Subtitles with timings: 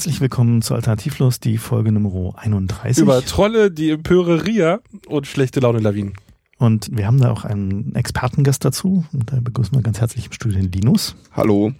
[0.00, 3.02] Herzlich willkommen zu Alternativlos, die Folge Nummer 31.
[3.02, 6.14] Über Trolle, die Empöre Ria und schlechte Laune Lawinen.
[6.56, 9.04] Und wir haben da auch einen Expertengast dazu.
[9.12, 11.16] Und da begrüßen wir ganz herzlich im Studio den Linus.
[11.32, 11.74] Hallo.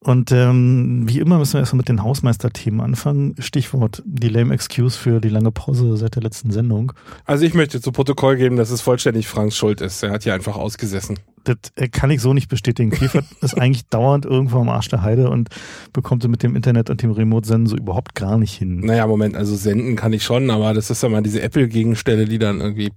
[0.00, 3.36] Und ähm, wie immer müssen wir erstmal mit den Hausmeisterthemen anfangen.
[3.38, 6.92] Stichwort die lame Excuse für die lange Pause seit der letzten Sendung.
[7.24, 10.02] Also ich möchte zu Protokoll geben, dass es vollständig Franks Schuld ist.
[10.02, 11.18] Er hat hier einfach ausgesessen.
[11.48, 12.90] Das äh, kann ich so nicht bestätigen.
[12.90, 15.48] Clifford ist eigentlich dauernd irgendwo am Arsch der Heide und
[15.92, 18.80] bekommt es mit dem Internet und dem Remote-Senden so überhaupt gar nicht hin.
[18.80, 22.38] Naja, Moment, also senden kann ich schon, aber das ist ja mal diese Apple-Gegenstelle, die
[22.38, 22.90] dann irgendwie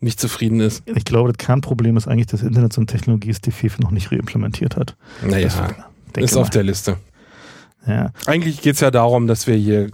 [0.00, 0.82] nicht zufrieden ist.
[0.94, 3.90] Ich glaube, das Kernproblem ist eigentlich, dass Internet so eine Technologie ist, die FIFA noch
[3.92, 4.96] nicht reimplementiert hat.
[5.24, 5.46] Naja,
[6.16, 6.40] ist mal.
[6.40, 6.96] auf der Liste.
[7.86, 9.90] Ja, Eigentlich geht's ja darum, dass wir hier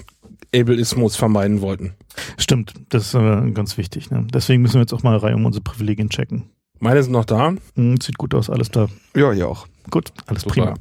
[0.54, 1.94] Ableismus vermeiden wollten.
[2.38, 2.74] stimmt.
[2.88, 4.10] Das ist äh, ganz wichtig.
[4.10, 4.26] Ne?
[4.32, 6.44] Deswegen müssen wir jetzt auch mal eine Reihe um unsere Privilegien checken.
[6.82, 7.54] Meine sind noch da.
[7.76, 8.88] Hm, sieht gut aus, alles da.
[9.14, 9.68] Ja, hier auch.
[9.88, 10.54] Gut, alles Super.
[10.54, 10.74] prima.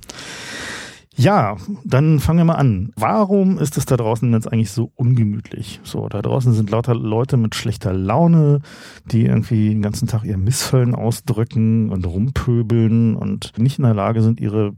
[1.15, 2.91] Ja, dann fangen wir mal an.
[2.95, 5.79] Warum ist es da draußen jetzt eigentlich so ungemütlich?
[5.83, 8.61] So, da draußen sind lauter Leute mit schlechter Laune,
[9.05, 14.23] die irgendwie den ganzen Tag ihr Missfallen ausdrücken und rumpöbeln und nicht in der Lage
[14.23, 14.71] sind, ihre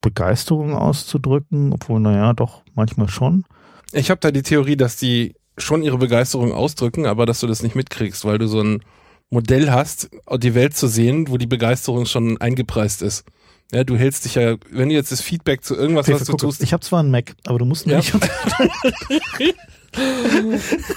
[0.00, 3.44] Begeisterung auszudrücken, obwohl, naja, doch manchmal schon.
[3.92, 7.62] Ich habe da die Theorie, dass die schon ihre Begeisterung ausdrücken, aber dass du das
[7.62, 8.82] nicht mitkriegst, weil du so ein
[9.30, 13.24] Modell hast, die Welt zu sehen, wo die Begeisterung schon eingepreist ist.
[13.72, 16.32] Ja, du hältst dich ja, wenn du jetzt das Feedback zu irgendwas, Okay, was du
[16.32, 17.98] guck, tust, ich habe zwar einen Mac, aber du musst Ja.
[17.98, 18.12] nicht.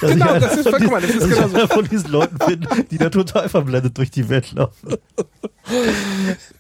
[0.02, 1.56] Genau, das ist- guck mal, das ist genau so.
[1.56, 4.96] einer von diesen Leuten bin, die da total verblendet durch die Welt laufen.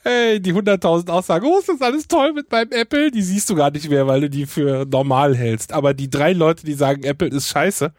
[0.03, 3.55] hey, die 100.000 Aussagen, oh, ist das alles toll mit meinem Apple, die siehst du
[3.55, 5.73] gar nicht mehr, weil du die für normal hältst.
[5.73, 7.91] Aber die drei Leute, die sagen, Apple ist scheiße,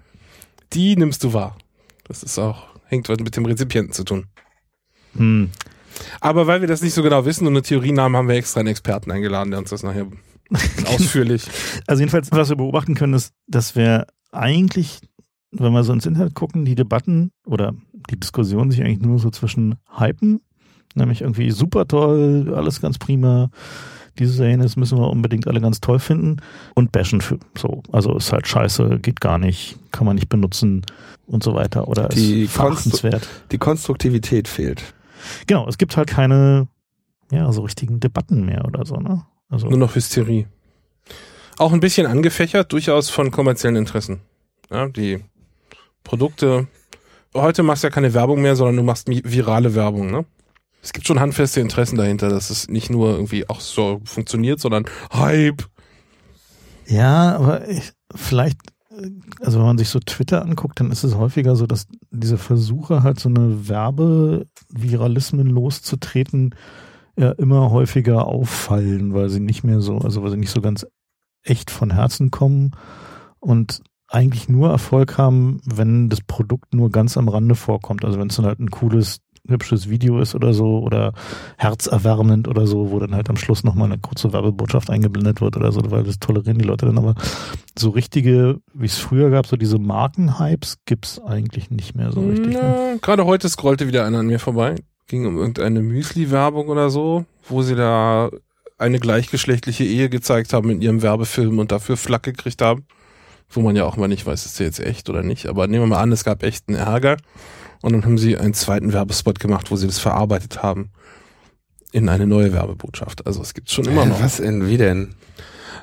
[0.72, 1.56] die nimmst du wahr.
[2.08, 4.26] Das ist auch, hängt was mit dem Rezipienten zu tun.
[5.16, 5.50] Hm.
[6.20, 8.60] Aber weil wir das nicht so genau wissen und eine Theorie haben, haben wir extra
[8.60, 10.06] einen Experten eingeladen, der uns das nachher
[10.86, 11.44] ausführlich.
[11.86, 15.00] Also jedenfalls, was wir beobachten können, ist, dass wir eigentlich,
[15.52, 17.74] wenn wir so ins Internet gucken, die Debatten oder
[18.10, 20.40] die Diskussionen sich eigentlich nur so zwischen hypen,
[20.94, 23.50] nämlich irgendwie super toll, alles ganz prima,
[24.18, 26.38] dieses jenes müssen wir unbedingt alle ganz toll finden
[26.74, 27.82] und bashen für so.
[27.92, 30.84] Also ist halt scheiße, geht gar nicht, kann man nicht benutzen
[31.26, 33.28] und so weiter oder Die ist verachtenswert.
[33.50, 34.94] Die Konstruktivität fehlt.
[35.46, 36.68] Genau, es gibt halt keine,
[37.30, 39.24] ja, so richtigen Debatten mehr oder so, ne?
[39.48, 40.46] Also, Nur noch Hysterie.
[41.58, 44.20] Auch ein bisschen angefächert, durchaus von kommerziellen Interessen.
[44.70, 45.22] Ja, die
[46.02, 46.66] Produkte.
[47.34, 50.24] Heute machst du ja keine Werbung mehr, sondern du machst virale Werbung, ne?
[50.84, 54.84] Es gibt schon handfeste Interessen dahinter, dass es nicht nur irgendwie auch so funktioniert, sondern
[55.14, 55.64] Hype.
[56.86, 58.58] Ja, aber ich, vielleicht,
[59.40, 63.02] also wenn man sich so Twitter anguckt, dann ist es häufiger so, dass diese Versuche
[63.02, 66.54] halt so eine Werbeviralismen loszutreten,
[67.16, 70.86] ja immer häufiger auffallen, weil sie nicht mehr so, also weil sie nicht so ganz
[71.42, 72.72] echt von Herzen kommen
[73.40, 78.04] und eigentlich nur Erfolg haben, wenn das Produkt nur ganz am Rande vorkommt.
[78.04, 81.12] Also wenn es dann halt ein cooles, hübsches Video ist oder so oder
[81.58, 85.70] herzerwärmend oder so, wo dann halt am Schluss nochmal eine kurze Werbebotschaft eingeblendet wird oder
[85.72, 86.98] so, weil das tolerieren die Leute dann.
[86.98, 87.14] Aber
[87.78, 92.54] so richtige, wie es früher gab, so diese Markenhypes gibt's eigentlich nicht mehr so richtig.
[92.54, 92.60] Ne?
[92.62, 94.76] Na, gerade heute scrollte wieder einer an mir vorbei.
[95.06, 98.30] Ging um irgendeine Müsli-Werbung oder so, wo sie da
[98.78, 102.86] eine gleichgeschlechtliche Ehe gezeigt haben in ihrem Werbefilm und dafür Flack gekriegt haben.
[103.50, 105.46] Wo man ja auch mal nicht weiß, ist der jetzt echt oder nicht.
[105.46, 107.18] Aber nehmen wir mal an, es gab echten Ärger.
[107.84, 110.90] Und dann haben sie einen zweiten Werbespot gemacht, wo sie das verarbeitet haben
[111.92, 113.26] in eine neue Werbebotschaft.
[113.26, 114.22] Also es gibt schon immer noch.
[114.22, 114.66] Was denn?
[114.68, 115.14] Wie denn?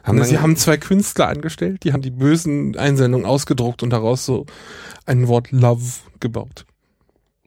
[0.03, 4.48] Haben sie haben zwei Künstler angestellt, die haben die bösen Einsendungen ausgedruckt und daraus so
[5.06, 5.83] ein Wort Love
[6.19, 6.65] gebaut.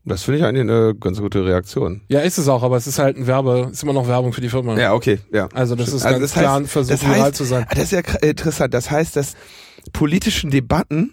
[0.04, 2.02] das finde ich eigentlich eine ganz gute Reaktion.
[2.08, 4.40] Ja, ist es auch, aber es ist halt ein Werbe, ist immer noch Werbung für
[4.40, 4.78] die Firma.
[4.78, 5.48] Ja, okay, ja.
[5.52, 5.96] Also das Stimmt.
[6.02, 7.66] ist Also ganz das klar heißt- ein Versuch, das heißt- zu sein.
[7.68, 8.72] Ah, Das ist ja interessant.
[8.72, 9.34] Das heißt, dass
[9.92, 11.12] politischen Debatten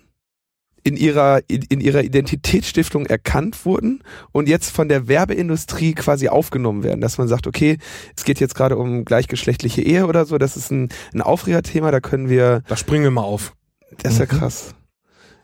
[0.83, 6.83] in ihrer in, in ihrer Identitätsstiftung erkannt wurden und jetzt von der Werbeindustrie quasi aufgenommen
[6.83, 7.77] werden, dass man sagt, okay,
[8.15, 11.99] es geht jetzt gerade um gleichgeschlechtliche Ehe oder so, das ist ein, ein Aufregerthema, da
[11.99, 13.53] können wir, Da springen wir mal auf.
[13.97, 14.39] das ist ja Mhm.
[14.39, 14.75] krass.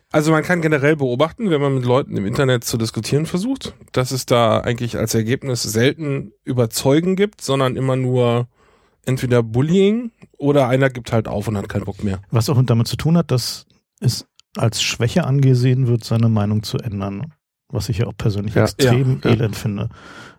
[0.10, 4.12] Also man kann generell beobachten, wenn man mit Leuten im Internet zu diskutieren versucht, dass
[4.12, 8.48] es da eigentlich als Ergebnis selten Überzeugen gibt, sondern immer nur
[9.06, 12.22] entweder Bullying oder einer gibt halt auf und hat keinen Bock mehr.
[12.32, 13.66] Was auch damit zu tun hat, dass
[14.00, 14.26] es
[14.58, 17.34] als Schwäche angesehen wird, seine Meinung zu ändern.
[17.70, 19.90] Was ich ja auch persönlich Ja, extrem ja, elend finde.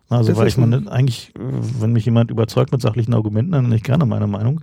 [0.09, 3.77] Also, Das weil ich meine, eigentlich, wenn mich jemand überzeugt mit sachlichen Argumenten, dann nenne
[3.77, 4.63] ich gerne meine Meinung.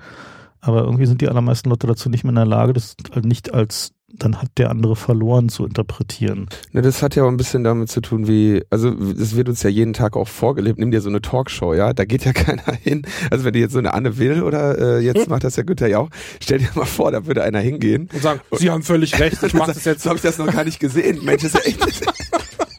[0.61, 3.53] Aber irgendwie sind die allermeisten Leute dazu nicht mehr in der Lage, das halt nicht
[3.53, 6.47] als dann hat der andere verloren zu interpretieren.
[6.71, 9.63] Ne, das hat ja auch ein bisschen damit zu tun, wie, also das wird uns
[9.63, 10.79] ja jeden Tag auch vorgelebt.
[10.79, 13.03] Nimm dir so eine Talkshow, ja, da geht ja keiner hin.
[13.31, 15.29] Also wenn du jetzt so eine Anne Will oder äh, jetzt hm?
[15.29, 16.09] macht das ja Günther ja auch,
[16.39, 18.09] stell dir mal vor, da würde einer hingehen.
[18.13, 20.03] Und sagen, Sie haben völlig recht, ich mach das jetzt.
[20.03, 21.23] So habe ich das noch gar nicht gesehen.
[21.23, 21.79] Mensch, ist ja echt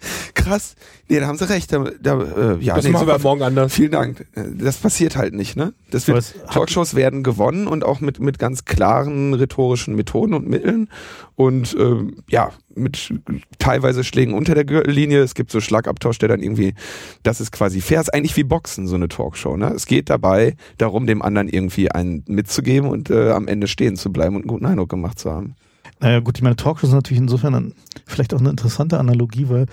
[0.47, 0.75] krass.
[1.09, 1.73] Nee, da haben sie recht.
[1.73, 3.73] Da, da, äh, ja, das nee, machen wir morgen anders.
[3.73, 4.27] Vielen Dank.
[4.35, 5.73] Das passiert halt nicht, ne?
[5.91, 10.89] Das wird, Talkshows werden gewonnen und auch mit, mit ganz klaren rhetorischen Methoden und Mitteln
[11.35, 11.97] und äh,
[12.29, 13.15] ja, mit
[13.59, 15.21] teilweise Schlägen unter der Gürtellinie.
[15.21, 16.75] Es gibt so Schlagabtausch, der dann irgendwie,
[17.23, 19.57] das ist quasi fair, ist eigentlich wie Boxen, so eine Talkshow.
[19.57, 19.73] Ne?
[19.75, 24.13] Es geht dabei darum, dem anderen irgendwie einen mitzugeben und äh, am Ende stehen zu
[24.13, 25.57] bleiben und einen guten Eindruck gemacht zu haben.
[25.99, 27.75] Naja gut, ich meine, Talkshows sind natürlich insofern ein,
[28.07, 29.67] vielleicht auch eine interessante Analogie, weil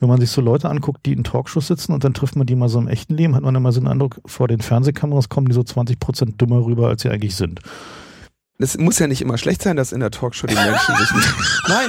[0.00, 2.56] wenn man sich so Leute anguckt, die in Talkshows sitzen und dann trifft man die
[2.56, 5.46] mal so im echten Leben, hat man immer so den Eindruck, vor den Fernsehkameras kommen
[5.46, 7.60] die so 20 Prozent dümmer rüber, als sie eigentlich sind.
[8.58, 11.28] Es muss ja nicht immer schlecht sein, dass in der Talkshow die Menschen sich nicht...
[11.68, 11.88] Nein,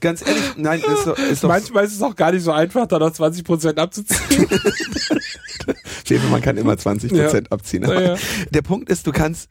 [0.00, 2.86] ganz ehrlich, nein, ist doch, ist doch Manchmal ist es auch gar nicht so einfach,
[2.86, 4.46] da noch 20 Prozent abzuziehen.
[6.30, 7.52] man kann immer 20 Prozent ja.
[7.52, 7.82] abziehen.
[7.84, 8.16] Ja, ja.
[8.50, 9.48] Der Punkt ist, du kannst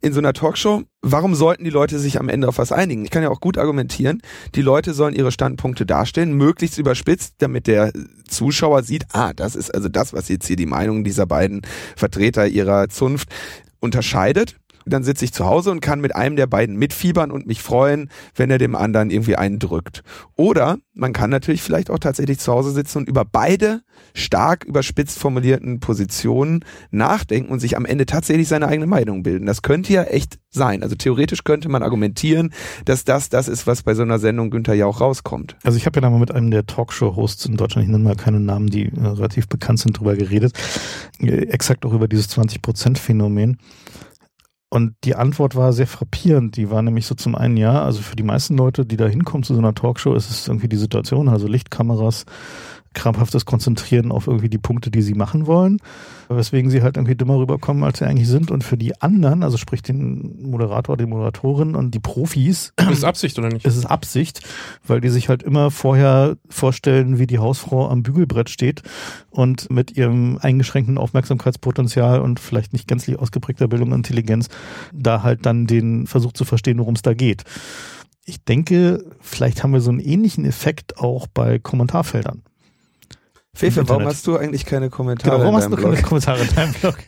[0.00, 3.04] in so einer Talkshow, warum sollten die Leute sich am Ende auf was einigen?
[3.04, 4.22] Ich kann ja auch gut argumentieren,
[4.54, 7.92] die Leute sollen ihre Standpunkte darstellen, möglichst überspitzt, damit der
[8.28, 11.62] Zuschauer sieht, ah, das ist also das, was jetzt hier die Meinung dieser beiden
[11.96, 13.28] Vertreter ihrer Zunft
[13.80, 14.56] unterscheidet
[14.88, 18.10] dann sitze ich zu Hause und kann mit einem der beiden mitfiebern und mich freuen,
[18.34, 20.02] wenn er dem anderen irgendwie einen drückt.
[20.36, 23.82] Oder man kann natürlich vielleicht auch tatsächlich zu Hause sitzen und über beide
[24.14, 29.46] stark überspitzt formulierten Positionen nachdenken und sich am Ende tatsächlich seine eigene Meinung bilden.
[29.46, 30.82] Das könnte ja echt sein.
[30.82, 32.52] Also theoretisch könnte man argumentieren,
[32.84, 35.56] dass das das ist, was bei so einer Sendung Günther ja auch rauskommt.
[35.62, 38.16] Also ich habe ja da mal mit einem der Talkshow-Hosts in Deutschland, ich nenne mal
[38.16, 40.52] keine Namen, die äh, relativ bekannt sind, drüber geredet.
[41.20, 43.58] Äh, exakt auch über dieses 20%-Phänomen.
[44.70, 46.56] Und die Antwort war sehr frappierend.
[46.56, 49.42] Die war nämlich so zum einen, ja, also für die meisten Leute, die da hinkommen
[49.42, 52.26] zu so einer Talkshow, ist es irgendwie die Situation, also Lichtkameras,
[52.98, 55.78] krampfhaftes Konzentrieren auf irgendwie die Punkte, die sie machen wollen,
[56.28, 58.50] weswegen sie halt irgendwie dümmer rüberkommen, als sie eigentlich sind.
[58.50, 62.72] Und für die anderen, also sprich den Moderator, die Moderatorin und die Profis.
[62.80, 63.64] Ist es Absicht oder nicht?
[63.64, 64.40] Ist es Absicht,
[64.86, 68.82] weil die sich halt immer vorher vorstellen, wie die Hausfrau am Bügelbrett steht
[69.30, 74.48] und mit ihrem eingeschränkten Aufmerksamkeitspotenzial und vielleicht nicht gänzlich ausgeprägter Bildung und Intelligenz
[74.92, 77.44] da halt dann den Versuch zu verstehen, worum es da geht.
[78.24, 82.42] Ich denke, vielleicht haben wir so einen ähnlichen Effekt auch bei Kommentarfeldern.
[83.58, 85.32] Fefe, warum hast du eigentlich keine Kommentare?
[85.32, 85.90] Genau, warum hast du Blog?
[85.90, 86.96] keine Kommentare in deinem Blog?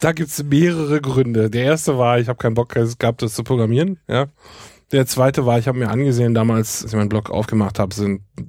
[0.00, 1.48] Da gibt's mehrere Gründe.
[1.48, 4.00] Der erste war, ich habe keinen Bock gehabt, das zu programmieren.
[4.08, 4.26] Ja.
[4.90, 7.94] Der zweite war, ich habe mir angesehen, damals, als ich meinen Blog aufgemacht habe,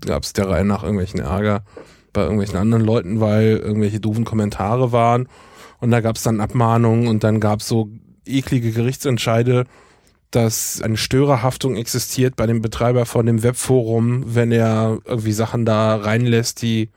[0.04, 1.64] gab es der Reihe nach irgendwelchen Ärger
[2.12, 5.30] bei irgendwelchen anderen Leuten, weil irgendwelche doofen Kommentare waren.
[5.80, 7.88] Und da gab es dann Abmahnungen und dann gab es so
[8.26, 9.66] eklige Gerichtsentscheide,
[10.32, 15.98] dass eine Störerhaftung existiert bei dem Betreiber von dem Webforum, wenn er irgendwie Sachen da
[15.98, 16.90] reinlässt, die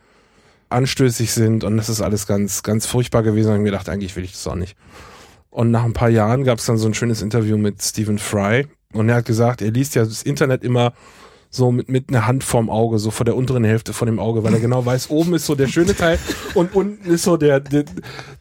[0.68, 3.48] anstößig sind und das ist alles ganz, ganz furchtbar gewesen.
[3.48, 4.76] Und ich mir gedacht, eigentlich will ich das auch nicht.
[5.50, 8.66] Und nach ein paar Jahren gab es dann so ein schönes Interview mit Stephen Fry
[8.92, 10.92] und er hat gesagt, er liest ja das Internet immer
[11.50, 14.44] so mit, mit einer Hand vorm Auge, so vor der unteren Hälfte von dem Auge,
[14.44, 16.18] weil er genau weiß, oben ist so der schöne Teil
[16.54, 17.84] und unten ist so der, der,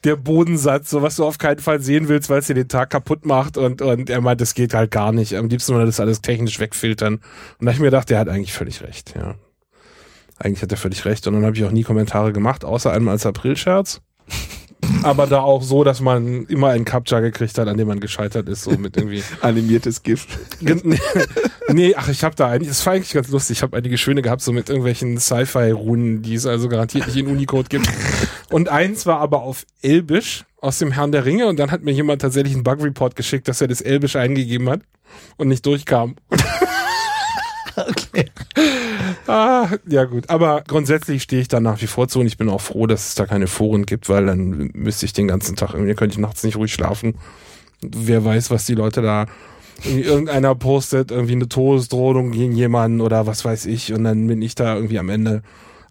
[0.03, 2.89] der Bodensatz, so was du auf keinen Fall sehen willst, weil es dir den Tag
[2.89, 5.35] kaputt macht und, und er meint, das geht halt gar nicht.
[5.35, 7.15] Am liebsten würde das alles technisch wegfiltern.
[7.15, 7.21] Und
[7.61, 9.35] da habe ich mir gedacht, der hat eigentlich völlig recht, ja.
[10.37, 11.27] Eigentlich hat er völlig recht.
[11.27, 14.01] Und dann habe ich auch nie Kommentare gemacht, außer einmal als Aprilscherz.
[15.03, 18.47] Aber da auch so, dass man immer einen Captcha gekriegt hat, an dem man gescheitert
[18.49, 19.23] ist, so mit irgendwie.
[19.41, 20.29] Animiertes Gift.
[21.71, 23.57] nee, ach, ich habe da eigentlich, das war eigentlich ganz lustig.
[23.57, 27.27] Ich habe einige schöne gehabt, so mit irgendwelchen Sci-Fi-Runen, die es also garantiert nicht in
[27.27, 27.89] Unicode gibt.
[28.51, 31.91] Und eins war aber auf Elbisch aus dem Herrn der Ringe und dann hat mir
[31.91, 34.81] jemand tatsächlich einen Bug-Report geschickt, dass er das Elbisch eingegeben hat
[35.37, 36.15] und nicht durchkam.
[37.75, 38.29] okay.
[39.27, 42.49] Ah, ja gut, aber grundsätzlich stehe ich da nach wie vor zu und ich bin
[42.49, 45.73] auch froh, dass es da keine Foren gibt, weil dann müsste ich den ganzen Tag,
[45.73, 47.15] irgendwie könnte ich nachts nicht ruhig schlafen.
[47.81, 49.25] Wer weiß, was die Leute da
[49.83, 54.55] irgendeiner postet irgendwie eine Todesdrohung gegen jemanden oder was weiß ich und dann bin ich
[54.55, 55.41] da irgendwie am Ende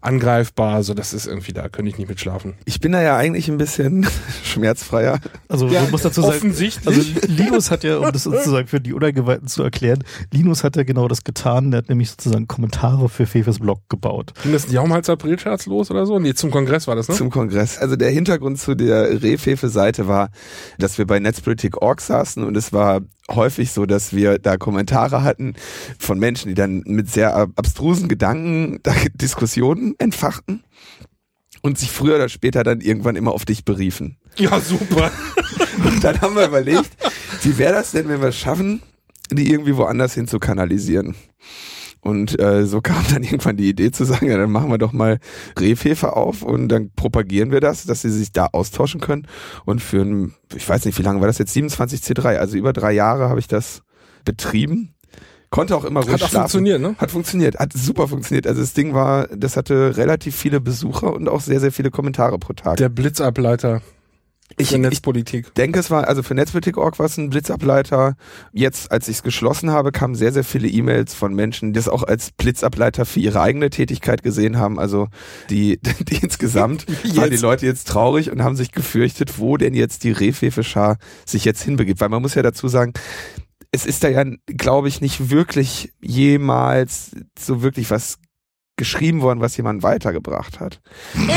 [0.01, 0.75] angreifbar.
[0.75, 2.55] Also das ist irgendwie, da könnte ich nicht mit schlafen.
[2.65, 4.07] Ich bin da ja eigentlich ein bisschen
[4.43, 5.19] schmerzfreier.
[5.47, 6.53] Also ja, du musst dazu sagen,
[6.85, 10.83] also Linus hat ja, um das sozusagen für die Uneingeweihten zu erklären, Linus hat ja
[10.83, 11.71] genau das getan.
[11.71, 14.33] Der hat nämlich sozusagen Kommentare für Fefes Blog gebaut.
[14.43, 16.19] Ging das nicht auch mal als Aprilscherz los oder so?
[16.19, 17.15] Nee, zum Kongress war das, ne?
[17.15, 17.77] Zum Kongress.
[17.77, 20.29] Also der Hintergrund zu der Rehfefe-Seite war,
[20.77, 25.55] dass wir bei Netzpolitik.org saßen und es war häufig so, dass wir da Kommentare hatten
[25.97, 30.63] von Menschen, die dann mit sehr abstrusen Gedanken da Diskussionen entfachten
[31.61, 34.17] und sich früher oder später dann irgendwann immer auf dich beriefen.
[34.37, 35.11] Ja, super.
[35.83, 36.91] und dann haben wir überlegt,
[37.41, 38.81] wie wäre das denn, wenn wir es schaffen,
[39.31, 41.15] die irgendwie woanders hin zu kanalisieren.
[42.05, 44.93] Und äh, so kam dann irgendwann die Idee zu sagen, ja, dann machen wir doch
[44.93, 45.17] mal
[45.59, 49.27] Rehfefe auf und dann propagieren wir das, dass sie sich da austauschen können.
[49.65, 52.73] Und für ein, ich weiß nicht, wie lange war das jetzt, 27 C3, also über
[52.73, 53.81] drei Jahre habe ich das
[54.23, 54.93] betrieben.
[55.49, 56.51] Konnte auch immer ruhig Hat auch schlafen.
[56.51, 56.95] funktioniert, ne?
[56.99, 58.45] Hat funktioniert, hat super funktioniert.
[58.45, 62.37] Also das Ding war, das hatte relativ viele Besucher und auch sehr, sehr viele Kommentare
[62.37, 62.77] pro Tag.
[62.77, 63.81] Der Blitzableiter
[64.57, 65.53] ich, ich Netzpolitik.
[65.55, 68.15] denke, es war, also für Netzpolitik.org war es ein Blitzableiter.
[68.53, 71.89] Jetzt, als ich es geschlossen habe, kamen sehr, sehr viele E-Mails von Menschen, die es
[71.89, 74.79] auch als Blitzableiter für ihre eigene Tätigkeit gesehen haben.
[74.79, 75.09] Also
[75.49, 76.85] die, die insgesamt
[77.15, 77.37] waren die.
[77.37, 81.99] Leute jetzt traurig und haben sich gefürchtet, wo denn jetzt die Rehfefe-Schar sich jetzt hinbegibt.
[81.99, 82.93] Weil man muss ja dazu sagen,
[83.71, 88.19] es ist da ja, glaube ich, nicht wirklich jemals so wirklich was
[88.77, 90.81] geschrieben worden, was jemand weitergebracht hat.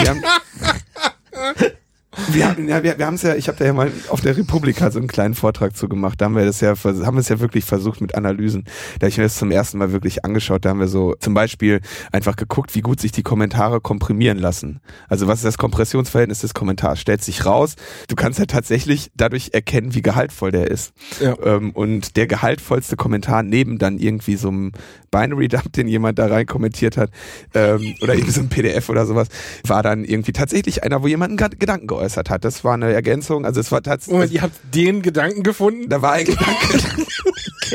[2.27, 4.37] Wir haben ja, wir, wir haben es ja, ich habe da ja mal auf der
[4.37, 6.21] Republika so einen kleinen Vortrag zu gemacht.
[6.21, 8.65] Da haben wir das ja, haben wir es ja wirklich versucht mit Analysen.
[8.99, 10.65] Da habe ich mir das zum ersten Mal wirklich angeschaut.
[10.65, 11.81] Da haben wir so zum Beispiel
[12.13, 14.81] einfach geguckt, wie gut sich die Kommentare komprimieren lassen.
[15.09, 17.01] Also was ist das Kompressionsverhältnis des Kommentars?
[17.01, 17.77] Stellt sich raus.
[18.09, 20.93] Du kannst ja tatsächlich dadurch erkennen, wie gehaltvoll der ist.
[21.21, 21.37] Ja.
[21.45, 24.73] Ähm, und der gehaltvollste Kommentar neben dann irgendwie so einem
[25.11, 27.11] Binary-Dump, den jemand da rein kommentiert hat,
[27.55, 29.29] ähm, oder irgendwie so ein PDF oder sowas,
[29.65, 32.45] war dann irgendwie tatsächlich einer, wo jemand einen Gedanken geäußert hat.
[32.45, 33.45] Das war eine Ergänzung.
[33.45, 34.15] Also es war tatsächlich.
[34.15, 35.89] Moment, ihr habt den Gedanken gefunden?
[35.89, 36.79] Da war ein Gedanke.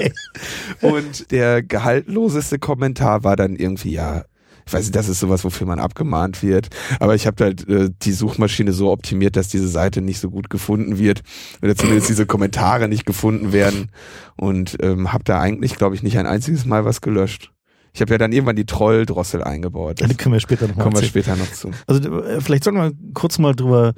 [0.82, 4.24] Und der gehaltloseste Kommentar war dann irgendwie, ja,
[4.66, 6.70] ich weiß nicht, das ist sowas, wofür man abgemahnt wird.
[7.00, 10.50] Aber ich habe halt äh, die Suchmaschine so optimiert, dass diese Seite nicht so gut
[10.50, 11.22] gefunden wird.
[11.62, 13.92] Oder zumindest diese Kommentare nicht gefunden werden.
[14.38, 17.52] Und ähm, habe da eigentlich, glaube ich, nicht ein einziges Mal was gelöscht.
[17.94, 20.02] Ich habe ja dann irgendwann die Trolldrossel eingebaut.
[20.02, 21.70] Da Das können wir später noch mal kommen wir später noch zu.
[21.86, 23.94] Also äh, vielleicht sollten wir kurz mal drüber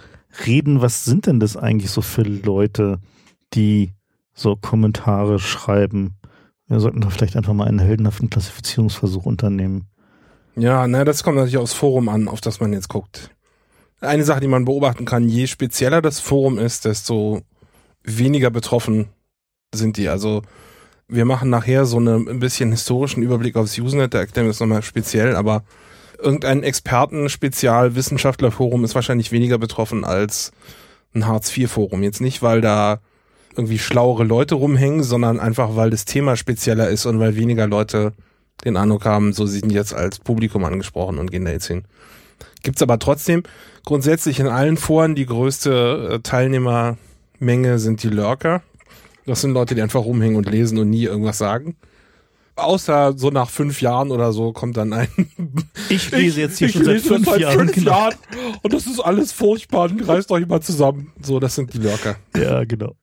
[0.45, 2.99] reden, was sind denn das eigentlich so für Leute,
[3.53, 3.93] die
[4.33, 6.15] so Kommentare schreiben?
[6.67, 9.87] Wir sollten da vielleicht einfach mal einen heldenhaften Klassifizierungsversuch unternehmen.
[10.55, 13.29] Ja, na, das kommt natürlich aufs Forum an, auf das man jetzt guckt.
[14.01, 17.41] Eine Sache, die man beobachten kann, je spezieller das Forum ist, desto
[18.03, 19.07] weniger betroffen
[19.73, 20.09] sind die.
[20.09, 20.43] Also
[21.07, 24.59] wir machen nachher so eine, ein bisschen historischen Überblick aufs Usenet, da erklären wir das
[24.59, 25.63] nochmal speziell, aber
[26.19, 30.51] irgendein Experten-Spezial-Wissenschaftler-Forum ist wahrscheinlich weniger betroffen als
[31.13, 32.03] ein Hartz-IV-Forum.
[32.03, 32.99] Jetzt nicht, weil da
[33.55, 38.13] irgendwie schlauere Leute rumhängen, sondern einfach, weil das Thema spezieller ist und weil weniger Leute
[38.63, 41.83] den Eindruck haben, so sind jetzt als Publikum angesprochen und gehen da jetzt hin.
[42.63, 43.43] Gibt's aber trotzdem
[43.85, 48.61] grundsätzlich in allen Foren die größte äh, Teilnehmermenge sind die Lurker.
[49.25, 51.75] Das sind Leute, die einfach rumhängen und lesen und nie irgendwas sagen.
[52.55, 55.07] Außer so nach fünf Jahren oder so kommt dann ein.
[55.89, 57.59] Ich lese jetzt hier ich schon seit lese fünf seit Jahren.
[57.59, 57.91] fünf genau.
[57.91, 58.15] Jahren
[58.63, 61.11] und das ist alles furchtbar und reißt euch mal zusammen.
[61.21, 62.15] So, das sind die Lurker.
[62.35, 62.95] Ja, genau.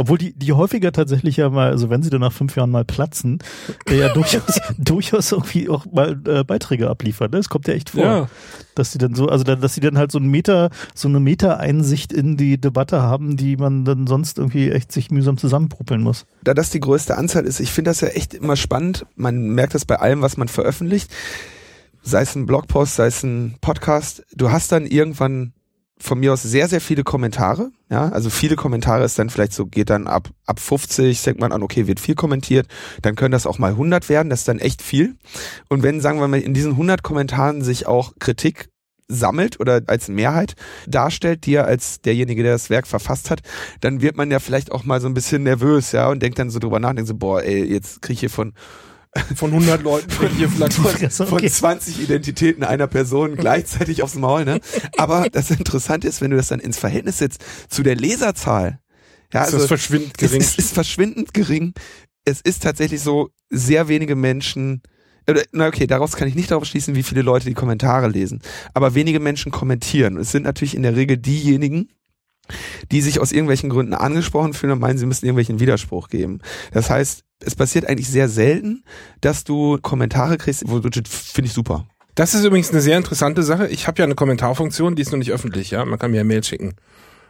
[0.00, 2.86] Obwohl die, die häufiger tatsächlich ja mal, also wenn sie dann nach fünf Jahren mal
[2.86, 3.38] platzen,
[3.86, 7.30] äh, ja durchaus, durchaus irgendwie auch mal äh, Beiträge abliefern.
[7.30, 7.36] Ne?
[7.36, 8.28] Es kommt ja echt vor, Ja.
[8.74, 11.20] dass sie dann so, also dann, dass sie dann halt so ein Meter, so eine
[11.20, 16.24] Meta-Einsicht in die Debatte haben, die man dann sonst irgendwie echt sich mühsam zusammenpuppeln muss.
[16.44, 19.04] da das die größte Anzahl ist, ich finde das ja echt immer spannend.
[19.16, 21.10] Man merkt das bei allem, was man veröffentlicht.
[22.02, 24.24] Sei es ein Blogpost, sei es ein Podcast.
[24.34, 25.52] Du hast dann irgendwann
[26.00, 27.70] von mir aus sehr, sehr viele Kommentare.
[27.90, 31.52] Ja, also viele Kommentare ist dann vielleicht so, geht dann ab, ab 50, denkt man
[31.52, 32.66] an, okay, wird viel kommentiert.
[33.02, 34.30] Dann können das auch mal 100 werden.
[34.30, 35.16] Das ist dann echt viel.
[35.68, 38.70] Und wenn, sagen wir mal, in diesen 100 Kommentaren sich auch Kritik
[39.10, 40.54] sammelt oder als Mehrheit
[40.86, 43.40] darstellt, die er als derjenige, der das Werk verfasst hat,
[43.80, 46.50] dann wird man ja vielleicht auch mal so ein bisschen nervös, ja, und denkt dann
[46.50, 48.54] so drüber nach, denkt so, boah, ey, jetzt krieg ich hier von,
[49.34, 51.50] Von 100 Leuten kriegt ihr vielleicht von, von okay.
[51.50, 54.60] 20 Identitäten einer Person gleichzeitig aufs Maul, ne?
[54.96, 58.78] Aber das Interessante ist, wenn du das dann ins Verhältnis setzt zu der Leserzahl,
[59.32, 60.40] ja, ist das also verschwindend es gering.
[60.40, 61.74] ist, ist verschwindend gering.
[62.24, 64.82] Es ist tatsächlich so, sehr wenige Menschen,
[65.28, 68.40] oder, na okay, daraus kann ich nicht darauf schließen, wie viele Leute die Kommentare lesen.
[68.74, 70.16] Aber wenige Menschen kommentieren.
[70.16, 71.88] Es sind natürlich in der Regel diejenigen,
[72.90, 76.40] die sich aus irgendwelchen Gründen angesprochen fühlen und meinen, sie müssen irgendwelchen Widerspruch geben.
[76.72, 78.84] Das heißt, es passiert eigentlich sehr selten,
[79.20, 81.86] dass du Kommentare kriegst, wo du finde ich super.
[82.14, 83.68] Das ist übrigens eine sehr interessante Sache.
[83.68, 85.84] Ich habe ja eine Kommentarfunktion, die ist noch nicht öffentlich, ja.
[85.84, 86.74] Man kann mir ja Mail schicken.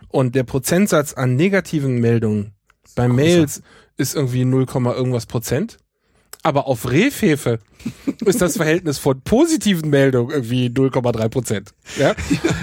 [0.08, 2.54] Und der Prozentsatz an negativen Meldungen
[2.96, 3.62] bei Mails
[3.96, 5.78] ist irgendwie 0, irgendwas Prozent.
[6.42, 7.58] Aber auf Rehfefe
[8.24, 11.74] ist das Verhältnis von positiven Meldungen irgendwie 0,3 Prozent.
[11.98, 12.14] Ja?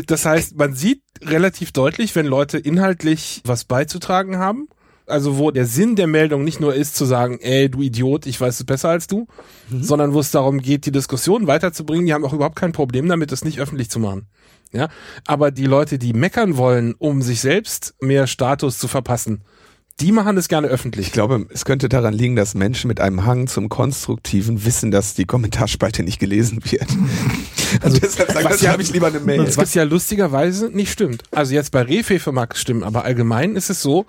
[0.08, 4.68] Das heißt, man sieht relativ deutlich, wenn Leute inhaltlich was beizutragen haben.
[5.06, 8.42] Also wo der Sinn der Meldung nicht nur ist zu sagen, ey, du Idiot, ich
[8.42, 9.28] weiß es besser als du,
[9.70, 13.32] sondern wo es darum geht, die Diskussion weiterzubringen, die haben auch überhaupt kein Problem damit,
[13.32, 14.28] das nicht öffentlich zu machen.
[14.74, 14.90] Ja,
[15.26, 19.46] aber die Leute, die meckern wollen, um sich selbst mehr Status zu verpassen,
[20.00, 21.08] Die machen das gerne öffentlich.
[21.08, 25.16] Ich glaube, es könnte daran liegen, dass Menschen mit einem Hang zum Konstruktiven wissen, dass
[25.16, 26.88] die Kommentarspalte nicht gelesen wird.
[27.82, 29.46] Also deshalb sagen, das ja- habe ich lieber eine Mail.
[29.58, 31.24] Was ja lustigerweise nicht stimmt.
[31.32, 34.06] Also jetzt bei Rehfefe mag es stimmen, aber allgemein ist es so,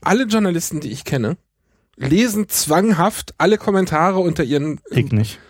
[0.00, 1.36] alle Journalisten, die ich kenne,
[1.96, 4.78] lesen zwanghaft alle Kommentare unter ihren.
[4.92, 5.40] Ich nicht.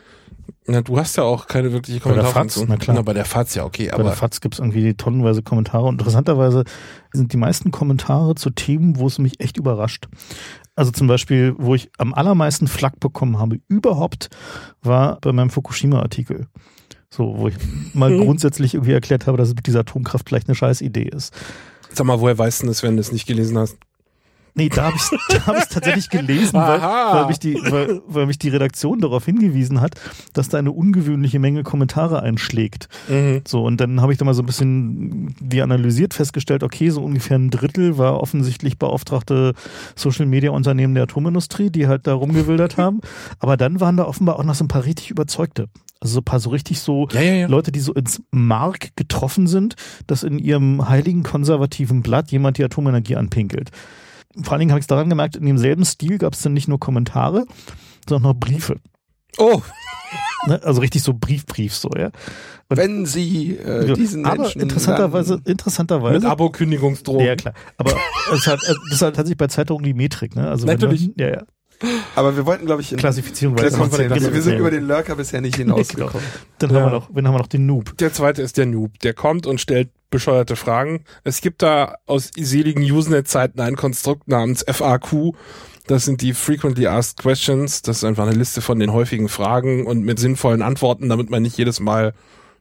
[0.66, 2.24] Na, du hast ja auch keine wirkliche Bei der.
[2.24, 2.96] FAZ, na klar.
[2.96, 5.86] Na, bei der FAZ ja okay, Bei aber der FAZ gibt es irgendwie tonnenweise Kommentare
[5.86, 6.64] und interessanterweise
[7.12, 10.08] sind die meisten Kommentare zu Themen, wo es mich echt überrascht.
[10.76, 14.30] Also zum Beispiel, wo ich am allermeisten Flack bekommen habe überhaupt,
[14.82, 16.46] war bei meinem Fukushima-Artikel.
[17.10, 17.56] So, wo ich
[17.92, 21.34] mal grundsätzlich irgendwie erklärt habe, dass es mit dieser Atomkraft vielleicht eine scheiß Idee ist.
[21.92, 23.76] sag mal, woher weißt du das, wenn du es nicht gelesen hast?
[24.54, 28.38] Nee, da habe ich da hab tatsächlich gelesen, weil, weil, mich die, weil, weil mich
[28.38, 29.94] die Redaktion darauf hingewiesen hat,
[30.32, 32.88] dass da eine ungewöhnliche Menge Kommentare einschlägt.
[33.08, 33.42] Mhm.
[33.46, 37.02] So, und dann habe ich da mal so ein bisschen die analysiert, festgestellt, okay, so
[37.02, 39.54] ungefähr ein Drittel war offensichtlich beauftragte
[39.94, 43.00] Social Media Unternehmen der Atomindustrie, die halt da rumgewildert haben.
[43.38, 45.68] Aber dann waren da offenbar auch noch so ein paar richtig Überzeugte.
[46.00, 47.46] Also so ein paar so richtig so Ja, ja, ja.
[47.46, 49.76] Leute, die so ins Mark getroffen sind,
[50.06, 53.70] dass in ihrem heiligen konservativen Blatt jemand die Atomenergie anpinkelt.
[54.42, 56.68] Vor allen Dingen habe ich es daran gemerkt, in demselben Stil gab es dann nicht
[56.68, 57.46] nur Kommentare,
[58.08, 58.76] sondern auch noch Briefe.
[59.38, 59.60] Oh,
[60.46, 60.58] Ne?
[60.64, 62.10] Also richtig so Briefbrief so, ja.
[62.68, 66.14] Und- Wenn Sie äh, diesen Aber Menschen interessanterweise, interessanterweise.
[66.20, 67.24] mit Abo-Kündigungsdrohung.
[67.24, 67.52] ja, klar.
[67.76, 67.94] Aber
[68.32, 70.48] es hat, das ist halt tatsächlich bei Zeitungen die Metrik, ne?
[70.48, 71.08] Also wenn Natürlich.
[71.08, 71.42] Man, ja, ja.
[72.14, 74.10] Aber wir wollten, glaube ich, in Klassifizierung erzählen.
[74.32, 76.26] wir sind über den Lurker bisher nicht hinausgekommen.
[76.58, 76.80] Dann Ja.
[76.80, 77.96] haben wir noch, dann haben wir noch den Noob.
[77.98, 78.98] Der zweite ist der Noob.
[79.00, 81.04] Der kommt und stellt bescheuerte Fragen.
[81.24, 85.32] Es gibt da aus seligen Usenet-Zeiten ein Konstrukt namens FAQ.
[85.86, 87.82] Das sind die Frequently Asked Questions.
[87.82, 91.42] Das ist einfach eine Liste von den häufigen Fragen und mit sinnvollen Antworten, damit man
[91.42, 92.12] nicht jedes Mal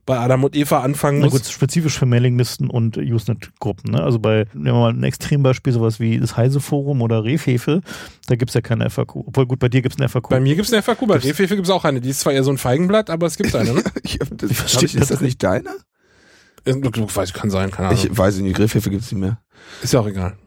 [0.09, 1.33] bei Adam und Eva anfangen Na muss.
[1.33, 3.91] gut, spezifisch für Mailinglisten und Usenet-Gruppen.
[3.91, 4.01] Ne?
[4.01, 7.81] Also bei, nehmen wir mal ein Extrembeispiel, sowas wie das Heise-Forum oder Refefe,
[8.25, 9.17] da gibt's ja keine FAQ.
[9.27, 10.29] Obwohl gut, bei dir gibt's eine FAQ.
[10.29, 12.01] Bei mir gibt's eine FAQ, bei Refefe gibt's auch eine.
[12.01, 13.71] Die ist zwar eher so ein Feigenblatt, aber es gibt eine.
[13.71, 13.83] Ne?
[14.01, 15.69] Ich, das, Ich verstehe ich, ist das das nicht deine?
[16.65, 18.03] du, du, weiß, kann sein, keine Ahnung.
[18.03, 19.39] Ich weiß nicht, Griffhilfe gibt's nicht mehr.
[19.83, 20.37] Ist ja auch egal.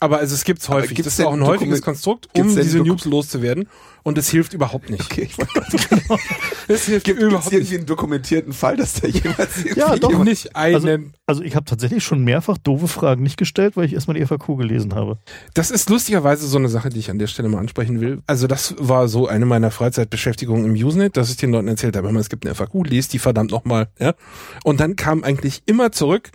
[0.00, 0.96] Aber also es gibt's Aber häufig.
[0.96, 3.68] gibt's das ist auch ein denn häufiges Konstrukt, um diese Noobs loszuwerden.
[4.04, 5.02] Und es hilft überhaupt nicht.
[5.04, 6.22] Okay, ich wollte gerade
[6.68, 7.74] Es hilft Gibt es überhaupt nicht.
[7.74, 10.10] einen dokumentierten Fall, dass da jemals Ja, doch.
[10.10, 11.12] jemand- Nicht einen.
[11.26, 14.56] Also ich habe tatsächlich schon mehrfach doofe Fragen nicht gestellt, weil ich erstmal die FAQ
[14.56, 15.18] gelesen habe.
[15.54, 18.22] Das ist lustigerweise so eine Sache, die ich an der Stelle mal ansprechen will.
[18.26, 22.08] Also das war so eine meiner Freizeitbeschäftigungen im Usenet, dass ich den Leuten erzählt habe,
[22.18, 23.88] es gibt eine FAQ, liest die verdammt nochmal.
[23.98, 24.14] Ja?
[24.64, 26.30] Und dann kam eigentlich immer zurück,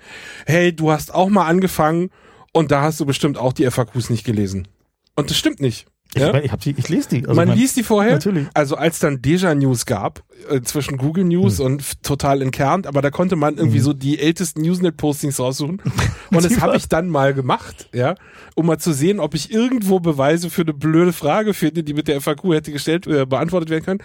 [0.46, 2.10] hey, du hast auch mal angefangen
[2.54, 4.68] und da hast du bestimmt auch die FAQs nicht gelesen.
[5.16, 5.86] Und das stimmt nicht.
[6.16, 6.34] Ich, Ja?
[6.40, 7.22] ich, hab die, ich lese die.
[7.28, 8.14] Also Man mein- liest die vorher.
[8.14, 8.48] Natürlich.
[8.54, 11.66] Also als dann Deja News gab, äh, zwischen Google News Hm.
[11.66, 15.82] und total entkernt, aber da konnte man irgendwie so die ältesten Newsnet-Postings raussuchen.
[16.32, 18.16] Und das habe ich dann mal gemacht, ja,
[18.56, 22.08] um mal zu sehen, ob ich irgendwo Beweise für eine blöde Frage finde, die mit
[22.08, 24.00] der FAQ hätte gestellt, äh, beantwortet werden können.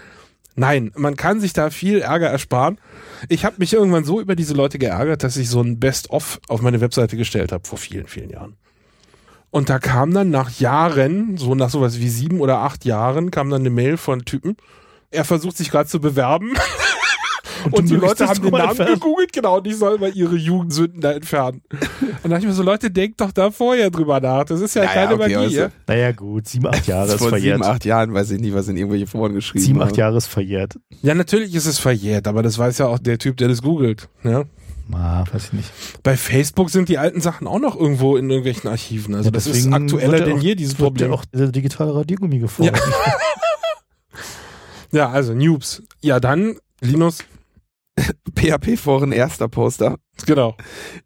[0.59, 2.81] Nein, man kann sich da viel Ärger ersparen.
[3.29, 6.61] Ich habe mich irgendwann so über diese Leute geärgert, dass ich so ein Best-of auf
[6.61, 8.57] meine Webseite gestellt habe, vor vielen, vielen Jahren.
[9.51, 13.49] Und da kam dann nach Jahren, so nach sowas wie sieben oder acht Jahren, kam
[13.49, 14.57] dann eine Mail von Typen.
[15.11, 16.53] Er versucht sich gerade zu bewerben.
[17.65, 18.93] Und, du die Leute haben den Namen entfernen.
[18.95, 21.61] gegoogelt, genau, und die sollen mal ihre Jugendsünden da entfernen.
[22.21, 24.43] Und da dachte ich mir so, Leute, denkt doch da vorher drüber nach.
[24.43, 25.35] Das ist ja Naja, keine okay, Magie.
[25.37, 25.69] also- ja?
[25.87, 27.57] Naja gut, sieben, acht Jahre ist vor verjährt.
[27.63, 30.27] sieben, acht Jahren weiß ich nicht, was in irgendwelche Foren geschrieben Sieben, acht Jahre ist
[30.27, 30.77] verjährt.
[31.01, 34.09] ja, natürlich ist es verjährt, aber das weiß ja auch der Typ, der das googelt.
[34.23, 34.43] Ja?
[34.91, 35.69] Ah, weiß ich nicht.
[36.03, 39.13] Bei Facebook sind die alten Sachen auch noch irgendwo in irgendwelchen Archiven.
[39.15, 41.13] Also Ja, das ist deswegen aktueller ja denn auch- je, dieses ja Problem.
[41.13, 42.81] auch der digitale Radiergummi gefordert.
[44.91, 45.83] Ja, also Noobs.
[46.01, 47.19] Ja, dann Linus.
[48.35, 49.97] PHP-Foren erster Poster.
[50.25, 50.55] Genau.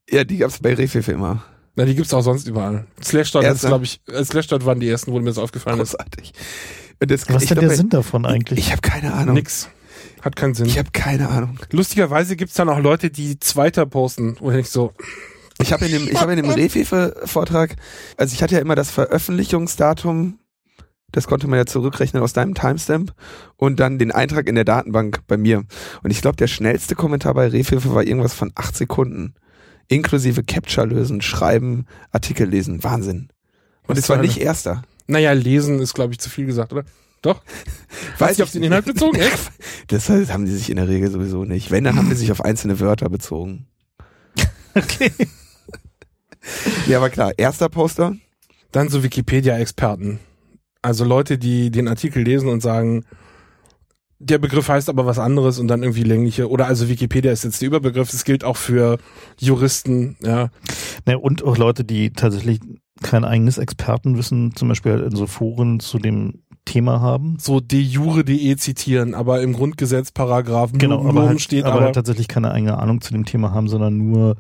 [0.10, 1.44] Ja, die gab's bei Refefe immer.
[1.76, 2.86] Na, die gibt's auch sonst überall.
[3.04, 5.92] Slashdot ist, glaube ich, äh, Slashdot waren die ersten, wo mir das aufgefallen ist.
[5.98, 6.34] Großartig.
[7.02, 8.60] Und das, Was ich ist denn der Sinn davon eigentlich?
[8.60, 9.36] Ich habe keine Ahnung.
[9.36, 9.70] Nix.
[10.22, 10.68] Hat keinen Sinn.
[10.68, 11.60] Ich habe keine Ahnung.
[11.72, 14.94] Lustigerweise gibt's dann auch Leute, die Zweiter posten, wo ich so,
[15.62, 17.76] Ich habe in dem, ich habe in dem Refefe-Vortrag,
[18.18, 20.40] also ich hatte ja immer das Veröffentlichungsdatum,
[21.14, 23.14] das konnte man ja zurückrechnen aus deinem Timestamp
[23.56, 25.64] und dann den Eintrag in der Datenbank bei mir.
[26.02, 29.36] Und ich glaube, der schnellste Kommentar bei Refefe war irgendwas von acht Sekunden.
[29.88, 32.84] Inklusive Capture lösen, schreiben, Artikel lesen.
[32.84, 33.30] Wahnsinn.
[33.88, 34.82] Und es war nicht erster.
[35.08, 36.84] naja, lesen ist, glaube ich, zu viel gesagt, oder?
[37.22, 37.42] Doch?
[38.18, 39.52] Weiß ich auf den Inhalt bezogen, echt?
[39.88, 41.70] Das haben die sich in der Regel sowieso nicht.
[41.70, 43.68] Wenn, dann haben die sich auf einzelne Wörter bezogen.
[44.76, 45.12] Okay.
[46.88, 48.16] Ja, aber klar, erster Poster.
[48.72, 50.20] Dann so Wikipedia-Experten.
[50.84, 53.06] Also Leute, die den Artikel lesen und sagen,
[54.20, 57.62] der Begriff heißt aber was anderes und dann irgendwie längliche, oder also Wikipedia ist jetzt
[57.62, 58.98] der Überbegriff, das gilt auch für
[59.40, 60.50] Juristen, ja.
[61.06, 62.60] Ne, und auch Leute, die tatsächlich
[63.02, 67.38] kein eigenes Expertenwissen, zum Beispiel in so Foren zu dem Thema haben.
[67.40, 71.96] So de jure.de zitieren, aber im Grundgesetz Paragraph Genau, aber, halt, steht aber, aber, halt
[71.96, 74.38] tatsächlich keine eigene Ahnung zu dem Thema haben, sondern nur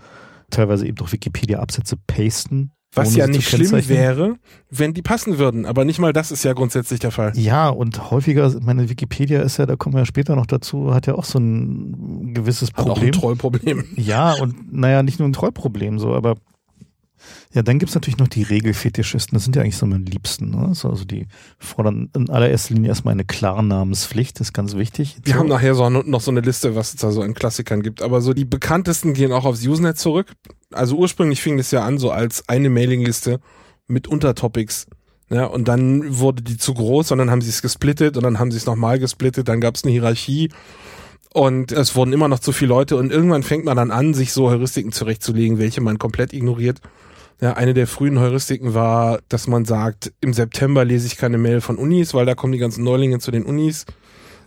[0.49, 2.71] teilweise eben durch Wikipedia-Absätze pasten.
[2.95, 4.36] Was ja nicht schlimm wäre,
[4.69, 7.34] wenn die passen würden, aber nicht mal das ist ja grundsätzlich der Fall.
[7.36, 11.08] Ja, und häufiger, meine Wikipedia ist ja, da kommen wir ja später noch dazu, hat
[11.08, 13.10] ja auch so ein gewisses Hat auch Problem.
[13.10, 13.86] ein Trollproblem.
[13.95, 16.36] Ja, und naja, nicht nur ein Trollproblem, so, aber
[17.54, 20.50] ja, dann gibt's natürlich noch die Regelfetischisten, das sind ja eigentlich so meine Liebsten.
[20.50, 20.74] Ne?
[20.74, 21.28] So, Also die
[21.60, 25.18] fordern in allererster Linie erstmal eine Klarnamenspflicht, das ist ganz wichtig.
[25.24, 25.40] Wir so.
[25.40, 28.02] haben nachher so noch so eine Liste, was es da so an Klassikern gibt.
[28.02, 30.34] Aber so die bekanntesten gehen auch aufs Usenet zurück.
[30.72, 33.40] Also ursprünglich fing das ja an so als eine Mailingliste
[33.88, 34.88] mit Untertopics.
[35.30, 38.40] Ja, und dann wurde die zu groß und dann haben sie es gesplittet und dann
[38.40, 40.50] haben sie es nochmal gesplittet, dann gab es eine Hierarchie
[41.34, 44.32] und es wurden immer noch zu viele Leute und irgendwann fängt man dann an, sich
[44.32, 46.80] so Heuristiken zurechtzulegen, welche man komplett ignoriert.
[47.43, 51.60] Ja, eine der frühen Heuristiken war, dass man sagt, im September lese ich keine Mail
[51.60, 53.86] von Unis, weil da kommen die ganzen Neulinge zu den Unis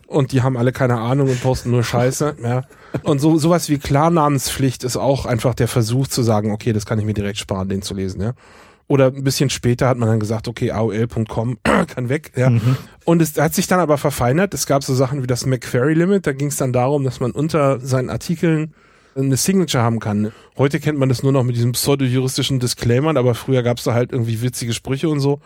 [0.06, 2.36] und die haben alle keine Ahnung und posten nur Scheiße.
[2.42, 2.62] Ja.
[3.02, 6.98] Und so sowas wie Klarnamenspflicht ist auch einfach der Versuch zu sagen, okay, das kann
[6.98, 8.22] ich mir direkt sparen, den zu lesen.
[8.22, 8.32] Ja.
[8.88, 12.32] Oder ein bisschen später hat man dann gesagt, okay, AOL.com kann weg.
[12.34, 12.48] Ja.
[12.48, 12.78] Mhm.
[13.04, 14.54] Und es hat sich dann aber verfeinert.
[14.54, 16.26] Es gab so Sachen wie das McQuery Limit.
[16.26, 18.72] Da ging es dann darum, dass man unter seinen Artikeln
[19.16, 20.32] eine Signature haben kann.
[20.56, 23.94] Heute kennt man das nur noch mit diesem pseudo-juristischen Disclaimern, aber früher gab es da
[23.94, 25.40] halt irgendwie witzige Sprüche und so.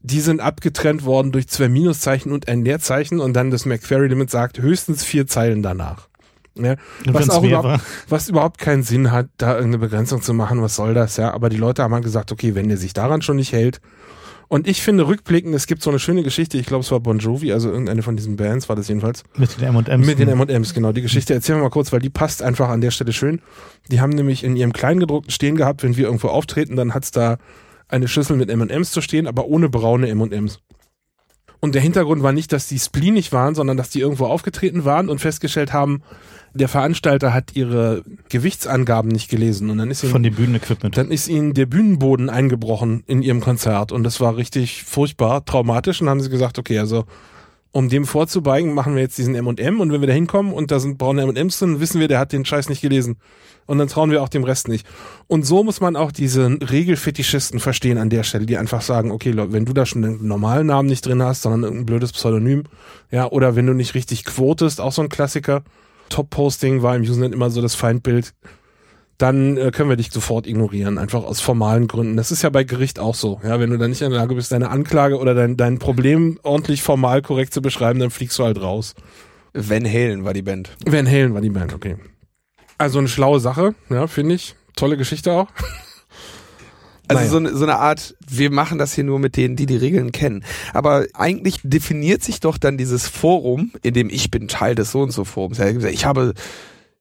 [0.00, 4.30] Die sind abgetrennt worden durch zwei Minuszeichen und ein Leerzeichen und dann das McQuery Limit
[4.30, 6.08] sagt höchstens vier Zeilen danach.
[6.54, 10.74] Ja, was auch überhaupt, was überhaupt keinen Sinn hat, da irgendeine Begrenzung zu machen, was
[10.74, 11.32] soll das, ja.
[11.32, 13.80] Aber die Leute haben halt gesagt, okay, wenn der sich daran schon nicht hält.
[14.48, 17.18] Und ich finde rückblickend, es gibt so eine schöne Geschichte, ich glaube, es war Bon
[17.18, 19.22] Jovi, also irgendeine von diesen Bands war das jedenfalls.
[19.36, 20.06] Mit den M&M's.
[20.06, 20.92] Mit den M&M's, genau.
[20.92, 23.42] Die Geschichte erzählen wir mal kurz, weil die passt einfach an der Stelle schön.
[23.90, 27.36] Die haben nämlich in ihrem Kleingedruckten stehen gehabt, wenn wir irgendwo auftreten, dann hat's da
[27.88, 30.60] eine Schüssel mit M&M's zu stehen, aber ohne braune M&M's.
[31.60, 35.08] Und der Hintergrund war nicht, dass die spleenig waren, sondern dass die irgendwo aufgetreten waren
[35.08, 36.02] und festgestellt haben,
[36.54, 40.96] der Veranstalter hat ihre Gewichtsangaben nicht gelesen und dann ist ihm von dem Bühnenequipment.
[40.96, 46.00] dann ist ihnen der Bühnenboden eingebrochen in ihrem Konzert und das war richtig furchtbar, traumatisch
[46.00, 47.04] und haben sie gesagt, okay, also
[47.70, 50.80] um dem vorzubeugen, machen wir jetzt diesen M&M und wenn wir da hinkommen und da
[50.80, 53.16] sind braune M&Ms drin, wissen wir, der hat den Scheiß nicht gelesen.
[53.66, 54.86] Und dann trauen wir auch dem Rest nicht.
[55.26, 59.30] Und so muss man auch diese Regelfetischisten verstehen an der Stelle, die einfach sagen, okay,
[59.30, 62.64] Leute, wenn du da schon einen normalen Namen nicht drin hast, sondern irgendein blödes Pseudonym,
[63.10, 65.64] ja, oder wenn du nicht richtig quotest, auch so ein Klassiker.
[66.08, 68.34] Top-Posting war im Usenet immer so das Feindbild
[69.18, 72.16] dann äh, können wir dich sofort ignorieren, einfach aus formalen Gründen.
[72.16, 73.40] Das ist ja bei Gericht auch so.
[73.42, 76.38] Ja, wenn du dann nicht in der Lage bist, deine Anklage oder dein, dein Problem
[76.44, 78.94] ordentlich formal korrekt zu beschreiben, dann fliegst du halt raus.
[79.52, 80.76] Van Halen war die Band.
[80.86, 81.96] Van Halen war die Band, okay.
[82.78, 84.54] Also eine schlaue Sache, ja, finde ich.
[84.76, 85.48] Tolle Geschichte auch.
[87.08, 87.30] Also Naja.
[87.30, 90.12] so, eine, so eine Art, wir machen das hier nur mit denen, die die Regeln
[90.12, 90.44] kennen.
[90.74, 95.00] Aber eigentlich definiert sich doch dann dieses Forum, in dem ich bin Teil des so
[95.00, 95.58] und so Forums.
[95.58, 96.34] Ich habe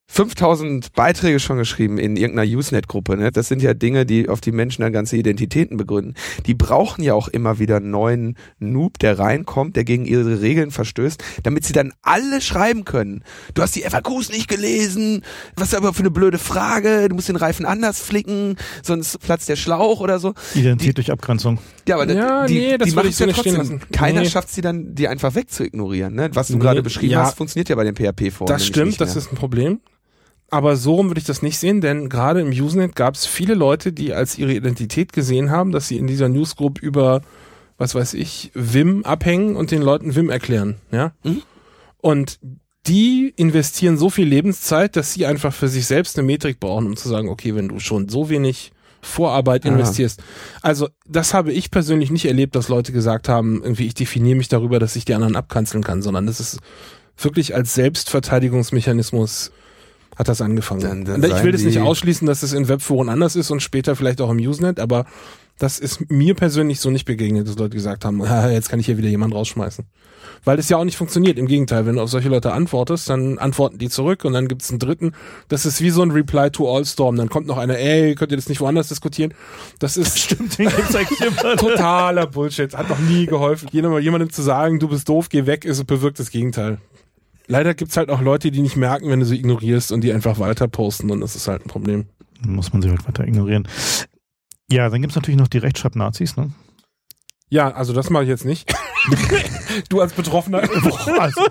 [0.09, 3.17] 5000 Beiträge schon geschrieben in irgendeiner Usenet-Gruppe.
[3.17, 3.31] Ne?
[3.31, 6.15] Das sind ja Dinge, die auf die Menschen dann ganze Identitäten begründen.
[6.45, 10.71] Die brauchen ja auch immer wieder einen neuen Noob, der reinkommt, der gegen ihre Regeln
[10.71, 13.23] verstößt, damit sie dann alle schreiben können.
[13.53, 15.23] Du hast die FAQs nicht gelesen,
[15.55, 19.49] was ist aber für eine blöde Frage, du musst den Reifen anders flicken, sonst platzt
[19.49, 20.33] der Schlauch oder so.
[20.55, 21.59] Identität durch Abgrenzung.
[21.87, 23.55] Ja, aber Ja, die, nee, das die würde machen ich so ja trotzdem.
[23.57, 23.81] lassen.
[23.91, 24.29] Keiner Nee.
[24.29, 26.15] schafft sie dann, die einfach wegzuignorieren.
[26.15, 26.29] Ne?
[26.33, 27.23] Was du Nee, gerade beschrieben ja.
[27.25, 28.47] hast, funktioniert ja bei den PHP-Foren.
[28.47, 29.79] Das stimmt, das ist ein Problem.
[30.49, 33.53] Aber so rum würde ich das nicht sehen, denn gerade im Usenet gab es viele
[33.53, 37.21] Leute, die als ihre Identität gesehen haben, dass sie in dieser Newsgroup über,
[37.77, 40.75] was weiß ich, Vim abhängen und den Leuten Vim erklären.
[40.91, 41.11] Ja?
[41.23, 41.41] Mhm.
[41.97, 42.39] Und
[42.87, 46.95] die investieren so viel Lebenszeit, dass sie einfach für sich selbst eine Metrik brauchen, um
[46.95, 50.21] zu sagen, okay, wenn du schon so wenig Vorarbeit investierst.
[50.61, 54.47] Also das habe ich persönlich nicht erlebt, dass Leute gesagt haben, irgendwie ich definiere mich
[54.47, 56.59] darüber, dass ich die anderen abkanzeln kann, sondern das ist
[57.17, 59.51] wirklich als Selbstverteidigungsmechanismus
[60.17, 60.81] hat das angefangen.
[60.81, 63.95] Dann- dann ich will das nicht ausschließen, dass es in Webforen anders ist und später
[63.95, 65.05] vielleicht auch im Usenet, aber
[65.59, 68.85] das ist mir persönlich so nicht begegnet, dass Leute gesagt haben, "Ah, jetzt kann ich
[68.85, 69.85] hier wieder jemand rausschmeißen.
[70.43, 71.37] Weil das ja auch nicht funktioniert.
[71.39, 74.69] Im Gegenteil, wenn du auf solche Leute antwortest, dann antworten die zurück und dann gibt's
[74.69, 75.13] einen dritten.
[75.47, 77.15] Das ist wie so ein Reply to All Storm.
[77.15, 79.33] Dann kommt noch einer, ey, könnt ihr das nicht woanders diskutieren?
[79.79, 81.55] Das ist Stimmt, den gibt's eigentlich immer.
[81.55, 82.75] totaler Bullshit.
[82.77, 83.69] Hat noch nie geholfen.
[83.71, 86.77] Jemandem zu sagen, du bist doof, geh weg, ist bewirkt das Gegenteil.
[87.47, 90.37] Leider gibt's halt auch Leute, die nicht merken, wenn du sie ignorierst und die einfach
[90.39, 92.05] weiter posten und das ist halt ein Problem.
[92.45, 93.67] Muss man sie halt weiter ignorieren.
[94.69, 96.51] Ja, dann gibt's natürlich noch die Rechtschreib-Nazis, ne?
[97.49, 98.73] Ja, also das mache ich jetzt nicht.
[99.89, 100.59] du als Betroffener.
[101.19, 101.41] also,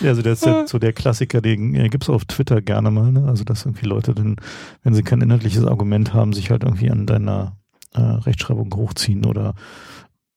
[0.00, 3.12] ja, also das ist ja so der Klassiker, den äh, gibt's auf Twitter gerne mal,
[3.12, 3.28] ne?
[3.28, 4.36] Also dass irgendwie Leute dann,
[4.82, 7.56] wenn sie kein inhaltliches Argument haben, sich halt irgendwie an deiner
[7.94, 9.54] äh, Rechtschreibung hochziehen oder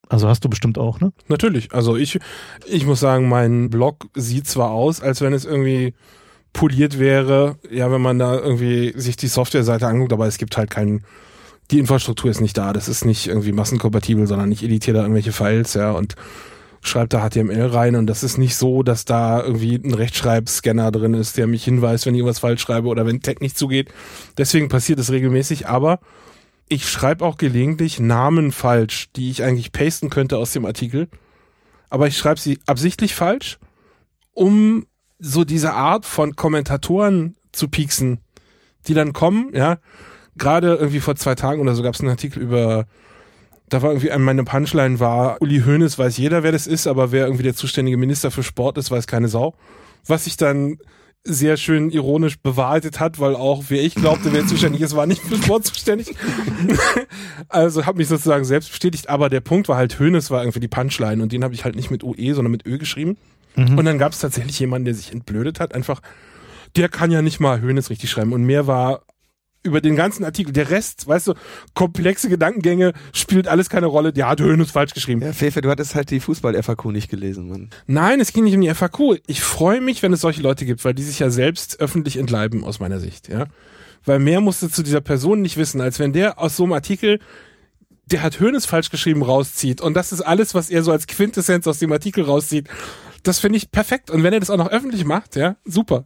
[0.10, 1.12] also hast du bestimmt auch, ne?
[1.28, 1.74] Natürlich.
[1.74, 2.20] Also ich,
[2.65, 5.94] ich muss sagen, mein Blog sieht zwar aus, als wenn es irgendwie
[6.54, 10.70] poliert wäre, ja, wenn man da irgendwie sich die Softwareseite anguckt, aber es gibt halt
[10.70, 11.04] keinen,
[11.72, 12.72] die Infrastruktur ist nicht da.
[12.72, 16.15] Das ist nicht irgendwie massenkompatibel, sondern ich editiere da irgendwelche Files, ja, und
[16.82, 21.13] schreibe da HTML rein und das ist nicht so, dass da irgendwie ein Rechtschreibscanner drin
[21.15, 23.89] ist, der mich hinweist, wenn ich irgendwas falsch schreibe oder wenn Tag nicht zugeht.
[24.38, 26.00] Deswegen passiert es regelmäßig, aber
[26.67, 31.08] ich schreibe auch gelegentlich Namen falsch, die ich eigentlich pasten könnte aus dem Artikel.
[31.89, 33.60] Aber ich schreibe sie absichtlich falsch,
[34.34, 34.86] um
[35.19, 38.19] so diese Art von Kommentatoren zu pieksen,
[38.88, 39.78] die dann kommen, ja.
[40.38, 42.88] Gerade irgendwie vor zwei Tagen oder so gab es einen Artikel über,
[43.69, 47.25] da war irgendwie, meine Punchline war, Uli Hoeneß weiß jeder, wer das ist, aber wer
[47.25, 49.56] irgendwie der zuständige Minister für Sport ist, weiß keine Sau.
[50.06, 50.78] Was ich dann
[51.28, 55.24] sehr schön ironisch bewahrheitet hat, weil auch wer ich glaubte, wer zuständig ist, war nicht
[55.24, 56.16] für Sport zuständig.
[57.50, 60.68] also habe mich sozusagen selbst bestätigt, aber der Punkt war halt, Hönes war irgendwie die
[60.68, 63.18] Punchline und den habe ich halt nicht mit UE, sondern mit Ö geschrieben.
[63.56, 63.78] Mhm.
[63.78, 66.02] Und dann gab es tatsächlich jemanden, der sich entblödet hat, einfach,
[66.76, 68.32] der kann ja nicht mal Hönes richtig schreiben.
[68.32, 69.02] Und mehr war
[69.65, 70.54] über den ganzen Artikel.
[70.54, 71.34] Der Rest, weißt du,
[71.73, 74.13] komplexe Gedankengänge spielt alles keine Rolle.
[74.13, 75.21] Der hat Hönes falsch geschrieben.
[75.21, 77.69] Ja, Fefe, du hattest halt die Fußball-FAQ nicht gelesen, Mann.
[77.88, 79.19] Nein, es ging nicht um die FAQ.
[79.28, 82.63] Ich freue mich, wenn es solche Leute gibt, weil die sich ja selbst öffentlich entleiben,
[82.63, 83.47] aus meiner Sicht, ja.
[84.06, 87.19] Weil mehr musste zu dieser Person nicht wissen, als wenn der aus so einem Artikel
[88.12, 91.65] der hat Hönes falsch geschrieben rauszieht und das ist alles, was er so als Quintessenz
[91.65, 92.69] aus dem Artikel rauszieht.
[93.23, 96.06] Das finde ich perfekt und wenn er das auch noch öffentlich macht, ja, super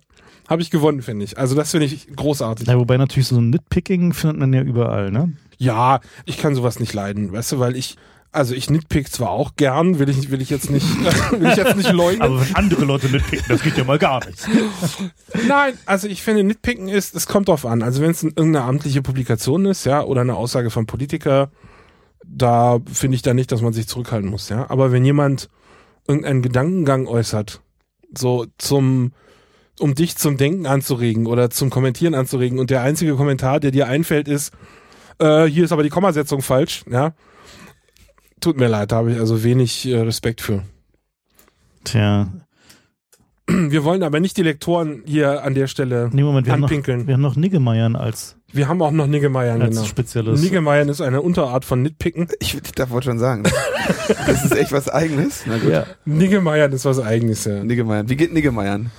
[0.50, 1.38] habe ich gewonnen, finde ich.
[1.38, 2.68] Also das finde ich großartig.
[2.68, 5.34] Ja, wobei natürlich so ein Nitpicking findet man ja überall, ne?
[5.58, 7.98] Ja, ich kann sowas nicht leiden, weißt du, weil ich
[8.32, 10.86] also ich nitpick zwar auch gern, will ich, will ich jetzt nicht,
[11.32, 12.22] will ich jetzt nicht leugnen.
[12.22, 14.48] Aber wenn andere Leute nitpicken, das geht ja mal gar nicht.
[15.48, 17.82] Nein, also ich finde, nitpicken ist, es kommt drauf an.
[17.82, 21.50] Also wenn es irgendeine amtliche Publikation ist, ja, oder eine Aussage vom Politiker,
[22.24, 24.70] da finde ich da nicht, dass man sich zurückhalten muss, ja.
[24.70, 25.50] Aber wenn jemand
[26.08, 27.62] irgendeinen Gedankengang äußert,
[28.16, 29.12] so zum,
[29.80, 32.60] um dich zum Denken anzuregen oder zum Kommentieren anzuregen.
[32.60, 34.54] Und der einzige Kommentar, der dir einfällt, ist,
[35.20, 37.14] äh, hier ist aber die Kommasetzung falsch, ja.
[38.42, 40.64] Tut mir leid, da habe ich also wenig äh, Respekt für.
[41.84, 42.30] Tja.
[43.48, 47.00] Wir wollen aber nicht die Lektoren hier an der Stelle nee, Moment, wir anpinkeln.
[47.00, 48.36] Haben noch, wir haben noch Niggemeiern als.
[48.52, 49.88] Wir haben auch noch Niggemeiern, als genau.
[49.88, 50.42] spezielles.
[50.42, 52.28] Niggemeiern ist eine Unterart von Nitpicken.
[52.40, 53.44] Ich, ich darf wohl schon sagen.
[54.08, 55.44] das ist echt was Eigenes.
[55.48, 55.72] Na gut.
[55.72, 55.86] Ja.
[56.06, 57.64] Niggemeiern ist was Eigenes, ja.
[57.64, 58.10] Niggemeiern.
[58.10, 58.92] Wie geht Niggemeiern?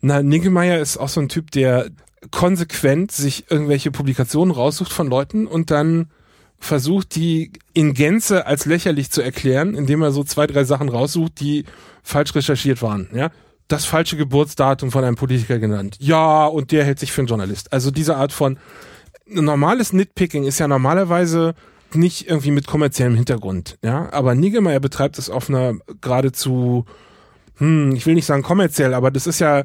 [0.00, 1.90] Na, Niggemeier ist auch so ein Typ, der
[2.30, 6.10] konsequent sich irgendwelche Publikationen raussucht von Leuten und dann
[6.58, 11.38] versucht, die in Gänze als lächerlich zu erklären, indem er so zwei, drei Sachen raussucht,
[11.40, 11.64] die
[12.02, 13.30] falsch recherchiert waren, ja.
[13.68, 15.96] Das falsche Geburtsdatum von einem Politiker genannt.
[15.98, 17.72] Ja, und der hält sich für einen Journalist.
[17.72, 18.58] Also diese Art von
[19.26, 21.54] normales Nitpicking ist ja normalerweise
[21.92, 24.08] nicht irgendwie mit kommerziellem Hintergrund, ja.
[24.12, 26.84] Aber Niggemeier betreibt es auf einer geradezu,
[27.56, 29.64] hm, ich will nicht sagen kommerziell, aber das ist ja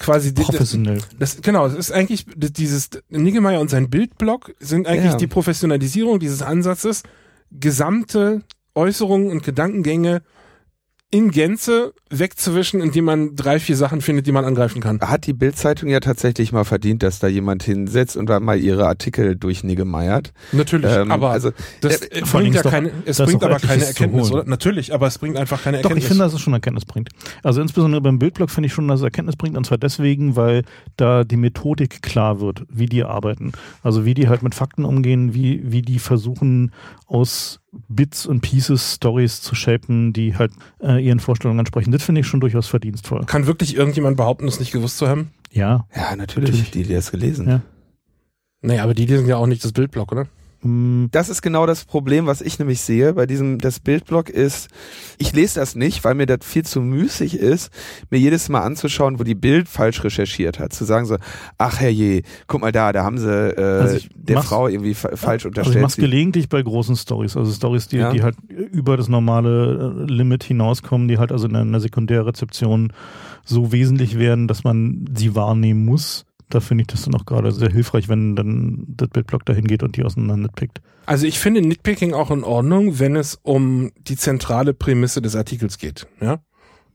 [0.00, 0.98] quasi professionell.
[1.18, 5.18] Das, das, genau, das ist eigentlich dieses Niggemeier und sein Bildblock sind eigentlich ja.
[5.18, 7.04] die Professionalisierung dieses Ansatzes,
[7.52, 8.42] gesamte
[8.74, 10.22] Äußerungen und Gedankengänge
[11.12, 15.00] in Gänze wegzuwischen, indem man drei, vier Sachen findet, die man angreifen kann.
[15.00, 18.86] Hat die Bildzeitung ja tatsächlich mal verdient, dass da jemand hinsetzt und dann mal ihre
[18.86, 20.32] Artikel durchniggemeiert.
[20.52, 24.44] Natürlich, ähm, aber also, das äh, bringt ja keine, es bringt aber keine Erkenntnis, oder?
[24.44, 26.02] Natürlich, aber es bringt einfach keine Erkenntnis.
[26.02, 27.10] Doch, ich finde, dass es schon Erkenntnis bringt.
[27.42, 30.64] Also insbesondere beim Bildblock finde ich schon, dass es Erkenntnis bringt, und zwar deswegen, weil
[30.96, 33.52] da die Methodik klar wird, wie die arbeiten.
[33.82, 36.72] Also wie die halt mit Fakten umgehen, wie, wie die versuchen,
[37.06, 40.52] aus Bits und Pieces Stories zu shapen, die halt
[40.82, 41.92] äh, ihren Vorstellungen entsprechen.
[41.92, 43.24] Das finde ich schon durchaus verdienstvoll.
[43.26, 45.30] Kann wirklich irgendjemand behaupten, das nicht gewusst zu haben?
[45.52, 45.86] Ja.
[45.94, 46.50] Ja, natürlich.
[46.50, 46.70] natürlich.
[46.72, 47.48] Die, die das gelesen.
[47.48, 47.60] Ja.
[48.62, 50.26] Naja, aber die lesen ja auch nicht das Bildblock, oder?
[50.62, 51.06] Mm.
[51.10, 54.68] Das ist genau das Problem, was ich nämlich sehe bei diesem, das Bildblock ist,
[55.18, 57.72] ich lese das nicht, weil mir das viel zu müßig ist,
[58.10, 60.72] mir jedes Mal anzuschauen, wo die Bild falsch recherchiert hat.
[60.72, 61.16] Zu sagen so,
[61.58, 65.46] ach herrje, guck mal da, da haben sie äh, also der Frau irgendwie fa falsch
[65.46, 65.76] unterstellt.
[65.76, 68.12] Also ich mach's gelegentlich bei großen Stories, also Stories, die, ja.
[68.12, 72.92] die halt über das normale äh, Limit hinauskommen, die halt also in einer Sekundärrezeption
[73.44, 77.52] so wesentlich werden, dass man sie wahrnehmen muss da finde ich das dann auch gerade
[77.52, 80.80] sehr hilfreich, wenn dann das Bildblock dahin geht und die auseinander nitpickt.
[81.06, 85.78] Also ich finde Nitpicking auch in Ordnung, wenn es um die zentrale Prämisse des Artikels
[85.78, 86.40] geht, ja?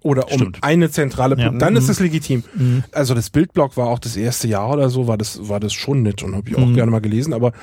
[0.01, 0.59] Oder um Stimmt.
[0.61, 1.49] eine zentrale, ja.
[1.49, 1.79] dann mhm.
[1.79, 2.43] ist es legitim.
[2.53, 2.83] Mhm.
[2.91, 6.03] Also das Bildblock war auch das erste Jahr oder so, war das, war das schon
[6.03, 6.75] nett und habe ich auch mhm.
[6.75, 7.53] gerne mal gelesen, aber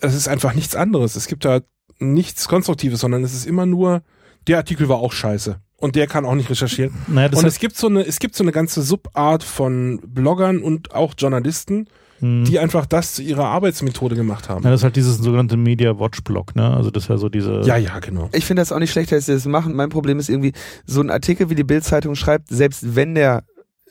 [0.00, 1.14] es ist einfach nichts anderes.
[1.14, 1.60] Es gibt da
[2.00, 4.02] nichts Konstruktives, sondern es ist immer nur
[4.48, 5.60] der Artikel war auch scheiße.
[5.80, 6.92] Und der kann auch nicht recherchieren.
[7.06, 10.60] Naja, das Und es gibt so eine, es gibt so eine ganze Subart von Bloggern
[10.60, 11.86] und auch Journalisten,
[12.18, 12.44] hm.
[12.44, 14.64] die einfach das zu ihrer Arbeitsmethode gemacht haben.
[14.64, 16.68] ja, das ist halt dieses sogenannte Media Watch Blog, ne?
[16.74, 17.60] Also das ist ja so diese.
[17.60, 18.28] Ja, ja, genau.
[18.32, 19.76] Ich finde das auch nicht schlecht, dass sie das machen.
[19.76, 20.52] Mein Problem ist irgendwie,
[20.84, 23.44] so ein Artikel wie die Bild-Zeitung schreibt, selbst wenn der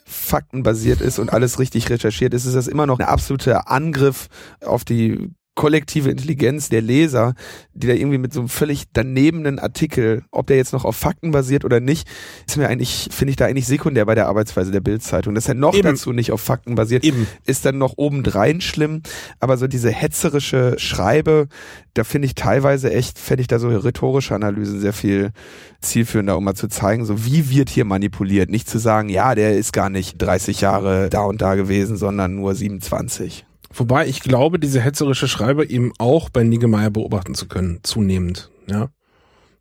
[0.04, 4.28] faktenbasiert ist und alles richtig recherchiert ist, ist das immer noch ein absoluter Angriff
[4.64, 7.34] auf die kollektive Intelligenz der Leser,
[7.74, 11.32] die da irgendwie mit so einem völlig danebenen Artikel, ob der jetzt noch auf Fakten
[11.32, 12.08] basiert oder nicht,
[12.46, 15.34] ist mir eigentlich, finde ich da eigentlich sekundär bei der Arbeitsweise der Bildzeitung.
[15.34, 15.82] Dass er noch Eben.
[15.82, 17.26] dazu nicht auf Fakten basiert, Eben.
[17.44, 19.02] ist dann noch obendrein schlimm.
[19.40, 21.48] Aber so diese hetzerische Schreibe,
[21.92, 25.32] da finde ich teilweise echt, fände ich da so rhetorische Analysen sehr viel
[25.80, 28.48] zielführender, um mal zu zeigen, so wie wird hier manipuliert.
[28.48, 32.36] Nicht zu sagen, ja, der ist gar nicht 30 Jahre da und da gewesen, sondern
[32.36, 33.44] nur 27.
[33.72, 38.88] Wobei ich glaube, diese hetzerische Schreiber eben auch bei Niggemeier beobachten zu können, zunehmend, ja.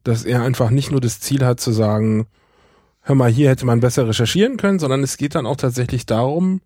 [0.03, 2.27] Dass er einfach nicht nur das Ziel hat zu sagen,
[3.01, 6.61] hör mal, hier hätte man besser recherchieren können, sondern es geht dann auch tatsächlich darum,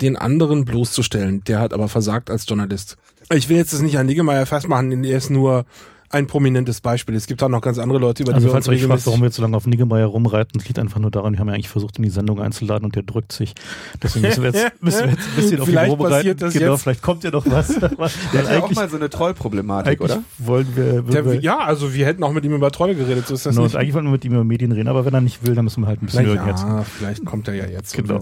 [0.00, 1.42] den anderen bloßzustellen.
[1.44, 2.96] Der hat aber versagt als Journalist.
[3.32, 5.64] Ich will jetzt das nicht an Niggemeier festmachen, denn er ist nur
[6.10, 7.14] ein prominentes Beispiel.
[7.14, 8.88] Es gibt auch noch ganz andere Leute, über die Also wir falls uns ihr euch
[8.88, 11.40] fragt, warum wir jetzt so lange auf Niggemeier rumreiten, das liegt einfach nur daran, wir
[11.40, 13.54] haben ja eigentlich versucht, in die Sendung einzuladen und der drückt sich.
[14.02, 16.14] Deswegen müssen wir jetzt, müssen wir jetzt ein bisschen auf Vielleicht vorbereiten.
[16.16, 16.82] passiert das genau, jetzt.
[16.82, 17.68] vielleicht kommt ja noch was.
[17.78, 17.98] Der hat
[18.32, 20.22] ja auch eigentlich, mal so eine Trollproblematik, oder?
[20.38, 23.26] wollen wir, Der, wollen wir ja, also wir hätten auch mit ihm über Treue geredet,
[23.26, 23.74] so ist das genau, nicht.
[23.74, 25.64] und eigentlich wollten wir mit ihm über Medien reden, aber wenn er nicht will, dann
[25.64, 27.94] müssen wir halt ein bisschen Na ja, vielleicht kommt er ja jetzt.
[27.94, 28.20] Genau.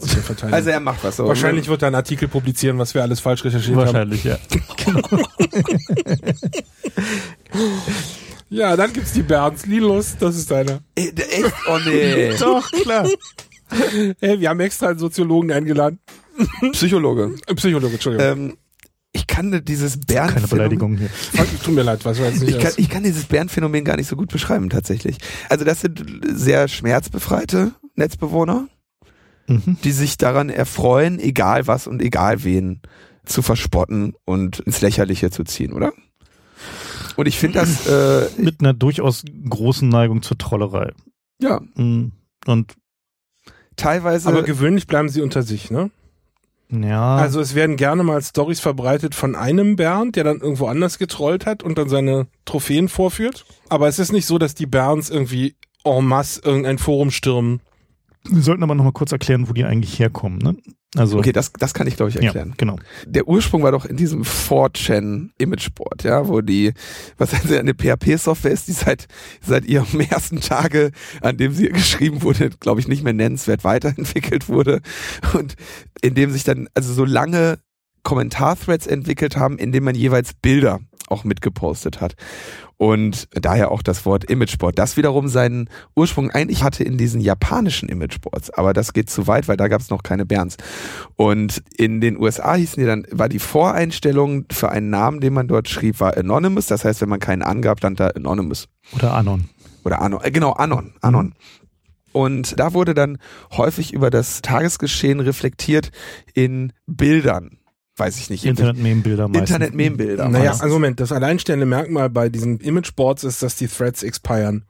[0.50, 1.18] Also er macht was.
[1.18, 3.86] Wahrscheinlich wird er einen Artikel publizieren, was wir alles falsch recherchiert haben.
[3.86, 4.36] Wahrscheinlich, ja.
[8.50, 9.66] Ja, dann gibt's die Bernds.
[9.66, 10.80] Linus, das ist deiner.
[10.94, 11.52] Äh, Echt?
[11.68, 12.36] Oh nee.
[12.38, 13.08] Doch, klar.
[14.20, 15.98] Hey, wir haben extra einen Soziologen eingeladen.
[16.72, 17.34] Psychologe.
[17.46, 18.26] Äh, Psychologe, Entschuldigung.
[18.50, 18.56] Ähm,
[19.12, 21.08] ich kann dieses Bären Keine Beleidigung hier.
[21.64, 24.14] Tut mir leid, was jetzt nicht Ich kann, ich kann dieses Bärenphänomen gar nicht so
[24.14, 25.16] gut beschreiben, tatsächlich.
[25.48, 28.68] Also das sind sehr schmerzbefreite Netzbewohner,
[29.46, 29.78] Mhm.
[29.84, 32.80] die sich daran erfreuen, egal was und egal wen
[33.24, 35.92] zu verspotten und ins Lächerliche zu ziehen, oder?
[37.16, 40.92] Und ich finde das, äh, Mit einer durchaus großen Neigung zur Trollerei.
[41.40, 42.12] ja, Mhm.
[42.46, 42.74] Und
[43.76, 45.90] teilweise, Aber gewöhnlich bleiben sie unter sich, ne?
[46.70, 50.98] ja, Also es werden gerne mal Stories verbreitet von einem Bernd, der dann irgendwo anders
[50.98, 53.44] getrollt hat und dann seine Trophäen vorführt.
[53.68, 57.60] Aber es ist nicht so, dass die Bernds irgendwie en masse irgendein Forum stürmen.
[58.28, 60.38] Wir sollten aber noch mal kurz erklären, wo die eigentlich herkommen.
[60.38, 60.56] Ne?
[60.96, 62.50] Also, okay, das, das kann ich glaube ich erklären.
[62.50, 62.76] ja, genau.
[63.06, 66.72] der Ursprung war doch in diesem 4chan Imageboard, ja, wo die,
[67.18, 69.08] was also eine PHP-Software ist, die seit,
[69.40, 74.48] seit ihrem ersten Tage, an dem sie geschrieben wurde, glaube ich, nicht mehr nennenswert weiterentwickelt
[74.48, 74.80] wurde
[75.34, 75.54] und
[76.00, 77.58] in dem sich dann also so lange
[78.04, 82.14] Kommentarthreads entwickelt haben, in denen man jeweils Bilder auch mitgepostet hat.
[82.76, 87.88] Und daher auch das Wort Imageboard, das wiederum seinen Ursprung eigentlich hatte in diesen japanischen
[87.88, 90.56] Imageboards, aber das geht zu weit, weil da gab es noch keine Berns.
[91.16, 95.48] Und in den USA hießen die dann, war die Voreinstellung für einen Namen, den man
[95.48, 96.66] dort schrieb, war Anonymous.
[96.66, 98.68] Das heißt, wenn man keinen angab, stand da Anonymous.
[98.92, 99.48] Oder Anon.
[99.84, 101.34] Oder Anon, äh, genau, Anon, Anon.
[102.12, 103.18] Und da wurde dann
[103.56, 105.90] häufig über das Tagesgeschehen reflektiert
[106.32, 107.58] in Bildern.
[107.96, 108.44] Weiß ich nicht.
[108.44, 109.26] Internet-Meme-Bilder.
[109.32, 110.28] Internet-Meme-Bilder.
[110.28, 114.64] Naja, also Moment, das alleinstehende Merkmal bei diesen Imageboards ist, dass die Threads expiren.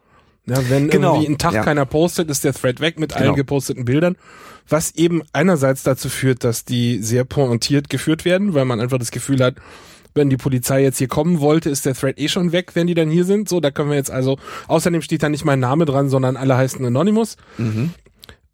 [0.46, 1.62] Ja, wenn Genau, irgendwie einen Tag ja.
[1.64, 3.28] keiner postet, ist der Thread weg mit Genau.
[3.28, 4.16] allen geposteten Bildern.
[4.68, 9.10] Was eben einerseits dazu führt, dass die sehr pointiert geführt werden, weil man einfach das
[9.10, 9.54] Gefühl hat,
[10.14, 12.94] wenn die Polizei jetzt hier kommen wollte, ist der Thread eh schon weg, wenn die
[12.94, 13.48] dann hier sind.
[13.48, 16.56] So, da können wir jetzt also, außerdem steht da nicht mein Name dran, sondern alle
[16.56, 17.36] heißen Anonymous.
[17.58, 17.90] Mhm.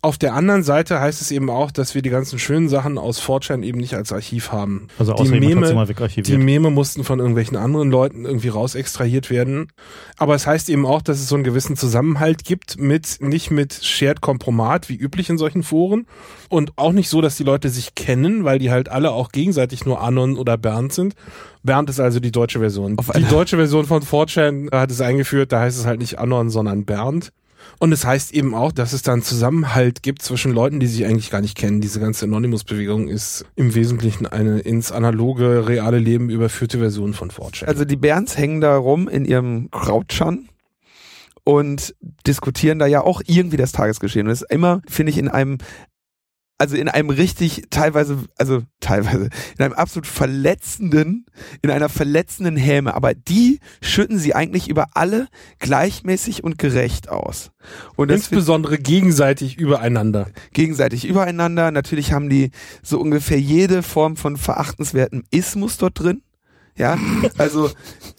[0.03, 3.21] Auf der anderen Seite heißt es eben auch, dass wir die ganzen schönen Sachen aus
[3.21, 4.89] 4chan eben nicht als Archiv haben.
[4.99, 5.87] Also die Meme,
[6.23, 6.39] die.
[6.39, 9.69] Meme mussten von irgendwelchen anderen Leuten irgendwie raus extrahiert werden.
[10.17, 13.75] Aber es heißt eben auch, dass es so einen gewissen Zusammenhalt gibt mit, nicht mit
[13.85, 16.07] Shared Kompromat, wie üblich in solchen Foren.
[16.49, 19.85] Und auch nicht so, dass die Leute sich kennen, weil die halt alle auch gegenseitig
[19.85, 21.15] nur Anon oder Bernd sind.
[21.63, 22.99] Bernd ist also die deutsche Version.
[22.99, 26.49] Auf die deutsche Version von 4chan hat es eingeführt, da heißt es halt nicht Anon,
[26.49, 27.33] sondern Bernd.
[27.79, 31.05] Und es heißt eben auch, dass es da einen Zusammenhalt gibt zwischen Leuten, die sich
[31.05, 31.81] eigentlich gar nicht kennen.
[31.81, 37.65] Diese ganze Anonymous-Bewegung ist im Wesentlichen eine ins analoge, reale Leben überführte Version von 4chan.
[37.65, 40.49] Also die Berns hängen da rum in ihrem Krautschan
[41.45, 41.95] und
[42.27, 44.27] diskutieren da ja auch irgendwie das Tagesgeschehen.
[44.27, 45.59] Und das ist immer, finde ich, in einem,
[46.61, 51.25] also in einem richtig, teilweise, also teilweise, in einem absolut verletzenden,
[51.63, 52.95] in einer verletzenden Häme.
[52.95, 57.51] Aber die schütten sie eigentlich über alle gleichmäßig und gerecht aus.
[57.97, 60.27] Und Insbesondere gegenseitig übereinander.
[60.53, 61.71] gegenseitig übereinander.
[61.71, 62.51] Natürlich haben die
[62.83, 66.23] so ungefähr jede Form von verachtenswertem Ismus dort drin.
[66.81, 66.99] Ja,
[67.37, 67.71] also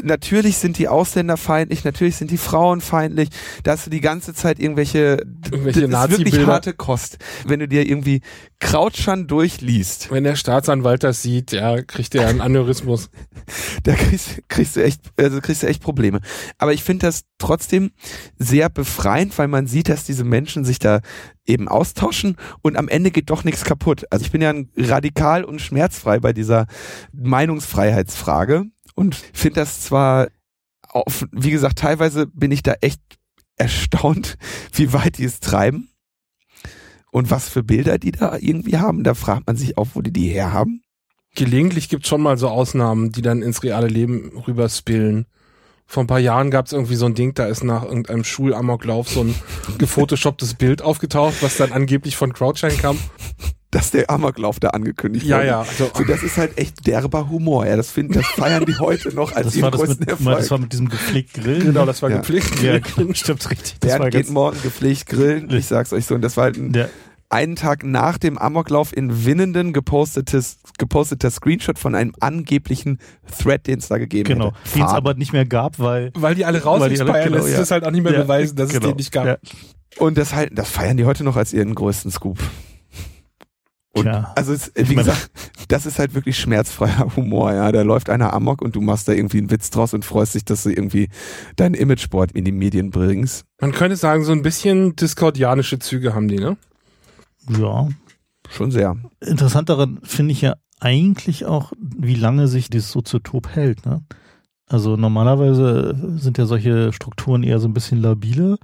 [0.03, 3.29] natürlich sind die Ausländer feindlich, natürlich sind die Frauen feindlich.
[3.63, 7.17] Da hast du die ganze Zeit irgendwelche, Irgendwelche das ist wirklich harte Kost.
[7.43, 8.21] Wenn du dir irgendwie
[8.59, 13.09] Krautschan durchliest, Wenn der Staatsanwalt das sieht, ja, kriegt er einen Aneurysmus.
[13.83, 16.19] da kriegst, kriegst du echt, also kriegst du echt Probleme.
[16.59, 17.89] Aber ich finde das trotzdem
[18.37, 21.01] sehr befreiend, weil man sieht, dass diese Menschen sich da
[21.45, 24.05] eben austauschen und am Ende geht doch nichts kaputt.
[24.09, 26.67] Also ich bin ja radikal und schmerzfrei bei dieser
[27.13, 28.65] Meinungsfreiheitsfrage
[28.95, 30.27] und finde das zwar
[30.89, 33.01] auf, wie gesagt, teilweise bin ich da echt
[33.55, 34.37] erstaunt,
[34.73, 35.89] wie weit die es treiben
[37.11, 39.03] und was für Bilder die da irgendwie haben.
[39.03, 40.81] Da fragt man sich auch, wo die die herhaben.
[41.35, 45.27] Gelegentlich gibt schon mal so Ausnahmen, die dann ins reale Leben rüberspillen.
[45.91, 49.09] Vor ein paar Jahren gab es irgendwie so ein Ding, da ist nach irgendeinem Schulamoklauf
[49.09, 49.35] so ein
[49.77, 52.97] gefotoshopptes Bild aufgetaucht, was dann angeblich von Crowdshine kam.
[53.71, 55.47] dass der Amoklauf da angekündigt Ja, wurde.
[55.47, 55.59] ja.
[55.61, 57.65] Also, So, das ist halt echt derber Humor.
[57.65, 60.09] Ja, das finden, das feiern die heute noch als Das ihren war das, größten mit,
[60.09, 60.37] Erfolg.
[60.37, 61.59] das war mit diesem gepflegten Grill.
[61.63, 62.17] genau, das war Ja.
[62.17, 62.61] gepflegt.
[62.61, 63.75] Ja, genau, stimmt richtig.
[63.81, 65.49] Das war geht morgen gepflegt grillen.
[65.51, 66.15] Ich sag's euch so.
[66.15, 66.89] Und das war halt ein, der,
[67.31, 72.99] einen Tag nach dem Amoklauf in Winnenden gepostetes, geposteter Screenshot von einem angeblichen
[73.39, 74.47] Thread, den es da gegeben genau.
[74.63, 74.75] hätte.
[74.75, 76.11] Den es aber nicht mehr gab, weil.
[76.15, 77.59] Weil die alle raus Weil die alle- genau, lässt ja.
[77.61, 78.87] es halt auch nicht mehr Ja, beweisen, dass es genau.
[78.89, 79.25] den nicht gab.
[79.25, 79.37] Ja.
[79.97, 82.37] Und das halt, das feiern die heute noch als ihren größten Scoop.
[83.93, 84.31] Und Tja.
[84.37, 85.31] also es, wie meine- gesagt,
[85.67, 87.71] das ist halt wirklich schmerzfreier Humor, ja.
[87.73, 90.45] Da läuft einer Amok und du machst da irgendwie einen Witz draus und freust dich,
[90.45, 91.09] dass du irgendwie
[91.57, 93.43] dein Imagesport in die Medien bringst.
[93.59, 96.55] Man könnte sagen, so ein bisschen diskordianische Züge haben die, ne?
[97.49, 97.87] Ja.
[98.49, 98.97] Schon sehr.
[99.21, 103.85] Interessant daran finde ich ja eigentlich auch, wie lange sich dieses Soziotop hält.
[103.85, 104.03] Ne?
[104.67, 108.57] Also normalerweise sind ja solche Strukturen eher so ein bisschen labile,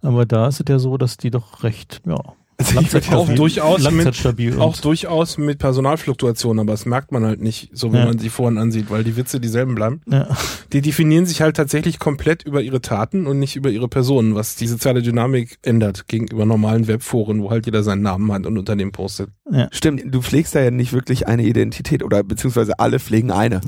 [0.00, 2.18] aber da ist es ja so, dass die doch recht, ja,
[2.60, 7.40] Also ich würd auch durchaus mit- Auch durchaus mit Personalfluktuationen, aber das merkt man halt
[7.40, 8.04] nicht, so wie Ja.
[8.04, 10.02] man sie vorhin ansieht, weil die Witze dieselben bleiben.
[10.06, 10.28] ja,
[10.72, 14.56] Die definieren sich halt tatsächlich komplett über ihre Taten und nicht über ihre Personen, was
[14.56, 18.76] die soziale Dynamik ändert gegenüber normalen Webforen, wo halt jeder seinen Namen hat und unter
[18.76, 19.30] dem postet.
[19.50, 19.68] ja.
[19.72, 23.60] Stimmt, du pflegst da ja nicht wirklich eine Identität oder beziehungsweise alle pflegen eine.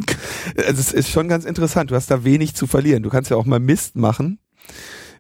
[0.59, 1.90] Also es ist schon ganz interessant.
[1.90, 3.03] Du hast da wenig zu verlieren.
[3.03, 4.38] Du kannst ja auch mal Mist machen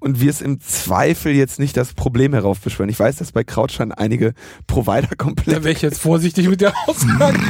[0.02, 2.90] und wirst im Zweifel jetzt nicht das Problem heraufbeschwören.
[2.90, 4.34] Ich weiß, dass bei Krautschein einige
[4.66, 5.62] Provider Da komplett.
[5.64, 7.38] wäre ich jetzt vorsichtig mit der Aussage.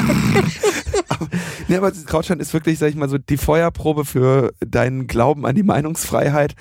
[1.69, 5.55] Nee, aber Krautschein ist wirklich, sag ich mal, so die Feuerprobe für deinen Glauben an
[5.55, 6.55] die Meinungsfreiheit.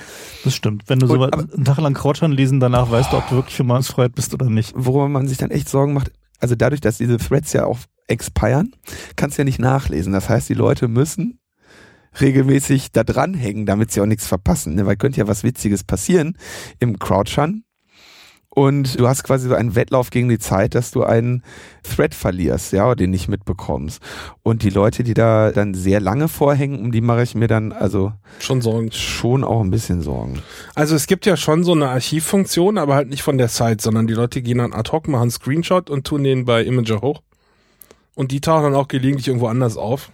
[0.43, 0.83] Das stimmt.
[0.87, 3.35] Wenn du so Und- aber- einen Tag lang Krautschan lesen, danach weißt du, ob du
[3.35, 4.73] wirklich für Meinungsfreiheit bist oder nicht.
[4.75, 8.75] worüber man sich dann echt Sorgen macht, also dadurch, dass diese Threads ja auch expiren,
[9.15, 10.13] kannst du ja nicht nachlesen.
[10.13, 11.39] Das heißt, die Leute müssen
[12.19, 14.75] regelmäßig da dranhängen, damit sie auch nichts verpassen.
[14.75, 14.85] Ne?
[14.85, 16.37] Weil könnte ja was Witziges passieren
[16.79, 17.63] im Crouchern.
[18.53, 21.41] Und du hast quasi so einen Wettlauf gegen die Zeit, dass du einen
[21.83, 24.01] Thread verlierst, ja, oder den nicht mitbekommst.
[24.43, 27.71] Und die Leute, die da dann sehr lange vorhängen, um die mache ich mir dann
[27.71, 28.91] also Schon Sorgen.
[28.91, 30.41] schon auch ein bisschen Sorgen.
[30.75, 34.05] Also es gibt ja schon so eine Archivfunktion, aber halt nicht von der Site, sondern
[34.05, 37.21] die Leute gehen dann ad hoc, machen einen Screenshot und tun den bei Imager hoch.
[38.15, 40.11] Und die tauchen dann auch gelegentlich irgendwo anders auf.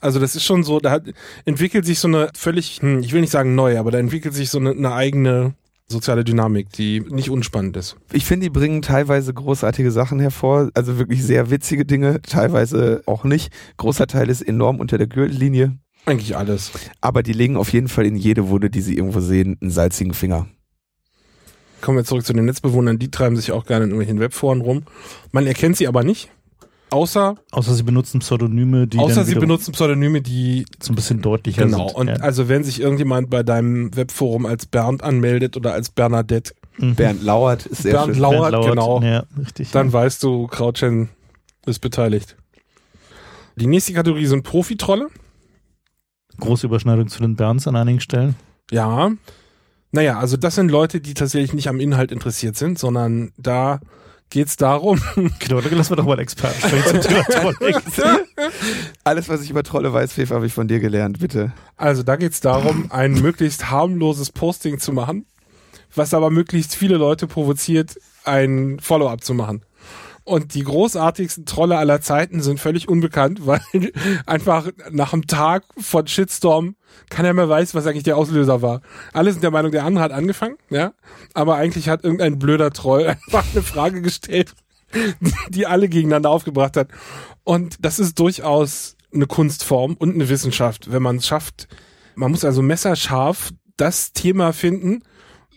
[0.00, 1.04] Also das ist schon so, da hat,
[1.44, 4.50] entwickelt sich so eine völlig, hm, ich will nicht sagen neu, aber da entwickelt sich
[4.50, 5.54] so eine, eine eigene
[5.88, 7.96] soziale Dynamik, die nicht unspannend ist.
[8.12, 13.24] Ich finde, die bringen teilweise großartige Sachen hervor, also wirklich sehr witzige Dinge, teilweise auch
[13.24, 13.52] nicht.
[13.76, 15.76] Großer Teil ist enorm unter der Gürtellinie,
[16.06, 16.70] Eigentlich alles.
[17.00, 20.14] aber die legen auf jeden Fall in jede Wunde, die sie irgendwo sehen, einen salzigen
[20.14, 20.46] Finger.
[21.80, 24.84] Kommen wir zurück zu den Netzbewohnern, die treiben sich auch gerne in irgendwelchen Webforen rum.
[25.32, 26.30] Man erkennt sie aber nicht.
[26.90, 31.64] Außer, Außer sie benutzen Pseudonyme, die außer sie benutzen Pseudonyme, die so ein bisschen deutlicher
[31.64, 31.88] Genau.
[31.88, 31.96] sind.
[31.96, 32.14] Und ja.
[32.16, 36.94] also wenn sich irgendjemand bei deinem Webforum als Bernd anmeldet oder als Bernadette, Mhm.
[36.94, 38.22] Bernd Lauert ist sehr Bernd schön.
[38.22, 39.02] Lau- Bernd Lauert, genau.
[39.02, 39.70] Ja, richtig.
[39.72, 39.92] dann ja.
[39.92, 41.10] weißt du, Krautchen
[41.66, 42.36] ist beteiligt.
[43.56, 45.08] Die nächste Kategorie sind Profitrolle.
[46.38, 48.34] Große Überschneidung zu den Bernds an einigen Stellen.
[48.70, 49.10] Ja.
[49.92, 53.80] Naja, also das sind Leute, die tatsächlich nicht am Inhalt interessiert sind, sondern da
[54.30, 55.00] geht's darum,
[55.38, 57.76] Genau, dann lassen wir doch mal einen Experten sprechen zum Thema Trolling.
[59.04, 61.52] Alles, was ich über Trolle weiß, Fefe, habe ich von dir gelernt, bitte.
[61.76, 65.26] also da geht's darum, ein möglichst harmloses Posting zu machen,
[65.94, 69.62] was aber möglichst viele Leute provoziert, ein Follow-up zu machen.
[70.30, 73.60] Und die großartigsten Trolle aller Zeiten sind völlig unbekannt, weil
[74.26, 76.76] einfach nach einem Tag von Shitstorm
[77.08, 78.80] keiner mehr weiß, was eigentlich der Auslöser war.
[79.12, 80.92] Alle sind der Meinung, der andere hat angefangen, ja.
[81.34, 84.54] Aber eigentlich hat irgendein blöder Troll einfach eine Frage gestellt,
[85.48, 86.90] die alle gegeneinander aufgebracht hat.
[87.42, 91.66] Und das ist durchaus eine Kunstform und eine Wissenschaft, wenn man es schafft.
[92.14, 95.02] Man muss also messerscharf das Thema finden,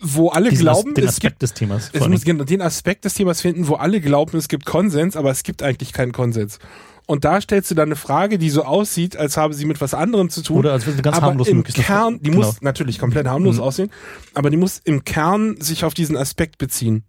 [0.04, 1.90] wo alle Diesen glauben, den es Aspekt gibt des Themas.
[1.94, 5.44] es muss den Aspekt des Themas finden, wo alle glauben, es gibt Konsens, aber es
[5.44, 6.60] gibt eigentlich keinen Konsens.
[7.06, 9.94] Und da stellst du dann eine Frage, die so aussieht, als habe sie mit was
[9.94, 10.58] anderem zu tun.
[10.60, 12.46] Oder als würde sie ganz aber harmlos im Kern, die genau.
[12.46, 13.62] muss natürlich komplett harmlos Mhm.
[13.62, 13.92] aussehen,
[14.34, 17.04] aber die muss im Kern sich auf diesen Aspekt beziehen.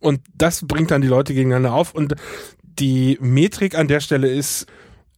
[0.00, 1.94] Und das bringt dann die Leute gegeneinander auf.
[1.94, 2.14] Und
[2.62, 4.66] die Metrik an der Stelle ist,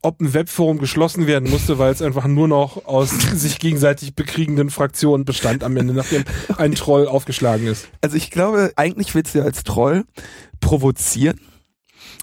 [0.02, 4.70] ob ein Webforum geschlossen werden musste, weil es einfach nur noch aus sich gegenseitig bekriegenden
[4.70, 6.24] Fraktionen bestand am Ende, nachdem
[6.56, 7.88] ein Troll aufgeschlagen ist.
[8.00, 10.04] Also ich glaube, eigentlich willst du als Troll
[10.60, 11.40] provozieren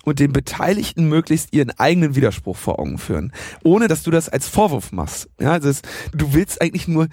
[0.03, 3.31] und den Beteiligten möglichst ihren eigenen Widerspruch vor Augen führen,
[3.63, 5.29] ohne dass du das als Vorwurf machst.
[5.39, 5.81] Ja, also es,
[6.13, 7.07] du willst eigentlich nur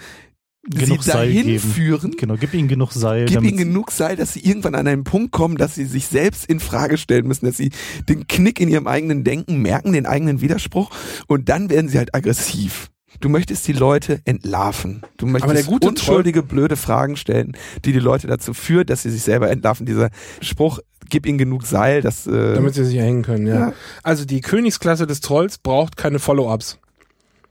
[0.70, 1.72] Genug sie Seil dahin geben.
[1.72, 3.26] führen, Genau, gib ihnen genug Seil.
[3.26, 6.46] Gib ihnen genug Seil, dass sie irgendwann an einen Punkt kommen, dass sie sich selbst
[6.46, 7.70] in Frage stellen müssen, dass sie
[8.08, 10.90] den Knick in ihrem eigenen Denken merken, den eigenen Widerspruch
[11.26, 12.90] und dann werden sie halt aggressiv.
[13.20, 15.02] Du möchtest die Leute entlarven.
[15.16, 19.10] Du möchtest der gute unschuldige, blöde Fragen stellen, die die Leute dazu führt, dass sie
[19.10, 19.86] sich selber entlarven.
[19.86, 20.10] Dieser
[20.40, 23.54] Spruch, gib ihnen genug Seil, das äh, Damit sie sich hängen können, ja.
[23.54, 23.72] Ja.
[24.02, 26.78] Also die Königsklasse des Trolls braucht keine Follow-ups.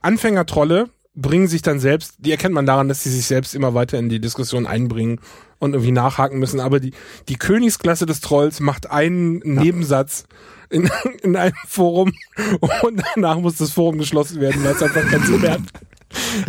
[0.00, 3.98] Anfängertrolle bringen sich dann selbst, die erkennt man daran, dass sie sich selbst immer weiter
[3.98, 5.20] in die Diskussion einbringen
[5.58, 6.60] und irgendwie nachhaken müssen.
[6.60, 6.92] Aber die,
[7.28, 10.24] die Königsklasse des Trolls macht einen Nebensatz
[10.70, 10.90] in,
[11.22, 12.12] in einem Forum
[12.60, 15.62] und danach muss das Forum geschlossen werden, weil es einfach keinen Sinn mehr hat.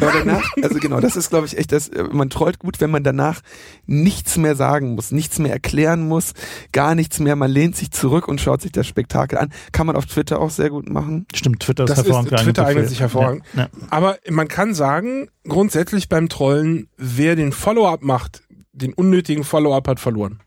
[0.02, 2.90] Aber danach, also genau, das ist, glaube ich, echt, das, äh, man trollt gut, wenn
[2.92, 3.42] man danach
[3.86, 6.34] nichts mehr sagen muss, nichts mehr erklären muss,
[6.72, 7.36] gar nichts mehr.
[7.36, 9.52] Man lehnt sich zurück und schaut sich das Spektakel an.
[9.72, 11.26] Kann man auf Twitter auch sehr gut machen.
[11.34, 13.44] Stimmt, Twitter ist Das ist- hervorragend geeignet Twitter eignet sich hervorragend.
[13.54, 13.70] Ja, ja.
[13.90, 20.00] Aber man kann sagen, grundsätzlich beim Trollen, wer den Follow-up macht, den unnötigen Follow-up hat
[20.00, 20.42] verloren.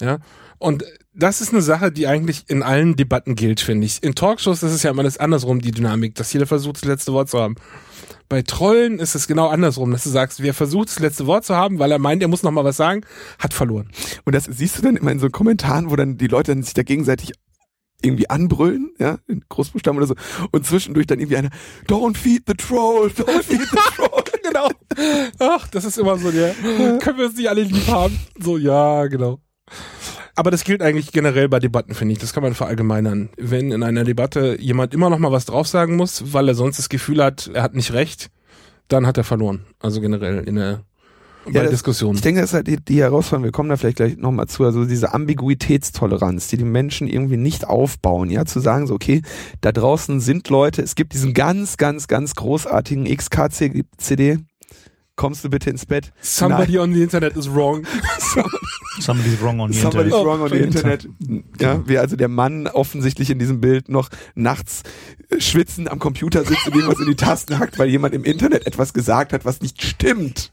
[0.00, 0.18] Ja.
[0.58, 0.84] Und
[1.18, 4.02] das ist eine Sache, die eigentlich in allen Debatten gilt, finde ich.
[4.04, 7.12] In Talkshows ist es ja immer das andersrum, die Dynamik, dass jeder versucht, das letzte
[7.12, 7.56] Wort zu haben.
[8.28, 11.56] Bei Trollen ist es genau andersrum, dass du sagst, wer versucht, das letzte Wort zu
[11.56, 13.00] haben, weil er meint, er muss noch mal was sagen,
[13.40, 13.90] hat verloren.
[14.24, 16.74] Und das siehst du dann immer in so Kommentaren, wo dann die Leute dann sich
[16.74, 17.32] da gegenseitig
[18.00, 20.14] irgendwie anbrüllen, ja, in Großbuchstaben oder so,
[20.52, 21.50] und zwischendurch dann irgendwie einer,
[21.88, 24.22] don't feed the troll, don't feed the troll.
[24.44, 24.68] genau.
[25.40, 26.54] Ach, das ist immer so der,
[27.00, 28.16] können wir uns nicht alle lieb haben?
[28.38, 29.40] So, ja, genau.
[30.38, 32.18] Aber das gilt eigentlich generell bei Debatten, finde ich.
[32.20, 33.28] Das kann man verallgemeinern.
[33.36, 36.78] Wenn in einer Debatte jemand immer noch mal was drauf sagen muss, weil er sonst
[36.78, 38.30] das Gefühl hat, er hat nicht recht,
[38.86, 39.64] dann hat er verloren.
[39.80, 40.84] Also generell in der
[41.50, 42.14] Ja, das- Diskussionen.
[42.14, 44.64] Ich denke, das ist halt die, die Herausforderung, wir kommen da vielleicht gleich nochmal zu,
[44.64, 49.22] also diese Ambiguitätstoleranz, die die Menschen irgendwie nicht aufbauen, ja, zu sagen so, okay,
[49.60, 54.38] da draußen sind Leute, es gibt diesen ganz, ganz, ganz großartigen XKCD,
[55.18, 56.12] kommst du bitte ins Bett?
[56.22, 57.84] Somebody on the internet is wrong.
[59.00, 60.26] Somebody's wrong on the Somebody's internet.
[60.26, 61.08] wrong on the Internet.
[61.60, 64.82] Ja, wie also der Mann offensichtlich in diesem Bild noch nachts
[65.28, 68.66] äh, schwitzend am Computer sitzt und irgendwas in die Tasten hackt, weil jemand im Internet
[68.66, 70.52] etwas gesagt hat, was nicht stimmt.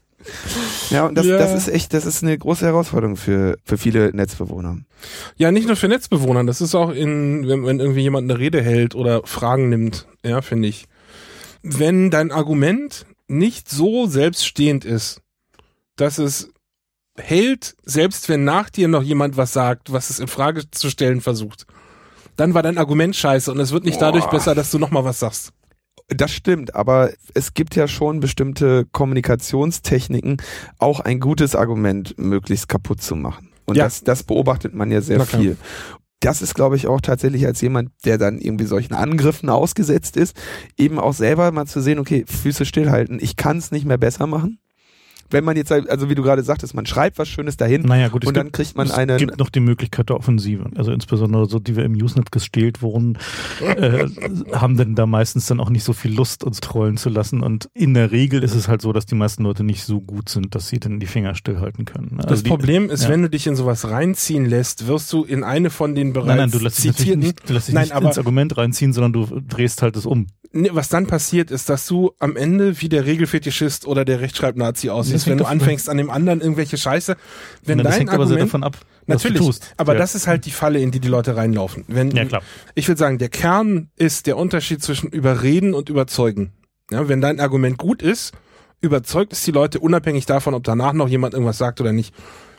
[0.90, 1.38] Ja, und das, Ja.
[1.38, 4.78] das ist echt, das ist eine große Herausforderung für, für viele Netzbewohner.
[5.36, 8.60] Ja, nicht nur für Netzbewohner, das ist auch in, wenn, wenn irgendwie jemand eine Rede
[8.60, 10.86] hält oder Fragen nimmt, ja, finde ich.
[11.62, 15.20] Wenn dein Argument nicht so selbststehend ist,
[15.96, 16.50] dass es
[17.18, 21.20] hält, selbst wenn nach dir noch jemand was sagt, was es in Frage zu stellen
[21.20, 21.66] versucht,
[22.36, 24.32] dann war dein Argument scheiße und es wird nicht dadurch Boah.
[24.32, 25.52] besser, dass du nochmal was sagst.
[26.08, 30.36] Das stimmt, aber es gibt ja schon bestimmte Kommunikationstechniken,
[30.78, 33.50] auch ein gutes Argument möglichst kaputt zu machen.
[33.64, 33.84] Und Ja.
[33.84, 35.56] das, das beobachtet man ja sehr viel.
[36.20, 40.36] Das ist, glaube ich, auch tatsächlich als jemand, der dann irgendwie solchen Angriffen ausgesetzt ist,
[40.76, 44.26] eben auch selber mal zu sehen, okay, Füße stillhalten, ich kann es nicht mehr besser
[44.26, 44.58] machen.
[45.30, 48.24] Wenn man jetzt, also wie du gerade sagtest, man schreibt was Schönes dahin Naja, gut,
[48.24, 50.66] es und gibt, dann kriegt man es eine, gibt noch die Möglichkeit der Offensive.
[50.76, 53.18] Also insbesondere so, die wir im Usenet gestählt wurden,
[53.60, 54.06] äh,
[54.52, 57.42] haben denn da meistens dann auch nicht so viel Lust, uns trollen zu lassen.
[57.42, 60.28] Und in der Regel ist es halt so, dass die meisten Leute nicht so gut
[60.28, 62.14] sind, dass sie dann die Finger stillhalten können.
[62.18, 63.08] Also Das die, Problem ist, ja.
[63.10, 66.36] wenn du dich in sowas reinziehen lässt, wirst du in eine von den bereits Nein,
[66.38, 69.12] nein, du lässt dich nicht, du lässt dich Nein, nicht aber- ins Argument reinziehen, sondern
[69.12, 70.26] du drehst halt es um.
[70.52, 74.90] Nee, was dann passiert, ist, dass du am Ende wie der Regelfetischist oder der Rechtschreibnazi
[74.90, 77.16] aussiehst, Das wenn du anfängst an dem anderen irgendwelche Scheiße.
[77.64, 79.74] Wenn Na, das dein hängt aber sehr Argument, davon ab, natürlich, was du tust.
[79.76, 79.98] aber ja.
[79.98, 81.84] das ist halt die Falle, in die die Leute reinlaufen.
[81.88, 82.42] Wenn, Ja, klar.
[82.74, 86.52] Ich würde sagen, der Kern ist der Unterschied zwischen überreden und überzeugen.
[86.90, 88.32] Ja, wenn dein Argument gut ist,
[88.80, 92.14] überzeugt es die Leute unabhängig davon, ob danach noch jemand irgendwas sagt oder nicht.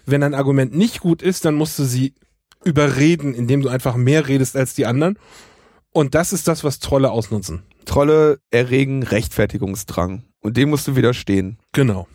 [0.05, 2.13] Wenn dein Argument nicht gut ist, dann musst du sie
[2.63, 5.17] überreden, indem du einfach mehr redest als die anderen.
[5.91, 7.63] Und das ist das, was Trolle ausnutzen.
[7.85, 11.57] Trolle erregen Rechtfertigungsdrang und dem musst du widerstehen.
[11.71, 12.07] Genau.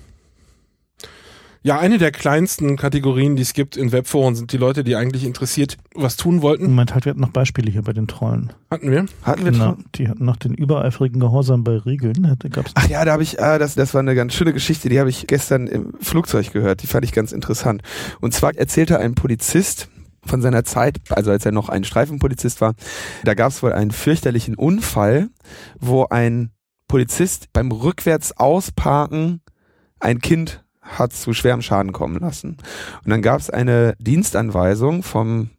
[1.65, 5.25] Ja, eine der kleinsten Kategorien, die es gibt in Webforen, sind die Leute, die eigentlich
[5.25, 6.65] interessiert was tun wollten.
[6.65, 8.53] Moment, halt, wir hatten noch Beispiele hier bei den Trollen.
[8.69, 9.07] Hatten wir?
[9.23, 12.37] Hatten wir Na, die hatten noch den übereifrigen Gehorsam bei Regeln.
[12.39, 14.89] Da gab's Ach ja, da habe ich, ah, das, das war eine ganz schöne Geschichte,
[14.89, 17.83] die habe ich gestern im Flugzeug gehört, die fand ich ganz interessant.
[18.21, 19.89] Und zwar erzählte ein Polizist
[20.25, 22.75] von seiner Zeit, also als er noch ein Streifenpolizist war,
[23.25, 25.29] da gab es wohl einen fürchterlichen Unfall,
[25.79, 26.51] wo ein
[26.89, 29.41] Polizist beim rückwärts ausparken
[30.01, 32.57] ein Kind hat zu schwerem Schaden kommen lassen.
[33.05, 35.51] Und dann gab es eine Dienstanweisung vom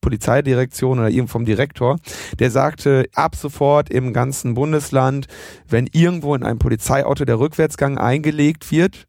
[0.00, 1.98] Polizeidirektion oder irgend vom Direktor,
[2.38, 5.26] der sagte, ab sofort im ganzen Bundesland,
[5.68, 9.06] wenn irgendwo in einem Polizeiauto der Rückwärtsgang eingelegt wird,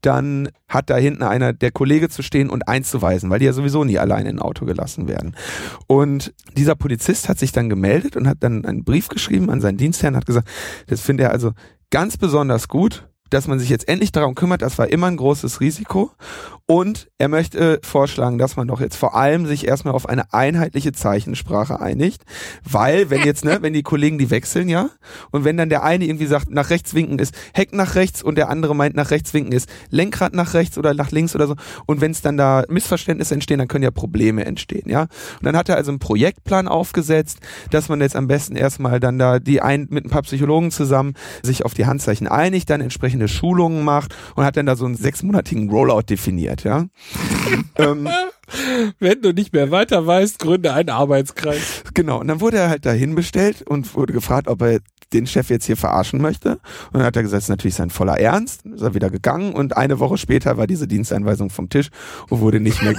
[0.00, 3.82] dann hat da hinten einer der Kollege zu stehen und einzuweisen, weil die ja sowieso
[3.82, 5.34] nie alleine in ein Auto gelassen werden.
[5.88, 9.76] Und dieser Polizist hat sich dann gemeldet und hat dann einen Brief geschrieben an seinen
[9.76, 10.48] Dienstherrn, hat gesagt,
[10.86, 11.52] das finde er also
[11.90, 15.60] ganz besonders gut, dass man sich jetzt endlich darum kümmert, das war immer ein großes
[15.60, 16.10] Risiko.
[16.70, 20.92] Und er möchte vorschlagen, dass man doch jetzt vor allem sich erstmal auf eine einheitliche
[20.92, 22.24] Zeichensprache einigt,
[22.62, 24.90] weil wenn jetzt, ne, wenn die Kollegen die wechseln, ja,
[25.30, 28.36] und wenn dann der eine irgendwie sagt, nach rechts winken ist Heck nach rechts und
[28.36, 31.54] der andere meint, nach rechts winken ist Lenkrad nach rechts oder nach links oder so,
[31.86, 35.02] und wenn es dann da Missverständnisse entstehen, dann können ja Probleme entstehen, ja.
[35.02, 37.38] Und dann hat er also einen Projektplan aufgesetzt,
[37.70, 41.14] dass man jetzt am besten erstmal dann da die ein mit ein paar Psychologen zusammen
[41.42, 42.82] sich auf die Handzeichen einigt, dann
[43.18, 46.86] entsprechende Schulungen macht und hat dann da so einen sechsmonatigen Rollout definiert, ja.
[47.76, 48.08] ähm,
[48.98, 51.82] Wenn du nicht mehr weiter weißt, gründe einen Arbeitskreis.
[51.94, 52.20] genau.
[52.20, 54.80] Und dann wurde er halt dahin bestellt und wurde gefragt, ob er
[55.12, 56.52] den Chef jetzt hier verarschen möchte.
[56.92, 58.64] Und dann hat er gesagt, das ist natürlich sein voller Ernst.
[58.64, 61.88] Dann ist er wieder gegangen und eine Woche später war diese Diensteinweisung vom Tisch
[62.28, 62.94] und wurde nicht mehr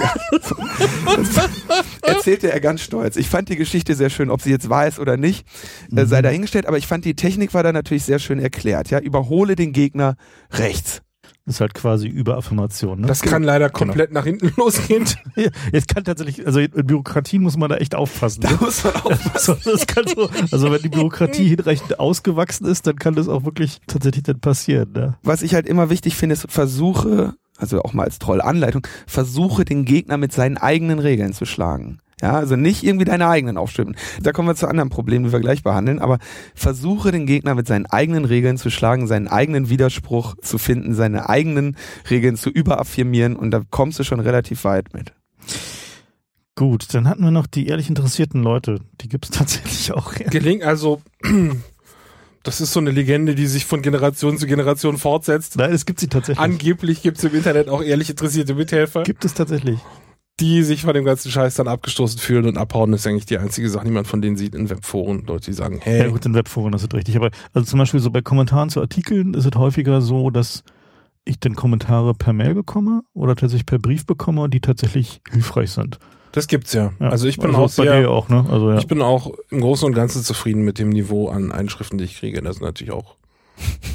[2.02, 3.16] erzählte er ganz stolz.
[3.16, 5.46] Ich fand die Geschichte sehr schön, ob sie jetzt wahr ist oder nicht,
[5.94, 8.90] äh, sei dahingestellt, aber ich fand die Technik war da natürlich sehr schön erklärt.
[8.90, 10.16] Ja, überhole den Gegner
[10.50, 11.02] rechts.
[11.50, 13.00] Das ist halt quasi Überaffirmation.
[13.00, 13.06] Ne?
[13.08, 15.04] Das kann leider komplett nach hinten losgehen.
[15.34, 18.42] Ja, Jetzt kann tatsächlich, also in Bürokratien muss man da echt aufpassen.
[18.42, 18.58] Da Ne?
[18.60, 19.30] muss man aufpassen.
[19.34, 23.44] Also, das kann so, also wenn die Bürokratie hinreichend ausgewachsen ist, dann kann das auch
[23.44, 24.92] wirklich tatsächlich dann passieren.
[24.92, 25.14] Ne?
[25.24, 29.84] was ich halt immer wichtig finde, ist versuche, also auch mal als Troll-Anleitung, versuche den
[29.84, 31.98] Gegner mit seinen eigenen Regeln zu schlagen.
[32.20, 33.96] Ja, also nicht irgendwie deine eigenen aufstülpen.
[34.22, 36.18] Da kommen wir zu anderen Problemen, die wir gleich behandeln, aber
[36.54, 41.28] versuche den Gegner mit seinen eigenen Regeln zu schlagen, seinen eigenen Widerspruch zu finden, seine
[41.28, 41.76] eigenen
[42.10, 45.12] Regeln zu überaffirmieren und da kommst du schon relativ weit mit.
[46.56, 48.80] Gut, dann hatten wir noch die ehrlich interessierten Leute.
[49.00, 50.14] Die gibt es tatsächlich auch.
[50.16, 50.28] Ja.
[50.28, 51.00] Gelingt also,
[52.42, 55.56] das ist so eine Legende, die sich von Generation zu Generation fortsetzt.
[55.56, 56.44] Nein, es gibt sie tatsächlich.
[56.44, 59.78] Angeblich gibt es im Internet auch ehrlich interessierte Mithelfer, gibt es tatsächlich.
[60.40, 62.92] Die sich von dem ganzen Scheiß dann abgestoßen fühlen und abhauen.
[62.92, 65.24] Ist eigentlich die einzige Sache, die man von denen sieht in Webforen.
[65.26, 67.16] Leute, die sagen, hey, Ja gut, in Webforen, das ist richtig.
[67.16, 70.64] Aber also zum Beispiel so bei Kommentaren zu Artikeln ist es häufiger so, dass
[71.24, 75.98] ich dann Kommentare per Mail bekomme oder tatsächlich per Brief bekomme, die tatsächlich hilfreich sind.
[76.32, 76.92] das gibt's ja.
[76.98, 77.10] Ja.
[77.10, 78.46] Also ich bin also auch bei dir sehr, auch, ne?
[78.50, 78.78] Also ja.
[78.78, 82.18] ich bin auch im Großen und Ganzen zufrieden mit dem Niveau an Einschriften, die ich
[82.18, 82.40] kriege.
[82.40, 83.16] Das sind natürlich auch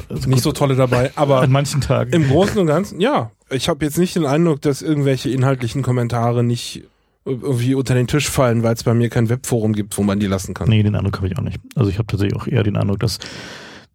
[0.09, 2.11] also nicht so tolle dabei, aber an manchen Tagen.
[2.11, 3.32] Im Großen und Ganzen, ja.
[3.49, 6.84] Ich habe jetzt nicht den Eindruck, dass irgendwelche inhaltlichen Kommentare nicht
[7.26, 10.28] irgendwie unter den Tisch fallen, weil es bei mir kein Webforum gibt, wo man die
[10.28, 10.70] lassen kann.
[10.70, 11.59] Nee, den Eindruck habe ich auch nicht.
[11.76, 13.18] Also ich habe tatsächlich auch eher den Eindruck, dass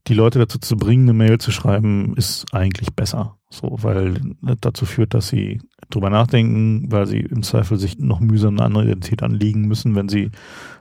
[0.06, 3.36] die Leute dazu zu bringen, eine Mail zu schreiben, ist eigentlich besser.
[3.50, 5.60] So, weil das dazu führt, dass sie
[5.90, 10.08] drüber nachdenken, weil sie im Zweifel sich noch mühsam eine andere Identität anlegen müssen, wenn
[10.08, 10.30] sie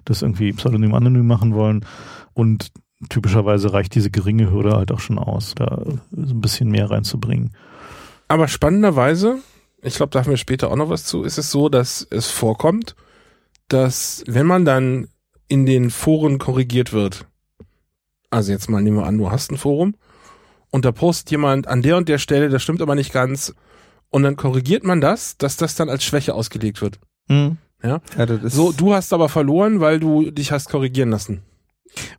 [0.06, 1.86] das irgendwie pseudonym anonym machen wollen.
[2.34, 2.72] Und
[3.08, 7.54] typischerweise reicht diese geringe Hürde halt auch schon aus, da so ein bisschen mehr reinzubringen.
[8.28, 9.38] Aber spannenderweise,
[9.82, 12.30] ich glaube, da haben wir später auch noch was zu, ist es so, dass es
[12.30, 12.96] vorkommt,
[13.70, 15.08] dass wenn man dann
[15.48, 17.26] in den Foren korrigiert wird,
[18.30, 19.96] also jetzt mal nehmen wir an, du hast ein Forum
[20.70, 23.56] und da postet jemand an der und der Stelle, das stimmt aber nicht ganz,
[24.12, 27.00] und dann korrigiert man das, dass das dann als Schwäche ausgelegt wird.
[27.28, 27.58] Hm.
[27.82, 31.44] Ja, das ist So, du hast aber verloren, weil du dich hast korrigieren lassen.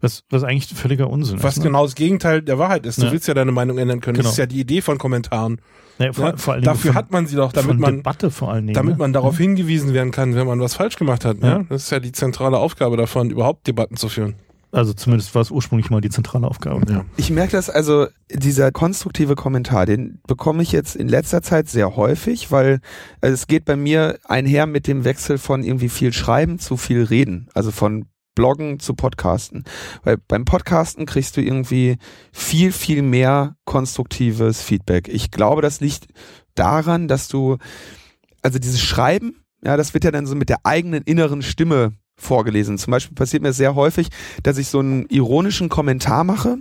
[0.00, 1.58] Was, was eigentlich völliger Unsinn Was ist.
[1.60, 1.64] ne?
[1.70, 2.98] genau das Gegenteil der Wahrheit ist.
[3.00, 3.12] Du Ja.
[3.12, 4.16] willst ja deine Meinung ändern können.
[4.16, 4.24] Genau.
[4.24, 5.60] Das ist ja die Idee von Kommentaren.
[5.98, 8.30] Naja, vor, Ja, vor allen Dingen Dafür von, hat man sie doch, damit man, Debatte
[8.30, 8.74] vor allen Dingen.
[8.74, 8.98] damit ne?
[8.98, 11.38] man darauf hingewiesen werden kann, wenn man was falsch gemacht hat.
[11.42, 11.58] Ja.
[11.58, 11.64] Ja.
[11.68, 14.34] Das ist ja die zentrale Aufgabe davon, überhaupt Debatten zu führen.
[14.72, 16.90] Also zumindest war es ursprünglich mal die zentrale Aufgabe.
[16.92, 17.04] Ja.
[17.16, 21.96] Ich merke das also, dieser konstruktive Kommentar, den bekomme ich jetzt in letzter Zeit sehr
[21.96, 22.78] häufig, weil
[23.20, 27.48] es geht bei mir einher mit dem Wechsel von irgendwie viel Schreiben zu viel Reden.
[27.52, 29.64] Also von Bloggen zu Podcasten.
[30.03, 31.97] Weil beim Podcasten kriegst du irgendwie
[32.33, 35.09] viel, viel mehr konstruktives Feedback.
[35.09, 36.07] Ich glaube, das liegt
[36.55, 37.59] daran, dass du,
[38.43, 42.78] also dieses Schreiben, ja, das wird ja dann so mit der eigenen inneren Stimme vorgelesen.
[42.78, 44.09] Zum Beispiel passiert mir sehr häufig,
[44.43, 46.59] dass ich so einen ironischen Kommentar mache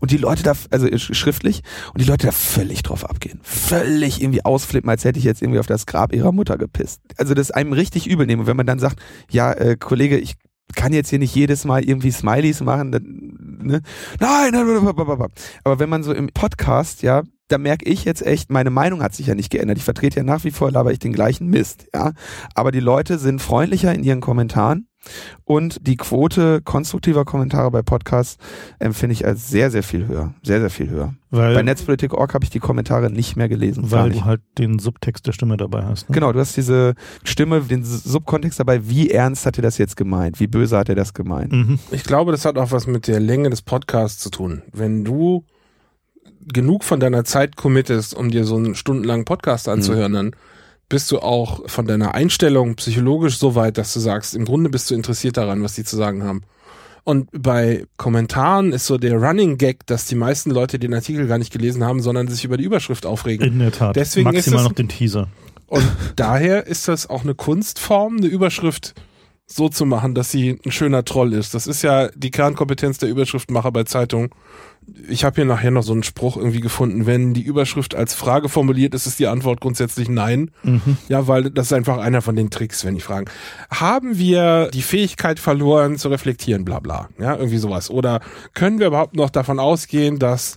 [0.00, 1.62] und die Leute da, also schriftlich,
[1.92, 3.40] und die Leute da völlig drauf abgehen.
[3.42, 7.00] Völlig irgendwie ausflippen, als hätte ich jetzt irgendwie auf das Grab ihrer Mutter gepisst.
[7.16, 8.46] Also das einem richtig übel nehmen.
[8.46, 9.00] Wenn man dann sagt,
[9.30, 10.34] ja, äh, Kollege, ich
[10.74, 12.90] kann jetzt hier nicht jedes Mal irgendwie Smileys machen,
[13.62, 13.82] ne?
[14.20, 19.02] Nein, aber wenn man so im Podcast, ja, da merke ich jetzt echt, meine Meinung
[19.02, 19.78] hat sich ja nicht geändert.
[19.78, 22.12] Ich vertrete ja nach wie vor, laber ich den gleichen Mist, ja.
[22.54, 24.88] Aber die Leute sind freundlicher in ihren Kommentaren
[25.44, 28.38] und die Quote konstruktiver Kommentare bei Podcasts
[28.78, 30.34] empfinde ich als sehr, sehr viel höher.
[30.42, 31.14] Sehr, sehr viel höher.
[31.30, 33.90] Weil, bei Netzpolitik.org habe ich die Kommentare nicht mehr gelesen.
[33.90, 36.08] Weil du halt den Subtext der Stimme dabei hast.
[36.08, 36.14] Ne?
[36.14, 36.94] Genau, du hast diese
[37.24, 38.88] Stimme, den Subkontext dabei.
[38.88, 40.40] Wie ernst hat er das jetzt gemeint?
[40.40, 41.52] Wie böse hat er das gemeint?
[41.52, 41.78] Mhm.
[41.90, 44.62] Ich glaube, das hat auch was mit der Länge des Podcasts zu tun.
[44.72, 45.44] Wenn du
[46.52, 50.16] genug von deiner Zeit committest, um dir so einen stundenlangen Podcast anzuhören, mhm.
[50.16, 50.30] dann
[50.88, 54.90] bist du auch von deiner Einstellung psychologisch so weit, dass du sagst, im Grunde bist
[54.90, 56.42] du interessiert daran, was die zu sagen haben.
[57.04, 61.38] Und bei Kommentaren ist so der Running Gag, dass die meisten Leute den Artikel gar
[61.38, 63.46] nicht gelesen haben, sondern sich über die Überschrift aufregen.
[63.46, 63.96] In der Tat.
[63.96, 65.28] Deswegen Maximal ist es, noch den Teaser.
[65.66, 65.84] Und
[66.16, 68.94] daher ist das auch eine Kunstform, eine Überschrift
[69.46, 71.54] so zu machen, dass sie ein schöner Troll ist.
[71.54, 74.30] Das ist ja die Kernkompetenz der Überschriftmacher bei Zeitungen
[75.08, 78.48] ich habe hier nachher noch so einen Spruch irgendwie gefunden, wenn die Überschrift als Frage
[78.48, 80.50] formuliert ist, ist die Antwort grundsätzlich nein.
[80.62, 80.96] Mhm.
[81.08, 83.26] Ja, weil das ist einfach einer von den Tricks, wenn ich fragen.
[83.70, 87.08] Haben wir die Fähigkeit verloren zu reflektieren, bla bla.
[87.18, 87.90] Ja, irgendwie sowas.
[87.90, 88.20] Oder
[88.54, 90.56] können wir überhaupt noch davon ausgehen, dass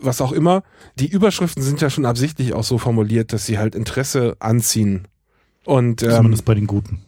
[0.00, 0.62] was auch immer,
[0.98, 5.08] die Überschriften sind ja schon absichtlich auch so formuliert, dass sie halt Interesse anziehen.
[5.64, 7.02] Und ähm, zumindest bei den Guten.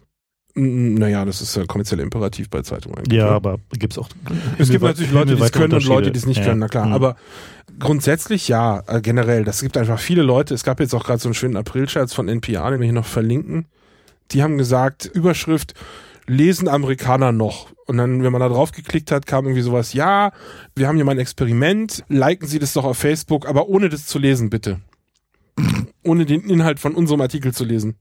[0.58, 3.18] Naja, das ist ja kommerziell imperativ bei Zeitungen eigentlich.
[3.18, 4.08] Ja, aber gibt's auch.
[4.56, 6.46] Es gibt natürlich Leute, die es können und Leute, die es nicht ja.
[6.46, 6.86] können, na klar.
[6.86, 6.92] Mhm.
[6.94, 7.16] Aber
[7.78, 9.44] grundsätzlich ja, äh, generell.
[9.44, 10.54] Das gibt einfach viele Leute.
[10.54, 13.04] Es gab jetzt auch gerade so einen schönen Aprilscherz von NPR, den wir hier noch
[13.04, 13.66] verlinken.
[14.30, 15.74] Die haben gesagt, Überschrift,
[16.26, 17.68] lesen Amerikaner noch?
[17.86, 20.32] Und dann, wenn man da drauf geklickt hat, kam irgendwie sowas, ja,
[20.74, 24.06] wir haben hier mal ein Experiment, liken Sie das doch auf Facebook, aber ohne das
[24.06, 24.80] zu lesen, bitte.
[26.02, 27.96] ohne den Inhalt von unserem Artikel zu lesen.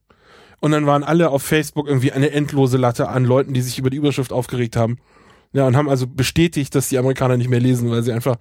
[0.59, 3.89] Und dann waren alle auf Facebook irgendwie eine endlose Latte an Leuten, die sich über
[3.89, 4.97] die Überschrift aufgeregt haben.
[5.53, 8.37] Ja, und haben also bestätigt, dass die Amerikaner nicht mehr lesen, weil sie einfach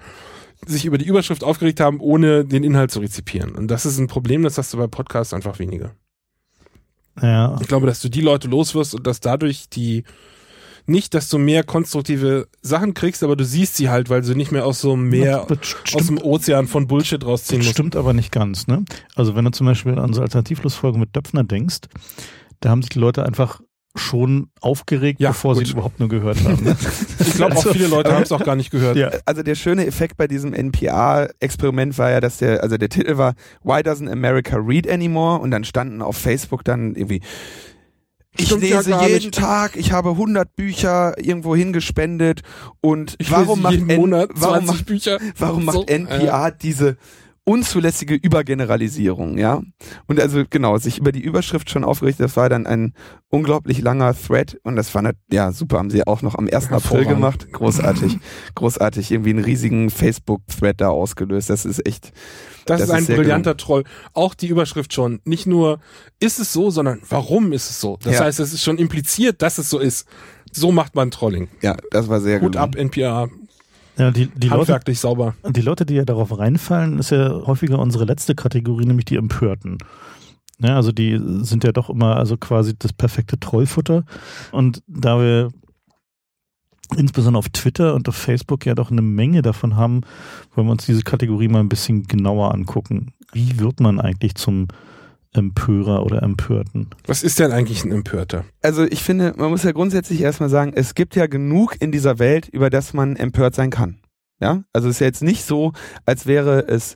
[0.67, 3.55] sich über die Überschrift aufgeregt haben, ohne den Inhalt zu rezipieren.
[3.55, 5.95] Und das ist ein Problem, das hast du bei Podcasts einfach weniger.
[7.21, 7.59] Ja.
[7.61, 10.05] Ich glaube, dass du die Leute loswirst und dass dadurch die
[10.87, 14.53] nicht, dass du mehr konstruktive Sachen kriegst, aber du siehst sie halt, weil du nicht
[14.53, 15.47] mehr aus so einem Meer,
[15.95, 17.77] aus dem Ozean von Bullshit rausziehen das musst.
[17.77, 18.85] Stimmt aber nicht ganz, ne?
[19.15, 21.81] Also wenn du zum Beispiel an so Alternativlosfolgen mit Döpfner denkst,
[22.61, 23.61] da haben sich die Leute einfach
[23.97, 25.67] schon aufgeregt, ja, bevor gut.
[25.67, 26.65] sie überhaupt nur gehört haben.
[26.65, 26.77] Ne?
[27.21, 28.97] ich glaube auch viele Leute haben es auch gar nicht gehört.
[28.97, 29.11] Ja.
[29.25, 33.35] Also der schöne Effekt bei diesem NPR-Experiment war ja, dass der, also der Titel war
[33.63, 35.39] Why doesn't America read anymore?
[35.39, 37.21] Und dann standen auf Facebook dann irgendwie
[38.37, 39.35] ich lese ja jeden nicht.
[39.35, 42.43] Tag, ich habe 100 Bücher irgendwo hingespendet
[42.81, 45.19] und ich warum macht jeden Monat 20 warum macht, Bücher.
[45.39, 46.53] Warum macht so, äh.
[46.63, 46.97] diese
[47.45, 49.61] unzulässige Übergeneralisierung, ja.
[50.07, 52.95] Und also genau, sich über die Überschrift schon aufgerichtet, das war dann ein
[53.29, 56.73] unglaublich langer Thread und das war ja super, haben sie auch noch am 1.
[56.73, 57.53] April gemacht.
[57.53, 58.19] Großartig,
[58.55, 61.51] großartig, irgendwie einen riesigen Facebook-Thread da ausgelöst.
[61.51, 62.13] Das ist echt.
[62.67, 63.59] Das, das ist ein ist brillanter gelungen.
[63.59, 63.85] Troll.
[64.13, 65.21] Auch die Überschrift schon.
[65.25, 65.81] Nicht nur
[66.21, 67.99] ist es so, sondern warum ist es so?
[68.03, 68.21] Das ja.
[68.21, 70.07] heißt, es ist schon impliziert, dass es so ist.
[70.53, 71.49] So macht man Trolling.
[71.63, 72.53] Ja, das war sehr gut.
[72.53, 73.29] Gut ab, NPR.
[73.97, 75.35] Ja, die, die Handwerklich Leute, sauber.
[75.49, 79.79] Die Leute, die ja darauf reinfallen, ist ja häufiger unsere letzte Kategorie, nämlich die Empörten.
[80.59, 84.05] Ja, also die sind ja doch immer also quasi das perfekte Trollfutter.
[84.53, 85.51] Und da wir
[86.99, 90.03] insbesondere auf Twitter und auf Facebook ja doch eine Menge davon haben,
[90.55, 93.13] wollen wir uns diese Kategorie mal ein bisschen genauer angucken.
[93.33, 94.69] Wie wird man eigentlich zum
[95.35, 96.91] Empörer oder Empörten.
[97.07, 98.45] Was ist denn eigentlich ein Empörter?
[98.63, 102.21] Also ich finde, man muss ja grundsätzlich erstmal sagen, es gibt ja genug in dieser
[102.21, 103.99] Welt, über das man empört sein kann.
[104.41, 105.73] Ja, also es ist ja jetzt nicht so,
[106.07, 106.95] als wäre es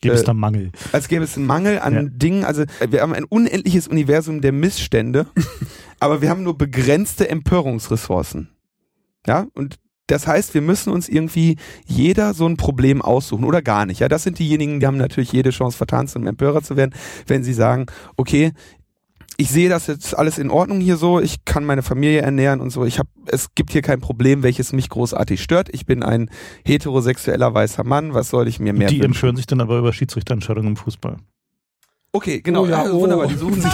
[0.00, 0.70] Gäbe es äh, da Mangel.
[0.92, 2.02] Als gäbe es einen Mangel an ja.
[2.04, 2.44] Dingen.
[2.44, 5.26] Also wir haben ein unendliches Universum der Missstände,
[6.00, 8.48] aber wir haben nur begrenzte Empörungsressourcen.
[9.26, 11.56] Ja, und das heißt, wir müssen uns irgendwie
[11.86, 14.00] jeder so ein Problem aussuchen oder gar nicht.
[14.00, 16.94] Ja, das sind diejenigen, die haben natürlich jede Chance vertan, zum Empörer zu werden,
[17.26, 18.52] wenn sie sagen, okay,
[19.36, 22.70] ich sehe das jetzt alles in Ordnung hier so, ich kann meine Familie ernähren und
[22.70, 22.84] so.
[22.84, 25.70] Ich habe, es gibt hier kein Problem, welches mich großartig stört.
[25.72, 26.30] Ich bin ein
[26.64, 28.14] heterosexueller weißer Mann.
[28.14, 28.88] Was soll ich mir mehr?
[28.88, 29.14] Die wünschen?
[29.14, 31.16] empören sich dann aber über Schiedsrichterentscheidungen im Fußball.
[32.14, 32.62] Okay, genau.
[32.62, 33.26] Oh, ja, also, wunderbar.
[33.26, 33.72] Die suchen sich.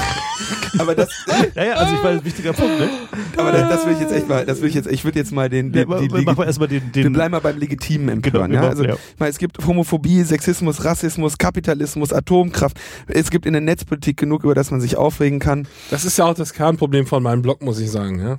[0.79, 1.11] aber das.
[1.55, 2.89] ja, ja, also ich weiß, ein wichtiger Punkt, ne?
[3.37, 5.31] Aber das, das will ich jetzt echt mal, das will ich jetzt, ich würde jetzt
[5.31, 7.59] mal den, den, ja, die, die, mach mal erstmal den, den, wir bleiben mal beim
[7.59, 8.69] legitimen Empören, genau, ja?
[8.71, 8.97] Also, ja.
[9.19, 12.81] Mal, es gibt Homophobie, Sexismus, Rassismus, Kapitalismus, Atomkraft.
[13.09, 15.69] Es gibt in der Netzpolitik genug, über das man sich aufregen kann.
[15.91, 18.39] Das ist ja auch das Kernproblem von meinem Blog, muss ich sagen, ja.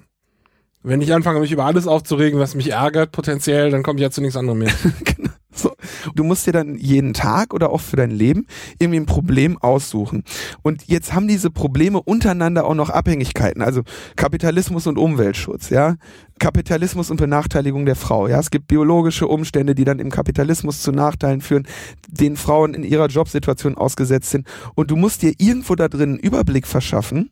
[0.81, 4.09] Wenn ich anfange, mich über alles aufzuregen, was mich ärgert, potenziell, dann komme ich ja
[4.09, 4.73] zu nichts anderem mehr.
[5.15, 5.30] Genau.
[5.53, 5.71] So.
[6.15, 8.45] Du musst dir dann jeden Tag oder auch für dein Leben
[8.79, 10.23] irgendwie ein Problem aussuchen.
[10.61, 13.61] Und jetzt haben diese Probleme untereinander auch noch Abhängigkeiten.
[13.61, 13.81] Also
[14.15, 15.95] Kapitalismus und Umweltschutz, ja.
[16.39, 18.27] Kapitalismus und Benachteiligung der Frau.
[18.27, 21.67] Ja, es gibt biologische Umstände, die dann im Kapitalismus zu Nachteilen führen,
[22.07, 24.47] den Frauen in ihrer Jobsituation ausgesetzt sind.
[24.75, 27.31] Und du musst dir irgendwo da drin einen Überblick verschaffen,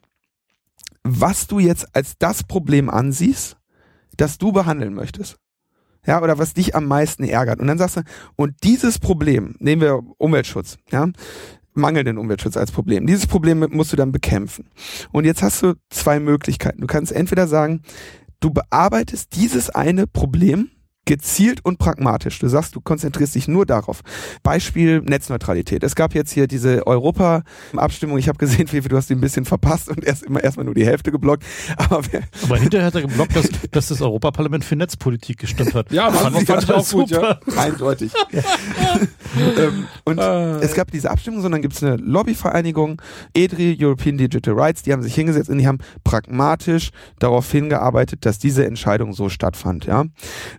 [1.04, 3.58] was du jetzt als das Problem ansiehst,
[4.16, 5.38] das du behandeln möchtest.
[6.06, 7.60] Ja, oder was dich am meisten ärgert.
[7.60, 8.02] Und dann sagst du,
[8.36, 11.08] und dieses Problem, nehmen wir Umweltschutz, ja,
[11.74, 13.06] mangelnden Umweltschutz als Problem.
[13.06, 14.66] Dieses Problem musst du dann bekämpfen.
[15.12, 16.82] Und jetzt hast du zwei Möglichkeiten.
[16.82, 17.82] Du kannst entweder sagen,
[18.40, 20.70] du bearbeitest dieses eine Problem
[21.06, 22.38] gezielt und pragmatisch.
[22.40, 24.02] Du sagst, du konzentrierst dich nur darauf.
[24.44, 25.84] Beispiel Netzneutralität.
[25.84, 28.18] Es gab jetzt hier diese Europa-Abstimmung.
[28.20, 30.76] Ich habe gesehen, Fefe, du hast die ein bisschen verpasst und erst immer erstmal nur
[30.76, 31.44] die Hälfte geblockt.
[31.78, 35.88] Aber, wer, Aber hinterher hat er geblockt, dass, dass das Europaparlament für Netzpolitik gestimmt hat.
[36.00, 37.40] Ja, das fand ich total auch gut, ja.
[37.58, 38.12] eindeutig.
[39.58, 40.60] ähm, und Ah.
[40.62, 43.02] es gab diese Abstimmung, sondern gibt es eine Lobbyvereinigung,
[43.34, 46.90] EDRI, European Digital Rights, die haben sich hingesetzt und die haben pragmatisch
[47.20, 49.86] darauf hingearbeitet, dass diese Entscheidung so stattfand.
[49.86, 50.06] Ja,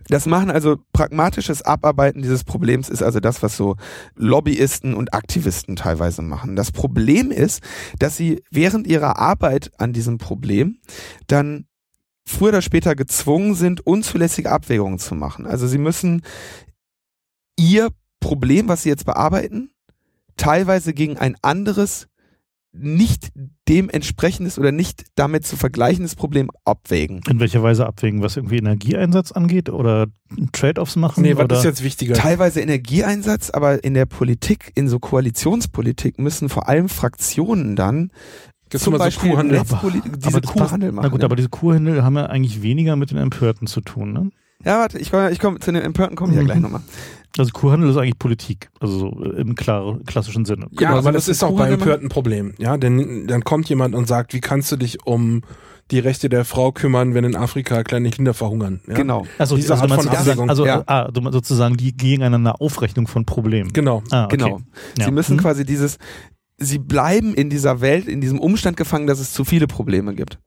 [0.09, 3.75] Das machen also pragmatisches Abarbeiten dieses Problems ist also das, was so
[4.15, 6.55] Lobbyisten und Aktivisten teilweise machen.
[6.55, 7.61] Das Problem ist,
[7.99, 10.79] dass sie während ihrer Arbeit an diesem Problem
[11.27, 11.67] dann
[12.25, 15.45] früher oder später gezwungen sind, unzulässige Abwägungen zu machen.
[15.45, 16.23] Also sie müssen
[17.59, 19.71] ihr Problem, was sie jetzt bearbeiten,
[20.37, 22.07] teilweise gegen ein anderes,
[22.73, 23.31] nicht
[23.67, 27.21] dementsprechendes oder nicht damit zu vergleichendes Problem abwägen.
[27.29, 30.07] In welcher Weise abwägen, was irgendwie Energieeinsatz angeht oder
[30.53, 31.21] Trade-offs machen?
[31.23, 31.57] Nee, was oder?
[31.57, 32.13] ist jetzt wichtiger?
[32.15, 38.11] Teilweise Energieeinsatz, aber in der Politik, in so Koalitionspolitik müssen vor allem Fraktionen dann
[38.69, 39.59] Gibt's zum mal so Beispiel Kuhhandel?
[39.59, 41.03] Netzpoli- diese aber Kuhhandel machen.
[41.03, 41.25] Na gut, ja.
[41.25, 44.13] aber diese Kuhhändler haben ja eigentlich weniger mit den Empörten zu tun.
[44.13, 44.29] Ne?
[44.63, 46.45] ja, warte, ich komme ich komm, zu den Empörten komme ich ja Mhm.
[46.47, 46.81] gleich nochmal.
[47.37, 50.67] Also Kuhhandel ist eigentlich Politik, also so im klar, klassischen Sinne.
[50.71, 52.53] Ja, Genau, aber das das ist auch bei Empörten ein Problem.
[52.57, 55.41] Ja, denn dann kommt jemand und sagt, wie kannst du dich um
[55.91, 58.81] die Rechte der Frau kümmern, wenn in Afrika kleine Kinder verhungern?
[58.87, 58.95] Ja?
[58.95, 59.25] Genau.
[59.37, 60.83] Also, Diese also Art von Abwägung, also ja.
[60.87, 63.71] ah, du meinst sozusagen die gegeneinander Aufrechnung von Problemen.
[63.71, 64.03] Genau.
[64.11, 64.37] Ah, okay.
[64.37, 64.59] Genau.
[64.97, 65.05] Ja.
[65.05, 65.41] Sie müssen Hm.
[65.41, 65.97] quasi dieses,
[66.57, 70.37] sie bleiben in dieser Welt, in diesem Umstand gefangen, dass es zu viele Probleme gibt.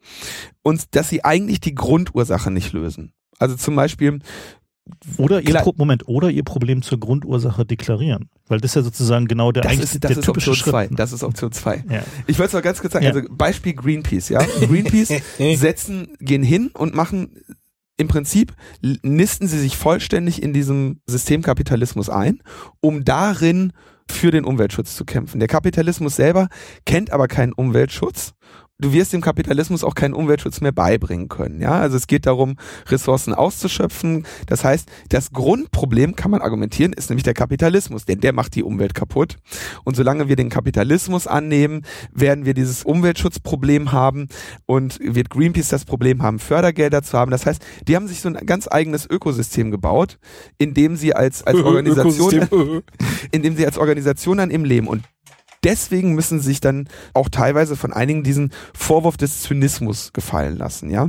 [0.63, 3.13] Und dass sie eigentlich die Grundursache nicht lösen.
[3.39, 4.21] Also zum Beispiel,
[5.17, 8.29] Oder ihr Pro Moment, oder ihr Problem zur Grundursache deklarieren.
[8.49, 10.87] Weil das ist ja sozusagen genau der das ist, das der ist typische Option 2.
[10.87, 10.99] Schritt.
[10.99, 11.85] Das ist Option 2.
[11.89, 12.03] Ja.
[12.27, 13.13] Ich wollte es mal ganz kurz sagen, Ja.
[13.13, 14.43] also Beispiel Greenpeace, ja.
[14.43, 15.23] Greenpeace
[15.59, 17.31] setzen, gehen hin und machen
[17.97, 18.55] im Prinzip
[19.03, 22.43] nisten sie sich vollständig in diesem Systemkapitalismus ein,
[22.81, 23.73] um darin
[24.11, 25.39] für den Umweltschutz zu kämpfen.
[25.39, 26.49] Der Kapitalismus selber
[26.85, 28.35] kennt aber keinen Umweltschutz.
[28.81, 31.61] Du wirst dem Kapitalismus auch keinen Umweltschutz mehr beibringen können.
[31.61, 32.57] Ja, also es geht darum,
[32.89, 34.27] Ressourcen auszuschöpfen.
[34.47, 38.65] Das heißt, das Grundproblem kann man argumentieren, ist nämlich der Kapitalismus, denn der macht die
[38.65, 39.37] Umwelt kaputt.
[39.85, 44.27] Und solange wir den Kapitalismus annehmen, werden wir dieses Umweltschutzproblem haben
[44.67, 47.31] und wird Greenpeace das Problem haben, Fördergelder zu haben.
[47.31, 50.19] Das heißt, die haben sich so ein ganz eigenes Ökosystem gebaut,
[50.59, 52.49] in dem sie als, als Organisation,
[53.31, 55.05] in dem sie als Organisation dann im Leben und
[55.65, 61.09] deswegen müssen sich dann auch teilweise von einigen diesen Vorwurf des Zynismus gefallen lassen, ja.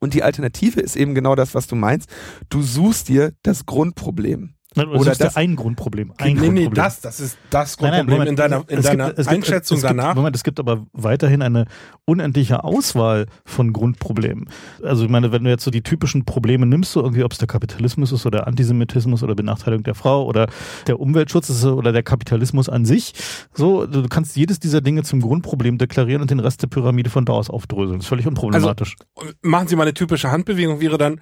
[0.00, 2.08] Und die Alternative ist eben genau das, was du meinst.
[2.48, 4.54] Du suchst dir das Grundproblem.
[4.76, 6.12] Nein, Oder Oder das ist das- ja ein Grundproblem.
[6.18, 6.74] Ein Nee, nee, Grundproblem.
[6.74, 9.90] das, das ist das Nein, nein, Grundproblem Moment, in deiner, in deiner gibt, Einschätzung gibt,
[9.90, 10.14] danach.
[10.14, 11.64] Moment, es gibt aber weiterhin eine
[12.04, 14.48] unendliche Auswahl von Grundproblemen.
[14.82, 17.38] Also ich meine, wenn du jetzt so die typischen Probleme nimmst, so irgendwie, ob es
[17.38, 20.46] der Kapitalismus ist oder Antisemitismus oder Benachteiligung der Frau oder
[20.86, 23.14] der Umweltschutz ist oder der Kapitalismus an sich,
[23.52, 27.24] so, du kannst jedes dieser Dinge zum Grundproblem deklarieren und den Rest der Pyramide von
[27.24, 27.98] da aus aufdröseln.
[27.98, 28.94] Das ist völlig unproblematisch.
[29.42, 31.20] Machen Sie mal eine typische Handbewegung, wäre dann,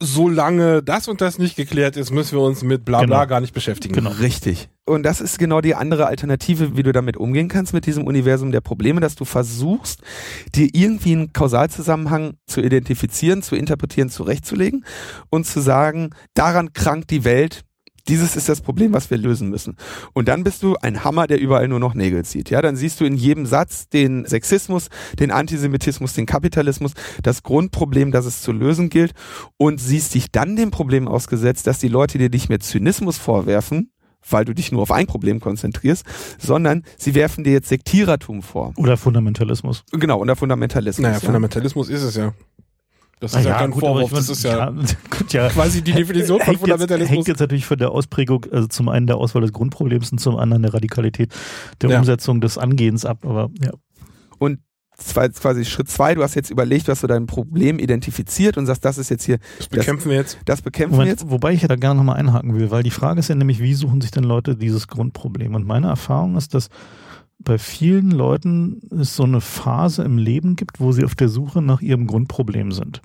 [0.00, 3.28] solange das und das nicht geklärt ist, müssen wir uns mit bla bla Genau.
[3.28, 3.94] gar nicht beschäftigen.
[3.94, 4.10] Genau.
[4.10, 4.68] Richtig.
[4.86, 8.50] Und das ist genau die andere Alternative, wie du damit umgehen kannst mit diesem Universum
[8.50, 10.00] der Probleme, dass du versuchst,
[10.54, 14.84] dir irgendwie einen Kausalzusammenhang zu identifizieren, zu interpretieren, zurechtzulegen
[15.28, 17.62] und zu sagen, daran krankt die Welt.
[18.08, 19.76] Dieses ist das Problem, was wir lösen müssen.
[20.12, 22.50] Und dann bist du ein Hammer, der überall nur noch Nägel zieht.
[22.50, 24.88] Ja, dann siehst du in jedem Satz den Sexismus,
[25.18, 26.92] den Antisemitismus, den Kapitalismus,
[27.22, 29.12] das Grundproblem, das es zu lösen gilt
[29.56, 33.90] und siehst dich dann dem Problem ausgesetzt, dass die Leute dir nicht mehr Zynismus vorwerfen,
[34.28, 36.04] weil du dich nur auf ein Problem konzentrierst,
[36.38, 38.72] sondern sie werfen dir jetzt Sektierertum vor.
[38.76, 39.84] Oder Fundamentalismus.
[39.92, 41.02] Genau, und der Fundamentalismus.
[41.02, 41.20] Naja, ja.
[41.20, 42.32] Fundamentalismus ist es ja.
[43.20, 44.70] Das ist Na ja, kein gut, Vorwurf, ich mein, das ist ja,
[45.10, 45.48] gut, ja.
[45.50, 47.14] quasi die Definition von hängt jetzt, Fundamentalismus.
[47.16, 50.36] hängt jetzt natürlich von der Ausprägung, also zum einen der Auswahl des Grundproblems und zum
[50.36, 51.32] anderen der Radikalität
[51.82, 51.98] der Ja.
[51.98, 53.70] Umsetzung des Angehens ab, aber ja.
[54.96, 58.66] zwei, quasi Schritt zwei, du hast jetzt überlegt, du hast so dein Problem identifiziert und
[58.66, 60.38] sagst, das ist jetzt hier, Das bekämpfen wir jetzt.
[60.44, 61.30] das bekämpfen wir Moment, jetzt.
[61.30, 63.74] wobei ich ja da gerne nochmal einhaken will, weil die Frage ist ja nämlich, wie
[63.74, 65.54] suchen sich denn Leute dieses Grundproblem?
[65.54, 66.68] Und meine Erfahrung ist, dass
[67.42, 71.62] bei vielen Leuten es so eine Phase im Leben gibt, wo sie auf der Suche
[71.62, 73.00] nach ihrem Grundproblem sind.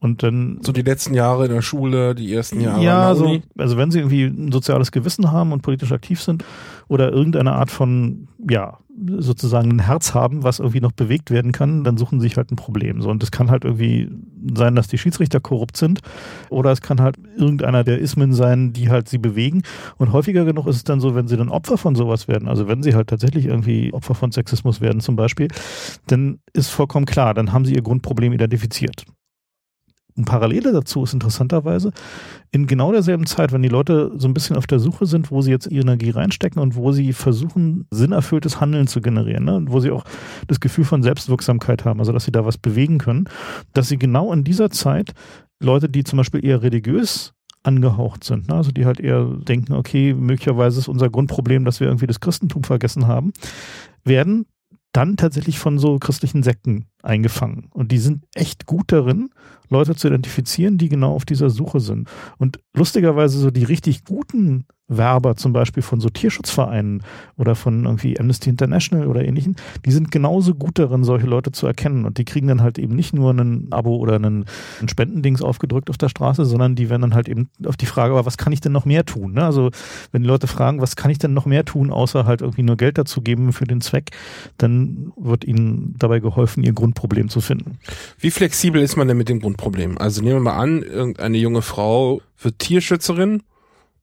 [0.00, 3.76] Und dann So die letzten Jahre in der Schule, die ersten Jahre ja, so, also
[3.76, 6.44] wenn sie irgendwie ein soziales Gewissen haben und politisch aktiv sind
[6.86, 8.78] oder irgendeine Art von, ja,
[9.18, 12.50] sozusagen ein Herz haben, was irgendwie noch bewegt werden kann, dann suchen sie sich halt
[12.50, 13.00] ein Problem.
[13.00, 14.10] So, und es kann halt irgendwie
[14.54, 16.00] sein, dass die Schiedsrichter korrupt sind
[16.50, 19.62] oder es kann halt irgendeiner der Ismen sein, die halt sie bewegen.
[19.96, 22.68] Und häufiger genug ist es dann so, wenn sie dann Opfer von sowas werden, also
[22.68, 25.48] wenn sie halt tatsächlich irgendwie Opfer von Sexismus werden zum Beispiel,
[26.06, 29.04] dann ist vollkommen klar, dann haben sie ihr Grundproblem identifiziert.
[30.18, 31.92] Und Parallele dazu ist interessanterweise,
[32.50, 35.42] in genau derselben Zeit, wenn die Leute so ein bisschen auf der Suche sind, wo
[35.42, 39.54] sie jetzt ihre Energie reinstecken und wo sie versuchen, sinnerfülltes Handeln zu generieren, ne?
[39.54, 40.04] und wo sie auch
[40.48, 43.28] das Gefühl von Selbstwirksamkeit haben, also dass sie da was bewegen können,
[43.74, 45.12] dass sie genau in dieser Zeit
[45.60, 48.54] Leute, die zum Beispiel eher religiös angehaucht sind, ne?
[48.54, 52.64] also die halt eher denken, okay, möglicherweise ist unser Grundproblem, dass wir irgendwie das Christentum
[52.64, 53.32] vergessen haben,
[54.04, 54.46] werden
[54.92, 57.68] dann tatsächlich von so christlichen Sekten eingefangen.
[57.72, 59.30] Und die sind echt gut darin,
[59.68, 62.08] Leute zu identifizieren, die genau auf dieser Suche sind.
[62.38, 67.02] Und lustigerweise so die richtig guten Werber zum Beispiel von so Tierschutzvereinen
[67.36, 71.66] oder von irgendwie Amnesty International oder ähnlichen, die sind genauso gut darin, solche Leute zu
[71.66, 72.06] erkennen.
[72.06, 74.46] Und die kriegen dann halt eben nicht nur ein Abo oder einen,
[74.80, 78.14] ein Spendendings aufgedrückt auf der Straße, sondern die werden dann halt eben auf die Frage,
[78.14, 79.32] aber was kann ich denn noch mehr tun?
[79.34, 79.44] Ne?
[79.44, 79.70] Also
[80.10, 82.76] wenn die Leute fragen, was kann ich denn noch mehr tun, außer halt irgendwie nur
[82.76, 84.12] Geld dazu geben für den Zweck,
[84.56, 87.78] dann wird ihnen dabei geholfen, ihr Grundproblem zu finden.
[88.18, 89.98] Wie flexibel ist man denn mit dem Grundproblem?
[89.98, 93.42] Also nehmen wir mal an, irgendeine junge Frau wird Tierschützerin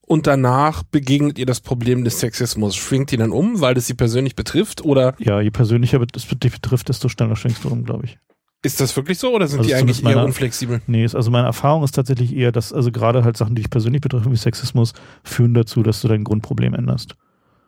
[0.02, 2.76] und danach begegnet ihr das Problem des Sexismus.
[2.76, 4.84] Schwingt die dann um, weil das sie persönlich betrifft?
[4.84, 8.18] Oder Ja, je persönlicher es dich betrifft, desto schneller schwingst du um, glaube ich.
[8.62, 10.80] ist das wirklich so oder sind Also die eigentlich eher unflexibel?
[10.86, 13.70] Nee, ist, also meine Erfahrung ist tatsächlich eher, dass also gerade halt Sachen, die dich
[13.70, 14.92] persönlich betreffen, wie Sexismus,
[15.24, 17.16] führen dazu, dass du dein Grundproblem änderst.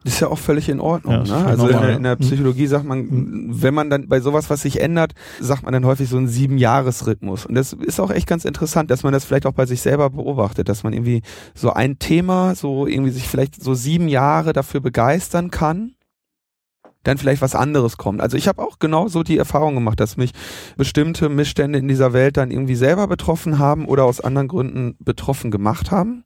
[0.04, 1.24] Das ist ja auch völlig in Ordnung.
[1.26, 1.46] Ja, ne?
[1.46, 2.14] Also in, normal, der- in der.
[2.14, 2.20] Mhm.
[2.20, 6.08] Psychologie sagt man, wenn man dann bei sowas, was sich ändert, sagt man dann häufig
[6.08, 7.46] so einen Sieben-Jahres-Rhythmus.
[7.46, 10.10] Und das ist auch echt ganz interessant, dass man das vielleicht auch bei sich selber
[10.10, 11.22] beobachtet, dass man irgendwie
[11.54, 15.92] so ein Thema, so irgendwie sich vielleicht so sieben Jahre dafür begeistern kann
[17.04, 18.20] dann vielleicht was anderes kommt.
[18.20, 20.32] Also ich habe auch genau so die Erfahrung gemacht, dass mich
[20.76, 25.50] bestimmte Missstände in dieser Welt dann irgendwie selber betroffen haben oder aus anderen Gründen betroffen
[25.50, 26.24] gemacht haben.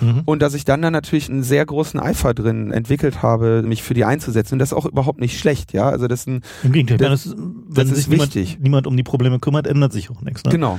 [0.00, 0.22] Mhm.
[0.24, 3.94] Und dass ich dann dann natürlich einen sehr großen Eifer drin entwickelt habe, mich für
[3.94, 4.54] die einzusetzen.
[4.54, 5.88] Und das ist auch überhaupt nicht schlecht, ja.
[5.88, 7.36] Also das ist ein, Im Gegenteil, Das- wenn, es,
[7.76, 8.58] wenn das sich niemand, wichtig.
[8.60, 10.44] niemand um die Probleme kümmert, ändert sich auch nichts.
[10.44, 10.50] Ne?
[10.50, 10.78] genau.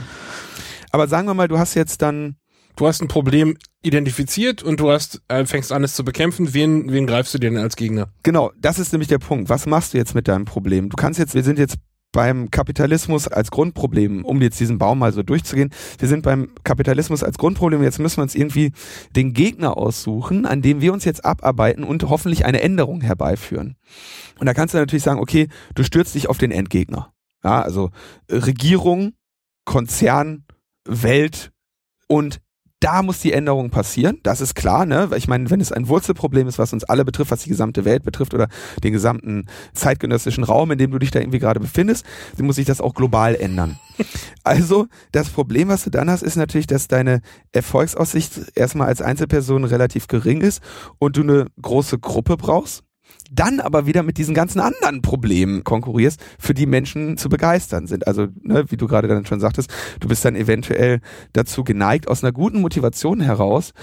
[0.91, 2.35] Aber sagen wir mal, du hast jetzt dann,
[2.75, 6.53] Du hast ein Problem identifiziert und du hast äh, fängst an es zu bekämpfen.
[6.53, 8.07] Wen, wen greifst du dir denn als Gegner?
[8.23, 9.49] genau, das ist nämlich der Punkt.
[9.49, 10.87] Was machst du jetzt mit deinem Problem?
[10.89, 11.75] Du kannst jetzt, wir sind jetzt
[12.11, 15.69] beim Kapitalismus als Grundproblem, um jetzt diesen Baum mal so durchzugehen.
[15.99, 17.83] Wir sind beim Kapitalismus als Grundproblem.
[17.83, 18.71] Jetzt müssen wir uns irgendwie
[19.15, 23.75] den Gegner aussuchen, an dem wir uns jetzt abarbeiten und hoffentlich eine Änderung herbeiführen.
[24.39, 27.13] Und da kannst du natürlich sagen, okay, du stürzt dich auf den Endgegner.
[27.43, 27.91] Ja, also
[28.27, 29.13] äh, Regierung,
[29.65, 30.45] Konzern,
[30.85, 31.51] Welt
[32.07, 32.41] und
[32.79, 35.11] da muss die Änderung passieren, das ist klar, ne?
[35.11, 37.83] Weil Ich meine, wenn es ein Wurzelproblem ist, was uns alle betrifft, was die gesamte
[37.83, 38.47] Welt betrifft oder
[38.83, 42.05] den gesamten zeitgenössischen Raum, in dem du dich da irgendwie gerade befindest,
[42.37, 43.79] dann muss sich das auch global ändern.
[44.45, 47.21] Also, das Problem, was du dann hast, ist natürlich, dass deine
[47.51, 50.63] Erfolgsaussicht erstmal als Einzelperson relativ gering ist
[50.97, 52.83] und du eine große Gruppe brauchst
[53.31, 58.07] dann aber wieder mit diesen ganzen anderen Problemen konkurrierst, für die Menschen zu begeistern sind.
[58.07, 61.01] Also, ne, wie du gerade dann schon sagtest, du bist dann eventuell
[61.33, 63.73] dazu geneigt, aus einer guten Motivation heraus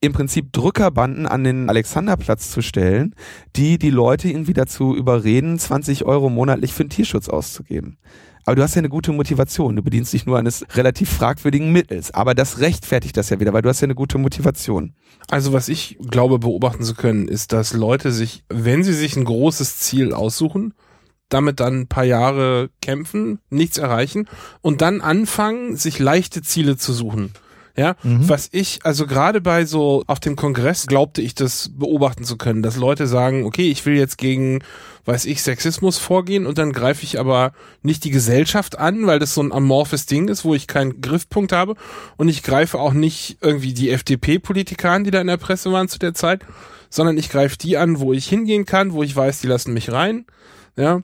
[0.00, 3.14] im Prinzip Drückerbanden an den Alexanderplatz zu stellen,
[3.56, 7.98] die die Leute irgendwie dazu überreden, 20 Euro monatlich für den Tierschutz auszugeben.
[8.48, 9.76] Aber du hast ja eine gute Motivation.
[9.76, 12.12] Du bedienst dich nur eines relativ fragwürdigen Mittels.
[12.12, 14.94] Aber das rechtfertigt das ja wieder, weil du hast ja eine gute Motivation.
[15.28, 19.26] Also was ich glaube beobachten zu können, ist, dass Leute sich, wenn sie sich ein
[19.26, 20.72] großes Ziel aussuchen,
[21.28, 24.26] damit dann ein paar Jahre kämpfen, nichts erreichen
[24.62, 27.34] und dann anfangen, sich leichte Ziele zu suchen.
[27.78, 28.28] Ja, Mhm.
[28.28, 32.60] was ich, also gerade bei so auf dem Kongress glaubte ich das beobachten zu können,
[32.60, 34.58] dass Leute sagen, okay, ich will jetzt gegen,
[35.04, 37.52] weiß ich, Sexismus vorgehen und dann greife ich aber
[37.82, 41.52] nicht die Gesellschaft an, weil das so ein amorphes Ding ist, wo ich keinen Griffpunkt
[41.52, 41.76] habe.
[42.16, 45.88] Und ich greife auch nicht irgendwie die FDP-Politiker an, die da in der Presse waren
[45.88, 46.44] zu der Zeit,
[46.90, 49.92] sondern ich greife die an, wo ich hingehen kann, wo ich weiß, die lassen mich
[49.92, 50.26] rein,
[50.76, 51.02] ja,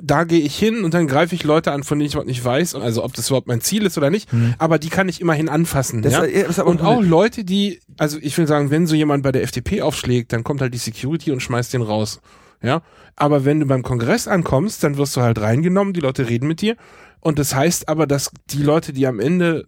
[0.00, 2.44] da gehe ich hin und dann greife ich Leute an, von denen ich überhaupt nicht
[2.44, 4.28] weiß, also ob das überhaupt mein Ziel ist oder nicht,
[4.58, 6.02] aber die kann ich immerhin anfassen.
[6.02, 6.22] Das ja?
[6.22, 9.82] ist und auch Leute, die, also ich will sagen, wenn so jemand bei der FDP
[9.82, 12.20] aufschlägt, dann kommt halt die Security und schmeißt den raus.
[12.62, 12.82] Ja,
[13.16, 16.62] aber wenn du beim Kongress ankommst, dann wirst du halt reingenommen, die Leute reden mit
[16.62, 16.76] dir.
[17.20, 19.66] Und das heißt aber, dass die Leute, die am Ende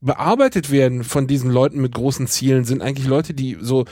[0.00, 3.84] bearbeitet werden von diesen Leuten mit großen Zielen, sind eigentlich Leute, die so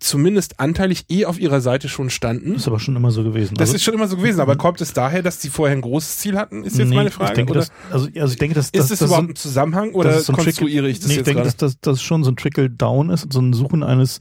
[0.00, 2.54] zumindest anteilig eh auf ihrer Seite schon standen.
[2.54, 3.54] Ist aber schon immer so gewesen.
[3.54, 5.80] Das Also- ist schon immer so gewesen, aber kommt es daher, dass die vorher ein
[5.80, 7.30] großes Ziel hatten, ist jetzt Nee, meine Frage?
[7.30, 9.92] Ich denke, dass, also, also ich denke, dass, ist das, dass überhaupt so ein Zusammenhang
[9.92, 11.56] oder so ein konstruiere ich das nee, jetzt ich denke, gerade?
[11.56, 14.20] dass das, das schon so ein Trickle-Down ist, so ein Suchen eines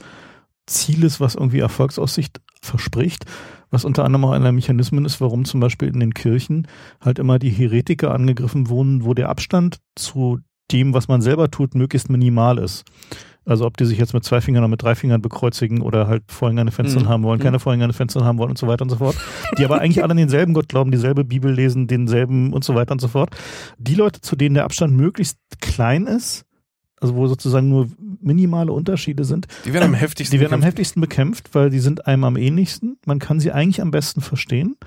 [0.68, 3.26] Zieles, was irgendwie Erfolgsaussicht verspricht,
[3.70, 6.68] was unter anderem auch einer der Mechanismen ist, warum zum Beispiel in den Kirchen
[7.02, 10.40] halt immer die Heretiker angegriffen wurden, wo der Abstand zu
[10.72, 12.86] dem, was man selber tut, möglichst minimal ist.
[13.46, 16.24] Also ob die sich jetzt mit zwei Fingern oder mit drei Fingern bekreuzigen oder halt
[16.28, 17.10] Vorhänge an den Fenstern Mhm.
[17.10, 17.44] haben wollen, Mhm.
[17.44, 19.18] keine Vorhänge an den Fenstern haben wollen und so weiter und so fort.
[19.58, 22.94] Die aber eigentlich alle an denselben Gott glauben, dieselbe Bibel lesen, denselben und so weiter
[22.94, 23.36] und so fort.
[23.78, 26.46] Die Leute, zu denen der Abstand möglichst klein ist,
[27.02, 27.90] also wo sozusagen nur
[28.22, 30.38] minimale Unterschiede sind, Die werden am heftigsten.
[30.38, 30.78] die werden am bekämpft.
[30.80, 32.98] heftigsten bekämpft, weil die sind einem am ähnlichsten.
[33.06, 34.78] Man kann sie eigentlich am besten verstehen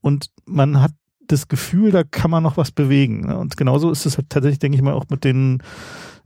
[0.00, 0.92] und man hat
[1.26, 3.20] das Gefühl, da kann man noch was bewegen.
[3.26, 3.36] ne?
[3.38, 5.62] Und genauso ist es halt tatsächlich, denke ich mal, auch mit den,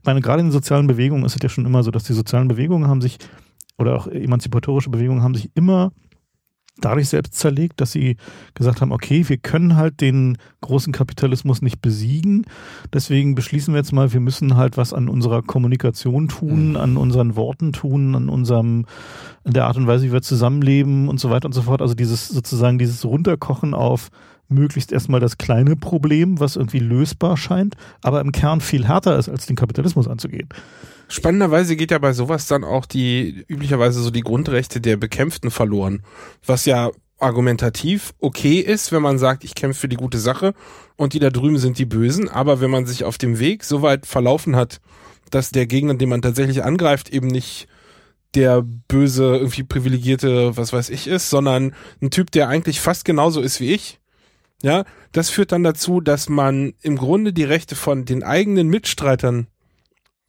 [0.05, 2.47] meine, gerade in den sozialen Bewegungen ist es ja schon immer so, dass die sozialen
[2.47, 3.17] Bewegungen haben sich,
[3.77, 5.91] oder auch emanzipatorische Bewegungen haben sich immer
[6.77, 8.17] dadurch selbst zerlegt, dass sie
[8.55, 12.45] gesagt haben, okay, wir können halt den großen Kapitalismus nicht besiegen,
[12.91, 17.35] deswegen beschließen wir jetzt mal, wir müssen halt was an unserer Kommunikation tun, an unseren
[17.35, 18.85] Worten tun, an unserem,
[19.43, 21.81] an der Art und Weise, wie wir zusammenleben und so weiter und so fort.
[21.81, 24.09] Also dieses sozusagen dieses Runterkochen auf
[24.53, 29.29] möglichst erstmal das kleine Problem, was irgendwie lösbar scheint, aber im Kern viel härter ist,
[29.29, 30.49] als den Kapitalismus anzugehen.
[31.07, 36.01] Spannenderweise geht ja bei sowas dann auch die, üblicherweise so die Grundrechte der Bekämpften verloren.
[36.45, 40.53] Was ja argumentativ okay ist, wenn man sagt, ich kämpfe für die gute Sache
[40.95, 43.81] und die da drüben sind die Bösen, aber wenn man sich auf dem Weg so
[43.81, 44.81] weit verlaufen hat,
[45.31, 47.67] dass der Gegner, den man tatsächlich angreift, eben nicht
[48.35, 53.41] der böse, irgendwie privilegierte, was weiß ich ist, sondern ein Typ, der eigentlich fast genauso
[53.41, 53.99] ist wie ich,
[54.63, 59.47] ja, das führt dann dazu, dass man im Grunde die Rechte von den eigenen Mitstreitern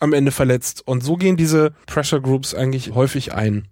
[0.00, 0.82] am Ende verletzt.
[0.86, 3.68] Und so gehen diese Pressure Groups eigentlich häufig ein,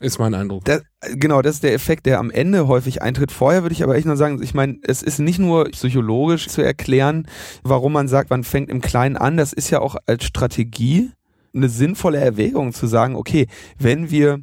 [0.00, 0.64] ist mein Eindruck.
[0.64, 3.30] Das, genau, das ist der Effekt, der am Ende häufig eintritt.
[3.30, 6.62] Vorher würde ich aber echt nur sagen, ich meine, es ist nicht nur psychologisch zu
[6.62, 7.28] erklären,
[7.62, 9.36] warum man sagt, man fängt im Kleinen an.
[9.36, 11.10] Das ist ja auch als Strategie
[11.54, 13.48] eine sinnvolle Erwägung zu sagen, okay,
[13.78, 14.40] wenn wir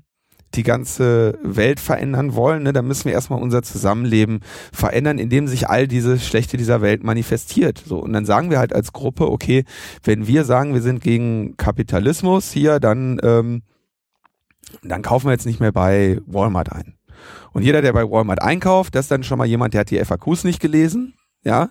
[0.55, 4.41] die ganze Welt verändern wollen, ne, dann müssen wir erstmal unser Zusammenleben
[4.71, 7.83] verändern, indem sich all diese Schlechte dieser Welt manifestiert.
[7.85, 9.63] So und dann sagen wir halt als Gruppe, okay,
[10.03, 13.63] wenn wir sagen, wir sind gegen Kapitalismus hier, dann ähm,
[14.81, 16.95] dann kaufen wir jetzt nicht mehr bei Walmart ein.
[17.51, 20.03] Und jeder, der bei Walmart einkauft, das ist dann schon mal jemand, der hat die
[20.03, 21.13] FAQs nicht gelesen,
[21.43, 21.69] ja,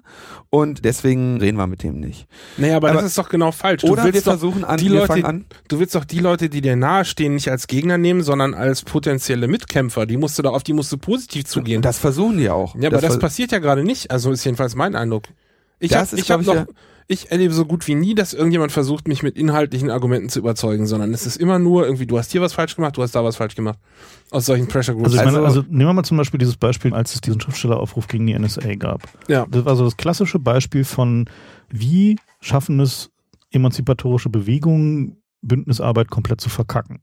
[0.51, 2.27] und deswegen reden wir mit dem nicht.
[2.59, 3.85] Naja, aber, Aber- das ist doch genau falsch.
[3.85, 5.47] Oder du wir willst doch, versuchen an, die Leute- an.
[5.69, 9.49] du willst doch die Leute, die dir nahestehen, nicht als Gegner nehmen, sondern als potenzielle
[9.49, 10.05] Mitkämpfer.
[10.07, 11.81] Die musst du doch, auf die musst du positiv zugehen.
[11.83, 12.75] Das versuchen die auch.
[12.77, 14.11] ja, aber das, passiert ja gerade nicht.
[14.11, 15.25] Also ist jedenfalls mein Eindruck.
[15.79, 16.75] Ich Das habe ich hab noch, ich,
[17.13, 20.87] ich erlebe so gut wie nie, dass irgendjemand versucht, mich mit inhaltlichen Argumenten zu überzeugen,
[20.87, 23.23] sondern es ist immer nur irgendwie, du hast hier was falsch gemacht, du hast da
[23.23, 23.79] was falsch gemacht.
[24.31, 25.11] Aus solchen Pressure Groups.
[25.11, 27.41] Also, ich meine, Also- also nehmen wir mal zum Beispiel dieses Beispiel, als es diesen
[27.41, 29.03] Schriftstelleraufruf gegen die NSA gab.
[29.29, 29.47] ja.
[29.51, 31.27] Das war so das klassische Beispiel von,
[31.71, 33.11] wie schaffen es
[33.51, 37.01] emanzipatorische Bewegungen, Bündnisarbeit komplett zu verkacken.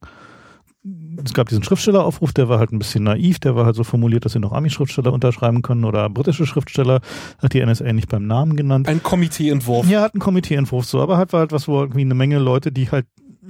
[1.23, 4.25] Es gab diesen Schriftstelleraufruf, der war halt ein bisschen naiv, der war halt so formuliert,
[4.25, 7.01] dass sie noch Ami-Schriftsteller unterschreiben können oder britische Schriftsteller,
[7.41, 8.87] hat die NSA nicht beim Namen genannt.
[8.87, 9.87] Ein Komiteeentwurf.
[9.87, 12.71] Ja, hat einen Komiteeentwurf so, aber halt war halt was, wo irgendwie eine Menge Leute,
[12.71, 13.05] die halt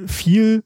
[0.05, 0.63] viel,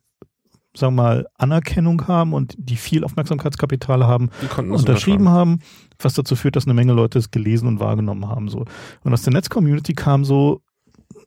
[0.75, 5.59] sagen wir mal, Anerkennung haben und die viel Aufmerksamkeitskapital haben, unterschrieben haben,
[5.99, 8.49] was dazu führt, dass eine Menge Leute es gelesen und wahrgenommen haben.
[8.49, 8.65] So.
[9.03, 10.62] Und aus der Netz-Community kam so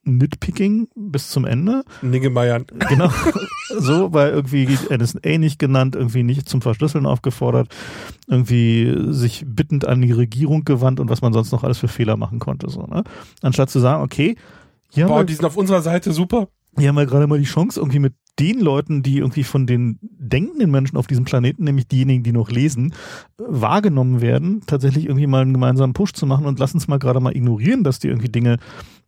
[0.06, 1.84] Nitpicking bis zum Ende.
[2.00, 2.60] Niggemeier.
[2.88, 3.10] Genau.
[3.78, 7.68] so, weil irgendwie NSA nicht genannt, irgendwie nicht zum Verschlüsseln aufgefordert,
[8.28, 12.16] irgendwie sich bittend an die Regierung gewandt und was man sonst noch alles für Fehler
[12.16, 12.70] machen konnte.
[12.70, 13.04] So, ne?
[13.42, 14.36] Anstatt zu sagen, okay,
[14.90, 16.48] hier haben Boah, wir die sind auf unserer Seite super.
[16.78, 19.98] hier haben wir gerade mal die Chance, irgendwie mit den Leuten, die irgendwie von den
[20.02, 22.94] denkenden Menschen auf diesem Planeten, nämlich diejenigen, die noch lesen,
[23.38, 27.20] wahrgenommen werden, tatsächlich irgendwie mal einen gemeinsamen Push zu machen und lass uns mal gerade
[27.20, 28.58] mal ignorieren, dass die irgendwie Dinge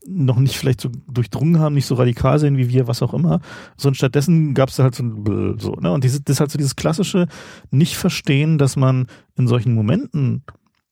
[0.06, 3.40] noch nicht vielleicht so durchdrungen haben, nicht so radikal sehen wie wir, was auch immer,
[3.76, 5.92] sondern stattdessen gab es halt so ein Bl- so, ne?
[5.92, 7.26] Und diese, das ist halt so dieses klassische
[7.70, 9.06] Nicht-Verstehen, dass man
[9.36, 10.44] in solchen Momenten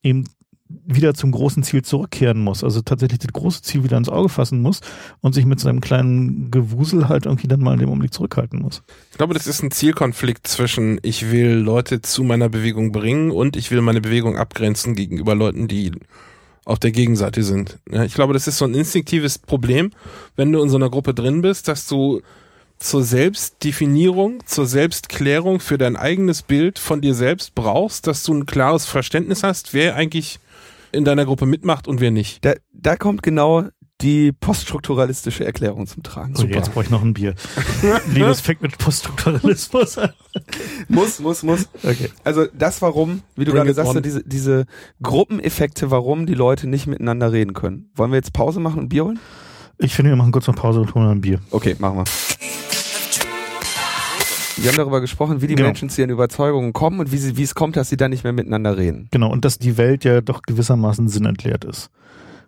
[0.03, 0.25] eben
[0.69, 2.65] wieder zum großen Ziel zurückkehren muss.
[2.65, 4.81] Also tatsächlich das große Ziel wieder ins Auge fassen muss
[5.21, 8.83] und sich mit seinem kleinen Gewusel halt irgendwie dann mal in dem Augenblick zurückhalten muss.
[9.13, 13.57] Ich glaube, das ist ein Zielkonflikt zwischen ich will Leute zu meiner Bewegung bringen und
[13.57, 15.93] ich will meine Bewegung abgrenzen gegenüber Leuten, die
[16.67, 17.79] auf der Gegenseite sind.
[17.91, 19.93] Ja, ich glaube, das ist so ein instinktives Problem,
[20.35, 22.21] wenn du in so einer Gruppe drin bist, dass du
[22.79, 28.47] zur Selbstdefinierung, zur Selbstklärung für dein eigenes Bild von dir selbst brauchst, dass du ein
[28.47, 30.41] klares Verständnis hast, wer eigentlich
[30.93, 32.45] in deiner Gruppe mitmacht und wer nicht.
[32.45, 33.69] Da, da kommt genau
[34.03, 36.35] die poststrukturalistische Erklärung zum Tragen.
[36.35, 37.35] So, jetzt brauche ich noch ein Bier.
[38.13, 40.11] Linus fängt mit Poststrukturalismus an.
[40.89, 41.69] Muss, muss, muss.
[41.83, 42.11] Okay.
[42.23, 44.67] Also das warum, wie du Bring gerade sagst, diese, diese
[45.03, 47.91] Gruppeneffekte, warum die Leute nicht miteinander reden können.
[47.95, 49.19] Wollen wir jetzt Pause machen und Bier holen?
[49.79, 51.41] Ich finde, wir machen kurz eine Pause und holen ein Bier.
[51.51, 52.05] Okay, machen wir.
[54.59, 55.69] Wir haben darüber gesprochen, wie die Genau.
[55.69, 58.25] Menschen zu ihren Überzeugungen kommen und wie, sie, wie es kommt, dass sie dann nicht
[58.25, 59.09] mehr miteinander reden.
[59.11, 61.91] Genau, und dass die Welt ja doch gewissermaßen sinnentleert ist.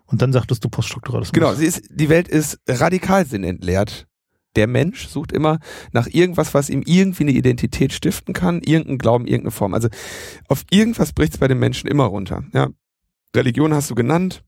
[0.09, 1.33] Und dann sagtest du poststrukturalismus.
[1.33, 4.07] Genau, sie ist, die Welt ist radikal sinnentleert.
[4.55, 5.59] Der Mensch sucht immer
[5.91, 9.75] nach irgendwas, was ihm irgendwie eine Identität stiften kann, irgendeinen Glauben, irgendeine Form.
[9.75, 9.87] Also
[10.47, 12.43] auf irgendwas bricht es bei den Menschen immer runter.
[12.53, 12.69] Ja.
[13.35, 14.43] Religion hast du genannt.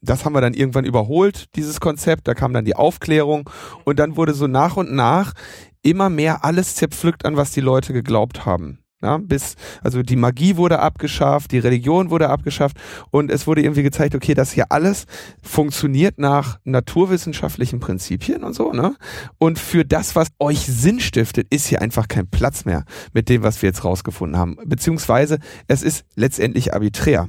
[0.00, 2.28] Das haben wir dann irgendwann überholt, dieses Konzept.
[2.28, 3.50] Da kam dann die Aufklärung
[3.84, 5.32] und dann wurde so nach und nach
[5.82, 8.78] immer mehr alles zerpflückt an, was die Leute geglaubt haben.
[9.00, 12.76] Ja, bis, also die Magie wurde abgeschafft, die Religion wurde abgeschafft
[13.12, 15.06] und es wurde irgendwie gezeigt, okay, das hier alles
[15.40, 18.96] funktioniert nach naturwissenschaftlichen Prinzipien und so, ne?
[19.38, 23.44] Und für das, was euch Sinn stiftet, ist hier einfach kein Platz mehr mit dem,
[23.44, 24.56] was wir jetzt rausgefunden haben.
[24.64, 25.38] Beziehungsweise
[25.68, 27.28] es ist letztendlich arbiträr.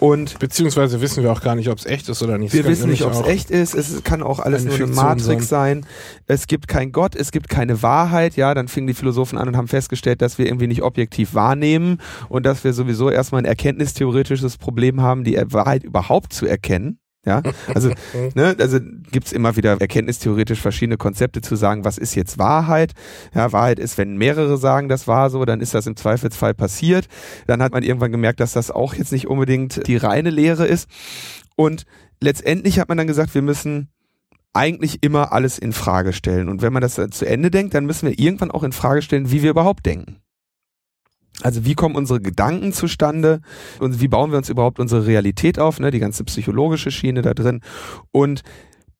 [0.00, 2.54] Und Beziehungsweise wissen wir auch gar nicht, ob es echt ist oder nicht.
[2.54, 3.74] wir wissen nicht, ob es echt ist.
[3.74, 5.86] Es kann auch alles eine nur eine Fiktion Matrix sein.
[6.26, 8.36] Es gibt kein Gott, es gibt keine Wahrheit.
[8.36, 11.98] Ja, dann fingen die Philosophen an und haben festgestellt, dass wir irgendwie nicht objektiv wahrnehmen
[12.28, 16.98] und dass wir sowieso erstmal ein erkenntnistheoretisches Problem haben, die Wahrheit überhaupt zu erkennen.
[17.28, 17.42] Ja,
[17.74, 17.92] also,
[18.34, 18.78] ne, also
[19.12, 22.94] gibt's immer wieder erkenntnistheoretisch verschiedene Konzepte zu sagen, was ist jetzt Wahrheit?
[23.34, 27.06] Ja, Wahrheit ist, wenn mehrere sagen, das war so, dann ist das im Zweifelsfall passiert.
[27.46, 30.88] Dann hat man irgendwann gemerkt, dass das auch jetzt nicht unbedingt die reine Lehre ist.
[31.54, 31.84] Und
[32.20, 33.88] letztendlich hat man dann gesagt, wir müssen
[34.54, 36.48] eigentlich immer alles in Frage stellen.
[36.48, 39.30] Und wenn man das zu Ende denkt, dann müssen wir irgendwann auch in Frage stellen,
[39.30, 40.16] wie wir überhaupt denken.
[41.42, 43.40] Also wie kommen unsere Gedanken zustande
[43.78, 45.90] und wie bauen wir uns überhaupt unsere Realität auf, ne?
[45.90, 47.60] die ganze psychologische Schiene da drin.
[48.10, 48.42] Und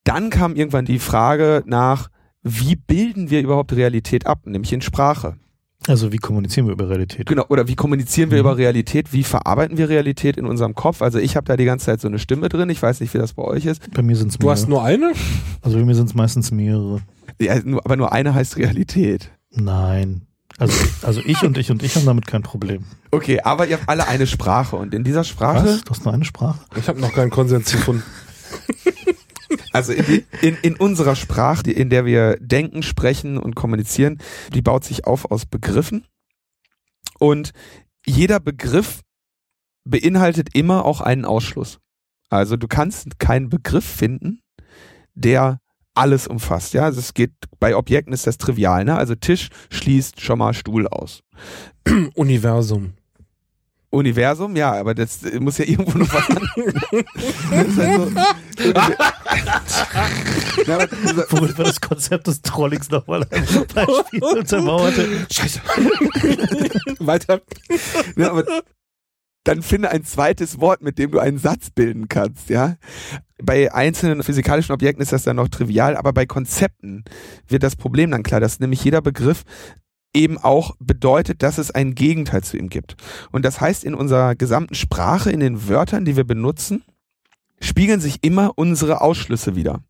[0.04, 2.08] dann kam irgendwann die Frage nach,
[2.42, 5.36] wie bilden wir überhaupt Realität ab, nämlich in Sprache.
[5.86, 7.26] Also wie kommunizieren wir über Realität?
[7.26, 8.40] Genau, oder wie kommunizieren wir Mhm.
[8.46, 11.02] über Realität, wie verarbeiten wir Realität in unserem Kopf?
[11.02, 13.18] Also ich habe da die ganze Zeit so eine Stimme drin, ich weiß nicht, wie
[13.18, 13.88] das bei euch ist.
[13.92, 15.12] Bei mir sind es Du hast nur eine?
[15.62, 17.00] Also bei mir sind es meistens mehrere.
[17.40, 19.30] Ja, nur, aber nur eine heißt Realität.
[19.50, 20.22] Nein.
[20.58, 22.84] Also, also ich und ich und ich haben damit kein Problem.
[23.12, 25.80] Okay, aber ihr habt alle eine Sprache und in dieser Sprache, Was?
[25.82, 26.58] Du hast nur eine Sprache?
[26.76, 28.02] Ich habe noch keinen Konsens gefunden.
[29.72, 34.18] also in, in, in unserer Sprache, in der wir denken, sprechen und kommunizieren,
[34.52, 36.04] die baut sich auf aus Begriffen
[37.20, 37.52] und
[38.04, 39.02] jeder Begriff
[39.84, 41.78] beinhaltet immer auch einen Ausschluss.
[42.30, 44.40] Also du kannst keinen Begriff finden,
[45.14, 45.60] der
[45.98, 46.74] alles umfasst.
[46.74, 48.84] Ja, also es geht bei Objekten ist das trivial.
[48.84, 48.96] Ne?
[48.96, 51.22] Also Tisch schließt schon mal Stuhl aus.
[52.14, 52.94] Universum.
[53.90, 56.46] Universum, ja, aber das muss ja irgendwo noch was an.
[57.50, 58.10] Das ist so,
[60.66, 65.26] Na, aber dieser- Womit wir das Konzept des Trollings nochmal ein Beispiel untermauerte.
[65.32, 65.60] Scheiße.
[66.98, 67.40] Weiter.
[68.16, 68.44] Ja, aber
[69.44, 72.76] dann finde ein zweites Wort, mit dem du einen Satz bilden kannst, ja.
[73.42, 77.04] Bei einzelnen physikalischen Objekten ist das dann noch trivial, aber bei Konzepten
[77.46, 79.44] wird das Problem dann klar, dass nämlich jeder Begriff
[80.14, 82.96] eben auch bedeutet, dass es ein Gegenteil zu ihm gibt.
[83.30, 86.82] Und das heißt, in unserer gesamten Sprache, in den Wörtern, die wir benutzen,
[87.60, 89.80] spiegeln sich immer unsere Ausschlüsse wieder.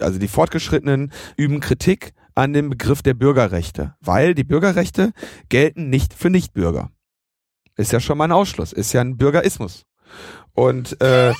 [0.00, 5.12] Also die Fortgeschrittenen üben Kritik an dem Begriff der Bürgerrechte, weil die Bürgerrechte
[5.48, 6.90] gelten nicht für Nichtbürger.
[7.78, 9.84] Ist ja schon mal ein Ausschluss, ist ja ein Bürgerismus.
[10.52, 11.32] Und äh,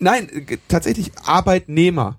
[0.00, 0.28] nein,
[0.68, 2.18] tatsächlich Arbeitnehmer,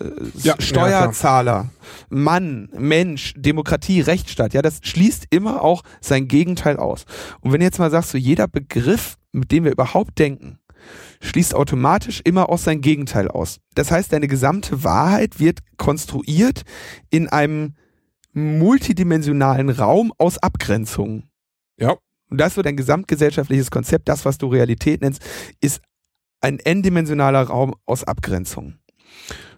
[0.00, 0.06] äh,
[0.42, 1.70] Ja, Steuerzahler,
[2.10, 7.04] Mann, Mensch, Demokratie, Rechtsstaat, ja, das schließt immer auch sein Gegenteil aus.
[7.40, 10.58] Und wenn du jetzt mal sagst, so jeder Begriff, mit dem wir überhaupt denken,
[11.20, 13.60] schließt automatisch immer auch sein Gegenteil aus.
[13.74, 16.62] Das heißt, deine gesamte Wahrheit wird konstruiert
[17.10, 17.76] in einem
[18.32, 21.30] multidimensionalen Raum aus Abgrenzungen.
[21.78, 21.96] Ja.
[22.30, 25.22] Und das wird ein gesamtgesellschaftliches Konzept, das, was du Realität nennst,
[25.60, 25.80] ist
[26.40, 28.78] ein n-dimensionaler Raum aus Abgrenzungen.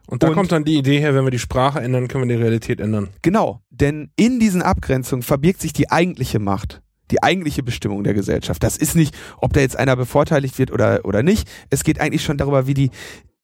[0.06, 2.36] Und da Und- kommt dann die Idee her, wenn wir die Sprache ändern, können wir
[2.36, 3.08] die Realität ändern.
[3.22, 6.80] Genau, denn in diesen Abgrenzungen verbirgt sich die eigentliche Macht,
[7.10, 8.62] die eigentliche Bestimmung der Gesellschaft.
[8.62, 11.48] Das ist nicht, ob da jetzt einer bevorteiligt wird oder, oder nicht.
[11.70, 12.90] Es geht eigentlich schon darüber, wie die,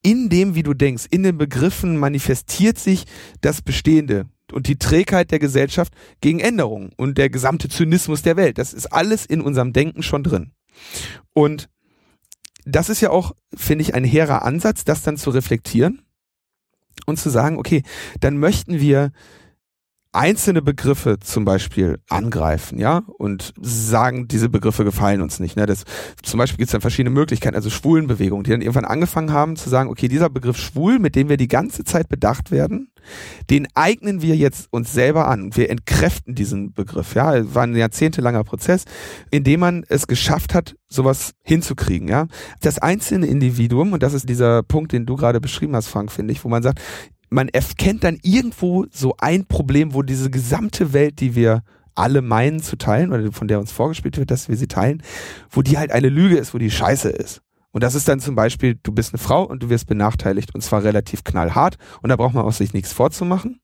[0.03, 3.05] in dem, wie du denkst, in den Begriffen manifestiert sich
[3.41, 8.59] das Bestehende und die Trägheit der Gesellschaft gegen Änderungen und der gesamte Zynismus der Welt.
[8.59, 10.53] Das ist alles in unserem Denken schon drin.
[11.33, 11.69] Und
[12.65, 16.03] das ist ja auch, finde ich, ein hehrer Ansatz, das dann zu reflektieren
[17.07, 17.83] und zu sagen, okay,
[18.21, 19.13] dann möchten wir
[20.15, 25.57] einzelne Begriffe zum Beispiel angreifen, ja, und sagen, diese Begriffe gefallen uns nicht.
[25.57, 25.67] Ne?
[25.67, 25.85] Das,
[26.23, 29.69] zum Beispiel gibt es dann verschiedene Möglichkeiten, also Schwulenbewegungen, die dann irgendwann angefangen haben zu
[29.69, 32.91] sagen, okay, dieser Begriff schwul, mit dem wir die ganze Zeit bedacht werden,
[33.51, 37.15] den eignen wir jetzt uns selber an wir entkräften diesen Begriff.
[37.15, 38.85] Ja, es war ein jahrzehntelanger Prozess,
[39.31, 42.09] in dem man es geschafft hat, sowas hinzukriegen.
[42.09, 42.27] Ja,
[42.61, 46.33] das einzelne Individuum und das ist dieser Punkt, den du gerade beschrieben hast, Frank, finde
[46.33, 46.81] ich, wo man sagt,
[47.31, 51.63] man erkennt dann irgendwo so ein Problem, wo diese gesamte Welt, die wir
[51.95, 55.03] alle meinen zu teilen oder von der uns vorgespielt wird, dass wir sie teilen,
[55.51, 57.41] wo die halt eine Lüge ist, wo die Scheiße ist.
[57.71, 60.61] Und das ist dann zum Beispiel, du bist eine Frau und du wirst benachteiligt und
[60.61, 63.61] zwar relativ knallhart und da braucht man auch sich nichts vorzumachen.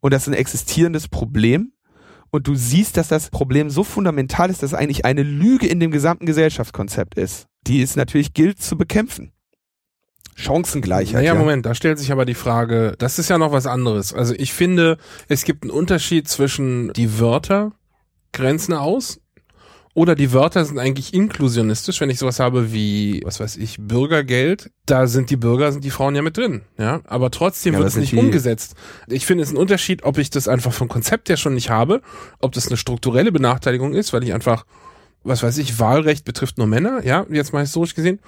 [0.00, 1.72] Und das ist ein existierendes Problem.
[2.30, 5.80] Und du siehst, dass das Problem so fundamental ist, dass es eigentlich eine Lüge in
[5.80, 9.32] dem gesamten Gesellschaftskonzept ist, die es natürlich gilt zu bekämpfen.
[10.34, 11.14] Chancengleichheit.
[11.14, 11.38] Naja, ja.
[11.38, 14.12] Moment, da stellt sich aber die Frage, das ist ja noch was anderes.
[14.12, 14.98] Also ich finde,
[15.28, 17.72] es gibt einen Unterschied zwischen die Wörter
[18.32, 19.20] grenzen aus
[19.94, 24.72] oder die Wörter sind eigentlich inklusionistisch, wenn ich sowas habe wie, was weiß ich, Bürgergeld,
[24.86, 27.88] da sind die Bürger, sind die Frauen ja mit drin, ja, aber trotzdem Ja, wird
[27.88, 28.74] es nicht umgesetzt.
[29.06, 32.02] Ich finde es ein Unterschied, ob ich das einfach vom Konzept her schon nicht habe,
[32.40, 34.66] ob das eine strukturelle Benachteiligung ist, weil ich einfach,
[35.22, 38.18] was weiß ich, Wahlrecht betrifft nur Männer, ja, jetzt mal historisch gesehen,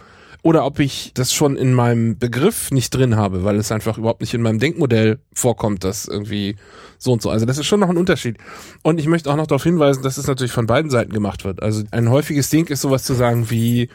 [0.47, 4.20] oder ob ich das schon in meinem Begriff nicht drin habe, weil es einfach überhaupt
[4.20, 6.55] nicht in meinem Denkmodell vorkommt, dass irgendwie
[6.98, 7.31] so und so.
[7.31, 8.39] Also das ist schon noch ein Unterschied.
[8.85, 11.64] Und ich möchte auch noch darauf hinweisen, dass es natürlich von beiden Seiten gemacht wird.
[11.64, 13.89] Also ein häufiges Ding ist sowas zu sagen wie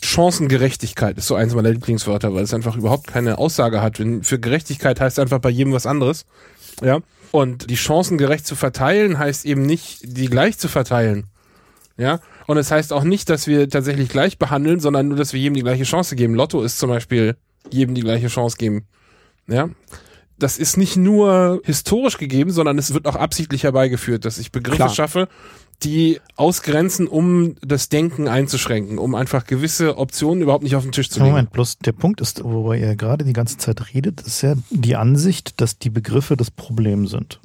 [0.00, 3.98] Chancengerechtigkeit ist so eins meiner Lieblingswörter, weil es einfach überhaupt keine Aussage hat.
[3.98, 6.24] Für Gerechtigkeit heißt einfach bei jedem was anderes.
[6.80, 7.00] Ja.
[7.32, 11.26] Und die Chancen gerecht zu verteilen heißt eben nicht, die gleich zu verteilen.
[11.98, 12.20] Ja.
[12.48, 15.52] Und es heißt auch nicht, dass wir tatsächlich gleich behandeln, sondern nur, dass wir jedem
[15.52, 16.34] die gleiche Chance geben.
[16.34, 17.36] Lotto ist zum Beispiel
[17.70, 18.86] jedem die gleiche Chance geben.
[19.48, 19.68] Ja.
[20.38, 24.76] Das ist nicht nur historisch gegeben, sondern es wird auch absichtlich herbeigeführt, dass ich Begriffe
[24.76, 24.88] Klar.
[24.88, 25.28] schaffe,
[25.82, 31.10] die ausgrenzen, um das Denken einzuschränken, um einfach gewisse Optionen überhaupt nicht auf den Tisch
[31.10, 31.32] zu legen.
[31.32, 34.96] Moment, bloß der Punkt ist, worüber ihr gerade die ganze Zeit redet, ist ja die
[34.96, 37.40] Ansicht, dass die Begriffe das Problem sind.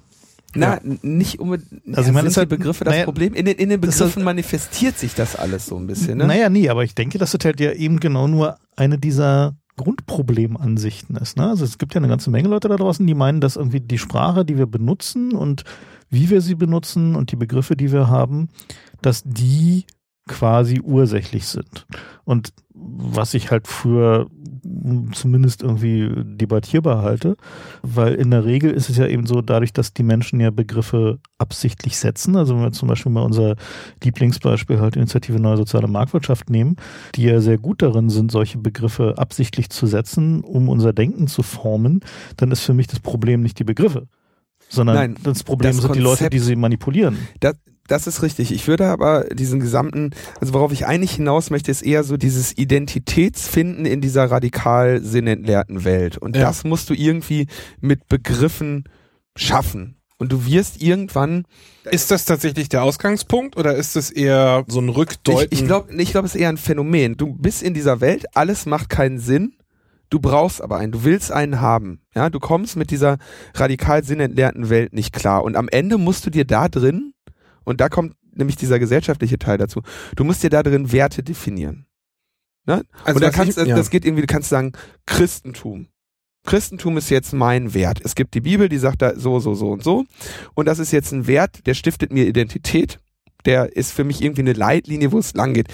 [0.55, 1.81] Na, n- nicht unbedingt.
[1.97, 3.34] Also ich meine, sind halt- die Begriffe das naja, Problem.
[3.34, 6.17] In den, in den Begriffen halt- manifestiert sich das alles so ein bisschen.
[6.19, 6.27] Ne?
[6.27, 11.15] Naja, nee, aber ich denke, dass das halt ja eben genau nur eine dieser Grundproblemansichten
[11.17, 11.38] ist.
[11.38, 11.47] Ne?
[11.49, 13.97] Also es gibt ja eine ganze Menge Leute da draußen, die meinen, dass irgendwie die
[13.97, 15.63] Sprache, die wir benutzen und
[16.09, 18.49] wie wir sie benutzen und die Begriffe, die wir haben,
[19.01, 19.85] dass die
[20.27, 21.85] quasi ursächlich sind.
[22.23, 24.27] Und was ich halt für
[25.11, 27.35] zumindest irgendwie debattierbar halte,
[27.81, 31.19] weil in der Regel ist es ja eben so, dadurch, dass die Menschen ja Begriffe
[31.37, 33.55] absichtlich setzen, also wenn wir zum Beispiel mal unser
[34.03, 36.77] Lieblingsbeispiel halt Initiative Neue Soziale Marktwirtschaft nehmen,
[37.15, 41.43] die ja sehr gut darin sind, solche Begriffe absichtlich zu setzen, um unser Denken zu
[41.43, 42.01] formen,
[42.37, 44.07] dann ist für mich das Problem nicht die Begriffe,
[44.69, 47.17] sondern Nein, das Problem das sind die Leute, Konzept- die sie manipulieren.
[47.39, 47.55] Das,
[47.88, 48.51] das ist richtig.
[48.51, 52.57] Ich würde aber diesen gesamten, also worauf ich eigentlich hinaus möchte, ist eher so dieses
[52.57, 56.18] Identitätsfinden in dieser radikal sinnentleerten Welt.
[56.18, 56.43] Und Ja.
[56.43, 57.47] das musst du irgendwie
[57.81, 58.85] mit Begriffen
[59.35, 59.97] schaffen.
[60.18, 61.43] Und du wirst irgendwann,
[61.91, 65.49] Ist das tatsächlich der Ausgangspunkt oder ist es eher so ein Rückdeuten?
[65.51, 67.18] ich, ich glaube, ich glaub, es ist eher ein Phänomen.
[67.18, 69.55] Du bist in dieser Welt, alles macht keinen Sinn.
[70.10, 71.99] Du brauchst aber einen, du willst einen haben.
[72.15, 73.18] Ja, du kommst mit dieser
[73.55, 75.43] radikal sinnentleerten Welt nicht klar.
[75.43, 77.12] Und am Ende musst du dir da drin,
[77.64, 79.81] und da kommt nämlich dieser gesellschaftliche Teil dazu,
[80.15, 81.85] du musst dir da drin Werte definieren.
[82.65, 82.84] Ne?
[83.03, 83.76] Also und da kannst, ich- ja.
[83.76, 84.72] das geht irgendwie, du kannst sagen,
[85.06, 85.88] Christentum.
[86.45, 88.02] Christentum ist jetzt mein Wert.
[88.03, 90.03] Es gibt die Bibel, die sagt da so, so, so und so.
[90.56, 92.99] Und das ist jetzt ein Wert, der stiftet mir Identität.
[93.45, 95.68] Der ist für mich irgendwie eine Leitlinie, wo es lang geht.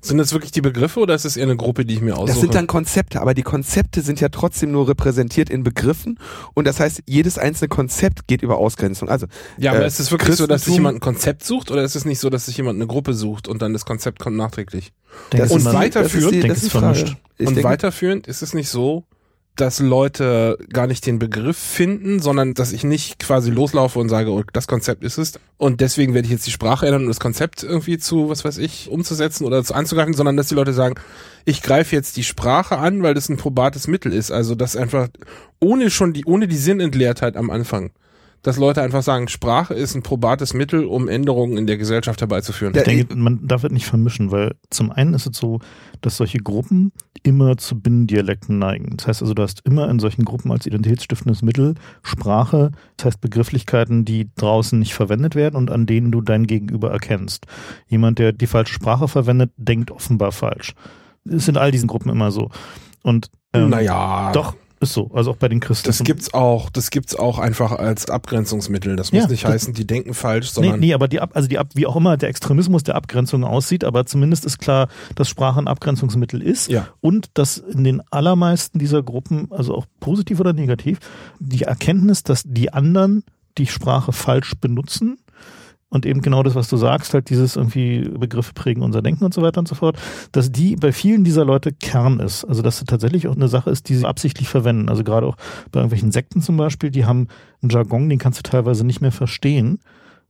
[0.00, 2.28] Sind das wirklich die Begriffe oder ist es eher eine Gruppe, die ich mir aussuche?
[2.32, 6.18] Das sind dann Konzepte, aber die Konzepte sind ja trotzdem nur repräsentiert in Begriffen.
[6.54, 9.08] Und das heißt, jedes einzelne Konzept geht über Ausgrenzung.
[9.08, 9.26] Also,
[9.58, 11.96] ja, aber äh, ist es wirklich so, dass sich jemand ein Konzept sucht oder ist
[11.96, 14.92] es nicht so, dass sich jemand eine Gruppe sucht und dann das Konzept kommt nachträglich?
[15.32, 16.74] Denke, das Und ist ist immer- die- das ist weiterführend, die- das ist
[17.38, 19.04] die und denke, weiterführend ist es nicht so,
[19.60, 24.30] dass Leute gar nicht den Begriff finden, sondern dass ich nicht quasi loslaufe und sage,
[24.30, 25.38] oh, das Konzept ist es.
[25.56, 28.58] Und deswegen werde ich jetzt die Sprache ändern, um das Konzept irgendwie zu, was weiß
[28.58, 30.94] ich, umzusetzen oder zu anzugreifen, sondern dass die Leute sagen,
[31.44, 34.30] ich greife jetzt die Sprache an, weil das ein probates Mittel ist.
[34.30, 35.08] Also das einfach
[35.60, 37.90] ohne schon die, ohne die Sinnentleertheit am Anfang.
[38.42, 42.74] Dass Leute einfach sagen, Sprache ist ein probates Mittel, um Änderungen in der Gesellschaft herbeizuführen.
[42.76, 45.58] Ich denke, man darf es nicht vermischen, weil zum einen ist es so,
[46.00, 46.92] dass solche Gruppen
[47.22, 48.96] immer zu Binnendialekten neigen.
[48.96, 53.20] Das heißt also, du hast immer in solchen Gruppen als identitätsstiftendes Mittel Sprache, das heißt
[53.20, 57.46] Begrifflichkeiten, die draußen nicht verwendet werden und an denen du dein Gegenüber erkennst.
[57.88, 60.74] Jemand, der die falsche Sprache verwendet, denkt offenbar falsch.
[61.24, 62.50] Ist in all diesen Gruppen immer so.
[63.02, 64.32] Und ähm, naja.
[64.32, 65.88] doch, Ist so, also auch bei den Christen.
[65.88, 68.94] Das gibt's auch, das gibt's auch einfach als Abgrenzungsmittel.
[68.94, 71.30] Das muss Ja, nicht das- heißen, die denken falsch, Nee, sondern nee, aber die Ab,
[71.34, 74.88] also die Ab, wie auch immer der Extremismus der Abgrenzung aussieht, aber zumindest ist klar,
[75.16, 76.88] dass Sprache ein Abgrenzungsmittel ist ja.
[77.00, 80.98] und dass in den allermeisten dieser Gruppen, also auch positiv oder negativ,
[81.40, 83.24] die Erkenntnis, dass die anderen
[83.58, 85.18] die Sprache falsch benutzen
[85.90, 89.32] und eben genau das, was du sagst, halt dieses irgendwie Begriffe prägen unser Denken und
[89.32, 89.98] so weiter und so fort,
[90.32, 92.44] dass die bei vielen dieser Leute Kern ist.
[92.44, 94.90] Also dass es tatsächlich auch eine Sache ist, die sie absichtlich verwenden.
[94.90, 95.36] Also gerade auch
[95.72, 97.28] bei irgendwelchen Sekten zum Beispiel, die haben
[97.62, 99.78] einen Jargon, den kannst du teilweise nicht mehr verstehen,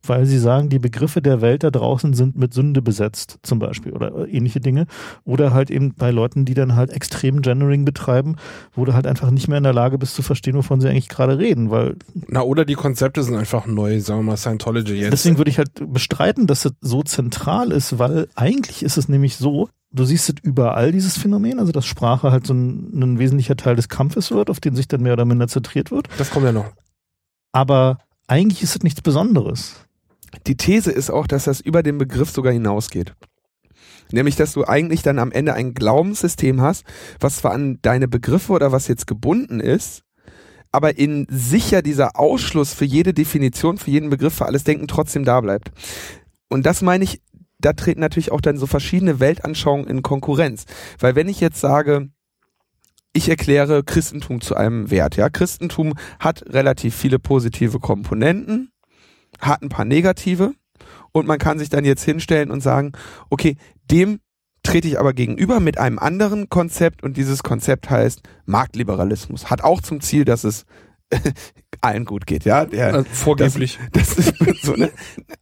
[0.07, 3.93] weil sie sagen, die Begriffe der Welt da draußen sind mit Sünde besetzt, zum Beispiel,
[3.93, 4.87] oder ähnliche Dinge.
[5.25, 8.37] Oder halt eben bei Leuten, die dann halt extrem Gendering betreiben,
[8.73, 11.09] wo du halt einfach nicht mehr in der Lage bist zu verstehen, wovon sie eigentlich
[11.09, 11.97] gerade reden, weil
[12.29, 15.13] Na, oder die Konzepte sind einfach neu, sagen wir mal Scientology jetzt.
[15.13, 19.37] Deswegen würde ich halt bestreiten, dass es so zentral ist, weil eigentlich ist es nämlich
[19.37, 23.57] so, du siehst es überall, dieses Phänomen, also dass Sprache halt so ein, ein wesentlicher
[23.57, 26.09] Teil des Kampfes wird, auf den sich dann mehr oder minder zentriert wird.
[26.19, 26.71] das kommt ja noch.
[27.53, 29.88] Aber eigentlich ist es nichts Besonderes.
[30.47, 33.15] Die These ist auch, dass das über den Begriff sogar hinausgeht.
[34.11, 36.85] Nämlich, dass du eigentlich dann am Ende ein Glaubenssystem hast,
[37.21, 40.03] was zwar an deine Begriffe oder was jetzt gebunden ist,
[40.73, 44.89] aber in sich ja dieser Ausschluss für jede Definition, für jeden Begriff, für alles Denken
[44.89, 45.73] trotzdem da bleibt.
[46.49, 47.21] Und das meine ich,
[47.59, 50.65] da treten natürlich auch dann so verschiedene Weltanschauungen in Konkurrenz.
[50.99, 52.09] Weil wenn ich jetzt sage,
[53.13, 58.71] ich erkläre Christentum zu einem Wert, ja, Christentum hat relativ viele positive Komponenten,
[59.39, 60.53] hat ein paar negative
[61.13, 62.93] und man kann sich dann jetzt hinstellen und sagen,
[63.31, 63.57] okay,
[63.91, 64.21] dem
[64.63, 69.51] trete ich aber gegenüber mit einem anderen Konzept und dieses Konzept heißt Marktliberalismus.
[69.51, 70.67] Hat auch zum Ziel, dass es
[71.81, 72.67] allen gut geht, ja.
[72.67, 73.79] Der, Äh, vorgeblich.
[73.93, 74.91] das ist so, ne?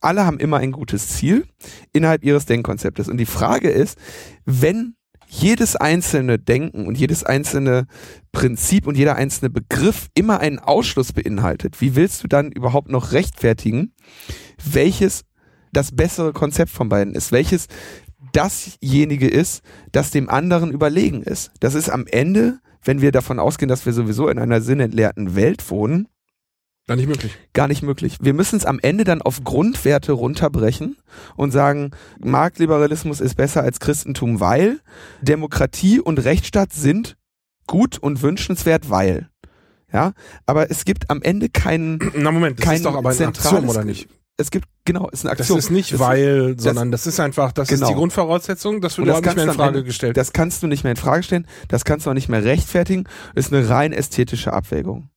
[0.01, 1.47] Alle haben immer ein gutes Ziel
[1.93, 3.09] innerhalb ihres Denkkonzeptes.
[3.09, 3.98] Und die Frage ist,
[4.44, 4.94] wenn
[5.27, 7.86] jedes einzelne Denken und jedes einzelne
[8.32, 13.12] Prinzip und jeder einzelne Begriff immer einen Ausschluss beinhaltet, wie willst du dann überhaupt noch
[13.12, 13.93] rechtfertigen,
[14.65, 15.24] welches
[15.73, 17.32] das bessere Konzept von beiden ist?
[17.32, 17.66] Welches
[18.32, 19.62] dasjenige ist,
[19.93, 21.51] das dem anderen überlegen ist?
[21.61, 25.69] Das ist am Ende, wenn wir davon ausgehen, dass wir sowieso in einer sinnentleerten Welt
[25.70, 26.09] wohnen,
[26.89, 27.33] Gar nicht möglich.
[27.53, 28.19] gar nicht möglich.
[28.21, 30.97] Wir müssen es am Ende dann auf Grundwerte runterbrechen
[31.35, 31.91] und sagen,
[32.21, 34.79] Marktliberalismus ist besser als Christentum, weil
[35.21, 37.17] Demokratie und Rechtsstaat sind
[37.67, 39.29] gut und wünschenswert, weil.
[39.93, 40.13] Ja,
[40.47, 43.53] aber es gibt am Ende keinen, Na Moment, das Kein ist doch aber ein zentrales
[43.55, 44.09] Axiom, oder nicht?
[44.37, 45.59] es gibt, genau, es ist eine Das Aktion.
[45.59, 47.89] ist nicht Das- weil, sondern das ist einfach, das ist Genau.
[47.89, 50.17] die Grundvoraussetzung, das wird das nicht mehr in Frage Ende- gestellt.
[50.17, 53.05] Das kannst du nicht mehr in Frage stellen, das kannst du auch nicht mehr rechtfertigen,
[53.35, 55.09] ist eine rein ästhetische Abwägung.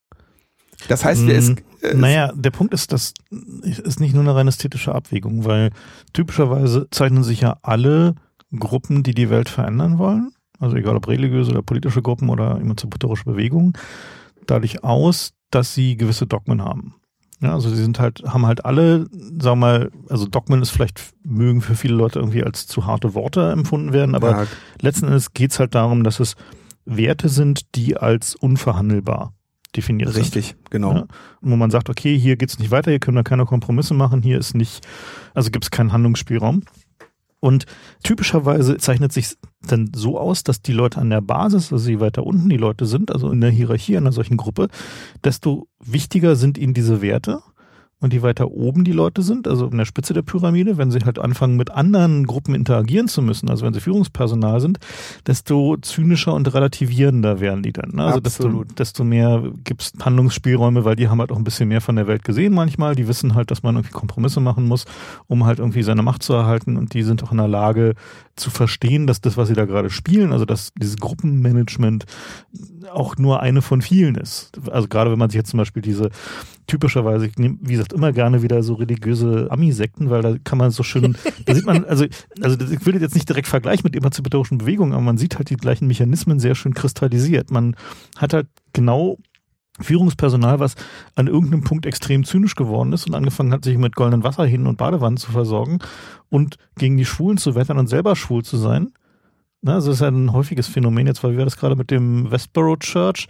[0.87, 4.35] Das heißt, wir es, Mm, äh, Naja, der Punkt ist, das ist nicht nur eine
[4.35, 5.71] rein ästhetische Abwägung, weil
[6.13, 8.15] typischerweise zeichnen sich ja alle
[8.57, 13.25] Gruppen, die die Welt verändern wollen, also egal ob religiöse oder politische Gruppen oder emanzipatorische
[13.25, 13.73] Bewegungen,
[14.47, 16.95] dadurch aus, dass sie gewisse Dogmen haben.
[17.41, 21.13] Ja, also sie sind halt, haben halt alle, sagen wir mal, also Dogmen ist vielleicht,
[21.23, 24.47] mögen für viele Leute irgendwie als zu harte Worte empfunden werden, aber ja,
[24.81, 26.35] letzten Endes geht es halt darum, dass es
[26.85, 29.33] Werte sind, die als unverhandelbar
[29.75, 30.21] definiert sind.
[30.21, 30.93] richtig, genau.
[30.93, 31.07] Ja,
[31.41, 34.37] wo man sagt, okay, hier geht's nicht weiter, hier können wir keine Kompromisse machen, hier
[34.37, 34.85] ist nicht,
[35.33, 36.63] also gibt es keinen Handlungsspielraum.
[37.41, 37.65] Und
[38.03, 42.25] typischerweise zeichnet sich dann so aus, dass die Leute an der Basis, also je weiter
[42.25, 44.67] unten die Leute sind, also in der Hierarchie einer solchen Gruppe,
[45.23, 47.41] desto wichtiger sind ihnen diese Werte.
[48.01, 50.99] Und je weiter oben die Leute sind, also in der Spitze der Pyramide, wenn sie
[50.99, 54.79] halt anfangen, mit anderen Gruppen interagieren zu müssen, also wenn sie Führungspersonal sind,
[55.27, 57.91] desto zynischer und relativierender werden die dann.
[57.91, 58.05] Ne?
[58.05, 58.79] Also desto, Absolut.
[58.79, 62.23] desto mehr gibt's Handlungsspielräume, weil die haben halt auch ein bisschen mehr von der Welt
[62.23, 62.95] gesehen manchmal.
[62.95, 64.85] Die wissen halt, dass man irgendwie Kompromisse machen muss,
[65.27, 66.77] um halt irgendwie seine Macht zu erhalten.
[66.77, 67.95] Und die sind auch in der Lage
[68.39, 72.05] zu verstehen, dass das, was sie da gerade spielen, also dass dieses Gruppenmanagement
[72.91, 74.51] auch nur eine von vielen ist.
[74.71, 76.09] Also gerade wenn man sich jetzt zum Beispiel diese
[76.67, 80.71] typischerweise, ich nehme, wie gesagt, immer gerne wieder so religiöse Ami-Sekten, weil da kann man
[80.71, 82.05] so schön, da sieht man, also,
[82.41, 85.49] also ich will das jetzt nicht direkt vergleichen mit emanzipatorischen Bewegungen, aber man sieht halt
[85.49, 87.51] die gleichen Mechanismen sehr schön kristallisiert.
[87.51, 87.75] Man
[88.17, 89.17] hat halt genau
[89.81, 90.75] Führungspersonal, was
[91.15, 94.77] an irgendeinem Punkt extrem zynisch geworden ist und angefangen hat, sich mit goldenen Wasserhähnen und
[94.77, 95.79] Badewannen zu versorgen
[96.29, 98.91] und gegen die Schwulen zu wettern und selber schwul zu sein.
[99.61, 102.31] Na, also das ist ja ein häufiges Phänomen jetzt, weil wir das gerade mit dem
[102.31, 103.27] Westboro Church,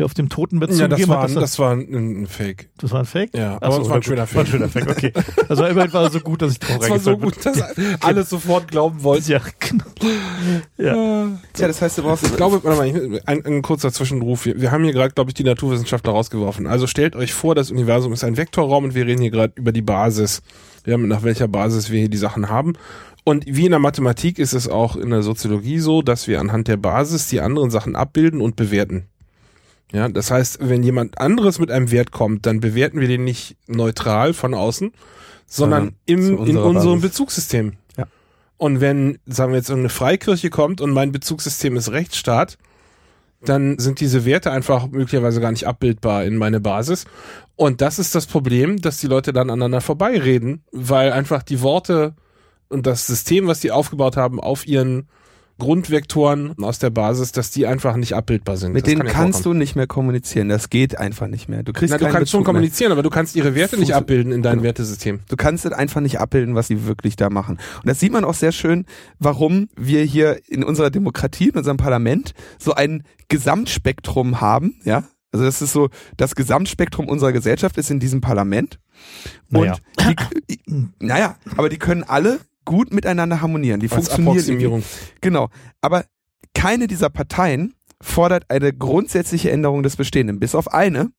[0.00, 2.70] der auf dem Totenbett Ja, das war, hat, dass das war ein, ein Fake.
[2.78, 3.30] das war ein Fake?
[3.36, 4.34] Ja, aber so, es war ein schöner gut.
[4.34, 4.48] War ein Fake.
[4.48, 5.12] schöner Fake, okay.
[5.48, 7.60] Also immerhin war es so gut, dass ich drauf Das war so gut, dass
[8.00, 9.30] alle sofort glauben wollten.
[9.30, 9.84] Ja, genau.
[10.78, 10.94] Ja.
[11.58, 14.44] Ja, das heißt, du brauchst Ich glaube, warte mal, ich- ein, ein kurzer Zwischenruf.
[14.46, 16.66] Wir, wir haben hier gerade, glaube ich, die Naturwissenschaftler rausgeworfen.
[16.66, 19.72] Also stellt euch vor, das Universum ist ein Vektorraum und wir reden hier gerade über
[19.72, 20.42] die Basis.
[20.86, 22.72] Ja, nach welcher Basis wir hier die Sachen haben.
[23.24, 26.68] Und wie in der Mathematik ist es auch in der Soziologie so, dass wir anhand
[26.68, 29.04] der Basis die anderen Sachen abbilden und bewerten.
[29.92, 33.56] Ja, das heißt, wenn jemand anderes mit einem Wert kommt, dann bewerten wir den nicht
[33.66, 34.92] neutral von außen,
[35.46, 37.10] sondern im, zu in unserem Basis.
[37.10, 37.72] Bezugssystem.
[37.96, 38.06] Ja.
[38.56, 42.56] Und wenn, sagen wir jetzt, eine Freikirche kommt und mein Bezugssystem ist Rechtsstaat,
[43.42, 47.06] dann sind diese Werte einfach möglicherweise gar nicht abbildbar in meine Basis.
[47.56, 52.14] Und das ist das Problem, dass die Leute dann aneinander vorbeireden, weil einfach die Worte
[52.68, 55.08] und das System, was die aufgebaut haben, auf ihren
[55.60, 58.72] Grundvektoren aus der Basis, dass die einfach nicht abbildbar sind.
[58.72, 60.48] Mit Das denen kann ja kannst du nicht mehr kommunizieren.
[60.48, 61.62] Das geht einfach nicht mehr.
[61.62, 62.44] Du kriegst Na, du kannst schon Bezug mehr.
[62.46, 64.64] kommunizieren, aber du kannst ihre Werte nicht abbilden in deinem Genau.
[64.64, 65.20] Wertesystem.
[65.28, 67.58] Du kannst es einfach nicht abbilden, was sie wirklich da machen.
[67.76, 68.86] Und das sieht man auch sehr schön,
[69.20, 75.04] warum wir hier in unserer Demokratie, in unserem Parlament, so ein Gesamtspektrum haben, ja.
[75.32, 78.80] Also das ist so, das Gesamtspektrum unserer Gesellschaft ist in diesem Parlament.
[79.52, 79.76] Und Naja.
[80.48, 80.58] die,
[80.98, 83.80] naja, aber die können alle gut miteinander harmonieren.
[83.80, 84.84] Die Als funktionieren.
[85.20, 85.48] Genau.
[85.80, 86.04] Aber
[86.54, 91.10] keine dieser Parteien fordert eine grundsätzliche Änderung des Bestehenden, bis auf eine.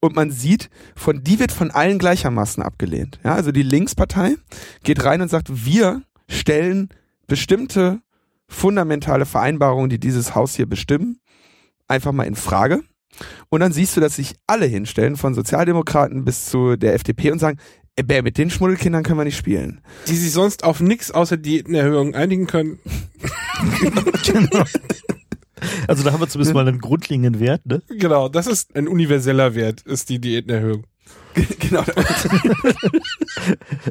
[0.00, 3.18] Und man sieht, von die wird von allen gleichermaßen abgelehnt.
[3.24, 4.36] Ja, also die Linkspartei
[4.82, 6.90] geht rein und sagt, wir stellen
[7.26, 8.00] bestimmte
[8.46, 11.18] fundamentale Vereinbarungen, die dieses Haus hier bestimmen,
[11.88, 12.82] einfach mal in Frage.
[13.48, 17.38] Und dann siehst du, dass sich alle hinstellen, von Sozialdemokraten bis zu der FDP und
[17.38, 17.58] sagen,
[18.22, 19.80] mit den Schmuddelkindern können wir nicht spielen.
[20.08, 22.78] Die sich sonst auf nichts außer Diätenerhöhung einigen können.
[24.26, 24.64] Genau.
[25.86, 27.82] Also da haben wir zumindest mal einen grundlegenden Wert, ne?
[27.88, 30.84] Genau, das ist ein universeller Wert, ist die Diätenerhöhung.
[31.58, 31.82] genau.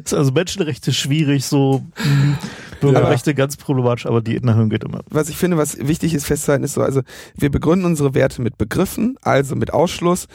[0.02, 2.38] Ist also Menschenrechte schwierig, so mh,
[2.80, 5.02] Bürgerrechte ganz problematisch, aber die Erhöhung geht immer.
[5.10, 7.02] was ich finde, was wichtig ist festzuhalten, ist so, also
[7.36, 10.26] wir begründen unsere Werte mit Begriffen, also mit Ausschluss.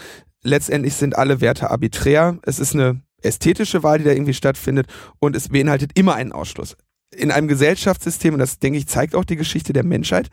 [0.43, 2.37] Letztendlich sind alle Werte arbiträr.
[2.43, 4.87] Es ist eine ästhetische Wahl, die da irgendwie stattfindet
[5.19, 6.75] und es beinhaltet immer einen Ausschluss.
[7.15, 10.29] In einem Gesellschaftssystem, und das denke ich zeigt auch die Geschichte der Menschheit,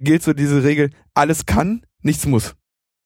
[0.00, 2.54] gilt so diese Regel, alles kann, nichts muss.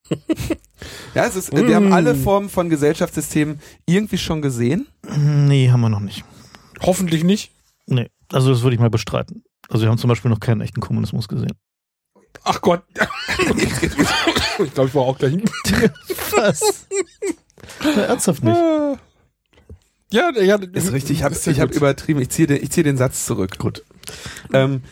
[1.14, 4.88] ja, es ist, wir haben alle Formen von Gesellschaftssystemen irgendwie schon gesehen.
[5.16, 6.24] Nee, haben wir noch nicht.
[6.80, 7.52] Hoffentlich nicht.
[7.86, 9.42] Nee, also das würde ich mal bestreiten.
[9.68, 11.52] Also wir haben zum Beispiel noch keinen echten Kommunismus gesehen.
[12.44, 12.82] Ach Gott.
[13.56, 15.34] ich glaube, ich war auch gleich.
[16.36, 16.86] Was?
[17.82, 18.56] Ja, ernsthaft nicht.
[20.10, 22.20] Ja, ja, Ist richtig, ich habe ja ich hab übertrieben.
[22.20, 23.58] Ich ziehe den, ich zieh den Satz zurück.
[23.58, 23.84] Gut.
[24.54, 24.82] Ähm,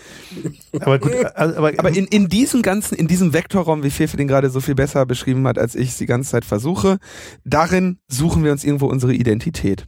[0.79, 4.29] Aber gut, also, aber, Aber in, in diesem ganzen, in diesem Vektorraum, wie Fefe den
[4.29, 6.99] gerade so viel besser beschrieben hat, als ich es die ganze Zeit versuche,
[7.45, 9.87] darin suchen wir uns irgendwo unsere Identität.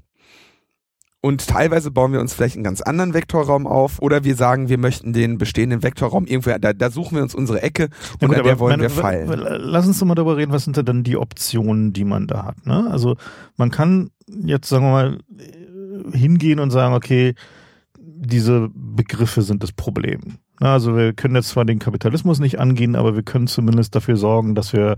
[1.21, 4.79] Und teilweise bauen wir uns vielleicht einen ganz anderen Vektorraum auf oder wir sagen, wir
[4.79, 7.89] möchten den bestehenden Vektorraum irgendwo, da, da suchen wir uns unsere Ecke
[8.21, 9.29] und an der wollen wir meine, fallen.
[9.61, 12.45] Lass uns doch mal darüber reden, was sind denn dann die Optionen, die man da
[12.45, 12.67] hat.
[12.67, 12.89] Ne?
[12.89, 13.17] Also
[13.57, 17.35] man kann jetzt, sagen wir mal, äh, hingehen und sagen, okay,
[17.99, 20.39] diese Begriffe sind das Problem.
[20.61, 24.17] Na, Also wir können jetzt zwar den Kapitalismus nicht angehen, aber wir können zumindest dafür
[24.17, 24.97] sorgen, dass wir,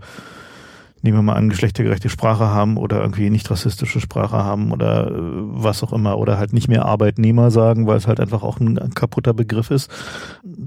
[1.03, 5.13] nehmen wir mal an, geschlechtergerechte Sprache haben oder irgendwie nicht rassistische Sprache haben oder äh,
[5.15, 8.95] was auch immer oder halt nicht mehr Arbeitnehmer sagen, weil es halt einfach auch ein
[8.95, 9.91] kaputter Begriff ist.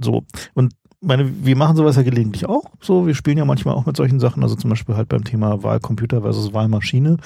[0.01, 0.23] So.
[0.53, 0.73] Und
[1.03, 2.63] meine, wir machen sowas ja gelegentlich auch.
[2.79, 5.61] So, wir spielen ja manchmal auch mit solchen Sachen, also zum Beispiel halt beim Thema
[5.63, 7.17] Wahlcomputer versus Wahlmaschine,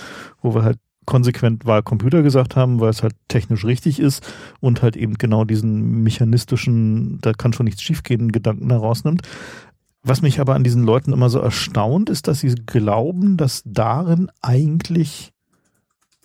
[0.42, 4.28] wo wir halt konsequent Wahlcomputer gesagt haben, weil es halt technisch richtig ist
[4.60, 9.22] und halt eben genau diesen mechanistischen, da kann schon nichts schiefgehen, Gedanken herausnimmt.
[10.03, 14.30] Was mich aber an diesen Leuten immer so erstaunt, ist, dass sie glauben, dass darin
[14.41, 15.34] eigentlich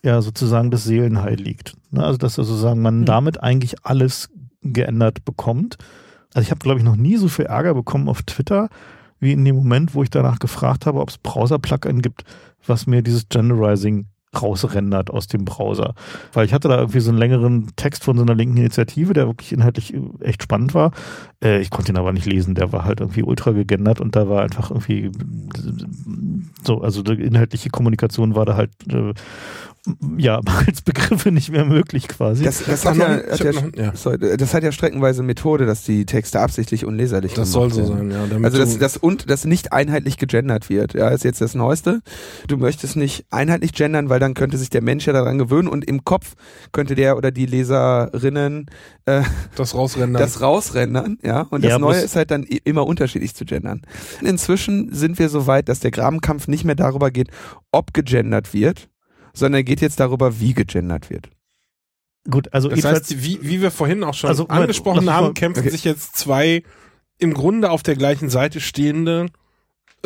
[0.05, 1.75] ja sozusagen das Seelenheil liegt.
[1.91, 2.05] Ne?
[2.05, 3.05] Also dass sozusagen man Hm.
[3.07, 4.29] damit eigentlich alles
[4.63, 5.79] geändert bekommt.
[6.35, 8.69] Also ich habe, glaube ich, noch nie so viel Ärger bekommen auf Twitter,
[9.21, 12.25] wie in dem Moment, wo ich danach gefragt habe, ob es Browser-Plugin gibt,
[12.67, 14.07] was mir dieses Genderizing
[14.41, 15.95] rausrendert aus dem Browser.
[16.33, 19.27] Weil ich hatte da irgendwie so einen längeren Text von so einer linken Initiative, der
[19.27, 20.93] wirklich inhaltlich echt spannend war.
[21.43, 24.29] Äh, ich konnte ihn aber nicht lesen, der war halt irgendwie ultra gegendert und da
[24.29, 25.11] war einfach irgendwie
[26.65, 29.13] so, also die inhaltliche Kommunikation war da halt äh,
[30.17, 32.45] ja, als Begriffe nicht mehr möglich quasi.
[32.45, 33.93] Das, das, hat ja, hat ja, noch- ja.
[33.97, 37.93] sorry, das hat ja streckenweise Methode, dass die Texte absichtlich unleserlich Das gemacht soll so
[37.95, 38.11] werden.
[38.13, 38.27] sein, ja.
[38.29, 41.57] Damit Also das, du- das und das nicht einheitlich gegendert wird, ja, ist jetzt das
[41.57, 42.01] Neueste.
[42.47, 45.85] Du möchtest nicht einheitlich gendern, weil dann könnte sich der Mensch ja daran gewöhnen und
[45.85, 46.35] im Kopf
[46.71, 48.67] könnte der oder die Leserinnen
[49.07, 49.23] äh,
[49.57, 50.15] das rausrennen.
[50.15, 51.41] das rausrendern, ja.
[51.51, 53.83] Und das Ja, Neue ist halt dann immer unterschiedlich zu gendern.
[54.21, 57.29] Inzwischen sind wir so weit, dass der Grabenkampf nicht mehr darüber geht,
[57.73, 58.89] ob gegendert wird,
[59.35, 61.31] sondern er geht jetzt darüber, wie gegendert wird.
[62.31, 65.71] Gut, also Das heißt, wie, wie wir vorhin auch schon Also, angesprochen haben, kämpfen okay.
[65.71, 66.63] sich jetzt zwei
[67.19, 69.27] im Grunde auf der gleichen Seite stehende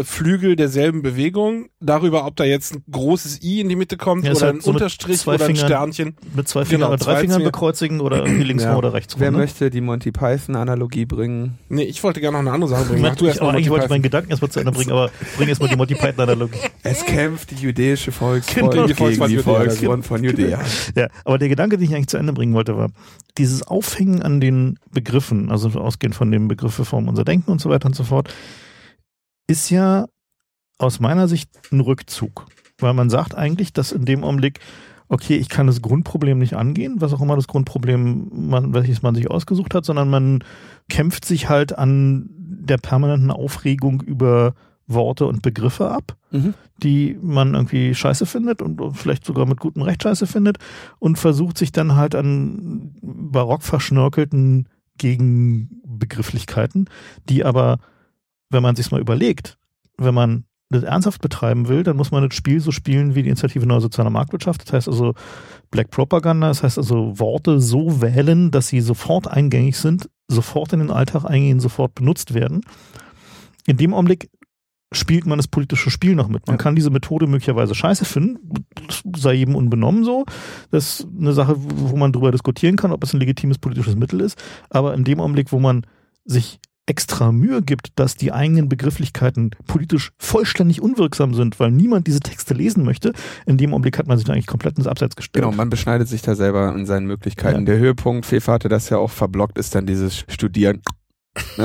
[0.03, 4.33] Flügel derselben Bewegung, darüber, ob da jetzt ein großes I in die Mitte kommt Ja,
[4.33, 5.57] oder halt ein so Unterstrich oder ein Fingern.
[5.67, 6.17] Sternchen.
[6.35, 7.51] Mit zwei Fingern Genau, oder drei zwei Fingern Finger.
[7.51, 8.77] bekreuzigen oder irgendwie links Ja.
[8.77, 9.21] oder rechts rum.
[9.23, 9.39] Wer ne?
[9.39, 11.59] möchte die Monty Python-Analogie bringen?
[11.71, 12.99] Nee, ich wollte gerne noch eine andere Sache bringen.
[12.99, 14.03] Ich, Mach du erst aber mal eigentlich Monty wollte ich meinen.
[14.03, 16.59] Gedanken erstmal zu Ende bringen, aber bring erstmal die Monty Python-Analogie.
[16.83, 20.61] Es kämpft die jüdische Volksfront Genau, gegen die die Volksfront von Judäa.
[20.95, 22.91] Ja, aber der Gedanke, den ich eigentlich zu Ende bringen wollte, war,
[23.39, 27.71] dieses Aufhängen an den Begriffen, also ausgehend von den Begriffe formen unser Denken und so
[27.71, 28.33] weiter und so fort,
[29.47, 30.07] ist ja
[30.79, 32.47] aus meiner Sicht ein Rückzug.
[32.79, 34.61] Weil man sagt eigentlich, dass in dem Augenblick,
[35.09, 39.15] okay, ich kann das Grundproblem nicht angehen, was auch immer das Grundproblem, man, welches man
[39.15, 40.45] sich ausgesucht hat, sondern man
[40.89, 44.55] kämpft sich halt an der permanenten Aufregung über
[44.87, 46.55] Worte und Begriffe ab Mhm.
[46.83, 50.59] die man irgendwie scheiße findet und vielleicht sogar mit gutem Recht scheiße findet
[50.99, 54.69] und versucht sich dann halt an barock verschnörkelten
[54.99, 56.91] Gegenbegrifflichkeiten,
[57.29, 57.79] die aber,
[58.51, 59.59] wenn man sich's mal überlegt,
[59.99, 63.29] wenn man das ernsthaft betreiben will, dann muss man das Spiel so spielen wie die
[63.29, 64.65] Initiative Neue Soziale Marktwirtschaft.
[64.67, 65.15] Das heißt also
[65.71, 70.81] Black Propaganda, das heißt also Worte so wählen, dass sie sofort eingängig sind, sofort in
[70.81, 72.63] den Alltag eingehen, sofort benutzt werden.
[73.67, 74.29] In dem Augenblick
[74.93, 76.47] spielt man das politische Spiel noch mit.
[76.47, 76.63] Man Ja.
[76.63, 80.25] kann diese Methode möglicherweise scheiße finden, das sei jedem unbenommen so.
[80.71, 84.21] Das ist eine Sache, wo man drüber diskutieren kann, ob es ein legitimes politisches Mittel
[84.21, 84.37] ist.
[84.71, 85.87] Aber in dem Augenblick, wo man
[86.25, 92.21] sich extra Mühe gibt, dass die eigenen Begrifflichkeiten politisch vollständig unwirksam sind, weil niemand diese
[92.21, 93.13] Texte lesen möchte,
[93.45, 95.45] in dem Augenblick hat man sich dann eigentlich komplett ins Abseits gestellt.
[95.45, 97.61] Genau, man beschneidet sich da selber in seinen Möglichkeiten.
[97.61, 97.65] Ja.
[97.65, 100.83] Der Höhepunkt, Fefa hatte das ja auch verblockt, ist dann dieses Studieren.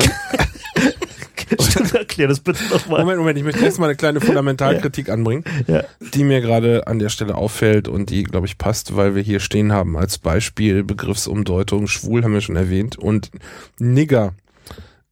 [1.93, 3.01] Erklär das bitte nochmal.
[3.01, 5.83] Moment, Moment, ich möchte erstmal eine kleine Fundamentalkritik anbringen, Ja.
[6.13, 9.39] die mir gerade an der Stelle auffällt und die, glaube ich, passt, weil wir hier
[9.39, 11.87] stehen haben als Beispiel Begriffsumdeutung.
[11.87, 13.31] Schwul haben wir schon erwähnt und
[13.79, 14.33] Nigger.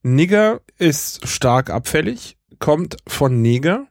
[0.01, 3.87] Nigger ist stark abfällig, kommt von Neger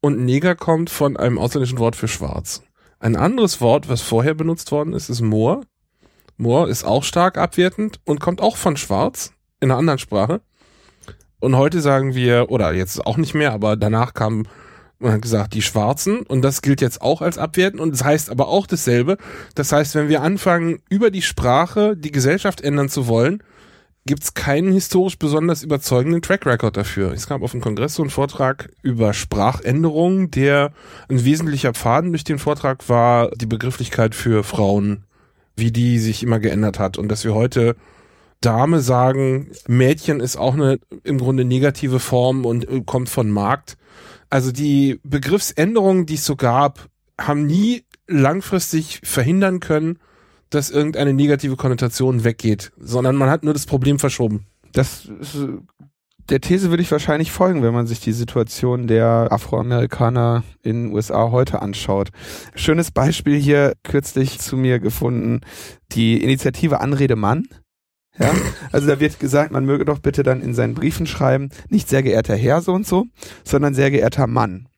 [0.00, 2.62] und Neger kommt von einem ausländischen Wort für schwarz.
[2.98, 5.60] Ein anderes Wort, was vorher benutzt worden ist, ist Moor.
[6.38, 10.40] Moor ist auch stark abwertend und kommt auch von schwarz in einer anderen Sprache.
[11.40, 14.46] Und heute sagen wir, oder jetzt auch nicht mehr, aber danach kam,
[14.98, 16.20] man hat gesagt, die Schwarzen.
[16.22, 17.82] Und das gilt jetzt auch als abwertend.
[17.82, 19.18] Und das heißt aber auch dasselbe.
[19.54, 23.42] Das heißt, wenn wir anfangen, über die Sprache die Gesellschaft ändern zu wollen,
[24.06, 27.12] gibt's keinen historisch besonders überzeugenden Track Record dafür.
[27.12, 30.72] Es gab auf dem Kongress so einen Vortrag über Sprachänderungen, der
[31.08, 35.04] ein wesentlicher Faden durch den Vortrag war die Begrifflichkeit für Frauen,
[35.56, 37.76] wie die sich immer geändert hat und dass wir heute
[38.42, 43.78] Dame sagen, Mädchen ist auch eine im Grunde negative Form und äh, kommt von Markt.
[44.28, 49.98] Also die Begriffsänderungen, die es so gab, haben nie langfristig verhindern können,
[50.54, 54.46] dass irgendeine negative Konnotation weggeht, sondern man hat nur das Problem verschoben.
[54.72, 55.36] Das ist,
[56.30, 60.92] der These würde ich wahrscheinlich folgen, wenn man sich die Situation der Afroamerikaner in den
[60.92, 62.10] USA heute anschaut.
[62.54, 65.42] Schönes Beispiel hier kürzlich zu mir gefunden,
[65.92, 67.46] die Initiative Anrede Mann.
[68.18, 68.32] Ja,
[68.70, 72.02] also da wird gesagt, man möge doch bitte dann in seinen Briefen schreiben, nicht sehr
[72.02, 73.06] geehrter Herr so und so,
[73.42, 74.68] sondern sehr geehrter Mann.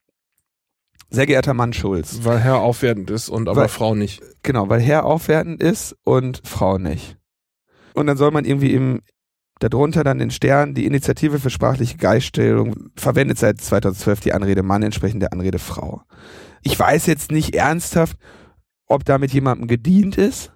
[1.08, 2.20] Sehr geehrter Mann Schulz.
[2.22, 4.22] Weil Herr aufwertend ist und aber Weil- Frau nicht.
[4.42, 7.16] Genau, weil Herr aufwertend ist und Frau nicht.
[7.94, 9.00] Und dann soll man irgendwie im
[9.58, 14.82] darunter dann den Stern die Initiative für sprachliche Gleichstellung verwendet seit 2012 die Anrede Mann
[14.82, 16.02] entsprechend der Anrede Frau.
[16.62, 18.18] Ich weiß jetzt nicht ernsthaft,
[18.86, 20.52] ob damit jemandem gedient ist.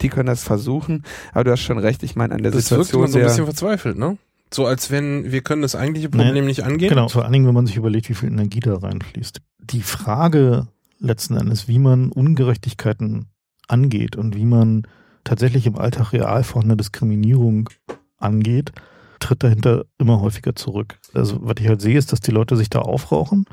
[0.00, 1.02] Die können das versuchen,
[1.32, 3.24] aber du hast schon recht, ich meine an der Das wirkt Situation immer so ein
[3.24, 4.16] bisschen verzweifelt, ne?
[4.52, 6.88] So als wenn wir können das eigentliche Problem nicht angehen.
[6.88, 9.40] Genau, vor allen Dingen, wenn man sich überlegt, wie viel Energie da reinfließt.
[9.58, 10.68] Die Frage
[10.98, 13.26] letzten Endes, wie man Ungerechtigkeiten
[13.68, 14.86] angeht und wie man
[15.24, 17.68] tatsächlich im Alltag real vorhandene Diskriminierung
[18.16, 18.72] angeht,
[19.20, 20.98] tritt dahinter immer häufiger zurück.
[21.12, 23.44] Also was ich halt sehe, ist, dass die Leute sich da aufrauchen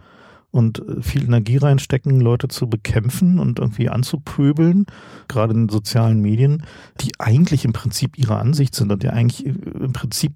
[0.52, 4.86] und äh, viel Energie reinstecken, Leute zu bekämpfen und irgendwie anzupöbeln,
[5.28, 6.64] gerade in sozialen Medien,
[7.02, 10.34] die eigentlich im Prinzip ihrer Ansicht sind und die eigentlich äh, im Prinzip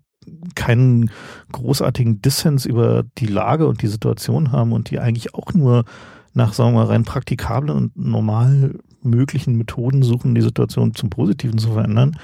[0.55, 1.11] keinen
[1.51, 5.85] großartigen Dissens über die Lage und die Situation haben und die eigentlich auch nur
[6.33, 11.57] nach, sagen wir mal, rein praktikablen und normal möglichen Methoden suchen, die Situation zum Positiven
[11.57, 12.17] zu verändern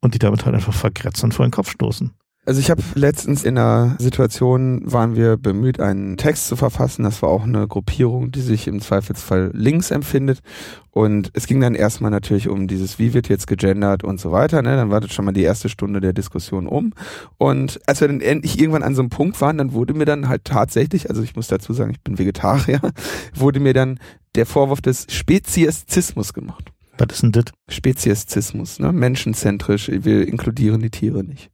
[0.00, 2.12] und die damit halt einfach vergrätzen und vor den Kopf stoßen.
[2.46, 7.02] Also ich habe letztens in einer Situation waren wir bemüht, einen Text zu verfassen.
[7.02, 10.40] Das war auch eine Gruppierung, die sich im Zweifelsfall links empfindet.
[10.90, 14.60] Und es ging dann erstmal natürlich um dieses, wie wird jetzt gegendert und so weiter.
[14.60, 14.76] Ne?
[14.76, 16.92] Dann war das schon mal die erste Stunde der Diskussion um.
[17.38, 20.28] Und als wir dann endlich irgendwann an so einem Punkt waren, dann wurde mir dann
[20.28, 22.80] halt tatsächlich, also ich muss dazu sagen, ich bin Vegetarier,
[23.34, 23.98] wurde mir dann
[24.34, 26.70] der Vorwurf des Speziesismus gemacht.
[26.98, 27.44] Was ist denn das?
[27.68, 28.92] Speziesismus, ne?
[28.92, 31.50] menschenzentrisch, wir inkludieren die Tiere nicht.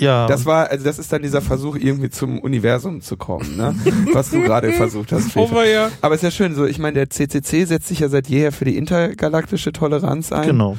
[0.00, 0.26] Ja.
[0.26, 3.74] Das war, also das ist dann dieser Versuch, irgendwie zum Universum zu kommen, ne?
[4.12, 5.36] Was du gerade versucht hast.
[5.36, 5.90] Aber ja.
[6.00, 8.64] Aber ist ja schön, so, ich meine, der CCC setzt sich ja seit jeher für
[8.64, 10.46] die intergalaktische Toleranz ein.
[10.48, 10.76] genau.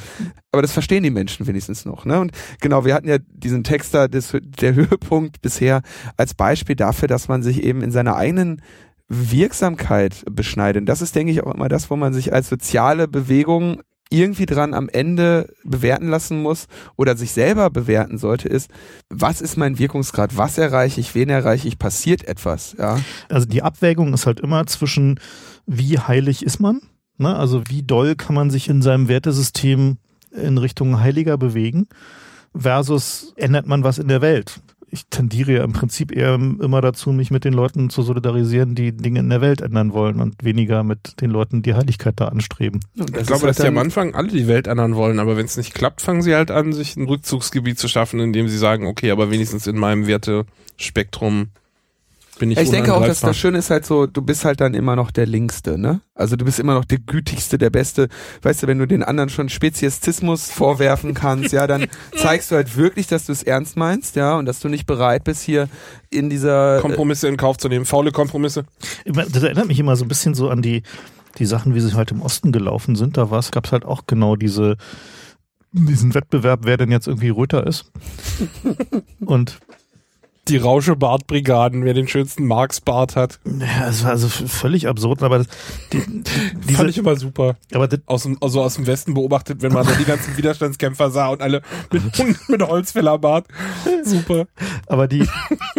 [0.51, 2.19] Aber das verstehen die Menschen wenigstens noch, ne?
[2.19, 2.31] Und
[2.61, 5.81] genau, wir hatten ja diesen Text da, das, der Höhepunkt bisher
[6.15, 8.61] als Beispiel dafür, dass man sich eben in seiner eigenen
[9.09, 10.81] Wirksamkeit beschneidet.
[10.81, 14.45] Und das ist, denke ich, auch immer das, wo man sich als soziale Bewegung irgendwie
[14.45, 18.69] dran am Ende bewerten lassen muss oder sich selber bewerten sollte, ist,
[19.09, 22.99] was ist mein Wirkungsgrad, was erreiche ich, wen erreiche ich, passiert etwas, ja.
[23.29, 25.19] Also die Abwägung ist halt immer zwischen,
[25.65, 26.81] wie heilig ist man?
[27.17, 27.35] Ne?
[27.35, 29.97] Also wie doll kann man sich in seinem Wertesystem
[30.31, 31.87] in Richtung Heiliger bewegen?
[32.55, 34.61] Versus ändert man was in der Welt?
[34.89, 38.95] Ich tendiere ja im Prinzip eher immer dazu, mich mit den Leuten zu solidarisieren, die
[38.95, 42.79] Dinge in der Welt ändern wollen und weniger mit den Leuten, die Heiligkeit da anstreben.
[42.95, 45.57] Ich glaube, halt dass die am Anfang alle die Welt ändern wollen, aber wenn es
[45.57, 49.11] nicht klappt, fangen sie halt an, sich ein Rückzugsgebiet zu schaffen, indem sie sagen, okay,
[49.11, 51.49] aber wenigstens in meinem Wertespektrum
[52.39, 54.73] bin ich ich denke auch, dass das Schöne ist halt so, du bist halt dann
[54.73, 56.01] immer noch der Linkste, ne?
[56.15, 58.07] Also du bist immer noch der Gütigste, der Beste.
[58.41, 62.75] Weißt du, wenn du den anderen schon Speziestismus vorwerfen kannst, ja, dann zeigst du halt
[62.77, 65.67] wirklich, dass du es ernst meinst, ja, und dass du nicht bereit bist, hier
[66.09, 68.65] in dieser Kompromisse in Kauf zu nehmen, faule Kompromisse.
[69.05, 70.83] Das erinnert mich immer so ein bisschen so an die,
[71.37, 73.17] die Sachen, wie sie halt im Osten gelaufen sind.
[73.17, 74.77] Da gab es halt auch genau diese,
[75.71, 77.91] diesen Wettbewerb, wer denn jetzt irgendwie Röter ist.
[79.19, 79.59] Und
[80.47, 83.39] Die Rauschebartbrigaden, wer den schönsten Marx-Bart hat.
[83.45, 85.47] ja, es war also völlig absurd, aber das,
[85.93, 86.01] die,
[86.67, 87.57] diese, Fand ich immer super.
[87.73, 91.11] aber das, Aus dem, also aus dem Westen beobachtet, wenn man da die ganzen Widerstandskämpfer
[91.11, 91.61] sah und alle
[91.91, 92.03] mit,
[92.47, 93.47] mit Holzfällerbart.
[94.03, 94.47] Super.
[94.87, 95.27] aber die,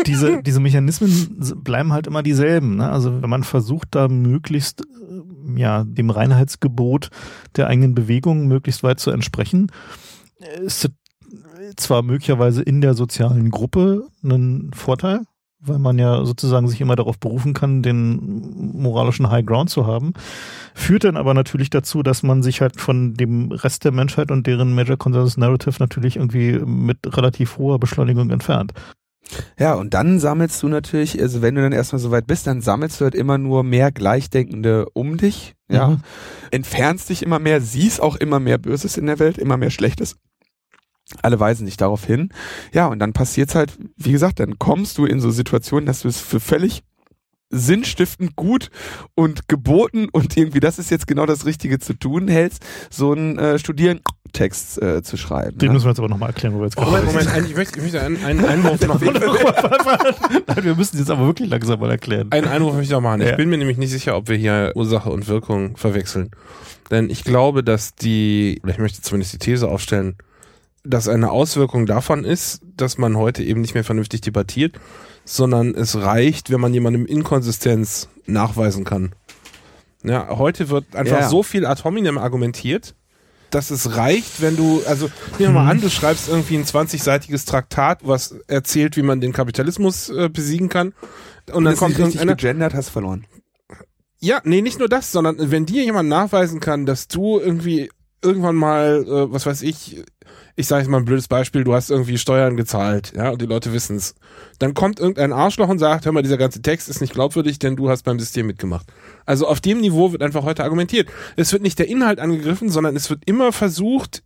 [0.07, 2.77] diese, diese Mechanismen bleiben halt immer dieselben.
[2.77, 2.91] Ne?
[2.91, 7.11] Also wenn man versucht, da möglichst äh, ja dem Reinheitsgebot
[7.57, 9.71] der eigenen Bewegung möglichst weit zu entsprechen,
[10.65, 10.93] ist das
[11.77, 15.21] zwar möglicherweise in der sozialen Gruppe ein Vorteil,
[15.61, 20.13] weil man ja sozusagen sich immer darauf berufen kann, den moralischen High Ground zu haben,
[20.75, 24.47] führt dann aber natürlich dazu, dass man sich halt von dem Rest der Menschheit und
[24.47, 28.73] deren Major Consensus Narrative natürlich irgendwie mit relativ hoher Beschleunigung entfernt.
[29.59, 32.63] Ja, und dann sammelst du natürlich, also wenn du dann erstmal so weit bist, dann
[32.63, 36.01] sammelst du halt immer nur mehr Gleichdenkende um dich, ja, Mhm.
[36.51, 40.17] entfernst dich immer mehr, siehst auch immer mehr Böses in der Welt, immer mehr Schlechtes.
[41.23, 42.31] Alle weisen dich darauf hin.
[42.73, 46.09] Ja, und dann passiert's halt, wie gesagt, dann kommst du in so Situationen, dass du
[46.09, 46.83] es für völlig
[47.51, 48.71] sinnstiftend gut
[49.15, 53.39] und geboten und irgendwie das ist jetzt genau das Richtige zu tun hältst, so einen
[53.39, 55.57] äh, Studierentext äh, zu schreiben.
[55.57, 55.75] Den ne?
[55.75, 57.79] müssen wir jetzt aber nochmal erklären, wo wir jetzt gerade Moment, Moment, ein- ich möchte,
[57.79, 59.01] ich möchte einen, einen Einwurf noch
[60.47, 62.31] Nein, wir müssen jetzt aber wirklich langsam mal erklären.
[62.33, 63.23] Einen Einwurf möchte ich noch machen.
[63.23, 63.31] Ja.
[63.31, 66.31] Ich bin mir nämlich nicht sicher, ob wir hier Ursache und Wirkung verwechseln.
[66.91, 70.17] Denn ich glaube, dass die, oder ich möchte zumindest die These aufstellen,
[70.89, 74.79] dass eine Auswirkung davon ist, dass man heute eben nicht mehr vernünftig debattiert,
[75.25, 79.13] sondern es reicht, wenn man jemandem Inkonsistenz nachweisen kann.
[80.03, 81.29] Ja, heute wird einfach Ja.
[81.29, 82.95] so viel ad hominem argumentiert,
[83.51, 85.07] dass es reicht, wenn du, also
[85.39, 89.33] nehmen wir mal an, du schreibst irgendwie ein 20-seitiges Traktat, was erzählt, wie man den
[89.33, 90.93] Kapitalismus äh, besiegen kann.
[91.53, 93.27] Und dann ist kommt nicht richtig gegendert, hast verloren.
[94.21, 97.91] ja, nee, nicht nur das, sondern wenn dir jemand nachweisen kann, dass du irgendwie
[98.23, 100.03] irgendwann mal, äh, was weiß ich,
[100.57, 103.47] ich sage jetzt mal ein blödes Beispiel, du hast irgendwie Steuern gezahlt, ja, und die
[103.47, 104.15] Leute wissen's.
[104.59, 107.77] Dann kommt irgendein Arschloch und sagt, hör mal, dieser ganze Text ist nicht glaubwürdig, denn
[107.77, 108.87] du hast beim System mitgemacht.
[109.25, 111.09] Also auf dem Niveau wird einfach heute argumentiert.
[111.37, 114.25] Es wird nicht der Inhalt angegriffen, sondern es wird immer versucht,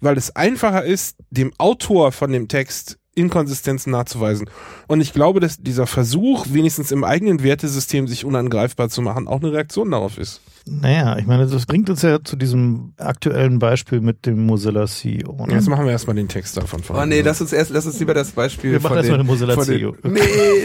[0.00, 4.48] weil es einfacher ist, dem Autor von dem Text Inkonsistenzen nachzuweisen.
[4.86, 9.40] Und ich glaube, dass dieser Versuch, wenigstens im eigenen Wertesystem sich unangreifbar zu machen, auch
[9.40, 10.40] eine Reaktion darauf ist.
[10.66, 15.46] Naja, ich meine, das bringt uns ja zu diesem aktuellen Beispiel mit dem Mozilla CEO.
[15.46, 15.54] Ne?
[15.54, 16.82] Jetzt machen wir erstmal den Text davon.
[16.88, 19.26] Oh nee, lass uns erst, lass uns lieber das Beispiel Wir machen von erstmal den,
[19.26, 19.92] den Mozilla von CEO.
[19.92, 20.20] den, Nee,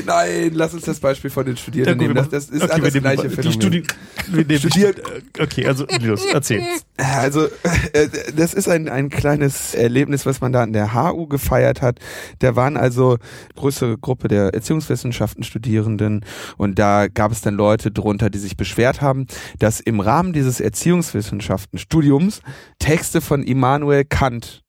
[0.06, 2.30] nein, lass uns das Beispiel von den Studierenden Ja, gut, nehmen.
[2.32, 3.54] Das, das ist Okay, das nehmen gleiche die Phänomen.
[3.62, 3.84] Studi
[4.32, 5.02] wir nehmen Studiert-
[5.40, 6.62] Okay, also los, erzähl.
[6.98, 7.46] Also,
[7.94, 12.00] äh, das ist ein, ein kleines Erlebnis, was man da an der HU gefeiert hat.
[12.40, 13.18] Da waren also
[13.56, 16.24] größere Gruppe der Erziehungswissenschaften Studierenden
[16.58, 19.26] und da gab es dann Leute drunter, die sich beschwert haben,
[19.60, 22.42] dass im Rahmen dieses Erziehungswissenschaften Studiums
[22.80, 24.64] Texte von Immanuel Kant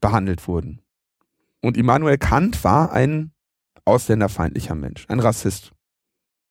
[0.00, 0.80] behandelt wurden.
[1.60, 3.32] Und Immanuel Kant war ein
[3.84, 5.72] ausländerfeindlicher Mensch, ein Rassist.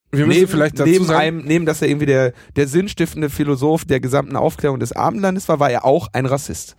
[0.09, 3.29] Wir müssen neben, vielleicht dazu neben sagen, einem, neben dass er irgendwie der, der sinnstiftende
[3.29, 6.75] Philosoph der gesamten Aufklärung des Abendlandes war, war er auch ein Rassist.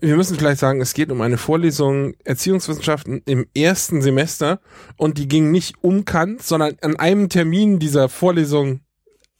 [0.00, 4.60] wir müssen vielleicht sagen, es geht um eine Vorlesung Erziehungswissenschaften im ersten Semester
[4.96, 8.80] und die ging nicht um Kant, sondern an einem Termin dieser Vorlesung,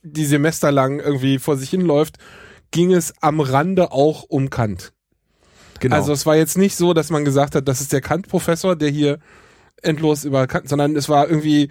[0.03, 2.17] die semesterlang irgendwie vor sich hinläuft,
[2.71, 4.93] ging es am Rande auch um Kant.
[5.79, 5.95] Genau.
[5.95, 8.89] Also es war jetzt nicht so, dass man gesagt hat, das ist der Kant-Professor, der
[8.89, 9.19] hier
[9.81, 11.69] endlos über Kant, sondern es war irgendwie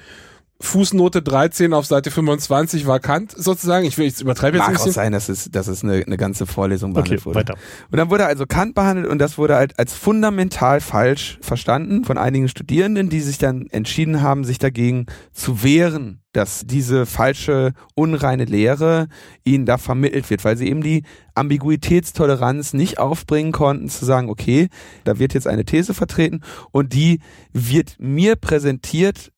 [0.62, 3.84] Fußnote 13 auf Seite 25 war Kant sozusagen.
[3.84, 6.16] Ich will jetzt übertreibe jetzt Mag ein auch sein, dass es, dass es eine, eine
[6.16, 7.39] ganze Vorlesung Okay, behandelt wurde.
[7.40, 7.55] weiter.
[7.90, 12.16] Und dann wurde also Kant behandelt und das wurde halt als fundamental falsch verstanden von
[12.16, 18.44] einigen Studierenden, die sich dann entschieden haben, sich dagegen zu wehren, dass diese falsche, unreine
[18.44, 19.09] Lehre
[19.43, 21.02] ihnen da vermittelt wird, weil sie eben die
[21.34, 24.68] Ambiguitätstoleranz nicht aufbringen konnten, zu sagen, okay,
[25.02, 26.40] da wird jetzt eine These vertreten
[26.70, 27.20] und die
[27.52, 29.32] wird mir präsentiert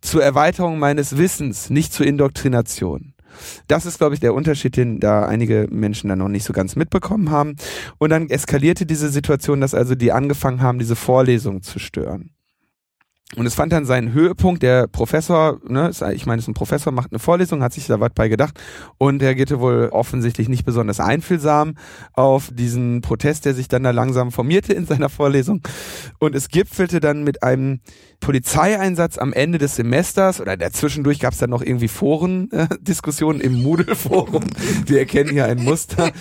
[0.00, 3.14] zur Erweiterung meines Wissens, nicht zur Indoktrination.
[3.68, 6.76] Das ist, glaube ich, der Unterschied, den da einige Menschen dann noch nicht so ganz
[6.76, 7.56] mitbekommen haben.
[7.98, 12.30] Und dann eskalierte diese Situation, dass also die angefangen haben, diese Vorlesung zu stören.
[13.36, 14.62] Und es fand dann seinen Höhepunkt.
[14.62, 18.00] Der Professor, ne, ich meine, es ist ein Professor, macht eine Vorlesung, hat sich da
[18.00, 18.60] was bei gedacht.
[18.98, 21.76] Und er geht wohl offensichtlich nicht besonders einfühlsam
[22.12, 25.60] auf diesen Protest, der sich dann da langsam formierte in seiner Vorlesung.
[26.18, 27.80] Und es gipfelte dann mit einem
[28.20, 34.44] Polizeieinsatz am Ende des Semesters oder dazwischendurch gab es dann noch irgendwie Foren-Diskussionen im Moodle-Forum.
[34.86, 36.12] Wir erkennen hier ein Muster,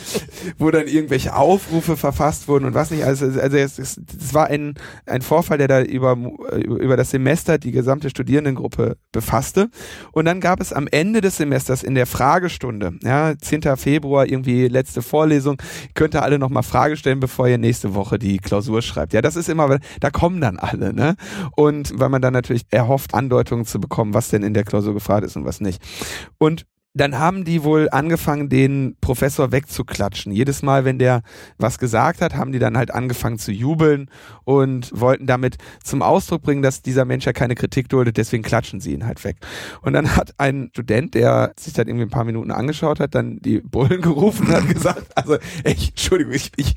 [0.58, 3.04] wo dann irgendwelche Aufrufe verfasst wurden und was nicht.
[3.04, 4.76] Also, also es, es, es war ein,
[5.06, 6.18] ein Vorfall, der da über,
[6.64, 9.70] über das Semester die gesamte Studierendengruppe befasste.
[10.12, 13.78] Und dann gab es am Ende des Semesters in der Fragestunde, ja, 10.
[13.78, 15.62] Februar, irgendwie letzte Vorlesung,
[15.94, 19.14] könnt ihr alle nochmal Frage stellen, bevor ihr nächste Woche die Klausur schreibt.
[19.14, 21.16] Ja, das ist immer, da kommen dann alle, ne?
[21.56, 25.26] Und weil man dann natürlich erhofft, Andeutungen zu bekommen, was denn in der Klausur gefragt
[25.26, 25.82] ist und was nicht.
[26.38, 30.32] Und dann haben die wohl angefangen, den Professor wegzuklatschen.
[30.32, 31.22] Jedes Mal, wenn der
[31.60, 34.10] was gesagt hat, haben die dann halt angefangen zu jubeln
[34.44, 38.80] und wollten damit zum Ausdruck bringen, dass dieser Mensch ja keine Kritik duldet, deswegen klatschen
[38.80, 39.38] sie ihn halt weg.
[39.84, 43.38] Und dann hat ein Student, der sich dann irgendwie ein paar Minuten angeschaut hat, dann
[43.40, 46.76] die Bullen gerufen und hat gesagt, also, ey, Entschuldigung, ich, ich,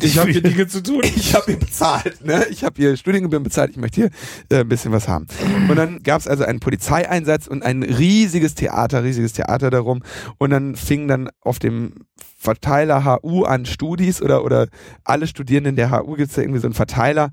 [0.00, 1.00] Ich habe hier Dinge zu tun.
[1.02, 2.44] ich habe hier bezahlt, ne?
[2.50, 4.10] Ich habe hier Studiengebühren bezahlt, ich möchte hier
[4.50, 5.26] äh, ein bisschen was haben.
[5.68, 10.02] Und dann gab es also einen Polizeieinsatz und ein riesiges Theater, riesiges Theater darum.
[10.38, 12.06] Und dann fing dann auf dem
[12.36, 14.68] Verteiler HU an Studis oder, oder
[15.04, 17.30] alle Studierenden der HU gibt's da irgendwie so einen Verteiler,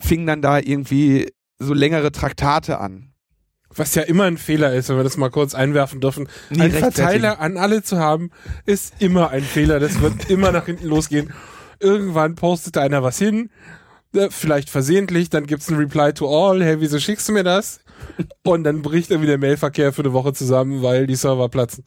[0.00, 3.12] fingen dann da irgendwie so längere Traktate an.
[3.74, 6.28] Was ja immer ein Fehler ist, wenn wir das mal kurz einwerfen dürfen.
[6.50, 6.70] Nie ein.
[6.70, 8.30] Verteiler an alle zu haben,
[8.64, 9.80] ist immer ein Fehler.
[9.80, 11.32] Das wird immer nach hinten losgehen.
[11.78, 13.50] Irgendwann postet einer was hin,
[14.14, 17.80] äh, vielleicht versehentlich, dann gibt's ein Reply to all, hey, wieso schickst du mir das?
[18.44, 21.84] Und dann bricht irgendwie der Mailverkehr für eine Woche zusammen, weil die Server platzen.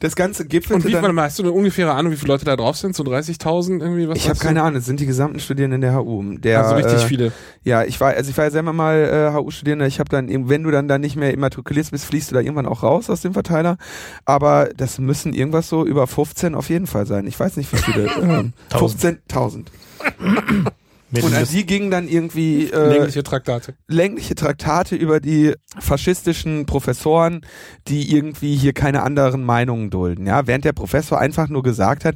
[0.00, 1.14] Das Ganze Und gipfelte wie, dann...
[1.14, 2.96] mal, hast du eine ungefähre Ahnung, wie viele Leute da drauf sind?
[2.96, 4.08] So 30.000 irgendwie?
[4.08, 6.38] Was ich habe keine Ahnung, es sind die gesamten Studierenden der HU.
[6.38, 7.32] Der, Also richtig äh, viele.
[7.64, 9.86] Ja, ich war, also ich war ja selber mal äh, HU-Studierender.
[9.86, 12.40] Ich habe dann, eben- wenn du dann da nicht mehr immatrikuliert bist, fließt du da
[12.40, 13.76] irgendwann auch raus aus dem Verteiler.
[14.24, 17.26] Aber das müssen irgendwas so über 15 auf jeden Fall sein.
[17.26, 18.06] Ich weiß nicht, wie viele.
[18.22, 19.66] ähm, 15.000.
[21.12, 23.74] Und an die gingen dann irgendwie äh, Längliche Traktate.
[23.88, 27.40] längliche Traktate über die faschistischen Professoren,
[27.88, 30.26] die irgendwie hier keine anderen Meinungen dulden.
[30.26, 32.14] Ja, während der Professor einfach nur gesagt hat,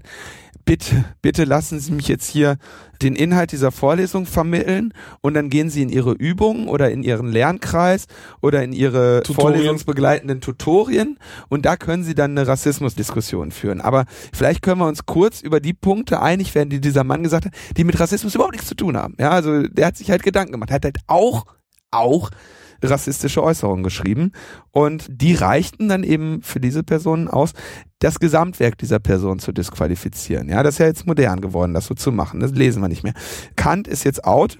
[0.64, 2.56] bitte, bitte lassen Sie mich jetzt hier
[3.02, 7.28] den Inhalt dieser Vorlesung vermitteln und dann gehen Sie in Ihre Übungen oder in Ihren
[7.28, 8.06] Lernkreis
[8.40, 9.54] oder in Ihre Tutorien.
[9.56, 11.18] vorlesungsbegleitenden Tutorien
[11.48, 13.80] und da können Sie dann eine Rassismusdiskussion führen.
[13.80, 17.46] Aber vielleicht können wir uns kurz über die Punkte einig werden, die dieser Mann gesagt
[17.46, 19.14] hat, die mit Rassismus überhaupt nichts zu tun haben.
[19.18, 21.44] Ja, also der hat sich halt Gedanken gemacht, hat halt auch,
[21.90, 22.30] auch
[22.82, 24.32] rassistische Äußerungen geschrieben
[24.70, 27.52] und die reichten dann eben für diese Personen aus,
[28.04, 30.50] das Gesamtwerk dieser Person zu disqualifizieren.
[30.50, 32.40] Ja, das ist ja jetzt modern geworden, das so zu machen.
[32.40, 33.14] Das lesen wir nicht mehr.
[33.56, 34.58] Kant ist jetzt out.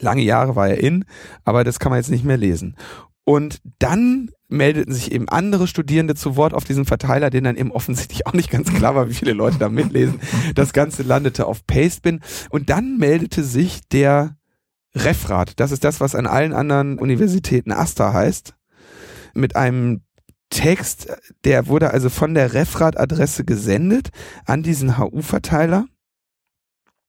[0.00, 1.04] Lange Jahre war er in,
[1.44, 2.76] aber das kann man jetzt nicht mehr lesen.
[3.24, 7.70] Und dann meldeten sich eben andere Studierende zu Wort auf diesen Verteiler, den dann eben
[7.70, 10.20] offensichtlich auch nicht ganz klar war, wie viele Leute da mitlesen.
[10.56, 12.20] Das Ganze landete auf Pastebin.
[12.50, 14.36] Und dann meldete sich der
[14.94, 15.58] Referat.
[15.60, 18.54] Das ist das, was an allen anderen Universitäten AStA heißt.
[19.34, 20.02] Mit einem
[20.50, 21.08] Text,
[21.44, 24.10] der wurde also von der Referat-Adresse gesendet
[24.44, 25.86] an diesen HU-Verteiler.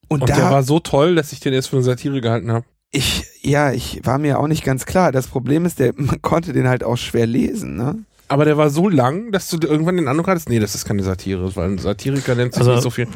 [0.08, 2.52] Und, Und da der war so toll, dass ich den erst für eine Satire gehalten
[2.52, 2.66] habe.
[2.92, 5.12] ich, ja, ich war mir auch nicht ganz klar.
[5.12, 8.00] Das Problem ist, der, man konnte den halt auch schwer lesen, ne?
[8.30, 11.02] Aber der war so lang, dass du irgendwann den Eindruck hattest, nee, das ist keine
[11.04, 13.08] Satire, weil ein Satiriker nennt sich Also- nicht so viel.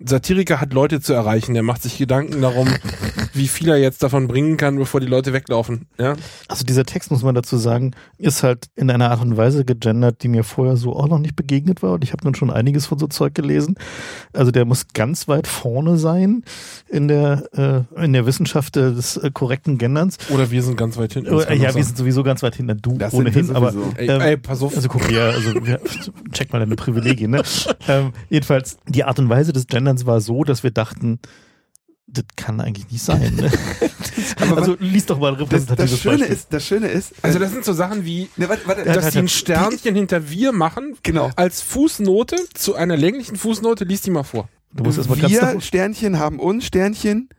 [0.00, 2.68] Ein Satiriker hat Leute zu erreichen, der macht sich Gedanken darum,
[3.34, 5.86] wie viel er jetzt davon bringen kann, bevor die Leute weglaufen.
[5.98, 6.14] Ja?
[6.48, 10.22] Also dieser Text, muss man dazu sagen, ist halt in einer Art und Weise gegendert,
[10.22, 11.92] die mir vorher so auch noch nicht begegnet war.
[11.92, 13.76] Und ich habe nun schon einiges von so Zeug gelesen.
[14.32, 16.44] Also der muss ganz weit vorne sein
[16.88, 20.18] in der, äh, in der Wissenschaft des äh, korrekten Genderns.
[20.30, 21.36] Oder wir sind ganz weit hinten.
[21.38, 23.92] kann ja, wir sind sowieso ganz weit hinter du Das sind ohnehin, wir aber sowieso.
[23.96, 24.74] Ey, ähm, ey, pass auf.
[24.74, 25.80] also guck hier, also wir,
[26.32, 27.42] check mal deine Privilegien, ne?
[27.88, 31.18] ähm, jedenfalls, die Art und Weise des Genderns war so, dass wir dachten,
[32.06, 33.34] das kann eigentlich nicht sein.
[33.34, 33.50] Ne?
[34.40, 36.34] Aber also lies doch mal ein Das, repräsentatives das Schöne Beispiel.
[36.36, 39.18] ist, das Schöne ist, also das sind so Sachen wie, ne, warte, warte, dass die
[39.18, 39.28] ein.
[39.28, 41.30] Sternchen hinter wir machen, genau.
[41.36, 44.48] als Fußnote zu einer länglichen Fußnote, liest die mal vor.
[44.74, 47.30] du musst erst mal ganz wir nach, Sternchen haben uns Sternchen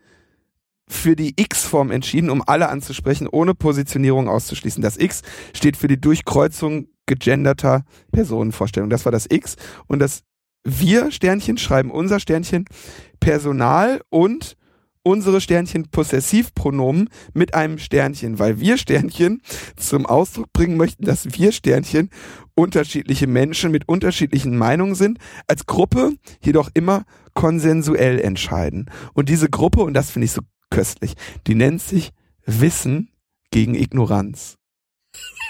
[0.87, 4.81] für die X-Form entschieden, um alle anzusprechen, ohne Positionierung auszuschließen.
[4.81, 5.21] Das X
[5.53, 8.89] steht für die Durchkreuzung gegenderter Personenvorstellungen.
[8.89, 9.55] Das war das X.
[9.87, 10.23] Und das
[10.65, 12.65] wir Sternchen schreiben unser Sternchen
[13.19, 14.57] Personal und
[15.03, 19.41] unsere Sternchen Possessivpronomen mit einem Sternchen, weil wir Sternchen
[19.77, 22.09] zum Ausdruck bringen möchten, dass wir Sternchen
[22.55, 27.05] unterschiedliche Menschen mit unterschiedlichen Meinungen sind, als Gruppe jedoch immer
[27.35, 28.89] konsensuell entscheiden.
[29.13, 31.13] Und diese Gruppe, und das finde ich so köstlich,
[31.45, 32.11] die nennt sich
[32.45, 33.11] Wissen
[33.51, 34.57] gegen Ignoranz.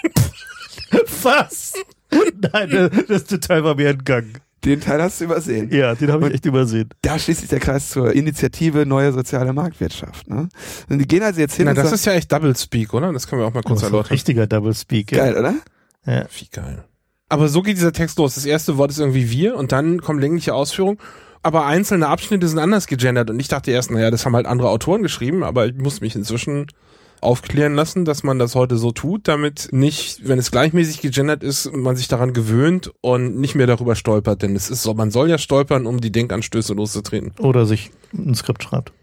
[1.24, 1.74] Was?
[2.12, 4.38] Nein, das, das Detail war mir entgangen.
[4.66, 5.70] Den Teil hast du übersehen.
[5.72, 6.90] Ja, den habe ich Und- echt übersehen.
[7.02, 10.28] Da schließt sich der Kreis zur Initiative Neue Soziale Marktwirtschaft.
[10.30, 10.50] Ne?
[10.90, 12.94] Und die gehen also jetzt hin Na, und das sagen, ist ja echt Double Speak,
[12.94, 13.14] oder?
[13.14, 14.10] Das können wir auch mal kurz ein erläutern.
[14.12, 15.12] richtiger Double Speak.
[15.12, 15.26] Ja.
[15.26, 15.54] geil, oder?
[16.06, 16.26] Ja.
[16.38, 16.84] Wie geil.
[17.30, 18.36] Aber so geht dieser Text los.
[18.36, 20.98] Das erste Wort ist irgendwie wir und dann kommen längliche Ausführungen.
[21.44, 24.70] Aber einzelne Abschnitte sind anders gegendert und ich dachte erst, naja, das haben halt andere
[24.70, 26.66] Autoren geschrieben, aber ich muss mich inzwischen
[27.26, 31.72] aufklären lassen, dass man das heute so tut, damit nicht, wenn es gleichmäßig gegendert ist,
[31.74, 34.42] man sich daran gewöhnt und nicht mehr darüber stolpert.
[34.44, 37.34] Denn es ist so, man soll ja stolpern, um die Denkanstöße loszutreten.
[37.40, 38.94] Oder sich ein Skript schreibt.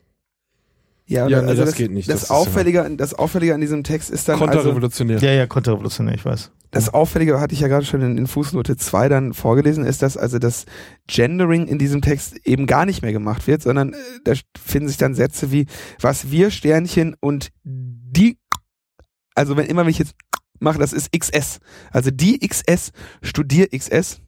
[1.06, 2.08] Ja, Ja, nee, also das geht nicht.
[2.08, 5.18] Das, Das ist ja- Auffällige, an- das Auffällige an diesem Text ist dann, also, Konterrevolutionär.
[5.18, 6.52] Ja, ja, konterrevolutionär, ich weiß.
[6.70, 10.16] das Auffällige hatte ich ja gerade schon in, in Fußnote 2 dann vorgelesen, ist, dass
[10.16, 10.64] also das
[11.08, 14.96] Gendering in diesem Text eben gar nicht mehr gemacht wird, sondern äh, da finden sich
[14.96, 15.66] dann Sätze wie,
[16.00, 17.50] was wir Sternchen und
[18.16, 18.38] die,
[19.34, 20.14] also wenn immer wenn ich jetzt
[20.60, 21.60] mache, das ist XS.
[21.90, 24.20] Also die XS, studier XS,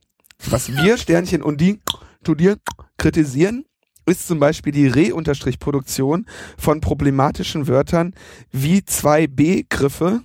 [0.48, 1.80] was wir Sternchen und die
[2.22, 2.56] studier
[2.98, 3.64] kritisieren,
[4.06, 6.26] ist zum Beispiel die Re-Produktion
[6.58, 8.14] von problematischen Wörtern
[8.50, 10.22] wie zwei B-Griffe,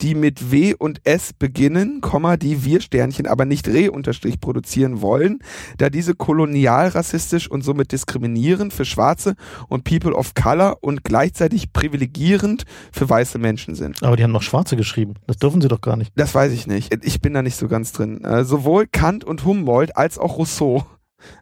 [0.00, 5.02] die mit W und S beginnen, Komma, die wir Sternchen aber nicht Re unterstrich produzieren
[5.02, 5.40] wollen,
[5.78, 9.34] da diese kolonial rassistisch und somit diskriminierend für Schwarze
[9.68, 14.02] und People of Color und gleichzeitig privilegierend für weiße Menschen sind.
[14.02, 15.14] Aber die haben noch Schwarze geschrieben.
[15.26, 16.12] Das dürfen sie doch gar nicht.
[16.16, 16.94] Das weiß ich nicht.
[17.04, 18.24] Ich bin da nicht so ganz drin.
[18.24, 20.84] Äh, sowohl Kant und Humboldt als auch Rousseau,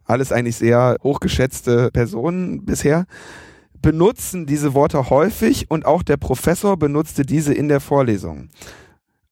[0.05, 3.07] alles eigentlich sehr hochgeschätzte Personen bisher,
[3.87, 8.49] benutzen diese Worte häufig und auch der Professor benutzte diese in der Vorlesung.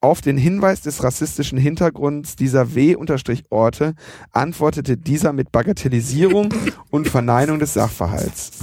[0.01, 3.95] Auf den Hinweis des rassistischen Hintergrunds dieser W-Orte
[4.31, 6.55] antwortete dieser mit Bagatellisierung
[6.91, 8.61] und Verneinung des Sachverhalts.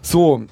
[0.00, 0.46] So,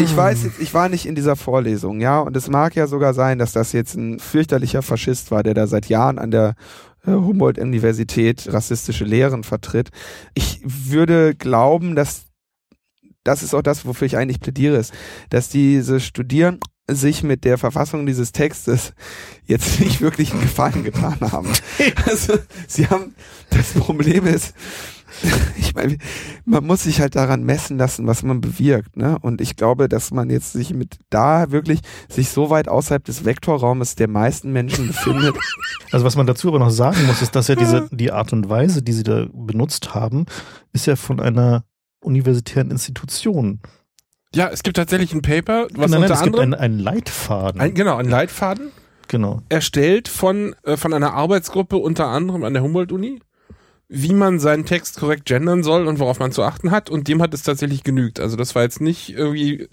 [0.00, 3.14] ich weiß jetzt, ich war nicht in dieser Vorlesung, ja, und es mag ja sogar
[3.14, 6.56] sein, dass das jetzt ein fürchterlicher Faschist war, der da seit Jahren an der
[7.06, 9.88] äh, Humboldt-Universität rassistische Lehren vertritt.
[10.34, 12.27] Ich würde glauben, dass
[13.28, 14.94] das ist auch das, wofür ich eigentlich plädiere, ist,
[15.28, 18.94] dass diese Studierenden sich mit der Verfassung dieses Textes
[19.44, 21.52] jetzt nicht wirklich einen Gefallen getan haben.
[22.06, 23.14] Also, sie haben,
[23.50, 24.54] das Problem ist,
[25.58, 25.98] ich meine,
[26.46, 29.18] man muss sich halt daran messen lassen, was man bewirkt, ne?
[29.20, 33.26] Und ich glaube, dass man jetzt sich mit da wirklich sich so weit außerhalb des
[33.26, 35.36] Vektorraumes der meisten Menschen befindet.
[35.90, 38.50] Also was man dazu aber noch sagen muss, ist, dass ja diese, die Art und
[38.50, 40.26] Weise, die sie da benutzt haben,
[40.74, 41.64] ist ja von einer
[42.00, 43.60] universitären Institution.
[44.34, 46.78] Ja, es gibt tatsächlich ein Paper, was nein, nein, unter es gibt anderem, einen, einen
[46.78, 47.60] Leitfaden.
[47.60, 48.72] ein, genau, ein Leitfaden
[49.08, 49.42] genau.
[49.48, 53.20] erstellt von, äh, von einer Arbeitsgruppe unter anderem an der Humboldt-Uni,
[53.88, 56.90] wie man seinen Text korrekt gendern soll und worauf man zu achten hat.
[56.90, 58.20] Und dem hat es tatsächlich genügt.
[58.20, 59.68] Also das war jetzt nicht irgendwie,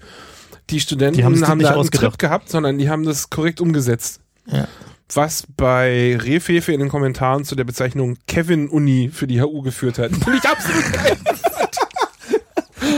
[0.69, 1.91] die Studenten Die haben haben, da einen.
[1.91, 4.22] Trip gehabt, sondern die haben das korrekt umgesetzt.
[4.47, 4.68] Ja.
[5.14, 10.11] Was bei Refefe in den Kommentaren zu der Bezeichnung Kevin-Uni für die HU geführt hat.
[10.15, 11.18] Finde ich absolut geil.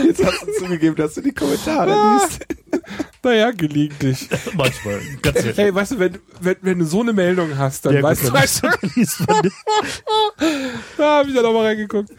[0.06, 2.46] Jetzt hast du zugegeben, dass du die Kommentare liest.
[3.22, 4.28] Naja, gelegentlich.
[4.54, 5.00] Manchmal.
[5.22, 5.60] Ganz selten.
[5.60, 8.22] Hey, weißt du, wenn, wenn, wenn du so eine Meldung hast, dann Ja, gut, weißt
[8.24, 9.20] du, dann weißt du, liest
[10.96, 12.10] da hab ich da nochmal reingeguckt.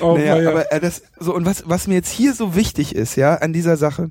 [0.00, 0.50] Oh, naja, naja.
[0.50, 3.52] aber äh, das so und was was mir jetzt hier so wichtig ist, ja, an
[3.52, 4.10] dieser Sache.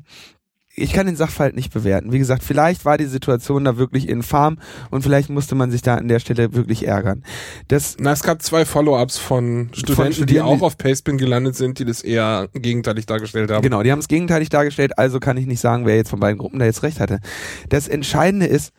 [0.79, 2.11] Ich kann den Sachverhalt nicht bewerten.
[2.11, 4.59] Wie gesagt, vielleicht war die Situation da wirklich infam
[4.91, 7.23] und vielleicht musste man sich da an der Stelle wirklich ärgern.
[7.67, 11.85] Das, Na, es gab zwei Follow-ups von Studenten, die auch auf Pastebin gelandet sind, die
[11.85, 13.63] das eher gegenteilig dargestellt haben.
[13.63, 16.37] Genau, die haben es gegenteilig dargestellt, also kann ich nicht sagen, wer jetzt von beiden
[16.37, 17.21] Gruppen da jetzt recht hatte.
[17.69, 18.71] Das Entscheidende ist,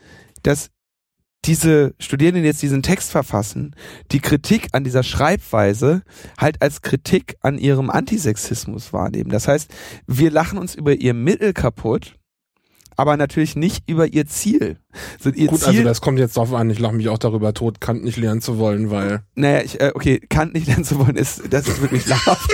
[0.45, 0.71] dass
[1.45, 3.75] diese Studierenden jetzt diesen Text verfassen,
[4.13, 6.03] die Kritik an dieser Schreibweise
[6.39, 9.31] halt als Kritik an ihrem Antisexismus wahrnehmen.
[9.31, 9.71] Das heißt,
[10.07, 12.17] wir lachen uns über ihr Mittel kaputt,
[12.97, 14.79] aber natürlich nicht über ihr Ziel.
[15.21, 17.55] So, ihr Gut, Ziel, also das kommt jetzt drauf an, ich lache mich auch darüber
[17.55, 20.99] tot, Kant nicht lernen zu wollen, weil naja, ich, äh, okay, Kant nicht lernen zu
[20.99, 22.51] wollen, ist, das ist wirklich lachhaft.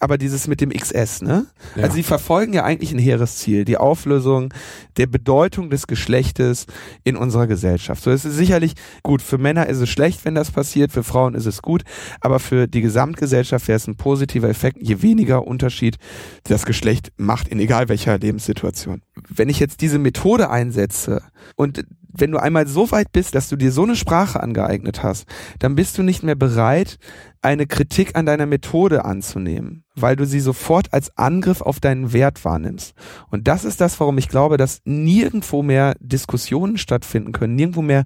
[0.00, 1.46] Aber dieses mit dem XS, ne?
[1.76, 1.84] Ja.
[1.84, 4.52] Also sie verfolgen ja eigentlich ein hehres Ziel, die Auflösung
[4.96, 6.66] der Bedeutung des Geschlechtes
[7.04, 8.02] in unserer Gesellschaft.
[8.02, 11.34] So es ist sicherlich gut, für Männer ist es schlecht, wenn das passiert, für Frauen
[11.34, 11.82] ist es gut,
[12.20, 15.96] aber für die Gesamtgesellschaft wäre es ein positiver Effekt, je weniger Unterschied
[16.44, 19.02] das Geschlecht macht, in egal welcher Lebenssituation.
[19.28, 21.22] Wenn ich jetzt diese Methode einsetze
[21.56, 21.84] und
[22.20, 25.26] wenn du einmal so weit bist, dass du dir so eine Sprache angeeignet hast,
[25.58, 26.98] dann bist du nicht mehr bereit,
[27.42, 32.44] eine Kritik an deiner Methode anzunehmen, weil du sie sofort als Angriff auf deinen Wert
[32.44, 32.94] wahrnimmst.
[33.30, 38.04] Und das ist das, warum ich glaube, dass nirgendwo mehr Diskussionen stattfinden können, nirgendwo mehr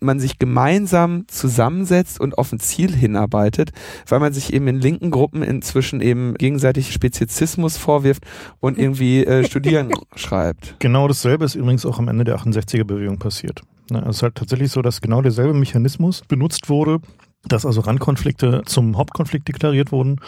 [0.00, 3.70] man sich gemeinsam zusammensetzt und auf ein Ziel hinarbeitet,
[4.06, 8.24] weil man sich eben in linken Gruppen inzwischen eben gegenseitig Spezizismus vorwirft
[8.60, 10.76] und irgendwie äh, Studieren schreibt.
[10.80, 13.62] Genau dasselbe ist übrigens auch am Ende der 68er-Bewegung passiert.
[13.90, 16.98] Ne, Es ist halt tatsächlich so, dass genau derselbe Mechanismus benutzt wurde,
[17.44, 20.20] dass also Randkonflikte zum Hauptkonflikt deklariert wurden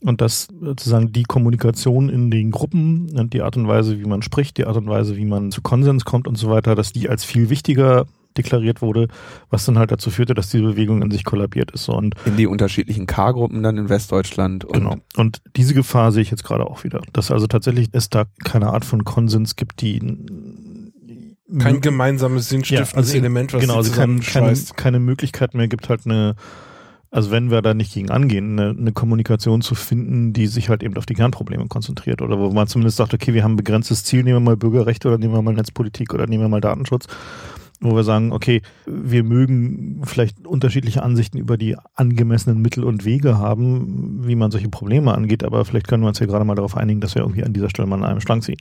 [0.00, 4.22] und dass sozusagen die Kommunikation in den Gruppen und die Art und Weise, wie man
[4.22, 7.08] spricht, die Art und Weise, wie man zu Konsens kommt und so weiter, dass die
[7.08, 8.06] als viel wichtiger
[8.36, 9.08] deklariert wurde,
[9.48, 11.84] was dann halt dazu führte, dass die Bewegung in sich kollabiert ist.
[11.84, 14.64] So, Und In die unterschiedlichen K-Gruppen dann in Westdeutschland.
[14.64, 14.96] Und Genau.
[15.16, 17.02] Und diese Gefahr sehe ich jetzt gerade auch wieder.
[17.12, 20.00] Dass also tatsächlich es da keine Art von Konsens gibt, die
[21.58, 25.88] kein gemeinsames sinnstiftendes in- Element, was genau, sie also kein, keine, keine Möglichkeit mehr gibt,
[25.88, 26.36] halt eine,
[27.10, 30.84] also wenn wir da nicht gegen angehen, eine, eine Kommunikation zu finden, die sich halt
[30.84, 34.04] eben auf die Kernprobleme konzentriert oder wo man zumindest sagt, okay, wir haben ein begrenztes
[34.04, 37.06] Ziel, nehmen wir mal Bürgerrechte oder nehmen wir mal Netzpolitik oder nehmen wir mal Datenschutz,
[37.80, 43.38] wo wir sagen, okay, wir mögen vielleicht unterschiedliche Ansichten über die angemessenen Mittel und Wege
[43.38, 46.76] haben, wie man solche Probleme angeht, aber vielleicht können wir uns ja gerade mal darauf
[46.76, 48.58] einigen, dass wir irgendwie an dieser Stelle mal an einem Strang ziehen.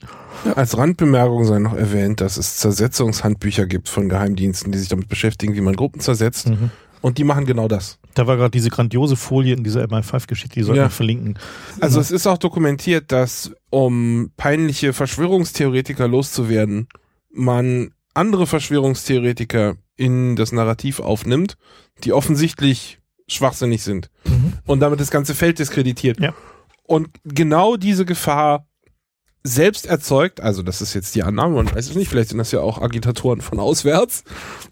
[0.56, 5.54] Als Randbemerkung sei noch erwähnt, dass es Zersetzungshandbücher gibt von Geheimdiensten, die sich damit beschäftigen,
[5.56, 6.50] wie man Gruppen zersetzt.
[6.50, 6.72] Mhm.
[7.02, 7.98] Und die machen genau das.
[8.14, 10.86] Da war gerade diese grandiose Folie in dieser MI5-Geschichte, die sollten Ja.
[10.86, 11.38] wir verlinken.
[11.80, 16.88] Also es ist auch dokumentiert, dass um peinliche Verschwörungstheoretiker loszuwerden,
[17.34, 21.56] man andere Verschwörungstheoretiker in das Narrativ aufnimmt,
[22.04, 24.54] die offensichtlich schwachsinnig sind Mhm.
[24.66, 26.20] und damit das ganze Feld diskreditiert.
[26.20, 26.34] Ja.
[26.84, 28.66] Und genau diese Gefahr
[29.44, 32.52] selbst erzeugt, also das ist jetzt die Annahme, man weiß es nicht, vielleicht sind das
[32.52, 34.24] ja auch Agitatoren von auswärts,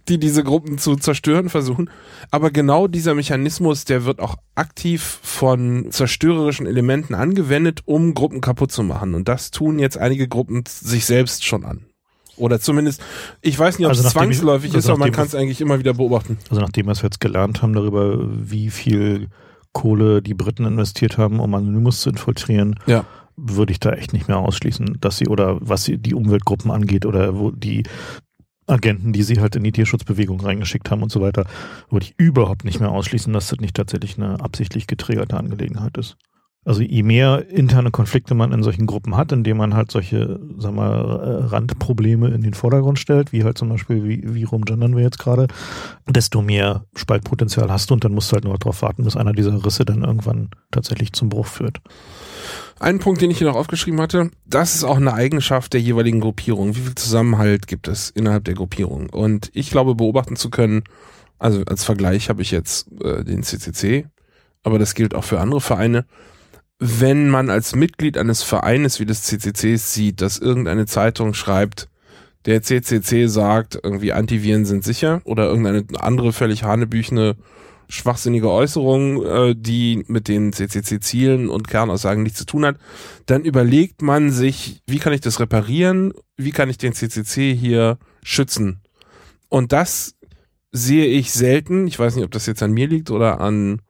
[0.10, 1.90] die diese Gruppen zu zerstören versuchen,
[2.32, 8.72] aber genau dieser Mechanismus, der wird auch aktiv von zerstörerischen Elementen angewendet, um Gruppen kaputt
[8.72, 11.86] zu machen und das tun jetzt einige Gruppen sich selbst schon an.
[12.38, 13.02] Oder zumindest,
[13.42, 15.36] ich weiß nicht, ob Also es nachdem ich- zwangsläufig also ist, aber man kann es
[15.36, 16.38] eigentlich immer wieder beobachten.
[16.50, 19.28] Also nachdem wir es jetzt gelernt haben darüber, wie viel
[19.74, 23.06] Kohle die Briten investiert haben, um Anonymous zu infiltrieren, Ja.
[23.36, 27.06] würde ich da echt nicht mehr ausschließen, dass sie oder was sie die Umweltgruppen angeht
[27.06, 27.84] oder wo die
[28.66, 31.46] Agenten, die sie halt in die Tierschutzbewegung reingeschickt haben und so weiter,
[31.90, 36.18] würde ich überhaupt nicht mehr ausschließen, dass das nicht tatsächlich eine absichtlich getriggerte Angelegenheit ist.
[36.68, 40.74] Also je mehr interne Konflikte man in solchen Gruppen hat, indem man halt solche, sag
[40.74, 45.02] mal, äh, Randprobleme in den Vordergrund stellt, wie halt zum Beispiel, wie, wie rumgendern wir
[45.02, 45.48] jetzt gerade,
[46.10, 49.32] desto mehr Spaltpotenzial hast du und dann musst du halt nur darauf warten, bis einer
[49.32, 51.78] dieser Risse dann irgendwann tatsächlich zum Bruch führt.
[52.82, 56.20] Ein Punkt, den ich hier noch aufgeschrieben hatte, das ist auch eine Eigenschaft der jeweiligen
[56.20, 56.76] Gruppierung.
[56.76, 59.10] Wie viel Zusammenhalt gibt es innerhalb der Gruppierung?
[59.10, 60.84] Und ich glaube, beobachten zu können,
[61.40, 64.08] also als Vergleich habe ich jetzt äh, den CCC,
[64.64, 66.04] aber das gilt auch für andere Vereine.
[66.80, 71.90] Wenn man als Mitglied eines Vereines wie des CCCs sieht, dass irgendeine Zeitung schreibt,
[72.46, 77.36] der CCC sagt, irgendwie Antiviren sind sicher oder irgendeine andere völlig hanebüchene
[77.90, 82.78] schwachsinnige Äußerung, äh, die mit den CCC-Zielen und Kernaussagen nichts zu tun hat,
[83.26, 87.98] dann überlegt man sich, wie kann ich das reparieren, wie kann ich den CCC hier
[88.24, 88.82] schützen.
[89.50, 90.16] Und das
[90.72, 93.82] sehe ich selten, ich weiß nicht, ob das jetzt an mir liegt oder an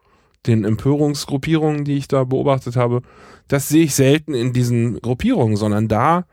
[0.47, 3.01] den Empörungsgruppierungen, die ich da beobachtet habe,
[3.47, 6.25] das sehe ich selten in diesen Gruppierungen, sondern da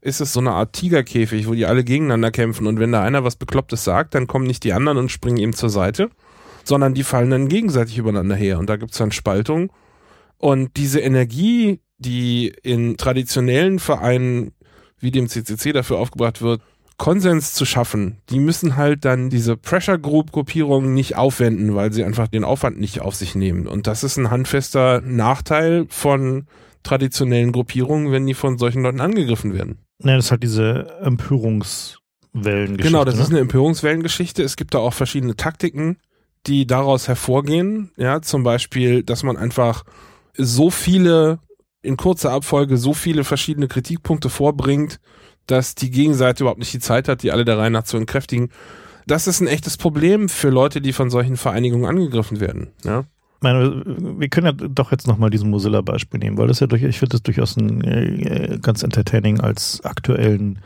[0.00, 2.66] ist es so eine Art Tigerkäfig, wo die alle gegeneinander kämpfen.
[2.66, 5.54] Und wenn da einer was Beklopptes sagt, dann kommen nicht die anderen und springen ihm
[5.54, 6.10] zur Seite,
[6.64, 8.58] sondern die fallen dann gegenseitig übereinander her.
[8.58, 9.72] Und da gibt's dann Spaltung.
[10.38, 14.52] Und diese Energie, die in traditionellen Vereinen
[14.98, 16.62] wie dem CCC dafür aufgebracht wird,
[16.98, 22.04] Konsens zu schaffen, die müssen halt dann diese Pressure Group Gruppierungen nicht aufwenden, weil sie
[22.04, 23.66] einfach den Aufwand nicht auf sich nehmen.
[23.66, 26.46] Und das ist ein handfester Nachteil von
[26.82, 29.78] traditionellen Gruppierungen, wenn die von solchen Leuten angegriffen werden.
[30.02, 32.82] Ne, das ist halt diese Empörungswellengeschichte.
[32.82, 33.22] Genau, das ne?
[33.22, 34.42] ist eine Empörungswellengeschichte.
[34.42, 35.98] Es gibt da auch verschiedene Taktiken,
[36.46, 37.92] die daraus hervorgehen.
[37.96, 39.84] Ja, zum Beispiel, dass man einfach
[40.36, 41.38] so viele
[41.82, 45.00] in kurzer Abfolge so viele verschiedene Kritikpunkte vorbringt,
[45.46, 48.50] dass die Gegenseite überhaupt nicht die Zeit hat, die alle der Reihe nach zu entkräftigen.
[49.06, 52.68] Das ist ein echtes Problem für Leute, die von solchen Vereinigungen angegriffen werden.
[52.84, 53.04] Ja?
[53.40, 56.98] Meine, wir können ja doch jetzt nochmal diesen Mozilla-Beispiel nehmen, weil das ja durch, ich
[56.98, 60.60] finde das durchaus ein, äh, ganz entertaining als aktuellen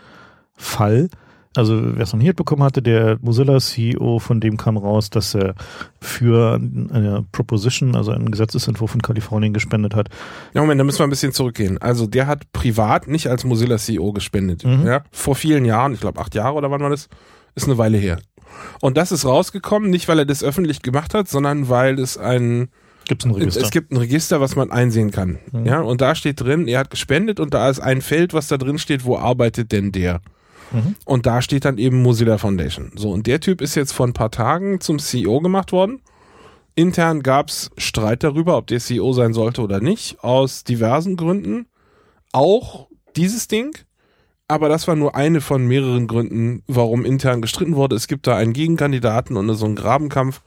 [0.55, 1.09] Fall.
[1.57, 5.55] Also wer es noch nicht bekommen hatte, der Mozilla-CEO, von dem kam raus, dass er
[6.01, 10.09] für eine Proposition, also einen Gesetzesentwurf in Kalifornien gespendet hat.
[10.55, 11.78] Ja, Moment, da müssen wir ein bisschen zurückgehen.
[11.78, 14.65] Also der hat privat nicht als Mozilla-CEO gespendet.
[14.65, 14.87] Mhm.
[14.87, 17.09] Ja, vor vielen Jahren, ich glaube acht Jahre oder wann war das,
[17.55, 18.19] ist eine Weile her.
[18.81, 22.69] Und das ist rausgekommen, nicht weil er das öffentlich gemacht hat, sondern weil es ein
[23.09, 23.61] Gibt es ein Register?
[23.61, 25.39] Es gibt ein Register, was man einsehen kann.
[25.53, 25.66] Mhm.
[25.66, 28.59] Ja, und da steht drin, er hat gespendet und da ist ein Feld, was da
[28.59, 30.20] drin steht, wo arbeitet denn der?
[30.73, 30.97] Mhm.
[31.05, 32.93] Und da steht dann eben Mozilla Foundation.
[32.95, 36.01] So, und der Typ ist jetzt vor ein paar Tagen zum CEO gemacht worden.
[36.75, 41.67] Intern gab's Streit darüber, ob der CEO sein sollte oder nicht, aus diversen Gründen.
[42.33, 43.77] Auch dieses Ding.
[44.49, 47.97] Aber das war nur eine von mehreren Gründen, warum intern gestritten wurde.
[47.97, 50.43] Es gibt da einen Gegenkandidaten und so einen Grabenkampf.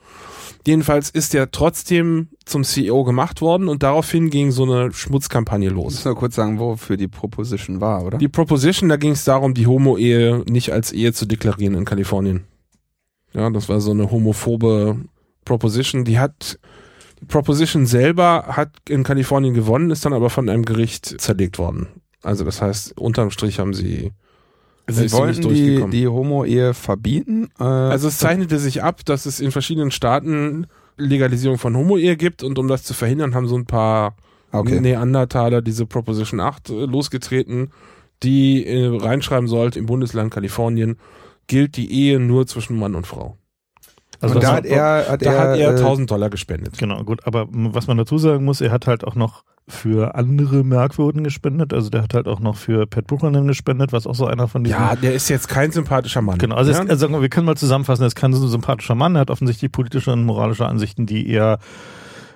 [0.66, 5.72] Jedenfalls ist er trotzdem zum CEO gemacht worden und daraufhin ging so eine Schmutzkampagne Ich
[5.74, 5.94] los.
[5.94, 8.18] muss nur kurz sagen, wofür die Proposition war, oder?
[8.18, 12.44] Die Proposition, da ging es darum, die Homo-Ehe nicht als Ehe zu deklarieren in Kalifornien.
[13.32, 14.96] Ja, das war so eine homophobe
[15.44, 16.04] Proposition.
[16.04, 16.58] Die hat,
[17.20, 21.86] die Proposition selber hat in Kalifornien gewonnen, ist dann aber von einem Gericht zerlegt worden.
[22.22, 24.12] Also das heißt, unterm Strich haben sie,
[24.92, 27.48] Sie ist wollten nicht die, die Homo-Ehe verbieten.
[27.58, 32.42] Äh, also es zeichnete sich ab, dass es in verschiedenen Staaten Legalisierung von Homo-Ehe gibt
[32.42, 34.14] und um das zu verhindern, haben so ein paar
[34.52, 34.80] okay.
[34.80, 37.70] Neandertaler diese Proposition 8 äh, losgetreten,
[38.22, 40.98] die äh, reinschreiben sollte, im Bundesland Kalifornien
[41.46, 43.36] gilt die Ehe nur zwischen Mann und Frau.
[44.20, 46.76] Also und da hat er, hat Da er, hat er äh, 1000 Dollar gespendet.
[46.78, 50.64] Genau, gut, aber was man dazu sagen muss, er hat halt auch noch für andere
[50.64, 54.26] Merkwürden gespendet, also der hat halt auch noch für Pat Buchanan gespendet, was auch so
[54.26, 56.38] einer von diesen Ja, der ist jetzt kein sympathischer Mann.
[56.38, 56.82] Genau, also, ja?
[56.82, 59.30] es, also sagen wir, wir können mal zusammenfassen, er ist kein sympathischer Mann, er hat
[59.30, 61.58] offensichtlich politische und moralische Ansichten, die eher,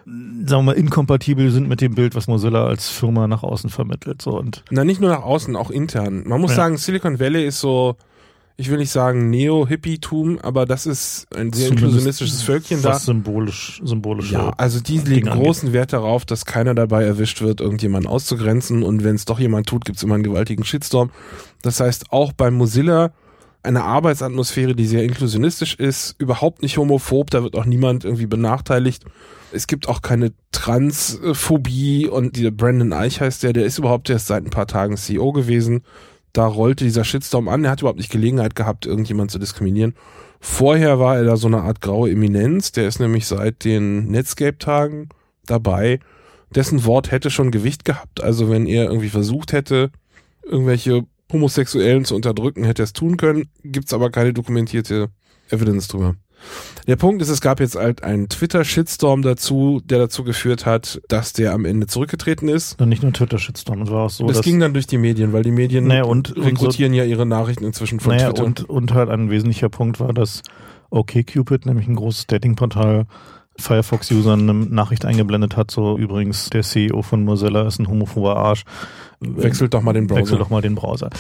[0.06, 4.23] sagen wir mal, inkompatibel sind mit dem Bild, was Mozilla als Firma nach außen vermittelt.
[4.23, 6.24] So und Na, nicht nur nach außen, auch intern.
[6.27, 6.56] Man muss Ja.
[6.56, 7.97] sagen, Silicon Valley ist so,
[8.56, 12.98] ich will nicht sagen Neo-Hippie-Tum, aber das ist ein sehr Zumindest inklusionistisches Völkchen da.
[12.98, 14.35] symbolisch, symbolische.
[14.35, 19.02] Ja, also die legen großen Wert darauf, dass keiner dabei erwischt wird, irgendjemanden auszugrenzen und
[19.02, 21.10] wenn es doch jemand tut, gibt's immer einen gewaltigen Shitstorm.
[21.62, 23.12] Das heißt, auch bei Mozilla
[23.64, 29.05] eine Arbeitsatmosphäre, die sehr inklusionistisch ist, überhaupt nicht homophob, da wird auch niemand irgendwie benachteiligt.
[29.52, 34.26] Es gibt auch keine Transphobie und dieser Brandon Eich heißt der, der ist überhaupt erst
[34.26, 35.82] seit ein paar Tagen CEO gewesen.
[36.35, 39.94] Da rollte dieser Shitstorm an, er hat überhaupt nicht Gelegenheit gehabt, irgendjemand zu diskriminieren.
[40.40, 45.11] Vorher war er da so eine Art graue Eminenz, der ist nämlich seit den Netscape-Tagen
[45.47, 46.01] dabei.
[46.55, 49.90] Dessen Wort hätte schon Gewicht gehabt, also wenn er irgendwie versucht hätte,
[50.43, 55.11] irgendwelche Homosexuellen zu unterdrücken, hätte er es tun können, gibt's aber keine dokumentierte
[55.51, 56.16] Evidence drüber.
[56.86, 61.32] Der Punkt ist, es gab jetzt halt einen Twitter-Shitstorm dazu, der dazu geführt hat, dass
[61.32, 62.81] der am Ende zurückgetreten ist.
[62.81, 65.43] Und nicht nur Twitter-Shitstorm, es war auch so, das ging dann durch die Medien, weil
[65.43, 68.44] die Medien Naja, und- und rekrutieren ja ihre Nachrichten inzwischen von naja, Twitter.
[68.44, 70.43] und, und halt ein wesentlicher Punkt war, dass
[70.90, 73.06] OkCupid, nämlich ein großes Datingportal,
[73.56, 78.65] Firefox-Usern eine Nachricht eingeblendet hat, so übrigens, der CEO von Mozilla ist ein homophober Arsch.
[79.20, 80.20] Wechselt doch mal den Browser.
[80.23, 81.11] Wechsel doch mal den Browser.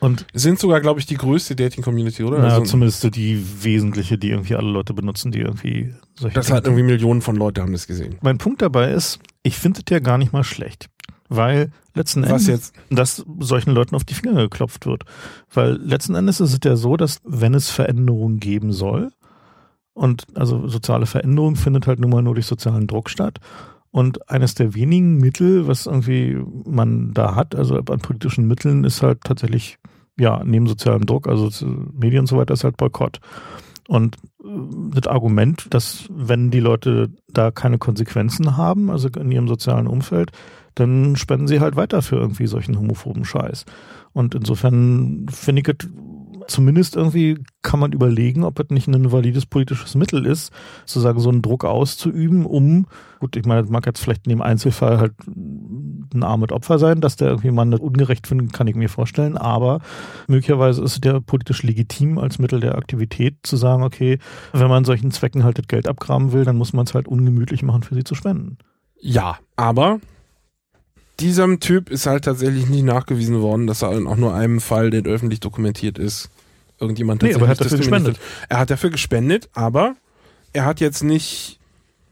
[0.00, 2.38] Und Sind sogar, glaube ich, die größte Dating-Community, oder?
[2.38, 6.46] na, Also, zumindest so die wesentliche, die irgendwie alle Leute benutzen, die irgendwie solche das
[6.46, 8.16] Dinge hat irgendwie Millionen von Leuten haben das gesehen.
[8.22, 10.88] Mein Punkt dabei ist, ich finde es ja gar nicht mal schlecht.
[11.28, 12.74] Weil letzten Was Endes, jetzt?
[12.90, 15.04] dass solchen Leuten auf die Finger geklopft wird.
[15.52, 19.12] Weil letzten Endes ist es ja so, dass wenn es Veränderungen geben soll,
[19.92, 23.38] und also soziale Veränderung findet halt nun mal nur durch sozialen Druck statt.
[23.90, 29.02] Und eines der wenigen Mittel, was irgendwie man da hat, also an politischen Mitteln, ist
[29.02, 29.78] halt tatsächlich,
[30.20, 31.48] ja, neben sozialem Druck, also
[31.92, 33.20] Medien und so weiter, ist halt Boykott.
[33.88, 34.48] Und äh,
[34.94, 40.30] das Argument, dass wenn die Leute da keine Konsequenzen haben, also in ihrem sozialen Umfeld,
[40.74, 43.64] dann spenden sie halt weiter für irgendwie solchen homophoben Scheiß.
[44.12, 45.88] Und insofern finde ich es
[46.50, 50.52] zumindest irgendwie kann man überlegen, ob es nicht ein valides politisches Mittel ist,
[50.84, 52.86] sozusagen so einen Druck auszuüben, um,
[53.20, 57.00] gut, ich meine, das mag jetzt vielleicht in dem Einzelfall halt ein armes Opfer sein,
[57.00, 59.80] dass der irgendwie man das ungerecht finden, kann ich mir vorstellen, aber
[60.26, 64.18] möglicherweise ist ja politisch legitim als Mittel der Aktivität zu sagen, okay,
[64.52, 67.62] wenn man solchen Zwecken halt das Geld abgraben will, dann muss man es halt ungemütlich
[67.62, 68.58] machen, für sie zu spenden.
[69.00, 70.00] Ja, aber
[71.20, 74.90] diesem Typ ist halt tatsächlich nie nachgewiesen worden, dass er in auch nur einem Fall,
[74.90, 76.30] der öffentlich dokumentiert ist,
[76.80, 78.18] irgendjemand Nee, aber er hat dafür gespendet.
[78.48, 79.94] Er hat dafür gespendet, aber
[80.52, 81.58] er hat jetzt nicht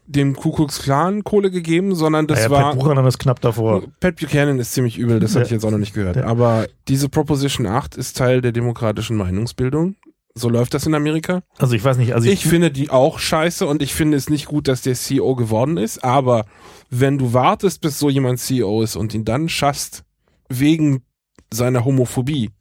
[0.05, 3.83] dem Ku Klux Klan Kohle gegeben, sondern das naja, war Pat Buchanan ist knapp davor.
[3.99, 5.41] Pat Buchanan ist ziemlich übel, das Ja.
[5.41, 6.15] hatte ich jetzt auch noch nicht gehört.
[6.15, 6.23] Ja.
[6.25, 9.95] Aber diese Proposition 8 ist Teil der demokratischen Meinungsbildung.
[10.33, 11.41] So läuft das in Amerika.
[11.57, 14.45] Also ich weiß nicht, also Ich finde die auch scheiße und ich finde es nicht
[14.45, 16.45] gut, dass der CEO geworden ist, aber
[16.89, 20.03] wenn du wartest, bis so jemand CEO ist und ihn dann schaffst,
[20.47, 21.03] wegen
[21.51, 22.51] seiner Homophobie,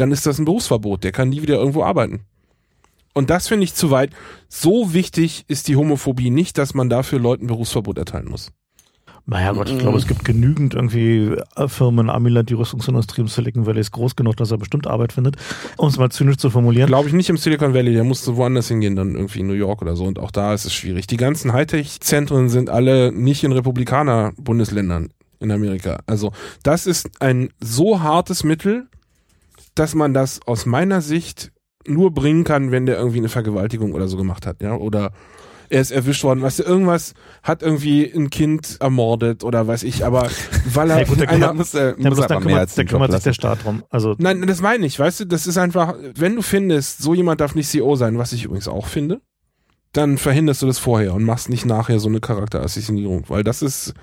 [0.00, 1.04] dann ist das ein Berufsverbot.
[1.04, 2.20] Der kann nie wieder irgendwo arbeiten.
[3.12, 4.10] Und das finde ich zu weit.
[4.48, 8.52] So wichtig ist die Homophobie nicht, dass man dafür Leuten Berufsverbot erteilen muss.
[9.26, 13.28] Naja Gott, ich glaube, es gibt genügend irgendwie äh, Firmen in Amiland, die Rüstungsindustrie im
[13.28, 15.36] Silicon Valley ist groß genug, dass er bestimmt Arbeit findet.
[15.76, 16.88] Um es mal zynisch zu formulieren.
[16.88, 19.82] Glaube ich nicht im Silicon Valley, der musste woanders hingehen, dann irgendwie in New York
[19.82, 20.04] oder so.
[20.04, 21.06] Und auch da ist es schwierig.
[21.06, 26.00] Die ganzen Hightech-Zentren sind alle nicht in Republikaner-Bundesländern in Amerika.
[26.06, 26.32] Also
[26.62, 28.88] das ist ein so hartes Mittel,
[29.80, 31.52] dass man das aus meiner Sicht
[31.86, 35.12] nur bringen kann, wenn der irgendwie eine Vergewaltigung oder so gemacht hat, ja, oder
[35.70, 40.04] er ist erwischt worden, weißt du, irgendwas hat irgendwie ein Kind ermordet oder weiß ich,
[40.04, 40.28] aber
[40.66, 43.32] weil er Ja, gut, der einer, muss, äh, muss dann kümmert, da kümmert sich der
[43.32, 43.82] Staat drum.
[43.88, 47.40] Also Nein, das meine ich, weißt du, das ist einfach, wenn du findest, so jemand
[47.40, 49.22] darf nicht CEO sein, was ich übrigens auch finde,
[49.92, 53.94] dann verhinderst du das vorher und machst nicht nachher so eine Charakterassassinierung, weil das ist,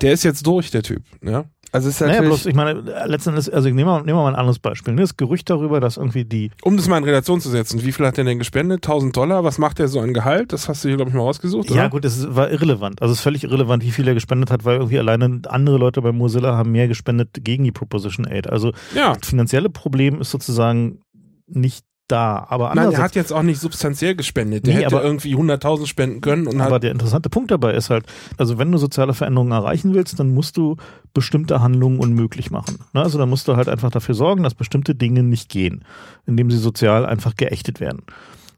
[0.00, 1.44] der ist jetzt durch, der Typ, ja.
[1.72, 4.34] Also ist naja, natürlich, bloß, ich meine, letztendlich, also nehmen wir, nehmen wir mal ein
[4.34, 4.94] anderes Beispiel.
[4.94, 5.02] Ne?
[5.02, 8.06] Das Gerücht darüber, dass irgendwie die, Um das mal in Relation zu setzen, wie viel
[8.06, 8.78] hat der denn gespendet?
[8.86, 9.44] 1000 Dollar?
[9.44, 10.52] Was macht der so an Gehalt?
[10.52, 11.80] Das hast du hier, glaube ich, mal rausgesucht, oder?
[11.80, 13.00] ja gut, es war irrelevant.
[13.02, 16.02] Also es ist völlig irrelevant, wie viel er gespendet hat, weil irgendwie alleine andere Leute
[16.02, 18.48] bei Mozilla haben mehr gespendet gegen die Proposition 8.
[18.50, 19.14] Also Ja.
[19.18, 21.00] das finanzielle Problem ist sozusagen
[21.46, 22.46] nicht da.
[22.48, 24.66] Aber Nein, der hat jetzt auch nicht substanziell gespendet.
[24.66, 27.90] Der Nee, hätte aber- irgendwie 100.000 spenden können und aber der interessante Punkt dabei ist
[27.90, 28.06] halt,
[28.38, 30.76] also wenn du soziale Veränderungen erreichen willst, dann musst du
[31.14, 32.78] bestimmte Handlungen unmöglich machen.
[32.92, 33.02] Ne?
[33.02, 35.84] Also da musst du halt einfach dafür sorgen, dass bestimmte Dinge nicht gehen,
[36.26, 38.02] indem sie sozial einfach geächtet werden.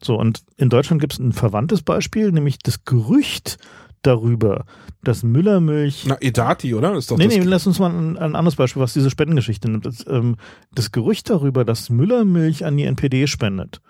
[0.01, 3.57] So, und in Deutschland gibt es ein verwandtes Beispiel, nämlich das Gerücht
[4.03, 4.65] darüber,
[5.03, 6.95] dass Müllermilch na, Edati, oder?
[6.95, 9.85] Ist doch Nee, nee, lass uns mal ein, ein anderes Beispiel, was diese Spendengeschichte nimmt.
[9.85, 10.37] Das, ähm,
[10.73, 13.81] das Gerücht darüber, dass Müllermilch an die NPD spendet,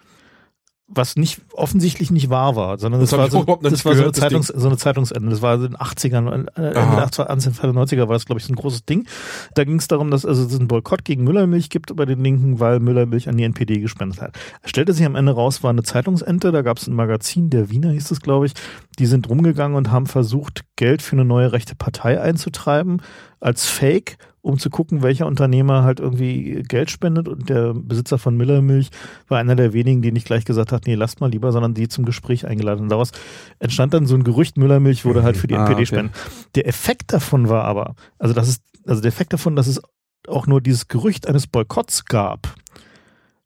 [0.88, 4.12] was nicht offensichtlich nicht wahr war, sondern das, Das war, so, das war so, eine
[4.12, 5.30] Zeitungs, so eine Zeitungsende.
[5.30, 6.96] Das war in den 80ern, äh, Ende Aha.
[6.96, 9.08] der 80er, Anfang der 90er war das, glaube ich, so ein großes Ding.
[9.56, 12.60] Da ging es darum, dass also es einen Boykott gegen Müllermilch gibt bei den Linken,
[12.60, 14.38] weil Müllermilch an die NPD gespendet hat.
[14.66, 17.92] Stellte sich am Ende raus, war eine Zeitungsente, da gab es ein Magazin, der Wiener
[17.92, 18.54] hieß es, glaube ich,
[19.00, 23.02] die sind rumgegangen und haben versucht, Geld für eine neue rechte Partei einzutreiben,
[23.44, 27.28] als Fake, um zu gucken, welcher Unternehmer halt irgendwie Geld spendet.
[27.28, 28.90] Und der Besitzer von Millermilch
[29.28, 31.90] war einer der wenigen, die nicht gleich gesagt hat, nee, lasst mal lieber, sondern die
[31.90, 32.84] zum Gespräch eingeladen.
[32.84, 33.12] Und daraus
[33.60, 35.86] entstand dann so ein Gerücht, Müllermilch wurde halt für die Ah, NPD okay.
[35.86, 36.14] spenden.
[36.56, 39.82] Der Effekt davon war aber, also das ist, also der Effekt davon, dass es
[40.28, 42.56] auch nur dieses Gerücht eines Boykotts gab.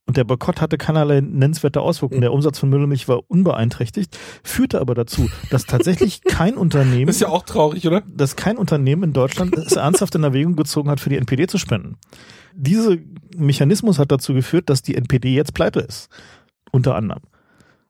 [0.08, 2.22] Und der Boykott hatte keinerlei nennenswerte Auswirkungen.
[2.22, 7.28] Der Umsatz von Müllermilch war unbeeinträchtigt, führte aber dazu, dass tatsächlich kein Unternehmen ist ja
[7.28, 8.02] auch traurig, oder?
[8.08, 11.58] dass kein Unternehmen in Deutschland es ernsthaft in Erwägung gezogen hat, für die NPD zu
[11.58, 11.98] spenden.
[12.56, 12.96] Dieser
[13.36, 16.10] Mechanismus hat dazu geführt, dass die NPD jetzt pleite ist.
[16.72, 17.22] Unter anderem.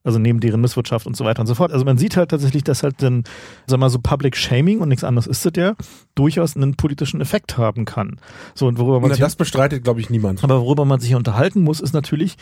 [0.07, 1.73] Also neben deren Misswirtschaft und so weiter und so fort.
[1.73, 3.25] Also man sieht halt tatsächlich, dass halt dann,
[3.67, 5.75] sag mal so Public Shaming und nichts anderes ist es ja,
[6.15, 8.21] durchaus einen politischen Effekt haben kann.
[8.55, 10.45] So, und worüber man Na, sich das bestreitet, glaube ich, niemand.
[10.45, 12.37] aber worüber man sich unterhalten muss, ist natürlich,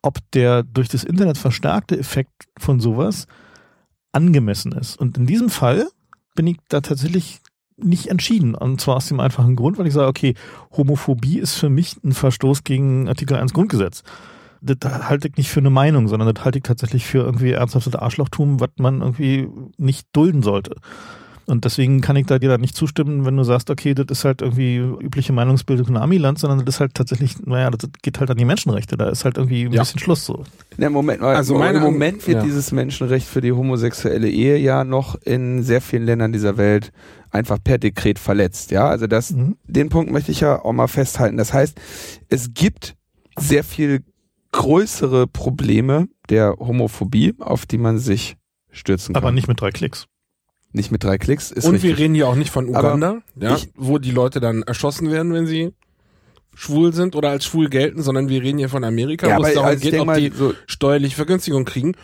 [0.00, 3.26] ob der durch das Internet verstärkte Effekt von sowas
[4.12, 4.98] angemessen ist.
[4.98, 5.88] Und in diesem Fall
[6.34, 7.40] bin ich da tatsächlich
[7.76, 8.54] nicht entschieden.
[8.54, 10.34] Und zwar aus dem einfachen Grund, weil ich sage, okay,
[10.74, 14.02] Homophobie ist für mich ein Verstoß gegen Artikel 1 Grundgesetz.
[14.64, 17.94] Das halte ich nicht für eine Meinung, sondern das halte ich tatsächlich für irgendwie ernsthaftes
[17.96, 20.76] Arschlochtum, was man irgendwie nicht dulden sollte.
[21.44, 24.24] Und deswegen kann ich da dir dann nicht zustimmen, wenn du sagst, okay, das ist
[24.24, 28.30] halt irgendwie übliche Meinungsbildung in Amiland, sondern das ist halt tatsächlich, naja, das geht halt
[28.30, 28.96] an die Menschenrechte.
[28.96, 29.82] Da ist halt irgendwie ein Ja.
[29.82, 30.44] bisschen Schluss so.
[30.76, 31.34] Ne, Moment mal.
[31.34, 32.42] Also Im meine- Moment wird ja.
[32.44, 36.92] dieses Menschenrecht für die homosexuelle Ehe ja noch in sehr vielen Ländern dieser Welt
[37.32, 38.70] einfach per Dekret verletzt.
[38.70, 39.56] Ja, also das, Mhm.
[39.66, 41.38] den Punkt möchte ich ja auch mal festhalten.
[41.38, 41.76] Das heißt,
[42.28, 42.94] es gibt
[43.36, 44.04] sehr viel
[44.52, 48.36] größere Probleme der Homophobie, auf die man sich
[48.70, 49.22] stürzen kann.
[49.22, 50.06] Aber nicht mit drei Klicks.
[50.74, 51.50] nicht mit drei Klicks.
[51.50, 51.90] Ist Und richtig.
[51.90, 55.32] wir reden hier auch nicht von Uganda, ja, ich- wo die Leute dann erschossen werden,
[55.34, 55.72] wenn sie
[56.54, 59.52] schwul sind oder als schwul gelten, sondern wir reden hier von Amerika, Ja, wo es
[59.54, 61.94] darum also geht, ob mal, die so- steuerliche Vergünstigung kriegen.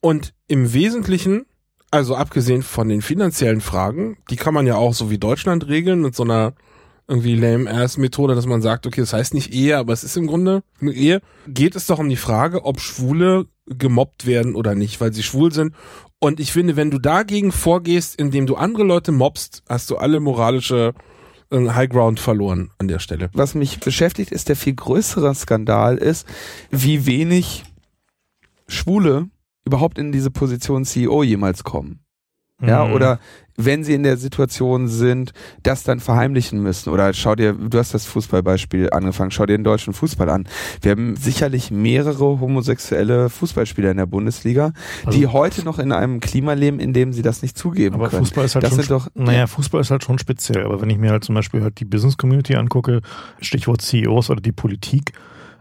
[0.00, 1.46] Und im Wesentlichen,
[1.92, 6.00] also abgesehen von den finanziellen Fragen, die kann man ja auch so wie Deutschland regeln
[6.02, 6.54] mit so einer
[7.08, 10.62] irgendwie lame-ass-Methode, dass man sagt, okay, das heißt nicht Ehe, aber es ist im Grunde
[10.80, 15.12] eine Ehe, geht es doch um die Frage, ob Schwule gemobbt werden oder nicht, weil
[15.12, 15.74] sie schwul sind.
[16.18, 20.20] Und ich finde, wenn du dagegen vorgehst, indem du andere Leute mobst, hast du alle
[20.20, 20.94] moralische
[21.50, 23.30] äh, High Ground verloren an der Stelle.
[23.32, 26.26] was mich beschäftigt, ist der viel größere Skandal ist,
[26.70, 27.64] wie wenig
[28.66, 29.28] Schwule
[29.64, 32.00] überhaupt in diese Position CEO jemals kommen.
[32.60, 32.94] Ja, Mhm.
[32.94, 33.20] oder
[33.58, 36.90] wenn sie in der Situation sind, das dann verheimlichen müssen.
[36.90, 40.46] Oder schau dir, du hast das Fußballbeispiel angefangen, schau dir den deutschen Fußball an.
[40.82, 44.72] Wir haben sicherlich mehrere homosexuelle Fußballspieler in der Bundesliga,
[45.04, 48.08] Also- die heute noch in einem Klima leben, in dem sie das nicht zugeben Aber
[48.08, 48.24] können.
[48.24, 50.64] Fußball ist halt das schon, sind doch, naja, Fußball ist halt schon speziell.
[50.64, 53.00] Aber wenn ich mir halt zum Beispiel halt die Business Community angucke,
[53.40, 55.12] Stichwort CEOs oder die Politik,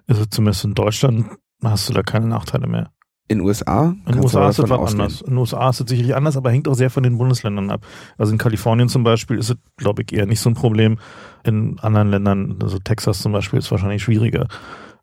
[0.07, 1.25] ist es zumindest in Deutschland,
[1.63, 2.89] hast du da keine Nachteile mehr.
[3.27, 3.95] In den USA.
[4.05, 5.01] In den USA ist es was ausgehen.
[5.01, 5.21] anders.
[5.21, 7.85] In den USA ist es sicherlich anders, aber hängt auch sehr von den Bundesländern ab.
[8.17, 10.99] Also in Kalifornien zum Beispiel ist es, glaube ich, eher nicht so ein Problem.
[11.43, 14.47] In anderen Ländern, also Texas zum Beispiel, ist es wahrscheinlich schwieriger.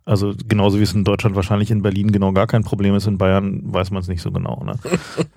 [0.04, 3.18] Also genauso wie es in Deutschland wahrscheinlich in Berlin genau gar kein Problem ist, in
[3.18, 4.62] Bayern weiß man es nicht so genau.
[4.64, 4.74] Ne?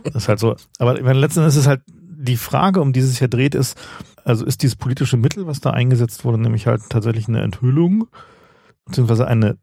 [0.03, 0.55] das ist halt so.
[0.79, 3.77] Aber letzten Endes ist es halt die Frage, um die es sich ja dreht, ist,
[4.23, 8.07] also ist dieses politische Mittel, was da eingesetzt wurde, nämlich halt tatsächlich eine Enthüllung,
[8.85, 9.57] beziehungsweise eine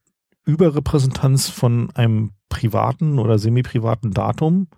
[0.45, 4.69] Überrepräsentanz von einem privaten oder semi-privaten Datum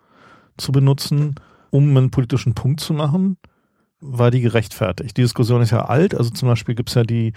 [0.57, 1.35] zu benutzen,
[1.71, 3.37] um einen politischen Punkt zu machen,
[4.01, 5.17] war die gerechtfertigt.
[5.17, 7.33] Die Diskussion ist ja alt, also zum Beispiel gibt's ja die,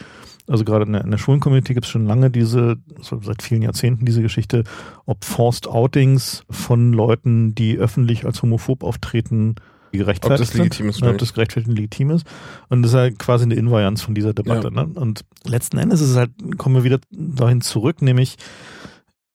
[0.48, 4.06] also gerade in der, in der Schwulen-Community gibt's schon lange diese, so seit vielen Jahrzehnten
[4.06, 4.64] diese Geschichte,
[5.06, 9.56] ob Forced Outings von Leuten, die öffentlich als homophob auftreten,
[9.92, 12.26] gerechtfertigt Ob das legitim ist oder ob das gerechtfertigt und legitim ist.
[12.70, 14.72] Und das ist halt quasi eine Invarianz von dieser Debatte.
[14.72, 14.86] Ne?
[14.96, 18.36] Und letzten Endes ist es halt, kommen wir wieder dahin zurück, nämlich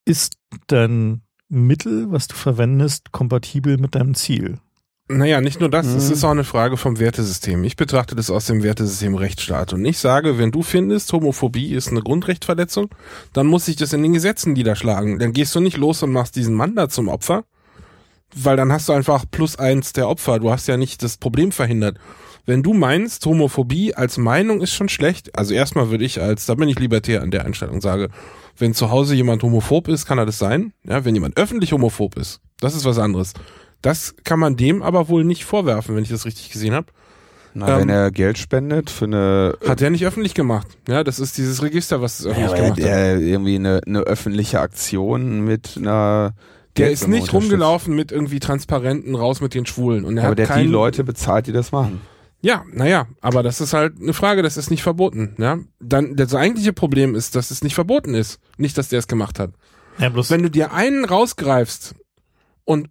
[0.04, 4.58] ist dein Mittel, was du verwendest, kompatibel mit deinem Ziel?
[5.08, 6.12] Naja, nicht nur das, es Mhm.
[6.12, 7.62] ist auch eine Frage vom Wertesystem.
[7.64, 9.72] Ich betrachte das aus dem Wertesystem Rechtsstaat.
[9.74, 12.88] Und ich sage, wenn du findest, Homophobie ist eine Grundrechtverletzung,
[13.32, 15.18] dann muss sich das in den Gesetzen niederschlagen.
[15.18, 17.44] Dann gehst du nicht los und machst diesen Mann da zum Opfer,
[18.34, 20.38] weil dann hast du einfach plus eins der Opfer.
[20.38, 21.98] Du hast ja nicht das Problem verhindert.
[22.44, 26.54] Wenn du meinst, Homophobie als Meinung ist schon schlecht, also erstmal würde ich als, da
[26.54, 28.08] bin ich libertär an der Einstellung, sage,
[28.58, 30.72] wenn zu Hause jemand homophob ist, kann er das sein.
[30.84, 33.32] Ja, wenn jemand öffentlich homophob ist, das ist was anderes.
[33.80, 36.86] Das kann man dem aber wohl nicht vorwerfen, wenn ich das richtig gesehen habe.
[37.54, 40.66] Na, Ähm, wenn er Geld spendet für eine Hat er nicht öffentlich gemacht.
[40.88, 42.86] Ja, das ist dieses Register, was es ja, öffentlich aber gemacht hat.
[42.86, 46.34] der irgendwie eine, eine öffentliche Aktion mit einer
[46.76, 50.04] Der ist nicht rumgelaufen mit irgendwie Transparenten raus mit den Schwulen.
[50.04, 52.00] Und er aber hat der hat die Leute bezahlt, die das machen.
[52.40, 55.36] Ja, naja, aber das ist halt eine Frage, das ist nicht verboten.
[55.38, 59.06] Ja, dann das eigentliche Problem ist, dass es nicht verboten ist, nicht, dass der es
[59.06, 59.52] gemacht hat.
[59.98, 61.94] Ja, bloß Wenn du dir einen rausgreifst
[62.64, 62.88] und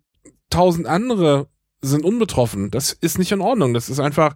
[0.50, 1.48] tausend andere
[1.82, 3.74] sind unbetroffen, das ist nicht in Ordnung.
[3.74, 4.36] Das ist einfach,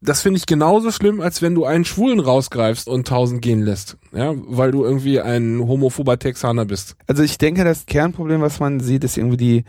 [0.00, 3.96] das finde ich genauso schlimm, als wenn du einen Schwulen rausgreifst und tausend gehen lässt.
[4.12, 6.96] Ja, weil du irgendwie ein homophober Texaner bist.
[7.06, 9.64] Also ich denke, das Kernproblem, was man sieht, ist irgendwie die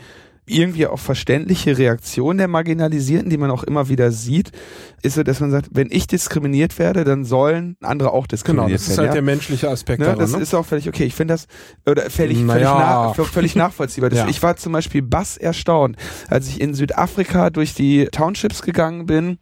[0.51, 4.51] irgendwie auch verständliche Reaktion der Marginalisierten, die man auch immer wieder sieht,
[5.03, 8.73] ist so, dass man sagt, wenn ich diskriminiert werde, dann sollen andere auch Genau, diskriminiert
[8.79, 8.97] das ist werden.
[8.97, 9.13] halt ja?
[9.13, 10.19] der menschliche Aspekt Ne, daran.
[10.19, 10.39] das ne?
[10.41, 11.03] ist auch völlig okay.
[11.03, 11.45] Ich finde das
[11.85, 13.13] oder völlig, völlig, Naja.
[13.15, 14.09] nach, völlig nachvollziehbar.
[14.09, 14.27] Das, Ja.
[14.27, 15.97] Ich war zum Beispiel bass erstaunt,
[16.29, 19.37] als ich in Südafrika durch die Townships gegangen bin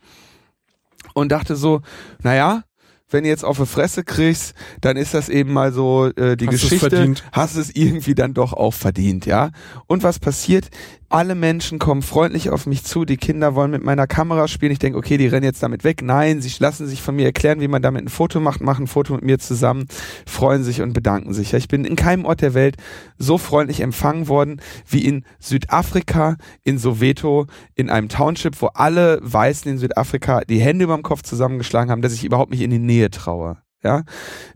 [1.17, 1.81] und dachte so,
[2.21, 2.63] naja,
[3.09, 6.45] wenn du jetzt auf die Fresse kriegst, dann ist das eben mal so äh, die
[6.45, 7.23] Hast Geschichte, verdient.
[7.31, 9.49] hast es irgendwie dann doch auch verdient, ja.
[9.87, 10.69] Und was passiert?
[11.09, 14.73] Alle Menschen kommen freundlich auf mich zu, die Kinder wollen mit meiner Kamera spielen.
[14.73, 16.01] Ich denke, okay, die rennen jetzt damit weg.
[16.01, 18.87] Nein, sie lassen sich von mir erklären, wie man damit ein Foto macht, machen ein
[18.87, 19.87] Foto mit mir zusammen,
[20.25, 21.53] freuen sich und bedanken sich.
[21.53, 22.75] Ich bin in keinem Ort der Welt
[23.17, 29.71] so freundlich empfangen worden wie in Südafrika, in Soweto, in einem Township, wo alle Weißen
[29.71, 32.79] in Südafrika die Hände über dem Kopf zusammengeschlagen haben, dass ich überhaupt nicht in die
[32.79, 33.57] Nähe traue.
[33.81, 34.03] Ja,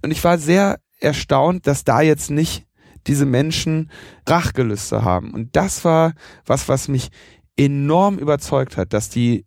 [0.01, 2.65] und ich war sehr erstaunt, dass da jetzt nicht
[3.07, 3.89] diese Menschen
[4.27, 5.31] Rachgelüste haben.
[5.33, 6.13] Und das war
[6.45, 7.09] was, was mich
[7.57, 9.45] enorm überzeugt hat, dass die,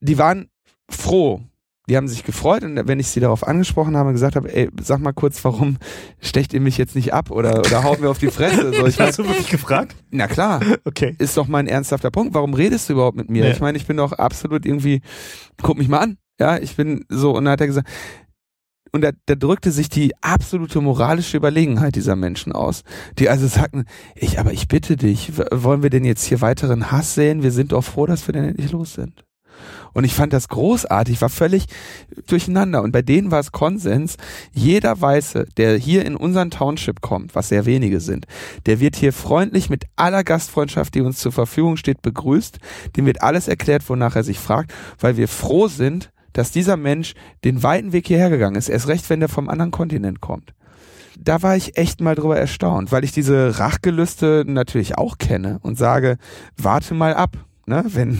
[0.00, 0.48] die waren
[0.90, 1.40] froh.
[1.88, 5.00] Die haben sich gefreut und wenn ich sie darauf angesprochen habe, gesagt habe, ey, sag
[5.00, 5.78] mal kurz, warum
[6.20, 8.74] stecht ihr mich jetzt nicht ab oder, oder haut mir auf die Fresse?
[8.74, 9.96] So, ich Hast du wirklich gefragt?
[10.10, 11.14] na klar, Okay.
[11.18, 12.34] ist doch mein ernsthafter Punkt.
[12.34, 13.46] Warum redest du überhaupt mit mir?
[13.46, 13.52] Ja.
[13.52, 15.00] Ich meine, ich bin doch absolut irgendwie,
[15.62, 16.18] guck mich mal an.
[16.38, 17.88] Ja, ich bin so, und dann hat er gesagt,
[18.92, 22.84] und da, da drückte sich die absolute moralische Überlegenheit dieser Menschen aus,
[23.18, 23.84] die also sagten,
[24.14, 27.42] ich, aber ich bitte dich, wollen wir denn jetzt hier weiteren Hass sehen?
[27.42, 29.24] Wir sind doch froh, dass wir denn endlich los sind.
[29.92, 31.66] Und ich fand das großartig, war völlig
[32.26, 32.82] durcheinander.
[32.82, 34.16] Und bei denen war es Konsens,
[34.52, 38.26] jeder Weiße, der hier in unseren Township kommt, was sehr wenige sind,
[38.66, 42.58] der wird hier freundlich mit aller Gastfreundschaft, die uns zur Verfügung steht, begrüßt.
[42.96, 47.14] Dem wird alles erklärt, wonach er sich fragt, weil wir froh sind, dass dieser Mensch
[47.44, 48.68] den weiten Weg hierher gegangen ist.
[48.68, 50.54] Erst recht, wenn der vom anderen Kontinent kommt
[51.20, 55.76] da war ich echt mal drüber erstaunt, weil ich diese Rachgelüste natürlich auch kenne und
[55.76, 56.16] sage,
[56.56, 57.36] warte mal ab.
[57.68, 58.18] Ne, wenn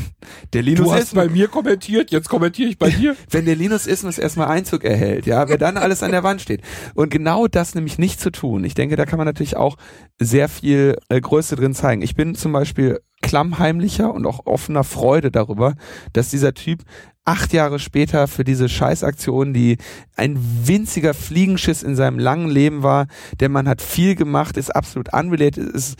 [0.52, 3.16] der Linus Du hast Ismus, bei mir kommentiert, jetzt kommentiere ich bei dir.
[3.30, 6.60] wenn der Linus Ismus erstmal Einzug erhält, ja, wer dann alles an der Wand steht.
[6.94, 8.62] Und genau das nämlich nicht zu tun.
[8.64, 9.78] Ich denke, da kann man natürlich auch
[10.18, 12.02] sehr viel äh, Größe drin zeigen.
[12.02, 15.74] Ich bin zum Beispiel klammheimlicher und auch offener Freude darüber,
[16.12, 16.82] dass dieser Typ
[17.24, 19.78] acht Jahre später für diese Scheißaktion, die
[20.14, 23.06] ein winziger Fliegenschiss in seinem langen Leben war,
[23.40, 25.96] der Mann hat viel gemacht, ist absolut unrelated, ist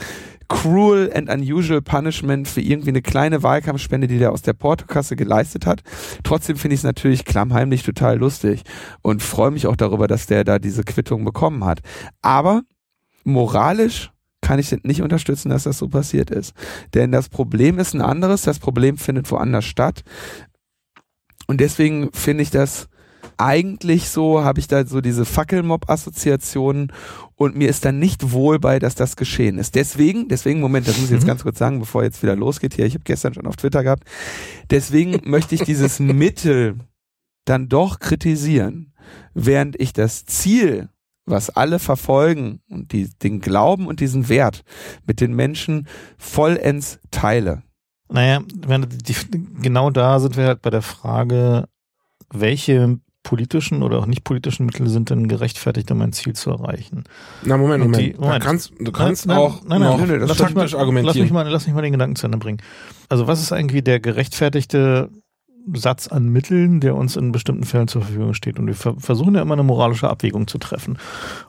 [0.48, 5.66] cruel and unusual punishment für irgendwie eine kleine Wahlkampfspende, die der aus der Portokasse geleistet
[5.66, 5.82] hat.
[6.24, 8.62] Trotzdem finde ich es natürlich klammheimlich total lustig
[9.02, 11.80] und freue mich auch darüber, dass der da diese Quittung bekommen hat.
[12.22, 12.62] Aber
[13.24, 14.10] moralisch
[14.40, 16.54] kann ich nicht unterstützen, dass das so passiert ist.
[16.94, 20.02] Denn das Problem ist ein anderes, das Problem findet woanders statt.
[21.46, 22.88] Und deswegen finde ich das
[23.36, 26.92] eigentlich so, habe ich da so diese Fackelmob-Assoziationen
[27.38, 29.76] und mir ist dann nicht wohl bei, dass das geschehen ist.
[29.76, 31.28] Deswegen, deswegen, Moment, das muss ich jetzt Mhm.
[31.28, 34.02] ganz kurz sagen, bevor jetzt wieder losgeht hier, ich habe gestern schon auf Twitter gehabt,
[34.70, 36.80] deswegen möchte ich dieses Mittel
[37.44, 38.92] dann doch kritisieren,
[39.34, 40.88] während ich das Ziel,
[41.26, 44.64] was alle verfolgen und die, den Glauben und diesen Wert
[45.06, 45.86] mit den Menschen
[46.16, 47.62] vollends teile.
[48.10, 49.14] Naja, die,
[49.60, 51.68] genau da sind wir halt bei der Frage,
[52.32, 52.98] welche
[53.28, 57.04] politischen oder auch nicht politischen Mittel sind denn gerechtfertigt, um ein Ziel zu erreichen?
[57.42, 58.02] Na, Moment, Moment.
[58.02, 58.42] die- Moment.
[58.42, 61.04] Kannst, du kannst Nein, auch nein, nein, noch nein, nein, das lass mich, mal, argumentieren.
[61.04, 62.58] lass, mich mal, lass mich mal den Gedanken zu Ende bringen.
[63.10, 65.10] Also was ist eigentlich der gerechtfertigte
[65.74, 68.58] Satz an Mitteln, der uns in bestimmten Fällen zur Verfügung steht?
[68.58, 70.96] Und wir ver versuchen ja immer eine moralische Abwägung zu treffen.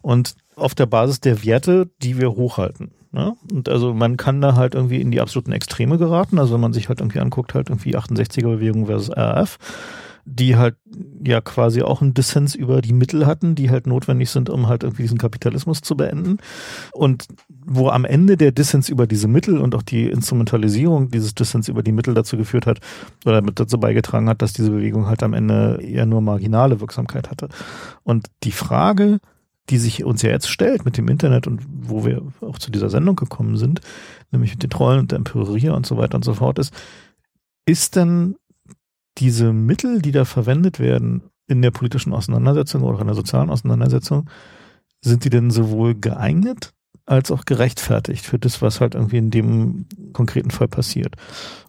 [0.02, 2.92] Und auf der Basis der Werte, die wir hochhalten.
[3.14, 3.36] Ne?
[3.52, 6.38] Und also man kann da halt irgendwie in die absoluten Extreme geraten.
[6.38, 9.58] Also wenn man sich halt irgendwie anguckt, halt irgendwie 68er-Bewegung versus RAF,
[10.32, 10.76] die halt
[11.24, 14.84] ja quasi auch einen Dissens über die Mittel hatten, die halt notwendig sind, um halt
[14.84, 16.38] irgendwie diesen Kapitalismus zu beenden.
[16.94, 17.26] Und
[17.66, 21.82] wo am Ende der Dissens über diese Mittel und auch die Instrumentalisierung dieses Dissens über
[21.82, 22.80] die Mittel dazu geführt hat
[23.26, 27.32] oder mit dazu beigetragen hat, dass diese Bewegung halt am Ende eher nur marginale Wirksamkeit
[27.32, 27.50] hatte.
[28.04, 29.20] Und die Frage,
[29.70, 32.90] die sich uns ja jetzt stellt mit dem Internet und wo wir auch zu dieser
[32.90, 33.82] Sendung gekommen sind,
[34.32, 36.74] nämlich mit den Trollen und der Empörerier und so weiter und so fort, ist,
[37.66, 38.36] ist denn
[39.20, 44.30] diese Mittel, die da verwendet werden in der politischen Auseinandersetzung oder in der sozialen Auseinandersetzung,
[45.02, 46.74] sind die denn sowohl geeignet
[47.06, 51.16] als auch gerechtfertigt für das, was halt irgendwie in dem konkreten Fall passiert?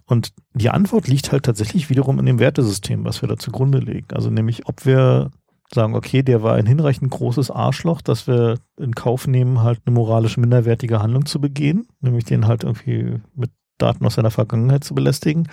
[0.04, 4.08] Und die Antwort liegt halt tatsächlich wiederum in dem Wertesystem, was wir da zugrunde legen.
[4.12, 5.30] Also nämlich, ob wir
[5.72, 9.94] sagen, okay, der war ein hinreichend großes Arschloch, dass wir in Kauf nehmen, halt eine
[9.94, 14.94] moralisch minderwertige Handlung zu begehen, nämlich den halt irgendwie mit Daten aus seiner Vergangenheit zu
[14.94, 15.48] belästigen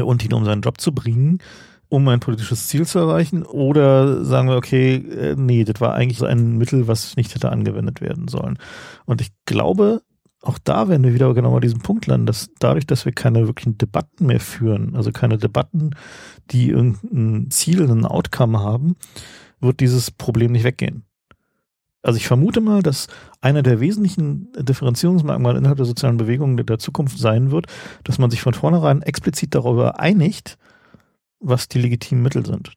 [0.00, 1.38] und ihn um seinen Job zu bringen,
[1.88, 3.42] um ein politisches Ziel zu erreichen?
[3.42, 7.50] Oder sagen wir, okay, äh, nee, das war eigentlich so ein Mittel, was nicht hätte
[7.50, 8.58] angewendet werden sollen.
[9.04, 10.02] Und ich glaube,
[10.42, 13.46] auch da werden wir wieder genau an diesem Punkt landen, dass dadurch, dass wir keine
[13.46, 15.90] wirklichen Debatten mehr führen, also keine Debatten,
[16.50, 18.96] die irgendein Ziel, ein Outcome haben,
[19.60, 21.04] wird dieses Problem nicht weggehen.
[22.02, 23.06] Also ich vermute mal, dass
[23.40, 27.66] einer der wesentlichen Differenzierungsmerkmale innerhalb der sozialen Bewegung der Zukunft sein wird,
[28.04, 30.58] dass man sich von vornherein explizit darüber einigt,
[31.38, 32.72] was die legitimen Mittel sind.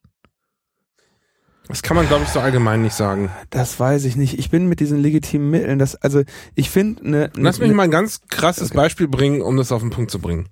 [1.67, 3.31] Das kann man, glaube ich, so allgemein nicht sagen.
[3.49, 4.37] Das weiß ich nicht.
[4.37, 6.21] Ich bin mit diesen legitimen Mitteln, das, also
[6.53, 7.31] ich finde eine.
[7.35, 8.77] Lass mich ne, mal ein ganz krasses Okay.
[8.77, 10.49] Beispiel bringen, um das auf den Punkt zu bringen.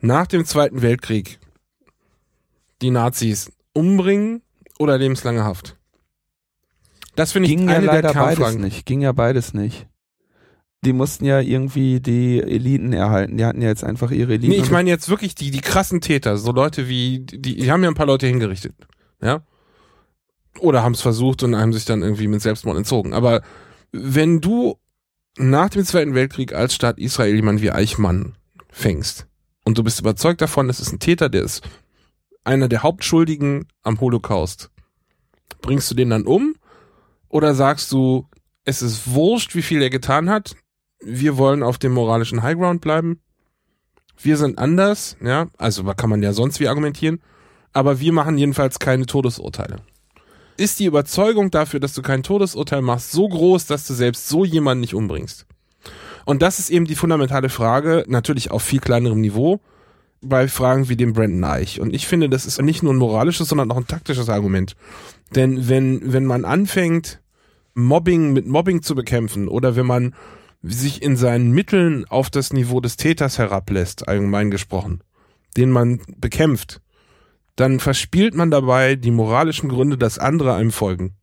[0.00, 1.38] Nach dem Zweiten Weltkrieg
[2.82, 4.42] die Nazis umbringen
[4.80, 5.76] oder lebenslange Haft?
[7.14, 8.60] Das finde ich ging ja eine der leider beides Kernfragen.
[8.60, 8.86] nicht.
[8.86, 9.86] Ging ja beides nicht.
[10.84, 13.36] Die mussten ja irgendwie die Eliten erhalten.
[13.36, 14.52] Die hatten ja jetzt einfach ihre Eliten.
[14.52, 17.84] Nee, ich meine jetzt wirklich die, die krassen Täter, so Leute wie, die, die haben
[17.84, 18.74] ja ein paar Leute hingerichtet,
[19.22, 19.42] ja?
[20.58, 23.14] Oder haben es versucht und haben sich dann irgendwie mit Selbstmord entzogen.
[23.14, 23.42] Aber
[23.92, 24.76] wenn du
[25.38, 28.36] nach dem Zweiten Weltkrieg als Staat Israel jemanden wie Eichmann
[28.70, 29.26] fängst
[29.64, 31.62] und du bist überzeugt davon, es ist ein Täter, der ist
[32.44, 34.70] einer der Hauptschuldigen am Holocaust,
[35.60, 36.54] bringst du den dann um?
[37.32, 38.28] Oder sagst du,
[38.64, 40.54] es ist wurscht, wie viel er getan hat,
[41.00, 43.20] wir wollen auf dem moralischen Highground bleiben?
[44.24, 47.20] wir sind anders, ja, also kann man ja sonst wie argumentieren,
[47.72, 49.76] aber wir machen jedenfalls keine Todesurteile.
[50.56, 54.44] Ist die Überzeugung dafür, dass du kein Todesurteil machst, so groß, dass du selbst so
[54.44, 55.46] jemanden nicht umbringst?
[56.24, 59.60] Und das ist eben die fundamentale Frage, natürlich auf viel kleinerem Niveau.
[60.24, 61.80] bei Fragen wie dem Brandon Eich.
[61.80, 64.76] Und ich finde, das ist nicht nur ein moralisches, sondern auch ein taktisches Argument.
[65.34, 67.20] Denn wenn, wenn man anfängt,
[67.74, 70.14] Mobbing mit Mobbing zu bekämpfen oder wenn man
[70.62, 75.02] sich in seinen Mitteln auf das Niveau des Täters herablässt, allgemein gesprochen,
[75.56, 76.80] den man bekämpft,
[77.56, 81.16] dann verspielt man dabei die moralischen Gründe, dass andere einem folgen.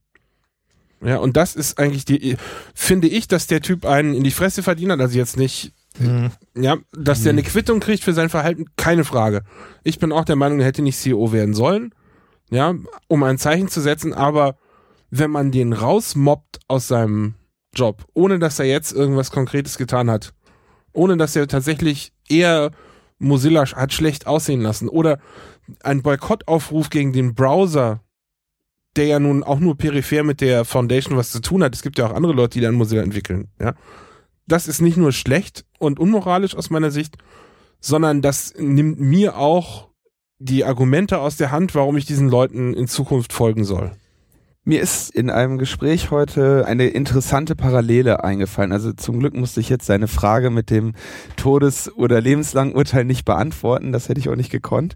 [1.01, 2.35] Ja, und das ist eigentlich die,
[2.73, 6.31] finde ich, dass der Typ einen in die Fresse verdient hat, also jetzt nicht, mhm.
[6.55, 9.43] ja, dass der eine Quittung kriegt für sein Verhalten, keine Frage.
[9.83, 11.95] Ich bin auch der Meinung, er hätte nicht CEO werden sollen,
[12.49, 12.75] ja,
[13.07, 14.57] um ein Zeichen zu setzen, aber
[15.09, 17.35] wenn man den rausmobbt aus seinem
[17.73, 20.33] Job, ohne dass er jetzt irgendwas Konkretes getan hat,
[20.93, 22.71] ohne dass er tatsächlich eher
[23.19, 25.19] Mozilla hat schlecht aussehen lassen oder
[25.83, 28.01] ein Boykottaufruf gegen den Browser,
[28.95, 31.75] der ja nun auch nur peripher mit der Foundation was zu tun hat.
[31.75, 33.75] Es gibt ja auch andere Leute, die dann Mozilla entwickeln, ja.
[34.47, 37.17] Das ist nicht nur schlecht und unmoralisch aus meiner Sicht,
[37.79, 39.89] sondern das nimmt mir auch
[40.39, 43.91] die Argumente aus der Hand, warum ich diesen Leuten in Zukunft folgen soll.
[44.65, 48.71] Mir ist in einem Gespräch heute eine interessante Parallele eingefallen.
[48.71, 50.93] Also zum Glück musste ich jetzt seine Frage mit dem
[51.37, 53.91] Todes- oder lebenslangen Urteil nicht beantworten.
[53.91, 54.95] Das hätte ich auch nicht gekonnt.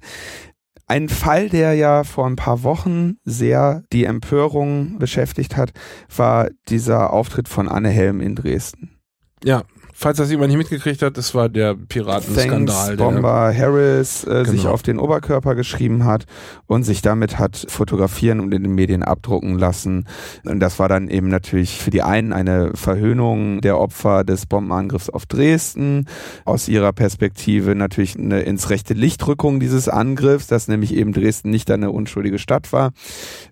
[0.85, 5.71] Ein Fall, der ja vor ein paar Wochen sehr die Empörung beschäftigt hat,
[6.13, 8.99] war dieser Auftritt von Anne Helm in Dresden.
[9.43, 9.63] Ja
[10.03, 12.97] falls das jemand nicht mitgekriegt hat, das war der Piratenskandal.
[12.97, 14.43] Bomber der, Harris äh, genau.
[14.43, 16.25] sich auf den Oberkörper geschrieben hat
[16.67, 20.05] und sich damit hat fotografieren und in den Medien abdrucken lassen.
[20.43, 25.09] Und das war dann eben natürlich für die einen eine Verhöhnung der Opfer des Bombenangriffs
[25.09, 26.09] auf Dresden.
[26.43, 31.71] Aus ihrer Perspektive natürlich eine ins rechte Lichtrückung dieses Angriffs, dass nämlich eben Dresden nicht
[31.71, 32.91] eine unschuldige Stadt war.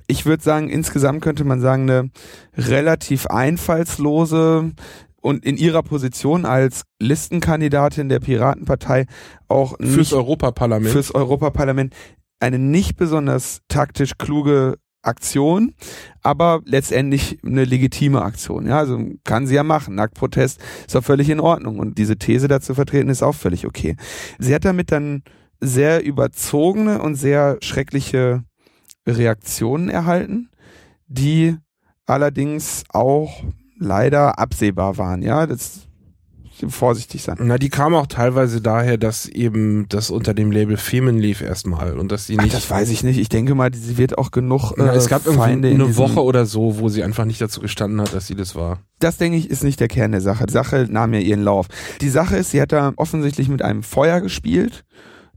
[0.07, 2.09] Ich würde sagen, insgesamt könnte man sagen, eine
[2.57, 4.73] relativ einfallslose,
[5.21, 9.05] und in ihrer Position als Listenkandidatin der Piratenpartei
[9.47, 11.95] auch nicht, fürs Europaparlament fürs Europaparlament
[12.39, 15.73] eine nicht besonders taktisch kluge Aktion,
[16.21, 18.67] aber letztendlich eine legitime Aktion.
[18.67, 19.95] Ja, also kann sie ja machen.
[19.95, 23.95] Nacktprotest ist auch völlig in Ordnung und diese These dazu vertreten ist auch völlig okay.
[24.37, 25.23] Sie hat damit dann
[25.59, 28.43] sehr überzogene und sehr schreckliche
[29.07, 30.49] Reaktionen erhalten,
[31.07, 31.57] die
[32.05, 33.43] allerdings auch
[33.81, 35.21] leider absehbar waren.
[35.21, 35.87] Ja, das
[36.69, 37.37] vorsichtig sein.
[37.39, 41.97] Na, die kam auch teilweise daher, dass eben das unter dem Label Femen lief erstmal
[41.97, 42.49] und dass sie nicht.
[42.49, 43.17] Ach, das weiß ich nicht.
[43.17, 44.73] Ich denke mal, sie wird auch genug.
[44.73, 47.61] Äh, Na, es gab Feinde irgendwie eine Woche oder so, wo sie einfach nicht dazu
[47.61, 48.79] gestanden hat, dass sie das war.
[48.99, 50.45] Das denke ich ist nicht der Kern der Sache.
[50.45, 51.67] Die Sache nahm ja ihren Lauf.
[52.01, 54.83] Die Sache ist, sie hat da offensichtlich mit einem Feuer gespielt.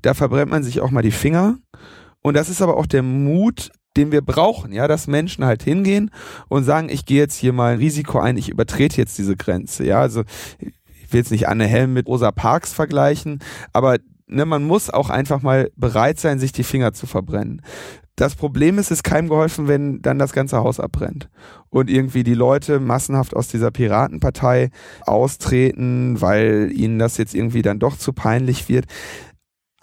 [0.02, 1.56] Da verbrennt man sich auch mal die Finger.
[2.20, 6.10] Und das ist aber auch der Mut, den wir brauchen, ja, dass Menschen halt hingehen
[6.48, 9.84] und sagen, ich gehe jetzt hier mal ein Risiko ein, ich übertrete jetzt diese Grenze,
[9.84, 10.24] ja, also
[10.58, 13.40] ich will jetzt nicht Anne Helm mit Rosa Parks vergleichen,
[13.72, 17.62] aber ne, man muss auch einfach mal bereit sein, sich die Finger zu verbrennen.
[18.16, 21.28] Das Problem ist, es ist keinem geholfen, wenn dann das ganze Haus abbrennt
[21.70, 24.70] und irgendwie die Leute massenhaft aus dieser Piratenpartei
[25.04, 28.86] austreten, weil ihnen das jetzt irgendwie dann doch zu peinlich wird.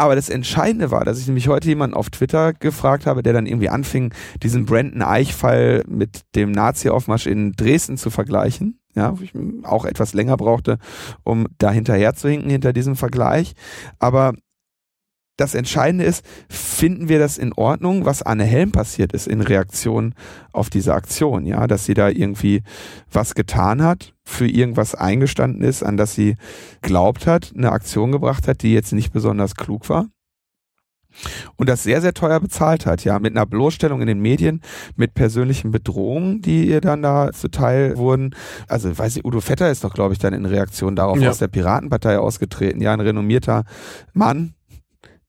[0.01, 3.45] Aber das Entscheidende war, dass ich nämlich heute jemanden auf Twitter gefragt habe, der dann
[3.45, 4.11] irgendwie anfing,
[4.41, 8.79] diesen Brandon Eich-Fall mit dem Nazi-Aufmarsch in Dresden zu vergleichen.
[8.95, 10.79] Ja, wo ich auch etwas länger brauchte,
[11.23, 13.53] um da hinterher zu hinken hinter diesem Vergleich.
[13.99, 14.33] Aber
[15.41, 20.13] das Entscheidende ist, finden wir das in Ordnung, was Anne Helm passiert ist in Reaktion
[20.53, 22.63] auf diese Aktion, ja, dass sie da irgendwie
[23.11, 26.35] was getan hat, für irgendwas eingestanden ist, an das sie
[26.81, 30.07] glaubt hat, eine Aktion gebracht hat, die jetzt nicht besonders klug war
[31.57, 34.61] und das sehr, sehr teuer bezahlt hat, ja, mit einer Bloßstellung in den Medien,
[34.95, 38.35] mit persönlichen Bedrohungen, die ihr dann da zuteil wurden.
[38.67, 41.29] Also, weiß ich, Udo Vetter ist doch, glaube ich, dann in Reaktion darauf ja.
[41.29, 43.65] aus der Piratenpartei ausgetreten, ja, ein renommierter
[44.13, 44.53] Mann,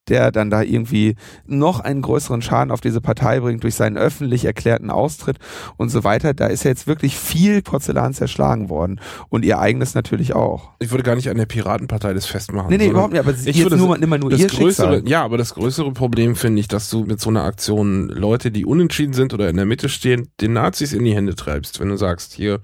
[0.08, 1.14] der dann da irgendwie
[1.46, 5.38] noch einen größeren Schaden auf diese Partei bringt durch seinen öffentlich erklärten Austritt
[5.76, 6.34] und so weiter.
[6.34, 10.70] Da ist ja jetzt wirklich viel Porzellan zerschlagen worden und ihr eigenes natürlich auch.
[10.80, 12.70] Ich würde gar nicht an der Piratenpartei das festmachen.
[12.70, 15.08] Nee, nee, überhaupt nicht, aber ich jetzt nur, immer nur das ihr größere, Schicksal.
[15.08, 18.66] Ja, aber das größere Problem finde ich, dass du mit so einer Aktion Leute, die
[18.66, 21.80] unentschieden sind oder in der Mitte stehen, den Nazis in die Hände treibst.
[21.80, 22.60] Wenn du sagst, hier,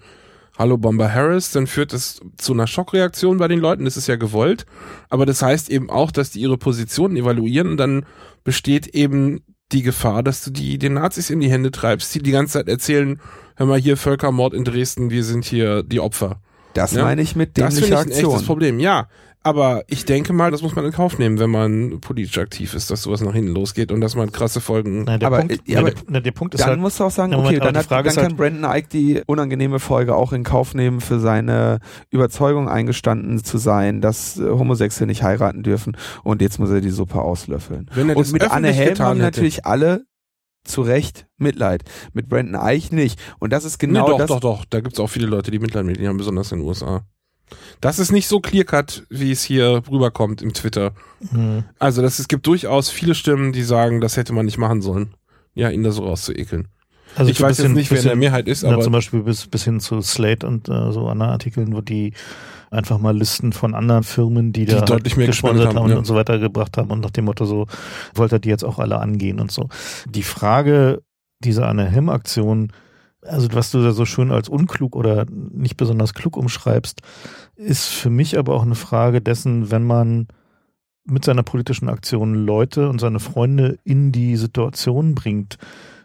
[0.59, 3.85] Hallo Bomber Harris, dann führt es zu einer Schockreaktion bei den Leuten.
[3.85, 4.67] Das ist ja gewollt.
[5.09, 8.05] Aber das heißt eben auch, dass die ihre Positionen evaluieren und dann
[8.43, 12.33] besteht eben die Gefahr, dass du die den Nazis in die Hände treibst, die die
[12.33, 13.21] ganze Zeit erzählen,
[13.55, 16.41] hör mal hier Völkermord in Dresden, wir sind hier die Opfer.
[16.75, 17.05] Das ja?
[17.05, 17.67] meine ich mit Aktion.
[17.67, 19.09] Das finde ich ein echtes Problem, ja.
[19.49, 22.91] Aber ich denke mal, das muss man in Kauf nehmen, wenn man politisch aktiv ist,
[22.91, 25.05] dass sowas nach hinten losgeht und dass man krasse Folgen.
[25.05, 27.01] Nein, der Aber, Punkt, äh, ja, aber der, na, der Punkt ist Dann halt, musst
[27.01, 29.79] du auch sagen, okay, dann, hat, Frage dann ist halt- kann Brandon Ike die unangenehme
[29.79, 31.79] Folge auch in Kauf nehmen, für seine
[32.11, 36.91] Überzeugung eingestanden zu sein, dass äh, Homosexuelle nicht heiraten dürfen und jetzt muss er die
[36.91, 37.91] Suppe auslöffeln.
[37.95, 39.23] Wenn er Und das mit Anne Helm haben hätte.
[39.23, 40.05] natürlich alle
[40.65, 41.85] zu Recht Mitleid.
[42.13, 43.19] Mit Brandon Eich nicht.
[43.39, 44.27] Und das ist genau nee, doch, das.
[44.29, 44.65] doch, doch.
[44.69, 47.05] Da gibt's auch viele Leute, die Mitleid mit ihm haben, besonders in den USA.
[47.81, 50.93] Das ist nicht so clear-cut, wie es hier rüberkommt im Twitter.
[51.31, 54.83] hm, Also das, es gibt durchaus viele Stimmen, die sagen, das hätte man nicht machen
[54.83, 55.15] sollen.
[55.55, 56.69] Ja, ihn da so rauszuekeln.
[57.17, 59.23] also ich weiß bisschen- jetzt nicht, wer in der Mehrheit ist, Ja, aber zum Beispiel
[59.23, 62.13] bis, bis hin zu Slate und äh, so anderen Artikeln, wo die
[62.71, 65.97] einfach mal Listen von anderen Firmen, die, Die da deutlich mehr gesponsert haben, haben, ja.
[65.97, 67.67] und so weiter gebracht haben und nach dem Motto so,
[68.15, 69.69] wollte er die jetzt auch alle angehen und so.
[70.07, 71.03] Die Frage
[71.43, 72.73] dieser Anne Hem-Aktion,
[73.23, 77.03] also was du da so schön als unklug oder nicht besonders klug umschreibst,
[77.57, 80.29] ist für mich aber auch eine Frage dessen, wenn man
[81.05, 85.59] mit seiner politischen Aktion Leute und seine Freunde in die Situation bringt,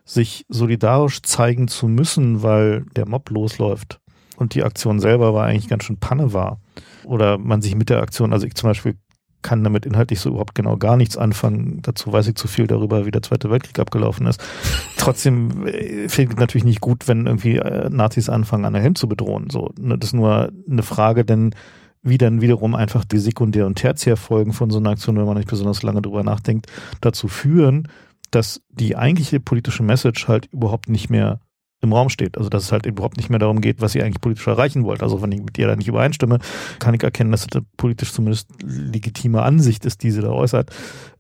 [0.06, 4.00] sich solidarisch zeigen zu müssen, weil der Mob losläuft
[4.38, 6.60] und die Aktion selber war eigentlich ganz schön Panne war.
[7.04, 8.98] Oder man sich mit der Aktion, also ich zum Beispiel
[9.44, 11.80] kann damit inhaltlich so überhaupt genau gar nichts anfangen.
[11.84, 14.44] Dazu weiß ich zu viel darüber, wie der Zweite Weltkrieg abgelaufen ist.
[14.98, 19.08] Trotzdem äh, finde ich natürlich nicht gut, wenn irgendwie äh, Nazis anfangen, Anna Helm zu
[19.08, 19.50] bedrohen.
[19.50, 21.54] So, ne, das ist nur eine Frage, denn
[22.02, 25.50] wie dann wiederum einfach die Sekundär- und Tertiärfolgen von so einer Aktion, wenn man nicht
[25.50, 26.68] besonders lange drüber nachdenkt,
[27.00, 27.88] dazu führen,
[28.30, 31.40] dass die eigentliche politische Message halt überhaupt nicht mehr
[31.84, 32.38] im Raum steht.
[32.38, 35.04] Also dass es halt überhaupt nicht mehr darum geht, was ihr eigentlich politisch erreichen wollt.
[35.04, 36.40] Also wenn ich mit ihr da nicht übereinstimme,
[36.80, 40.72] kann ich erkennen, dass das eine politisch zumindest legitime Ansicht ist, die sie da äußert.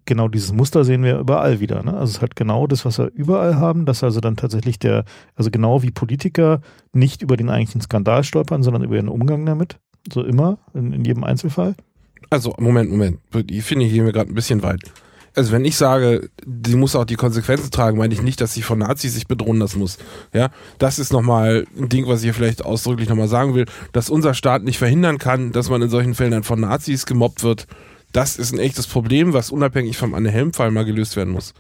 [0.06, 1.84] Genau dieses Muster sehen wir überall wieder.
[1.84, 1.94] Ne?
[1.94, 5.06] Also es ist halt genau das, was wir überall haben, dass also dann tatsächlich der,
[5.36, 6.62] also genau wie Politiker
[6.92, 9.78] nicht über den eigentlichen Skandal stolpern, sondern über ihren Umgang damit.
[10.12, 11.76] So immer, in, in jedem Einzelfall.
[12.30, 13.20] Also, Moment, Moment.
[13.50, 14.92] Ich finde, hier gehen wir gerade ein bisschen weit.
[15.36, 18.62] Also, wenn ich sage, die muss auch die Konsequenzen tragen, meine ich nicht, dass sie
[18.62, 19.98] von Nazis sich bedrohen lassen muss.
[20.32, 24.12] Ja, das ist nochmal ein Ding, was ich hier vielleicht ausdrücklich nochmal sagen will, dass
[24.12, 27.68] unser Staat nicht verhindern kann, dass man in solchen Fällen dann von Nazis gemobbt wird.
[28.12, 31.56] Das ist ein echtes Problem, was unabhängig vom Anne-Helm-Fall mal gelöst werden muss.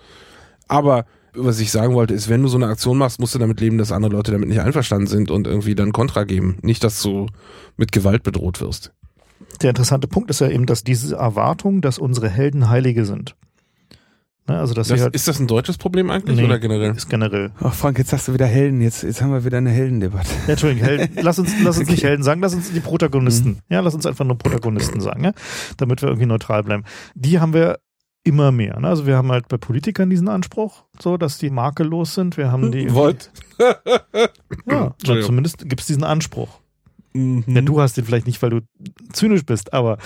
[0.67, 3.59] Aber was ich sagen wollte, ist, wenn du so eine Aktion machst, musst du damit
[3.59, 6.59] leben, dass andere Leute damit nicht einverstanden sind und irgendwie dann Kontra geben.
[6.61, 7.25] Nicht, dass du
[7.75, 8.91] mit Gewalt bedroht wirst.
[9.61, 13.35] Der interessante Punkt ist ja eben, dass diese Erwartung, dass unsere Helden Heilige sind.
[14.47, 16.43] Ne, also dass Das, halt ist das ein deutsches Problem eigentlich Nee.
[16.45, 16.91] oder generell?
[16.91, 17.51] ist generell.
[17.61, 18.81] Ach Frank, jetzt hast du wieder Helden.
[18.81, 20.27] Jetzt, jetzt haben wir wieder eine Heldendebatte.
[20.47, 22.07] Ja, Entschuldigung, Helden, lass uns, lass uns nicht Okay.
[22.09, 23.59] Helden sagen, lass uns die Protagonisten.
[23.69, 25.31] Ja, lass uns einfach nur Protagonisten sagen, ja,
[25.77, 26.83] damit wir irgendwie neutral bleiben.
[27.15, 27.79] Die haben wir
[28.25, 28.79] immer mehr.
[28.79, 28.87] Ne?
[28.87, 32.35] Also wir haben halt bei Politikern diesen Anspruch, so dass die makellos sind.
[32.37, 33.31] Wir haben die, Wollt?
[34.69, 36.59] ja, zumindest gibt es diesen Anspruch.
[37.13, 37.43] Mhm.
[37.47, 38.61] Ja, du hast den vielleicht nicht, weil du
[39.11, 39.97] zynisch bist, aber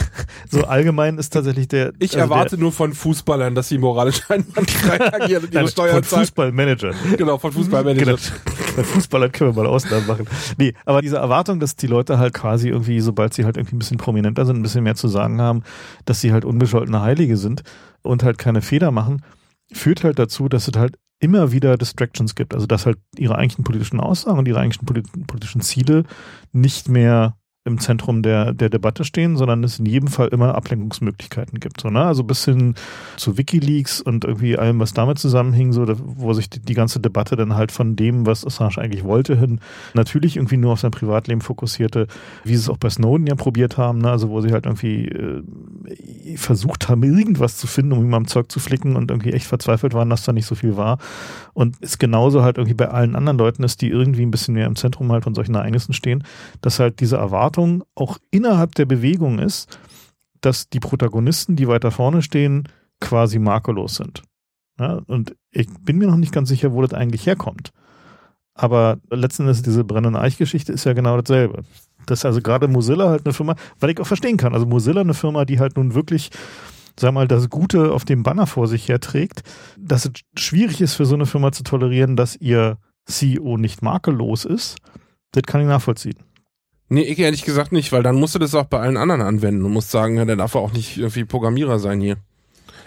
[0.50, 1.92] so allgemein ist tatsächlich der.
[1.98, 5.68] Ich also erwarte nur von Fußballern, dass sie moralisch einwandfrei agieren und der, ihre nein,
[5.68, 6.20] Steuern von.
[6.20, 6.92] Fußballmanager.
[7.18, 8.16] Genau, von Fußballmanagern.
[8.16, 8.18] Genau.
[8.76, 10.26] Bei Fußballern können wir mal Ausnahmen machen.
[10.58, 13.78] Nee, aber diese Erwartung, dass die Leute halt quasi irgendwie, sobald sie halt irgendwie ein
[13.78, 15.62] bisschen prominenter sind, ein bisschen mehr zu sagen haben,
[16.06, 17.62] dass sie halt unbescholtene Heilige sind
[18.02, 19.22] und halt keine Fehler machen,
[19.72, 22.54] führt halt dazu, dass es halt immer wieder Distractions gibt.
[22.54, 26.04] Also dass halt ihre eigentlichen politischen Aussagen und ihre eigentlichen polit- politischen Ziele
[26.52, 27.36] nicht mehr
[27.66, 31.80] im Zentrum der, der Debatte stehen, sondern es in jedem Fall immer Ablenkungsmöglichkeiten gibt.
[31.80, 32.04] So, ne?
[32.04, 32.74] Also bis hin
[33.16, 37.36] zu Wikileaks und irgendwie allem, was damit zusammenhing, so, wo sich die, die ganze Debatte
[37.36, 39.60] dann halt von dem, was Assange eigentlich wollte, hin
[39.94, 42.06] natürlich irgendwie nur auf sein Privatleben fokussierte,
[42.44, 44.10] wie sie es auch bei Snowden ja probiert haben, ne?
[44.10, 48.52] also wo sie halt irgendwie äh, versucht haben, irgendwas zu finden, um ihm am Zeug
[48.52, 50.98] zu flicken und irgendwie echt verzweifelt waren, dass da nicht so viel war.
[51.54, 54.66] Und es genauso halt irgendwie bei allen anderen Leuten ist, die irgendwie ein bisschen mehr
[54.66, 56.24] im Zentrum halt von solchen Ereignissen stehen,
[56.60, 57.53] dass halt diese Erwartung
[57.94, 59.78] auch innerhalb der Bewegung ist,
[60.40, 62.68] dass die Protagonisten, die weiter vorne stehen,
[63.00, 64.22] quasi makellos sind.
[64.78, 67.70] Ja, und ich bin mir noch nicht ganz sicher, wo das eigentlich herkommt.
[68.54, 71.64] Aber letzten Endes diese brennende Eich-Geschichte ist ja genau dasselbe.
[72.06, 74.54] Das ist also gerade Mozilla halt eine Firma, weil ich auch verstehen kann.
[74.54, 76.30] Also Mozilla eine Firma, die halt nun wirklich,
[76.98, 79.42] sag mal, das Gute auf dem Banner vor sich herträgt,
[79.78, 84.44] dass es schwierig ist für so eine Firma zu tolerieren, dass ihr CEO nicht makellos
[84.44, 84.76] ist.
[85.32, 86.18] Das kann ich nachvollziehen.
[86.88, 89.64] Nee, ich ehrlich gesagt nicht, weil dann musst du das auch bei allen anderen anwenden
[89.64, 92.16] und musst sagen, ja, der darf auch nicht irgendwie Programmierer sein hier.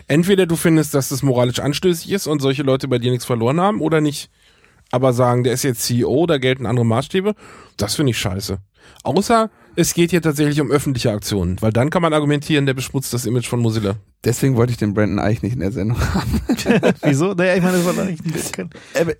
[0.08, 3.59] Entweder du findest, dass das moralisch anstößig ist und solche Leute bei dir nichts verloren
[3.59, 4.30] haben oder nicht.
[4.92, 7.35] Aber sagen, der ist jetzt CEO, da gelten andere Maßstäbe,
[7.76, 8.59] das finde ich scheiße.
[9.03, 13.14] Außer es geht hier tatsächlich um öffentliche Aktionen, weil dann kann man argumentieren, der beschmutzt
[13.14, 13.95] das Image von Mozilla.
[14.23, 16.41] Deswegen wollte ich den Brandon Eich nicht in der Sendung haben.
[17.03, 17.33] Wieso?
[17.33, 18.69] Naja, ich meine, das war eigentlich ein kein,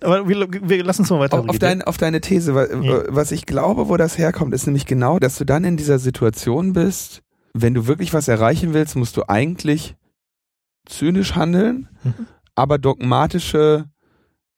[0.02, 3.04] Aber wir, wir lassen uns mal weiter Auf, auf, dein, auf deine These, wa- Ja.
[3.08, 6.72] was ich glaube, wo das herkommt, ist nämlich genau, dass du dann in dieser Situation
[6.72, 7.22] bist,
[7.54, 9.94] wenn du wirklich was erreichen willst, musst du eigentlich
[10.86, 12.26] zynisch handeln, Mhm.
[12.56, 13.84] aber dogmatische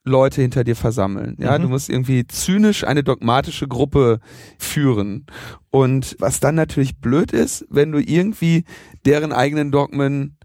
[0.04, 1.36] Leute hinter dir versammeln.
[1.38, 1.62] Ja, Mhm.
[1.62, 4.20] du musst irgendwie zynisch eine dogmatische Gruppe
[4.58, 5.26] führen.
[5.70, 8.64] Und was dann natürlich blöd ist, wenn du irgendwie
[9.04, 10.36] deren eigenen Dogmen,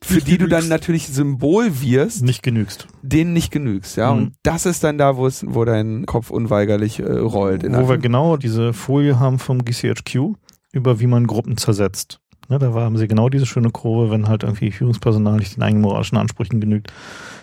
[0.00, 0.70] für Nicht die du dann genügst.
[0.70, 2.86] natürlich Symbol wirst, Nicht genügst.
[3.02, 3.96] denen nicht genügst.
[3.96, 4.18] Ja, Mhm.
[4.22, 7.62] und das ist dann da, wo es, wo dein Kopf unweigerlich äh, rollt.
[7.64, 10.34] Wo wir genau diese Folie haben vom GCHQ,
[10.72, 12.18] über wie man Gruppen zersetzt.
[12.52, 15.80] Ne, da haben sie genau diese schöne Kurve, wenn halt irgendwie Führungspersonal nicht den eigenen
[15.80, 16.92] moralischen Ansprüchen genügt,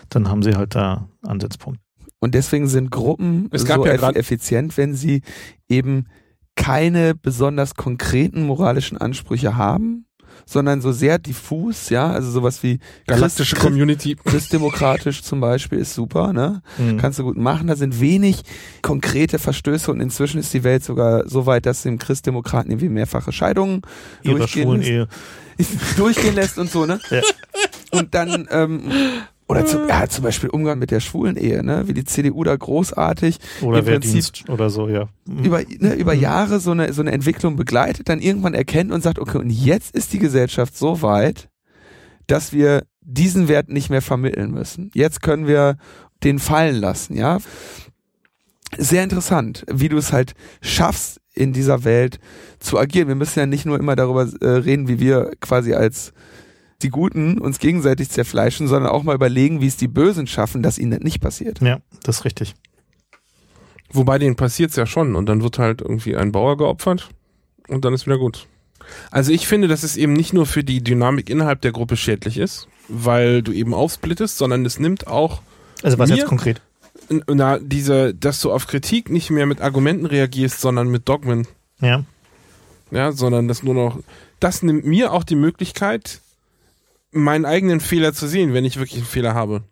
[0.08, 1.80] dann haben sie halt da Ansatzpunkt.
[2.20, 5.22] Und deswegen sind Gruppen Es gab so ja eff effizient, wenn sie
[5.68, 6.06] eben
[6.54, 10.06] keine besonders konkreten moralischen Ansprüche haben,
[10.46, 14.16] sondern so sehr diffus, ja, also sowas wie Galaktische Christ- Community.
[14.24, 16.62] Christdemokratisch zum Beispiel ist super, ne?
[16.78, 16.96] Mhm.
[16.98, 17.66] Kannst du gut machen.
[17.68, 18.42] Da sind wenig
[18.82, 23.32] konkrete Verstöße und inzwischen ist die Welt sogar so weit, dass dem Christdemokraten irgendwie mehrfache
[23.32, 23.82] Scheidungen
[24.22, 24.88] ihrer durchgehen lässt.
[24.88, 25.08] Ehe.
[25.96, 26.98] durchgehen lässt und so, ne?
[27.10, 27.20] Ja.
[27.92, 28.82] Und dann, ähm,
[29.50, 31.88] oder zu, ja, zum Beispiel Umgang mit der schwulen Ehe, ne?
[31.88, 35.08] Wie die CDU da großartig Oder Im Prinzip oder so, ja.
[35.26, 35.44] Mhm.
[35.44, 36.20] über, ne, über Mhm.
[36.20, 39.94] Jahre so eine, so eine Entwicklung begleitet, dann irgendwann erkennt und sagt, okay, und jetzt
[39.94, 41.48] ist die Gesellschaft so weit,
[42.26, 44.90] dass wir diesen Wert nicht mehr vermitteln müssen.
[44.94, 45.76] Jetzt können wir
[46.22, 47.38] den fallen lassen, ja.
[48.78, 52.18] Sehr interessant, wie du es halt schaffst, in dieser Welt
[52.58, 53.08] zu agieren.
[53.08, 56.12] Wir müssen ja nicht nur immer darüber äh, reden, wie wir quasi als
[56.82, 60.78] die Guten uns gegenseitig zerfleischen, sondern auch mal überlegen, wie es die Bösen schaffen, dass
[60.78, 61.60] ihnen das nicht passiert.
[61.60, 62.54] Ja, das ist richtig.
[63.92, 67.08] Wobei denen passiert's ja schon und dann wird halt irgendwie ein Bauer geopfert
[67.68, 68.46] und dann ist wieder gut.
[69.10, 72.38] Also ich finde, dass es eben nicht nur für die Dynamik innerhalb der Gruppe schädlich
[72.38, 75.42] ist, weil du eben aufsplittest, sondern es nimmt auch
[75.82, 76.60] Also was Mir- jetzt konkret?
[77.28, 81.46] na, diese, dass du auf Kritik nicht mehr mit Argumenten reagierst, sondern mit Dogmen.
[81.80, 82.04] Ja.
[82.92, 83.98] Ja, sondern das nur noch,
[84.38, 86.20] das nimmt mir auch die Möglichkeit,
[87.12, 89.62] meinen eigenen Fehler zu sehen, wenn ich wirklich einen Fehler habe.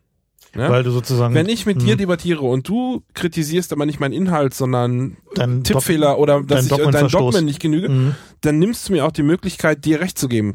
[0.55, 0.71] Ja?
[0.71, 1.99] Weil du sozusagen wenn ich mit dir Mhm.
[1.99, 6.91] debattiere und du kritisierst aber nicht meinen Inhalt, sondern dein Tippfehler oder dass ich äh,
[6.91, 7.09] dein.
[7.09, 8.15] Dogmen nicht genüge, Mhm.
[8.41, 10.55] dann nimmst du mir auch die Möglichkeit, dir recht zu geben.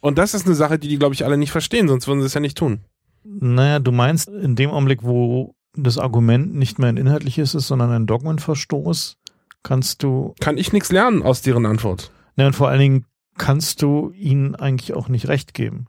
[0.00, 2.26] Und das ist eine Sache, die die, glaube ich, alle nicht verstehen, sonst würden sie
[2.26, 2.80] es ja nicht tun.
[3.24, 7.90] Naja, du meinst, in dem Augenblick, wo das Argument nicht mehr ein inhaltliches ist, sondern
[7.90, 9.16] ein Dogmenverstoß,
[9.62, 12.10] kannst du, Kann ich nichts lernen aus deren Antwort.
[12.36, 13.04] ne, und vor allen Dingen
[13.38, 15.86] kannst du ihnen eigentlich auch nicht recht geben.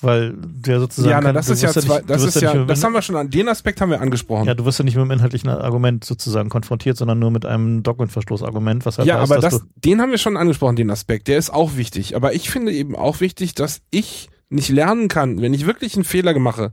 [0.00, 1.10] Weil der sozusagen.
[1.10, 2.82] ja, na, kann- das du ist ja, wirst zwei, nicht- das ist ja, mit das
[2.82, 4.46] haben wir schon an, den Aspekt haben wir angesprochen.
[4.46, 7.84] Ja, du wirst ja nicht mit dem inhaltlichen Argument sozusagen konfrontiert, sondern nur mit einem
[7.84, 11.28] Dogmenverstoß-Argument, was halt ja, heißt, aber das, den haben wir schon angesprochen, den Aspekt.
[11.28, 12.16] Der ist auch wichtig.
[12.16, 16.04] Aber ich finde eben auch wichtig, dass ich nicht lernen kann, wenn ich wirklich einen
[16.04, 16.72] Fehler mache,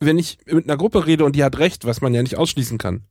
[0.00, 2.76] wenn ich mit einer Gruppe rede und die hat recht, was man ja nicht ausschließen
[2.76, 3.04] kann,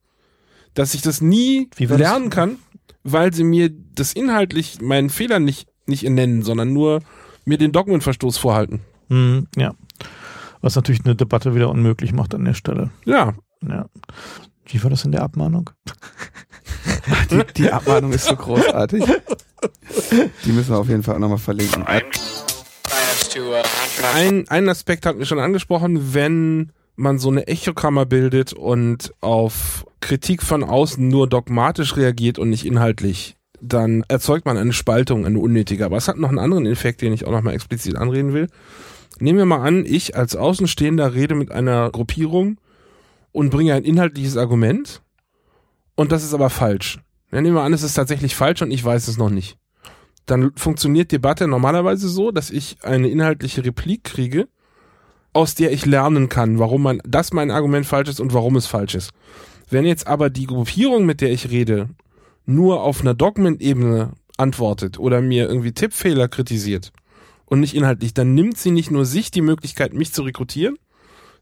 [0.74, 1.70] dass ich das nie
[2.00, 2.58] lernen kann,
[3.04, 7.00] weil sie mir das inhaltlich meinen Fehler nicht, nicht nennen, sondern nur
[7.46, 8.82] mir den Dogmenverstoß vorhalten.
[9.10, 9.74] Hm, ja.
[10.62, 12.92] Was natürlich eine Debatte wieder unmöglich macht an der Stelle.
[13.06, 13.34] Ja,
[13.68, 13.88] Ja.
[14.66, 15.70] Wie war das in der Abmahnung?
[17.30, 19.04] Die, die Abmahnung ist so großartig.
[20.46, 21.84] Die müssen wir auf jeden Fall auch nochmal verlinken.
[24.16, 29.86] ein, ein Aspekt hatten wir schon angesprochen, wenn man so eine Echokammer bildet und auf
[30.02, 35.40] Kritik von außen nur dogmatisch reagiert und nicht inhaltlich, dann erzeugt man eine Spaltung, eine
[35.40, 35.86] unnötige.
[35.86, 38.48] Aber es hat noch einen anderen Effekt, den ich auch nochmal explizit anreden will.
[39.20, 42.60] Nehmen wir mal an, ich als Außenstehender rede mit einer Gruppierung
[43.32, 45.02] und bringe ein inhaltliches Argument
[45.96, 47.00] und das ist aber falsch.
[47.32, 49.58] Ja, nehmen wir an, es ist tatsächlich falsch und ich weiß es noch nicht.
[50.26, 54.48] Dann funktioniert Debatte normalerweise so, dass ich eine inhaltliche Replik kriege,
[55.34, 58.68] aus der ich lernen kann, warum man, dass mein Argument falsch ist und warum es
[58.68, 59.12] falsch ist.
[59.70, 61.90] Wenn jetzt aber die Gruppierung, mit der ich rede,
[62.46, 66.92] nur auf einer Dogmenebene antwortet oder mir irgendwie Tippfehler kritisiert
[67.46, 70.78] und nicht inhaltlich, dann nimmt sie nicht nur sich die Möglichkeit, mich zu rekrutieren,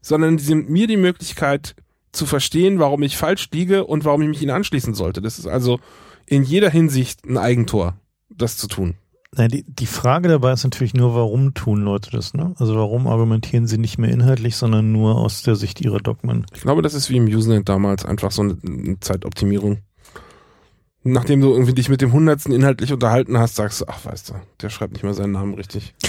[0.00, 1.74] sondern sie nimmt mir die Möglichkeit
[2.12, 5.20] zu verstehen, warum ich falsch liege und warum ich mich ihnen anschließen sollte.
[5.20, 5.80] Das ist also
[6.26, 7.96] in jeder Hinsicht ein Eigentor,
[8.28, 8.94] das zu tun.
[9.36, 12.54] Nein, die, die Frage dabei ist natürlich nur, warum tun Leute das, ne?
[12.58, 16.46] Also warum argumentieren sie nicht mehr inhaltlich, sondern nur aus der Sicht ihrer Dogmen?
[16.52, 19.78] Ich glaube, das ist wie im Usenet damals einfach so eine, eine Zeitoptimierung.
[21.02, 24.34] Nachdem du irgendwie dich mit dem Hundertsten inhaltlich unterhalten hast, sagst du, ach weißt du,
[24.60, 25.94] der schreibt nicht mal seinen Namen richtig.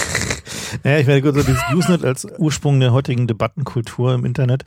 [0.86, 4.64] Naja, ich werde kurz dieses Usenet als Ursprung der heutigen Debattenkultur im Internet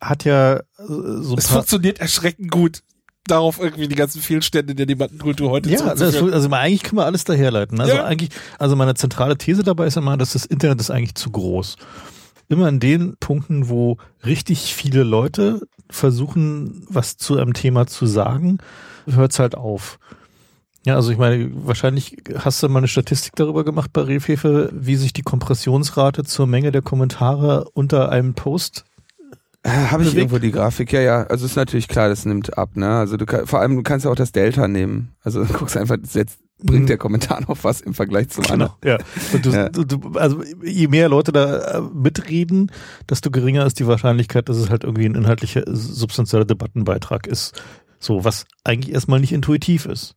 [0.00, 2.82] hat ja äh, so Es funktioniert erschreckend gut,
[3.26, 6.32] darauf irgendwie die ganzen Fehlstände der Debattenkultur heute Ja, zurückzuführen.
[6.34, 7.80] also mal, eigentlich können wir alles daherleiten.
[7.80, 8.04] Also Ja.
[8.04, 11.76] eigentlich, also meine zentrale These dabei ist immer, dass das Internet ist eigentlich zu groß.
[12.48, 18.58] Immer in den Punkten, wo richtig viele Leute versuchen, was zu einem Thema zu sagen,
[19.08, 19.98] hört es halt auf.
[20.84, 24.94] Ja, also ich meine, wahrscheinlich hast du mal eine Statistik darüber gemacht bei Refefe, wie
[24.96, 28.84] sich die Kompressionsrate zur Menge der Kommentare unter einem Post
[29.66, 30.92] Habe ich irgendwo die Grafik?
[30.92, 31.22] Ja, ja.
[31.24, 32.88] Also ist natürlich klar, das nimmt ab, ne?
[32.88, 35.14] Also du kann, vor allem du kannst ja auch das Delta nehmen.
[35.22, 36.86] Also du guckst einfach, jetzt bringt Mhm.
[36.86, 38.72] der Kommentar noch was im Vergleich zum anderen.
[38.82, 38.98] Ja.
[39.42, 39.68] Du, Ja.
[39.68, 42.70] Du, du, also je mehr Leute da äh, mitreden,
[43.10, 47.60] desto geringer ist die Wahrscheinlichkeit, dass es halt irgendwie ein inhaltlicher, substanzieller Debattenbeitrag ist.
[47.98, 50.14] So, was eigentlich erstmal nicht intuitiv ist.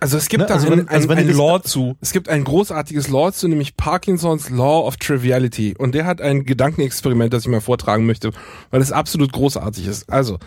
[0.00, 1.96] Also es gibt Ne, da also ein, wenn- also ein, ein Law zu.
[2.00, 5.74] Es gibt ein großartiges Law zu, nämlich Parkinsons Law of Triviality.
[5.76, 8.30] Und der hat ein Gedankenexperiment, das ich mal vortragen möchte,
[8.70, 10.10] weil es absolut großartig ist.
[10.10, 10.38] Also,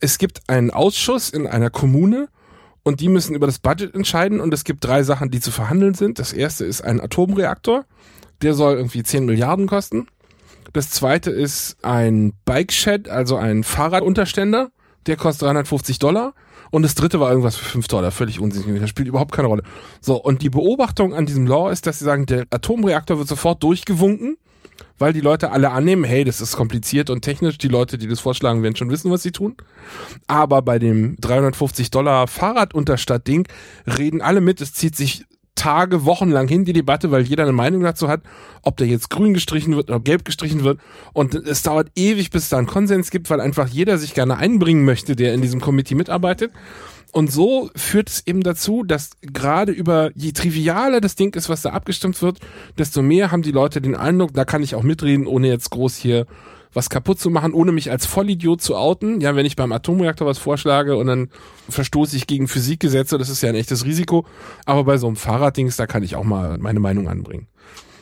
[0.00, 2.28] es gibt einen Ausschuss in einer Kommune
[2.84, 5.94] und die müssen über das Budget entscheiden und es gibt drei Sachen, die zu verhandeln
[5.94, 6.18] sind.
[6.18, 7.84] Das erste ist ein Atomreaktor,
[8.42, 10.06] der soll irgendwie 10 Milliarden kosten.
[10.72, 14.70] Das zweite ist ein Bike Shed, also ein Fahrradunterständer,
[15.06, 16.34] der kostet 350 Dollar.
[16.70, 18.80] Und das dritte war irgendwas für 5 Dollar, völlig unsinnig.
[18.80, 19.62] Das spielt überhaupt keine Rolle.
[20.00, 23.62] So, und die Beobachtung an diesem Law ist, dass sie sagen, der Atomreaktor wird sofort
[23.62, 24.36] durchgewunken,
[24.98, 27.58] weil die Leute alle annehmen, hey, das ist kompliziert und technisch.
[27.58, 29.56] Die Leute, die das vorschlagen, werden schon wissen, was sie tun.
[30.26, 33.46] Aber bei dem 350 Dollar Fahrradunterstadt-Ding
[33.86, 34.60] reden alle mit.
[34.60, 35.24] Es zieht sich
[35.54, 38.22] Tage, Wochen lang hin, die Debatte, weil jeder eine Meinung dazu hat,
[38.62, 40.80] ob der jetzt grün gestrichen wird oder gelb gestrichen wird.
[41.12, 44.36] Und es dauert ewig, bis es da einen Konsens gibt, weil einfach jeder sich gerne
[44.36, 46.52] einbringen möchte, der in diesem Committee mitarbeitet.
[47.12, 51.62] Und so führt es eben dazu, dass gerade über, je trivialer das Ding ist, was
[51.62, 52.40] da abgestimmt wird,
[52.76, 55.94] desto mehr haben die Leute den Eindruck, da kann ich auch mitreden, ohne jetzt groß
[55.94, 56.26] hier
[56.74, 59.20] was kaputt zu machen, ohne mich als Vollidiot zu outen.
[59.20, 61.30] Ja, wenn ich beim Atomreaktor was vorschlage und dann
[61.68, 64.26] verstoße ich gegen Physikgesetze, das ist ja ein echtes Risiko.
[64.66, 67.46] Aber bei so einem Fahrraddings, da kann ich auch mal meine Meinung anbringen.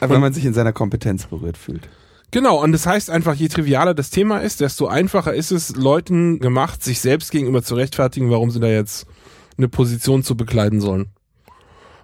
[0.01, 1.89] Aber wenn man sich in seiner Kompetenz berührt fühlt.
[2.33, 6.41] Genau, und das heißt einfach, je trivialer das Thema ist, desto einfacher ist es, Leuten
[6.41, 9.07] gemacht, sich selbst gegenüber zu rechtfertigen, warum sie da jetzt
[9.59, 11.11] eine Position zu bekleiden sollen.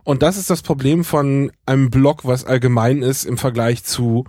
[0.05, 4.25] Und das ist das Problem von einem Blog, was allgemein ist im Vergleich zu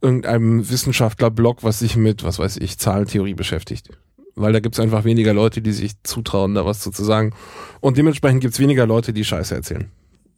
[0.00, 3.90] irgendeinem Wissenschaftler-Blog, was sich mit, was weiß ich, Zahlentheorie beschäftigt.
[4.34, 7.32] Weil da gibt's einfach weniger Leute, die sich zutrauen, da was zu, sagen.
[7.80, 9.90] Und dementsprechend gibt's weniger Leute, die Scheiße erzählen.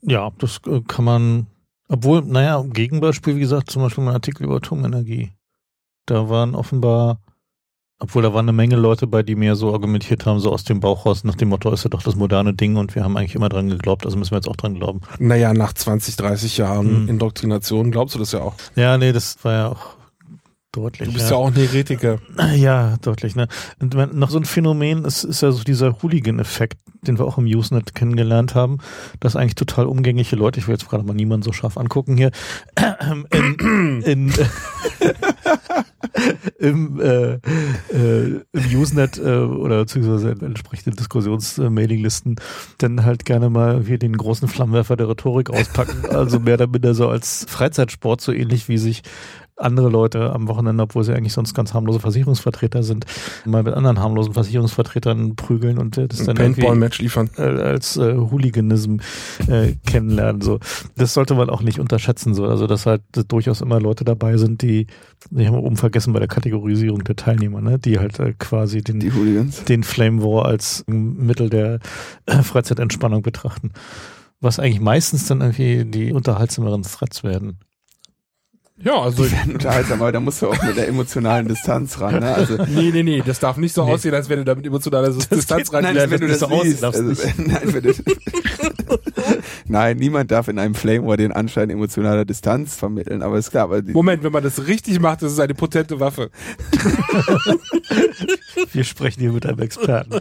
[0.02, 1.46] Ja, das äh, kann man,
[1.88, 5.32] obwohl, naja, Gegenbeispiel, wie gesagt, zum Beispiel mein Artikel über Atomenergie.
[6.06, 7.20] Da waren offenbar,
[8.00, 10.80] obwohl da waren eine Menge Leute bei, die mir so argumentiert haben, so aus dem
[10.80, 13.34] Bauch raus, nach dem Motto, ist ja doch das moderne Ding und wir haben eigentlich
[13.34, 15.00] immer dran geglaubt, also müssen wir jetzt auch dran glauben.
[15.18, 17.08] Naja, nach 20, 30 Jahren Hm.
[17.08, 18.54] Indoktrination glaubst du das ja auch.
[18.76, 19.98] Ja, nee, das war ja auch
[20.70, 21.08] deutlich.
[21.08, 22.18] Du bist ja, auch ein Heretiker.
[22.54, 23.34] Ja, deutlich.
[23.34, 23.48] Ne?
[23.80, 27.46] Und noch so ein Phänomen ist, ist ja so dieser Hooligan-Effekt, den wir auch im
[27.46, 28.78] Usenet kennengelernt haben,
[29.18, 32.30] dass eigentlich total umgängliche Leute, ich will jetzt gerade mal niemanden so scharf angucken hier,
[33.32, 34.32] in, in,
[36.58, 37.34] im, äh,
[37.92, 42.36] äh, im Usenet äh, oder beziehungsweise in entsprechenden Diskussions-Mailinglisten
[42.78, 46.06] dann halt gerne mal hier den großen Flammenwerfer der Rhetorik auspacken.
[46.10, 49.02] Also mehr oder minder so als Freizeitsport, so ähnlich wie sich
[49.58, 53.06] andere Leute am Wochenende, obwohl sie eigentlich sonst ganz harmlose Versicherungsvertreter sind,
[53.44, 57.30] mal mit anderen harmlosen Versicherungsvertretern prügeln und äh, das dann Paintball-Match liefern.
[57.36, 58.96] äh, als äh, Hooliganism
[59.48, 60.40] äh, kennenlernen.
[60.40, 60.60] So,
[60.96, 62.34] das sollte man auch nicht unterschätzen.
[62.34, 64.86] So, also dass halt durchaus immer Leute dabei sind, die,
[65.30, 69.00] ich habe oben vergessen bei der Kategorisierung der Teilnehmer, ne, die halt äh, quasi den
[69.68, 71.80] den Flame War als ähm, Mittel der
[72.26, 73.72] äh, Freizeitentspannung betrachten.
[74.40, 77.58] Was eigentlich meistens dann irgendwie die unterhaltsameren Threads werden.
[78.80, 82.20] Ja, also Die werden unterhaltsam, aber da musst du auch mit der emotionalen Distanz ran.
[82.20, 82.32] Ne?
[82.32, 83.92] Also, Nee, nee, nee, das darf nicht so Nee.
[83.92, 85.82] aussehen, als wenn du da mit emotionaler Distanz geht- rein.
[85.94, 86.84] nein, wenn du das das so aussehen liest.
[86.84, 87.02] Also,
[87.38, 87.92] nein, wenn du,
[89.66, 93.64] nein, niemand darf in einem Flame War den Anschein emotionaler Distanz vermitteln, aber ist klar,
[93.64, 96.30] aber die, Moment, wenn man das richtig macht, das ist eine potente Waffe.
[98.72, 100.18] Wir sprechen hier mit einem Experten.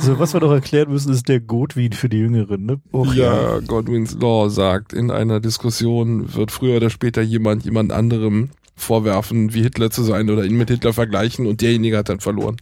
[0.00, 2.64] so, was wir noch erklären müssen, ist der Godwin für die Jüngeren.
[2.66, 2.80] Ne?
[2.92, 8.50] Oh, ja, Godwin's Law sagt, in einer Diskussion wird früher oder später jemand jemand anderem
[8.74, 12.56] vorwerfen, wie Hitler zu sein oder ihn mit Hitler vergleichen und derjenige hat dann verloren.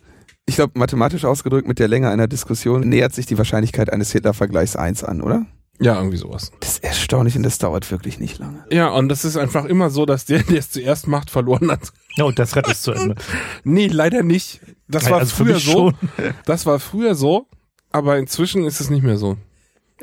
[0.47, 4.75] Ich glaube, mathematisch ausgedrückt, mit der Länge einer Diskussion nähert sich die Wahrscheinlichkeit eines Hitler-Vergleichs
[4.75, 5.47] 1 an, oder?
[5.81, 6.51] Ja, irgendwie sowas.
[6.61, 8.65] Das ist erstaunlich und das dauert wirklich nicht lange.
[8.71, 11.93] Ja, und das ist einfach immer so, dass der, der es zuerst macht, verloren hat.
[12.17, 13.15] Ja, und das Rad ist zu Ende.
[13.65, 14.61] Nee, leider nicht.
[14.89, 15.93] Das war Also früher so.
[16.45, 17.47] Das war früher so,
[17.91, 19.39] aber inzwischen ist es nicht mehr so.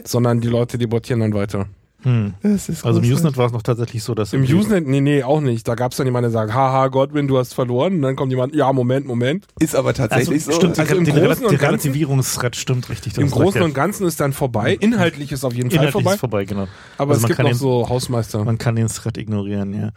[0.03, 1.67] Sondern die Leute debattieren dann weiter.
[2.03, 2.35] Hm.
[2.43, 3.11] Das ist Also im.
[3.11, 5.67] Usenet war es noch tatsächlich so, dass Im Usenet, nee, nee, auch nicht.
[5.67, 7.95] Da gab es dann jemanden, der sagt, haha, Godwin, du hast verloren.
[7.95, 9.47] Und dann kommt jemand, ja, Moment, Moment.
[9.59, 10.51] Ist aber also, tatsächlich so.
[10.51, 13.17] stimmt, Also also im der, Großen und Ganzen- Relativierungsthread stimmt richtig.
[13.17, 14.77] Im Großen und Ganzen ist dann vorbei.
[14.79, 15.77] Inhaltlich ist auf jeden ja.
[15.77, 16.13] Fall Inhaltlich vorbei.
[16.13, 16.67] ist vorbei, genau.
[16.99, 18.43] Aber Also es man gibt kann noch den- so Hausmeister.
[18.45, 19.89] Man kann den Thread ignorieren, ja.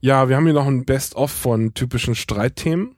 [0.00, 2.94] Ja, wir haben hier noch ein Best-of von typischen Streitthemen.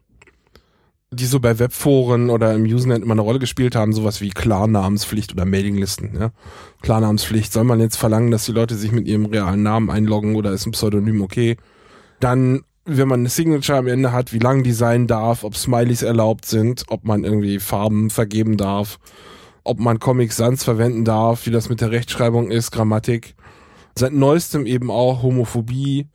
[1.13, 5.33] Die so bei Webforen oder im Usenet immer eine Rolle gespielt haben, sowas wie Klarnamenspflicht
[5.33, 6.17] oder Mailinglisten.
[6.19, 6.31] Ja?
[6.83, 10.53] Klarnamenspflicht, soll man jetzt verlangen, dass die Leute sich mit ihrem realen Namen einloggen oder
[10.53, 11.57] ist ein Pseudonym okay?
[12.21, 16.03] Dann, wenn man eine Signature am Ende hat, wie lang die sein darf, ob Smileys
[16.03, 19.01] erlaubt sind, ob man irgendwie Farben vergeben darf,
[19.65, 23.35] ob man Comic Sans verwenden darf, wie das mit der Rechtschreibung ist, Grammatik.
[23.99, 26.07] Seit neuestem eben auch Homophobie,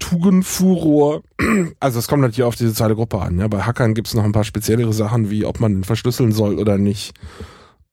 [0.00, 1.22] Tugendfuror.
[1.80, 3.38] Also es kommt natürlich auf die soziale Gruppe an.
[3.38, 3.48] Ja.
[3.48, 6.58] Bei Hackern gibt es noch ein paar speziellere Sachen, wie ob man den verschlüsseln soll
[6.58, 7.14] oder nicht.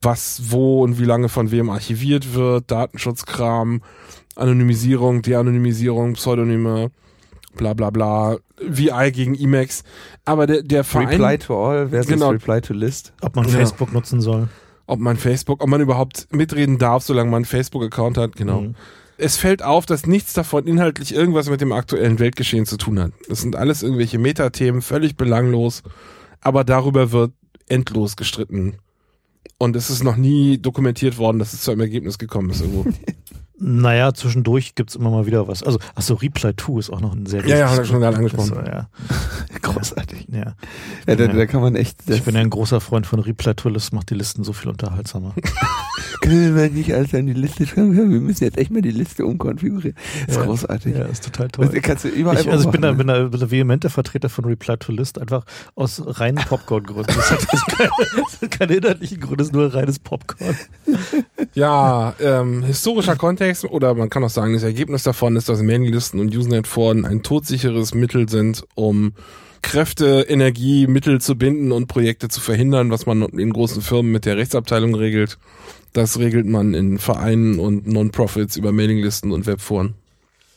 [0.01, 3.81] Was, wo und wie lange von wem archiviert wird, Datenschutzkram,
[4.35, 6.91] Anonymisierung, De-Anonymisierung, Pseudonyme,
[7.55, 9.83] bla bla bla, VI gegen Emacs.
[10.25, 12.29] Aber der, der Verein, Reply to all versus Genau.
[12.29, 13.13] Reply to list.
[13.21, 13.51] Ob man Ja.
[13.51, 14.49] Facebook nutzen soll.
[14.85, 18.61] ob man Facebook, ob man überhaupt mitreden darf, solange man einen Facebook-Account hat, genau.
[18.61, 18.75] Mhm.
[19.17, 23.11] Es fällt auf, dass nichts davon inhaltlich irgendwas mit dem aktuellen Weltgeschehen zu tun hat.
[23.27, 25.81] Das sind alles irgendwelche Metathemen, völlig belanglos,
[26.41, 27.31] aber darüber wird
[27.67, 28.77] endlos gestritten.
[29.57, 32.85] Und es ist noch nie dokumentiert worden, dass es zu einem Ergebnis gekommen ist irgendwo.
[33.59, 35.63] Naja, zwischendurch gibt's immer mal wieder was.
[35.63, 38.17] Also, achso, Reply 2 ist auch noch ein sehr Ja, ja, hat er schon gerade
[38.17, 38.53] angesprochen.
[38.55, 38.87] Das, ja,
[39.61, 40.27] Großartig.
[40.31, 40.53] ja.
[41.07, 41.33] Ja, da, Ja.
[41.33, 42.07] da kann man echt.
[42.07, 44.53] Das Ich bin ja ein großer Freund von Reply to List, macht die Listen so
[44.53, 45.33] viel unterhaltsamer.
[46.21, 47.95] können wir nicht alles an die Liste schreiben.
[47.95, 49.95] Wir müssen jetzt echt mal die Liste umkonfigurieren.
[50.27, 50.45] Das ist Ja.
[50.45, 50.95] großartig.
[50.95, 51.69] Ja, ist total toll.
[51.73, 54.77] Das kannst du überall Ich, also ich bin da, bin da vehementer Vertreter von Reply
[54.77, 55.45] to List, einfach
[55.75, 57.13] aus reinen Popcorn-Gründen.
[57.15, 60.55] Das hat, das keine, das hat keine inhaltlichen Gründe, das ist nur reines Popcorn.
[61.53, 66.19] Ja, ähm, historischer Kontext oder man kann auch sagen, das Ergebnis davon ist, dass Mailinglisten
[66.19, 69.13] und Usenet-Foren ein todsicheres Mittel sind, um
[69.61, 74.25] Kräfte, Energie, Mittel zu binden und Projekte zu verhindern, was man in großen Firmen mit
[74.25, 75.37] der Rechtsabteilung regelt.
[75.93, 79.95] Das regelt man in Vereinen und Non-Profits über Mailinglisten und Webforen.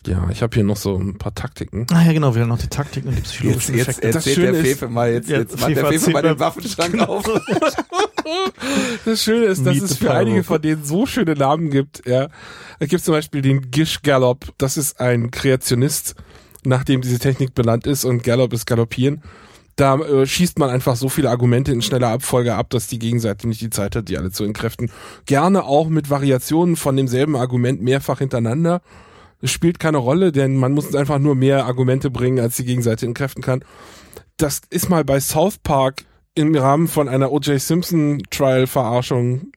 [0.07, 1.87] Ja, ich habe hier noch so ein paar Taktiken.
[1.93, 4.07] Ah ja, genau, wir haben noch die Taktiken und die Jetzt, psychologischen jetzt Effekte.
[4.09, 6.39] Das erzählt Schöne der ist- Fefe mal, jetzt, Ja, jetzt macht der Fefe mal den
[6.39, 7.25] Waffenschrank auf.
[9.05, 10.55] Das Schöne ist, dass Meet es für einige Pyro.
[10.55, 12.07] von denen so schöne Namen gibt.
[12.07, 12.29] Ja,
[12.79, 14.47] es gibt zum Beispiel den Gish Gallop.
[14.59, 16.15] Das ist ein Kreationist,
[16.65, 19.23] nach dem diese Technik benannt ist und Gallop ist Galoppieren.
[19.77, 23.49] Da äh, schießt man einfach so viele Argumente in schneller Abfolge ab, dass die Gegenseite
[23.49, 24.91] nicht die Zeit hat, die alle zu entkräften.
[25.27, 28.83] Gerne auch mit Variationen von demselben Argument mehrfach hintereinander.
[29.41, 33.07] Es spielt keine Rolle, denn man muss einfach nur mehr Argumente bringen, als die Gegenseite
[33.07, 33.65] entkräften kann.
[34.37, 36.05] Das ist mal bei South Park
[36.35, 37.61] im Rahmen von einer O.J.
[37.61, 39.53] Simpson Trial Verarschung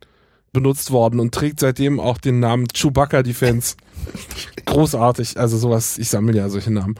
[0.51, 3.75] benutzt worden und trägt seitdem auch den Namen Chewbacca Defense.
[4.65, 6.95] Großartig, also sowas, ich sammle ja solche Namen.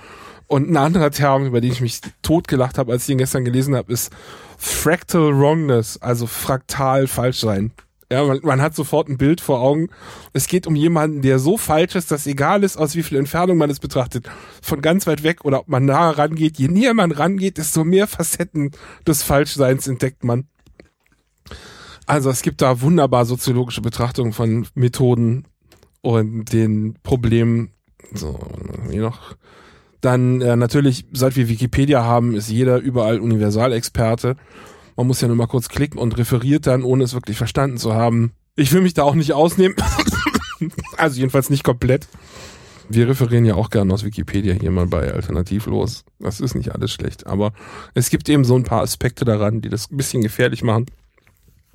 [0.48, 3.76] Und ein anderer Term, über den ich mich totgelacht habe, als ich ihn gestern gelesen
[3.76, 4.12] habe, ist
[4.58, 7.72] Fractal Wrongness, also fraktal falsch sein.
[8.14, 9.90] Ja, man, man hat sofort ein Bild vor Augen.
[10.33, 13.58] Es geht um jemanden, der so falsch ist, dass egal ist, aus wie viel Entfernung
[13.58, 14.30] man es betrachtet,
[14.61, 18.06] von ganz weit weg oder ob man nahe rangeht, je näher man rangeht, desto mehr
[18.06, 18.69] Facetten
[19.08, 20.45] des Falschseins entdeckt man.
[22.06, 25.45] Also es gibt da wunderbar soziologische Betrachtungen von Methoden
[26.01, 27.72] und den Problemen.
[28.14, 28.40] So,
[28.92, 29.35] hier noch.
[30.01, 34.35] Dann äh, natürlich, seit wir Wikipedia haben, ist jeder überall Universalexperte.
[34.95, 37.93] Man muss ja nur mal kurz klicken und referiert dann, ohne es wirklich verstanden zu
[37.93, 38.33] haben.
[38.55, 39.75] Ich will mich da auch nicht ausnehmen.
[40.97, 42.07] also jedenfalls nicht komplett.
[42.89, 46.03] Wir referieren ja auch gerne aus Wikipedia hier mal bei Alternativlos.
[46.19, 47.53] Das ist nicht alles schlecht, aber
[47.93, 50.85] es gibt eben so ein paar Aspekte daran, die das ein bisschen gefährlich machen.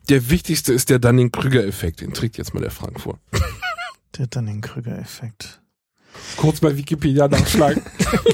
[0.08, 2.00] Der wichtigste ist der Dunning-Krüger-Effekt.
[2.00, 3.18] Den trägt jetzt mal der Frank vor.
[4.16, 5.60] Der Dunning-Krüger-Effekt.
[6.38, 7.82] Kurz bei Wikipedia nachschlagen.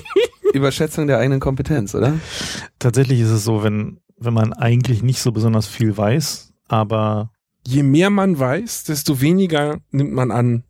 [0.55, 2.19] Überschätzung der eigenen Kompetenz, oder?
[2.79, 7.31] Tatsächlich ist es so, wenn, wenn man eigentlich nicht so besonders viel weiß, aber
[7.67, 10.65] Je mehr man weiß, desto weniger nimmt man an,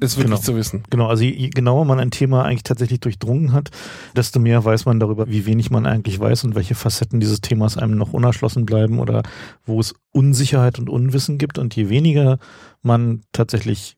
[0.00, 0.40] es wirklich Genau.
[0.40, 0.82] zu wissen.
[0.90, 3.70] Genau, also je, je genauer man ein Thema eigentlich tatsächlich durchdrungen hat,
[4.16, 7.76] desto mehr weiß man darüber, wie wenig man eigentlich weiß und welche Facetten dieses Themas
[7.76, 9.22] einem noch unerschlossen bleiben oder
[9.64, 11.58] wo es Unsicherheit und Unwissen gibt.
[11.58, 12.38] Und je weniger
[12.82, 13.96] man tatsächlich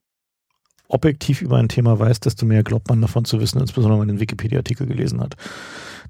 [0.88, 4.16] objektiv über ein Thema weiß, desto mehr glaubt man davon zu wissen, insbesondere wenn man
[4.16, 5.36] den Wikipedia-Artikel gelesen hat.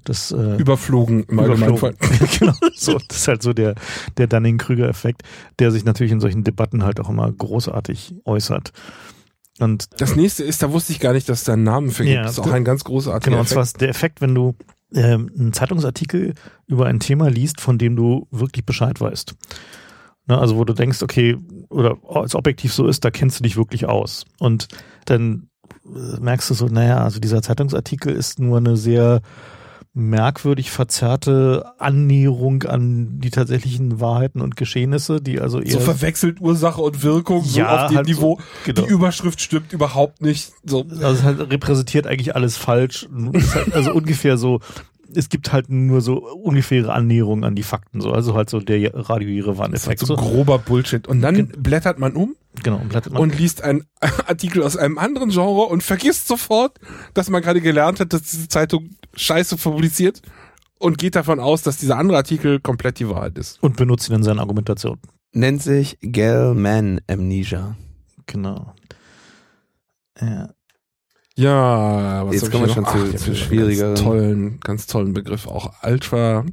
[0.05, 1.39] Das, äh, Überflogen im.
[1.39, 1.97] Überflogen.
[2.39, 3.75] genau, so, das ist halt so der,
[4.17, 5.23] der Dunning-Krüger-Effekt,
[5.59, 8.71] der sich natürlich in solchen Debatten halt auch immer großartig äußert.
[9.59, 12.03] Und Das nächste ist, da wusste ich gar nicht, dass es da einen Namen für
[12.03, 12.15] gibt.
[12.15, 13.75] Ja, das ist auch ein ganz großartiger Genau, und zwar Effekt.
[13.75, 14.55] ist der Effekt, wenn du
[14.93, 16.33] ähm, einen Zeitungsartikel
[16.67, 19.35] über ein Thema liest, von dem du wirklich Bescheid weißt.
[20.27, 21.37] Ne, also wo du denkst, okay,
[21.69, 24.25] oder als objektiv so ist, da kennst du dich wirklich aus.
[24.39, 24.67] Und
[25.05, 25.49] dann
[25.85, 29.21] äh, merkst du so, naja, also dieser Zeitungsartikel ist nur eine sehr
[29.97, 36.81] merkwürdig verzerrte Annäherung an die tatsächlichen Wahrheiten und Geschehnisse, die also eher So verwechselt Ursache
[36.81, 38.39] und Wirkung so Ja, auf dem halt so, Niveau.
[38.65, 38.81] genau.
[38.81, 40.51] Die Überschrift stimmt überhaupt nicht.
[40.65, 40.81] So.
[40.89, 43.07] Also es halt repräsentiert eigentlich alles falsch.
[43.53, 44.59] Halt also ungefähr so,
[45.13, 48.91] es gibt halt nur so ungefähre Annäherungen an die Fakten, so also halt so der
[48.93, 50.01] Radio-Irrelevant-Effekt.
[50.01, 50.33] Das ist halt so So.
[50.35, 51.07] grober Bullshit.
[51.07, 53.83] Und dann blättert man um Genau, und blättert man- und liest einen
[54.27, 56.79] Artikel aus einem anderen Genre und vergisst sofort,
[57.13, 60.21] dass man gerade gelernt hat, dass diese Zeitung Scheiße publiziert
[60.79, 63.61] und geht davon aus, dass dieser andere Artikel komplett die Wahrheit ist.
[63.63, 64.99] und benutzt ihn in seiner Argumentation.
[65.31, 67.75] Nennt sich Gell-Man Amnesia.
[68.25, 68.73] Genau.
[70.19, 70.49] Ja.
[71.37, 73.95] Ja, was Jetzt kommen wir schon zu- Ach, zu schwierigeren.
[73.95, 75.73] Ganz tollen, ganz tollen Begriff auch.
[75.83, 76.45] Ultra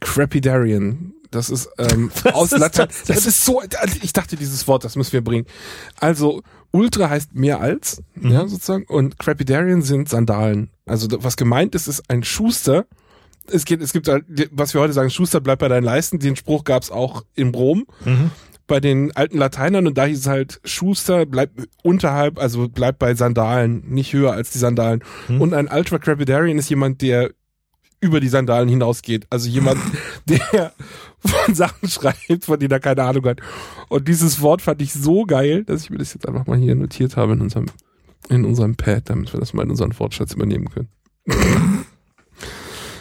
[0.00, 1.12] Crapidarian.
[1.36, 2.88] Das ist ähm, aus ist Latein.
[2.88, 3.62] das Das, ist so.
[4.02, 5.46] Ich dachte, dieses Wort, das müssen wir bringen.
[6.00, 6.42] Also
[6.72, 8.30] Ultra heißt mehr als, Mhm.
[8.32, 8.84] ja sozusagen.
[8.84, 10.70] Und Crapidarian sind Sandalen.
[10.86, 12.86] Also was gemeint ist, ist ein Schuster.
[13.48, 16.18] Es geht, es gibt, halt, was wir heute sagen, Schuster bleibt bei deinen Leisten.
[16.18, 18.30] Den Spruch gab es auch in Rom Mhm.
[18.66, 23.14] bei den alten Lateinern und da hieß es halt Schuster bleibt unterhalb, also bleibt bei
[23.14, 25.04] Sandalen, nicht höher als die Sandalen.
[25.28, 25.40] Hm.
[25.40, 27.30] Und ein Ultra Crepidarian ist jemand, der
[28.00, 29.26] über die Sandalen hinausgeht.
[29.30, 29.78] Also jemand,
[30.26, 30.72] der
[31.24, 33.40] von Sachen schreibt, von denen er keine Ahnung hat.
[33.88, 36.74] Und dieses Wort fand ich so geil, dass ich mir das jetzt einfach mal hier
[36.74, 37.66] notiert habe in unserem,
[38.28, 40.88] in unserem Pad, damit wir das mal in unseren Wortschatz übernehmen können.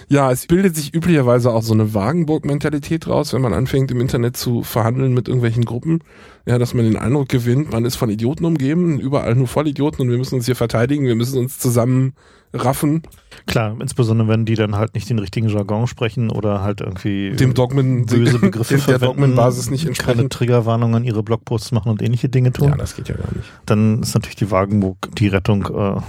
[0.08, 4.38] Ja, es bildet sich üblicherweise auch so eine Wagenburg-Mentalität raus, wenn man anfängt im Internet
[4.38, 6.00] zu verhandeln mit irgendwelchen Gruppen.
[6.46, 10.12] Ja, dass man den Eindruck gewinnt, man ist von Idioten umgeben, überall nur Vollidioten und
[10.12, 12.14] wir müssen uns hier verteidigen, wir müssen uns zusammen
[12.54, 13.02] raffen,
[13.48, 17.54] Klar, insbesondere wenn die dann halt nicht den richtigen Jargon sprechen oder halt irgendwie dem
[17.54, 20.30] Dogmen, böse Begriffe der verwenden, Dogmenbasis nicht keine entsprechen.
[20.30, 22.70] Triggerwarnungen an ihre Blogposts machen und ähnliche Dinge tun.
[22.70, 23.48] Ja, das geht ja gar nicht.
[23.66, 26.02] Dann ist natürlich die Wagenburg die Rettung äh,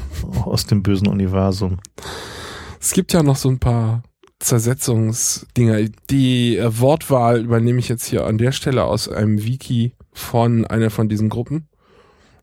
[0.42, 1.78] aus dem bösen Universum.
[2.80, 4.02] Es gibt ja noch so ein paar
[4.38, 5.88] Zersetzungsdinger.
[6.10, 10.90] Die äh, Wortwahl übernehme ich jetzt hier an der Stelle aus einem Wiki von einer
[10.90, 11.68] von diesen Gruppen.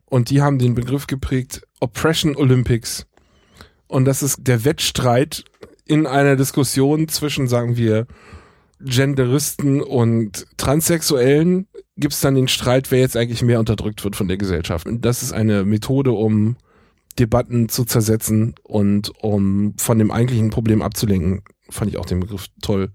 [0.06, 3.06] Und die haben den Begriff geprägt Oppression Olympics.
[3.86, 5.44] Und das ist der Wettstreit
[5.86, 8.06] in einer Diskussion zwischen, sagen wir,
[8.80, 14.28] Genderisten und Transsexuellen gibt es dann den Streit, wer jetzt eigentlich mehr unterdrückt wird von
[14.28, 14.86] der Gesellschaft.
[14.86, 16.56] Und das ist eine Methode, um
[17.18, 21.42] Debatten zu zersetzen und um von dem eigentlichen Problem abzulenken.
[21.70, 22.90] Fand ich auch den Begriff toll.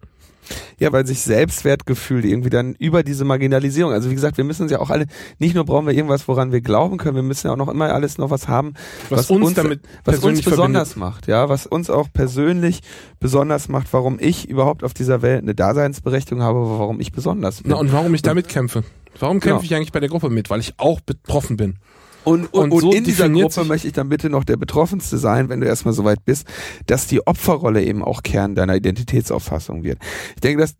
[0.79, 4.71] Ja, weil sich Selbstwertgefühl irgendwie dann über diese Marginalisierung, also wie gesagt, wir müssen uns
[4.71, 5.05] ja auch alle,
[5.37, 7.93] nicht nur brauchen wir irgendwas, woran wir glauben können, wir müssen ja auch noch immer
[7.93, 8.73] alles noch was haben,
[9.09, 10.97] Was, Was uns, uns- damit was uns besonders verbindet.
[11.15, 12.81] macht, ja, was uns auch persönlich
[13.19, 17.69] besonders macht, warum ich überhaupt auf dieser Welt eine Daseinsberechtigung habe, warum ich besonders bin.
[17.71, 18.83] Na, und warum ich damit kämpfe.
[19.19, 19.61] Warum kämpfe Genau.
[19.65, 20.49] ich eigentlich bei der Gruppe mit?
[20.49, 21.75] Weil ich auch betroffen bin.
[22.29, 25.17] Und, und, Und und so in dieser Gruppe möchte ich dann bitte noch der Betroffenste
[25.17, 26.47] sein, wenn du erstmal so weit bist,
[26.85, 29.99] dass die Opferrolle eben auch Kern deiner Identitätsauffassung wird.
[30.35, 30.75] Ich denke, dass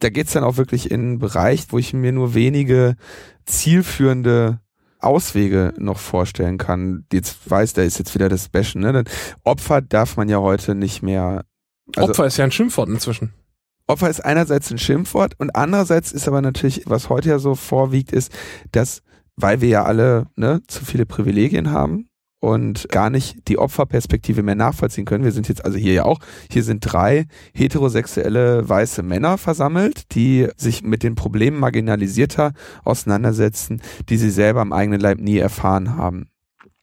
[0.00, 2.96] da geht's dann auch wirklich in einen Bereich, wo ich mir nur wenige
[3.46, 4.60] zielführende
[4.98, 7.06] Auswege noch vorstellen kann.
[7.12, 8.80] Jetzt weiß, da ist jetzt wieder das Bashen.
[8.80, 8.92] Ne?
[8.92, 9.04] Denn
[9.44, 11.44] Opfer darf man ja heute nicht mehr.
[11.96, 13.32] Also Opfer ist ja ein Schimpfwort inzwischen.
[13.86, 18.12] Opfer ist einerseits ein Schimpfwort und andererseits ist aber natürlich, was heute ja so vorwiegt,
[18.12, 18.32] ist,
[18.72, 19.02] dass,
[19.36, 22.08] weil wir ja alle ne, zu viele Privilegien haben
[22.44, 25.24] und gar nicht die Opferperspektive mehr nachvollziehen können.
[25.24, 26.18] Wir sind jetzt also hier ja auch,
[26.50, 32.52] hier sind drei heterosexuelle weiße Männer versammelt, die sich mit den Problemen marginalisierter
[32.84, 33.80] auseinandersetzen,
[34.10, 36.28] die sie selber am eigenen Leib nie erfahren haben.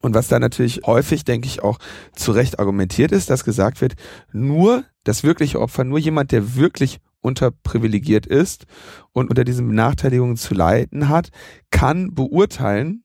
[0.01, 1.77] Und was da natürlich häufig, denke ich, auch
[2.15, 3.93] zu Recht argumentiert ist, dass gesagt wird,
[4.33, 8.65] nur das wirkliche Opfer, nur jemand, der wirklich unterprivilegiert ist
[9.13, 11.29] und unter diesen Benachteiligungen zu leiden hat,
[11.69, 13.03] kann beurteilen,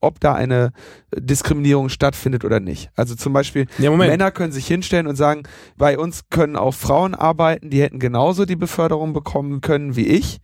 [0.00, 0.72] ob da eine
[1.16, 2.90] Diskriminierung stattfindet oder nicht.
[2.94, 3.90] Also zum Beispiel, Ja.
[3.90, 5.44] Männer können sich hinstellen und sagen,
[5.76, 10.40] bei uns können auch Frauen arbeiten, die hätten genauso die Beförderung bekommen können wie ich.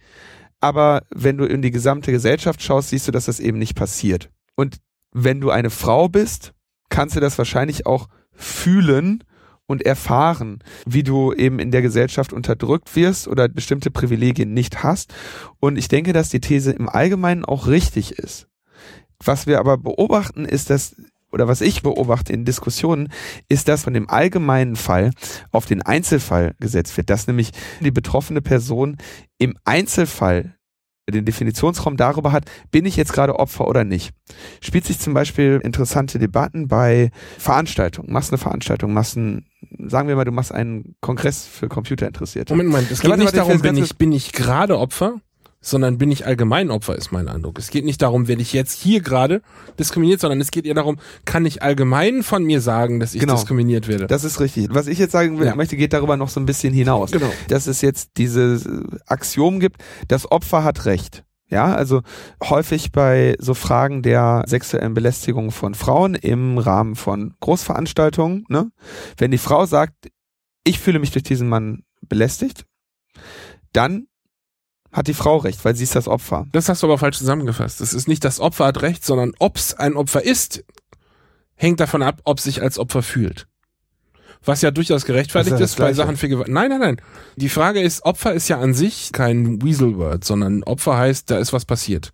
[0.60, 4.30] Aber wenn du in die gesamte Gesellschaft schaust, siehst du, dass das eben nicht passiert.
[4.56, 4.78] Und
[5.12, 6.52] wenn du eine Frau bist,
[6.88, 9.24] kannst du das wahrscheinlich auch fühlen
[9.70, 15.14] und erfahren, wie du eben in der Gesellschaft unterdrückt wirst oder bestimmte Privilegien nicht hast.
[15.60, 18.48] Und ich denke, dass die These im Allgemeinen auch richtig ist.
[19.24, 20.96] Was wir aber beobachten, ist, dass
[21.30, 23.12] oder was ich beobachte in Diskussionen,
[23.48, 25.12] ist, dass von dem allgemeinen Fall
[25.52, 28.96] auf den Einzelfall gesetzt wird, dass nämlich die betroffene Person
[29.38, 30.56] im Einzelfall
[31.10, 34.12] den Definitionsraum darüber hat, bin ich jetzt gerade Opfer oder nicht.
[34.60, 38.12] Spielt sich zum Beispiel interessante Debatten bei Veranstaltungen.
[38.12, 39.46] Machst eine Veranstaltung, machst ein,
[39.86, 42.54] sagen wir mal, du machst einen Kongress für Computerinteressierte.
[42.54, 42.90] Moment, Moment.
[42.90, 45.20] Es geht nicht darum, bin ich, bin ich gerade Opfer,
[45.62, 47.58] sondern bin ich allgemein Opfer, ist mein Eindruck.
[47.58, 49.42] Es geht nicht darum, werde ich jetzt hier gerade
[49.78, 53.34] diskriminiert, sondern es geht eher darum, kann ich allgemein von mir sagen, dass ich Genau.
[53.34, 54.06] diskriminiert werde.
[54.06, 54.68] Das ist richtig.
[54.70, 55.54] Was ich jetzt sagen will, Ja.
[55.56, 57.10] möchte, geht darüber noch so ein bisschen hinaus.
[57.10, 57.30] Genau.
[57.48, 58.66] Dass es jetzt dieses
[59.06, 61.24] Axiom gibt, das Opfer hat Recht.
[61.52, 62.02] Ja, also
[62.44, 68.70] häufig bei so Fragen der sexuellen Belästigung von Frauen im Rahmen von Großveranstaltungen, ne?
[69.18, 70.10] Wenn die Frau sagt,
[70.64, 72.66] ich fühle mich durch diesen Mann belästigt,
[73.72, 74.06] dann
[74.92, 76.46] hat die Frau recht, weil sie ist das Opfer.
[76.52, 77.80] Das hast du aber falsch zusammengefasst.
[77.80, 80.64] Es ist nicht das Opfer hat recht, sondern ob es ein Opfer ist,
[81.54, 83.46] hängt davon ab, ob sich als Opfer fühlt.
[84.44, 85.92] Was ja durchaus gerechtfertigt ist ja ist bei.
[85.92, 86.48] Sachen für Gewalt.
[86.48, 87.00] Nein, nein, nein.
[87.36, 91.52] Die Frage ist, Opfer ist ja an sich kein Weasel-Word, sondern Opfer heißt, da ist
[91.52, 92.12] was passiert.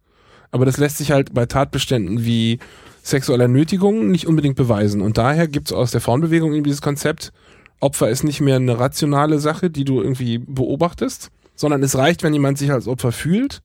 [0.50, 2.58] Aber das lässt sich halt bei Tatbeständen wie
[3.02, 5.00] sexueller Nötigung nicht unbedingt beweisen.
[5.00, 7.32] Und daher gibt es aus der Frauenbewegung eben dieses Konzept,
[7.78, 12.32] Opfer ist nicht mehr eine rationale Sache, die du irgendwie beobachtest, sondern es reicht, wenn
[12.32, 13.62] jemand sich als Opfer fühlt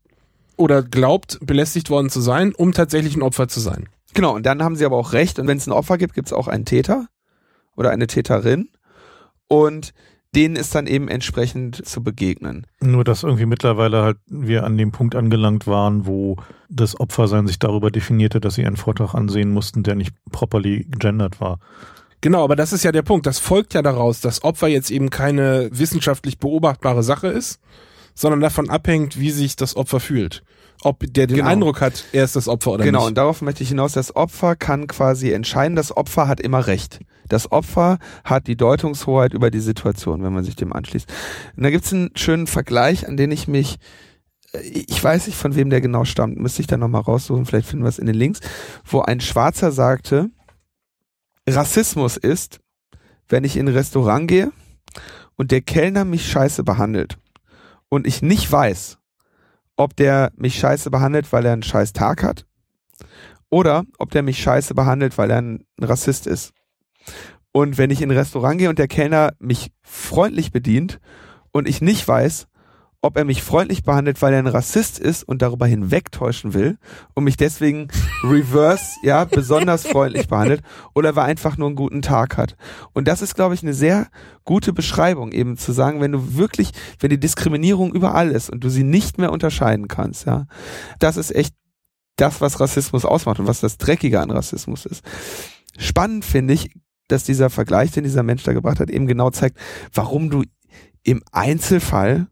[0.58, 3.90] oder glaubt, belästigt worden zu sein, um tatsächlich ein Opfer zu sein.
[4.14, 5.40] Genau, und dann haben sie aber auch recht.
[5.40, 7.08] Und wenn es ein Opfer gibt, gibt es auch einen Täter
[7.76, 8.70] oder eine Täterin.
[9.48, 9.94] Und
[10.34, 12.66] denen ist dann eben entsprechend zu begegnen.
[12.80, 16.38] Nur, dass irgendwie mittlerweile halt wir an dem Punkt angelangt waren, wo
[16.70, 21.42] das Opfersein sich darüber definierte, dass sie einen Vortrag ansehen mussten, der nicht properly gendert
[21.42, 21.60] war.
[22.22, 23.26] Genau, aber das ist ja der Punkt.
[23.26, 27.60] Das folgt ja daraus, dass Opfer jetzt eben keine wissenschaftlich beobachtbare Sache ist,
[28.14, 30.44] sondern davon abhängt, wie sich das Opfer fühlt.
[30.84, 31.50] Ob der den Genau.
[31.50, 33.10] Eindruck hat, er ist das Opfer oder genau, nicht.
[33.10, 33.94] und darauf möchte ich hinaus.
[33.94, 35.76] Das Opfer kann quasi entscheiden.
[35.76, 37.00] Das Opfer hat immer Recht.
[37.28, 41.08] Das Opfer hat die Deutungshoheit über die Situation, wenn man sich dem anschließt.
[41.56, 43.78] Und da gibt es einen schönen Vergleich, an den ich mich,
[44.54, 47.68] äh, ich weiß nicht, von wem der genau stammt, müsste ich dann nochmal raussuchen, vielleicht
[47.68, 48.40] finden wir es in den Links,
[48.84, 50.30] wo ein Schwarzer sagte,
[51.48, 52.60] Rassismus ist,
[53.28, 54.52] wenn ich in ein Restaurant gehe
[55.36, 57.18] und der Kellner mich scheiße behandelt
[57.90, 59.00] und ich nicht weiß,
[59.76, 62.46] ob der mich scheiße behandelt, weil er einen scheiß Tag hat
[63.50, 66.54] oder ob der mich scheiße behandelt, weil er ein Rassist ist.
[67.52, 71.00] Und wenn ich in ein Restaurant gehe und der Kellner mich freundlich bedient
[71.52, 72.48] und ich nicht weiß,
[73.02, 76.78] ob er mich freundlich behandelt, weil er ein Rassist ist und darüber hinwegtäuschen will
[77.16, 77.88] und mich deswegen
[78.24, 80.62] reverse, ja, besonders freundlich behandelt
[80.94, 82.56] oder weil er einfach nur einen guten Tag hat.
[82.94, 84.08] Und das ist, glaube ich, eine sehr
[84.46, 88.70] gute Beschreibung, eben zu sagen, wenn du wirklich, wenn die Diskriminierung überall ist und du
[88.70, 90.46] sie nicht mehr unterscheiden kannst, ja,
[91.00, 91.56] das ist echt
[92.18, 95.04] das, was Rassismus ausmacht und was das Dreckige an Rassismus ist.
[95.78, 96.70] Spannend finde ich,
[97.08, 99.58] dass dieser Vergleich, den dieser Mensch da gebracht hat, eben genau zeigt,
[99.94, 100.44] warum du
[101.04, 102.28] im Einzelfall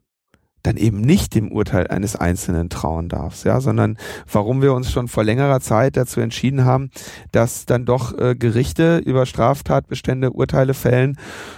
[0.63, 3.97] dann eben nicht dem Urteil eines Einzelnen trauen darfst, ja, sondern
[4.31, 6.89] warum wir uns schon vor längerer Zeit dazu entschieden haben,
[7.31, 11.17] dass dann doch äh, Gerichte über Straftatbestände Urteile fällen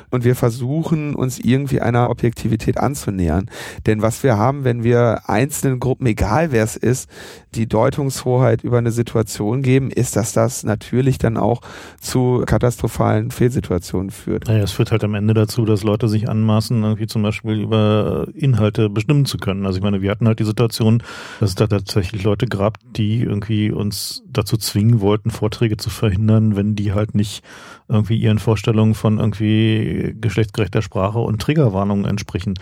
[0.10, 3.50] und wir versuchen, uns irgendwie einer Objektivität anzunähern.
[3.86, 7.10] Denn was wir haben, wenn wir einzelnen Gruppen, egal wer es ist,
[7.56, 11.62] die Deutungshoheit über eine Situation geben, ist, dass das natürlich dann auch
[12.00, 14.48] zu katastrophalen Fehlsituationen führt.
[14.48, 18.28] Naja, es führt halt am Ende dazu, dass Leute sich anmaßen, irgendwie zum Beispiel über
[18.34, 19.66] Inhalte bestimmen zu können.
[19.66, 21.04] Also ich meine, wir hatten halt die Situation,
[21.40, 26.56] dass es da tatsächlich Leute gab, die irgendwie uns dazu zwingen wollten, Vorträge zu verhindern,
[26.56, 27.44] wenn die halt nicht
[27.88, 32.56] irgendwie ihren Vorstellungen von irgendwie geschlechtsgerechter Sprache und Triggerwarnungen entsprechen.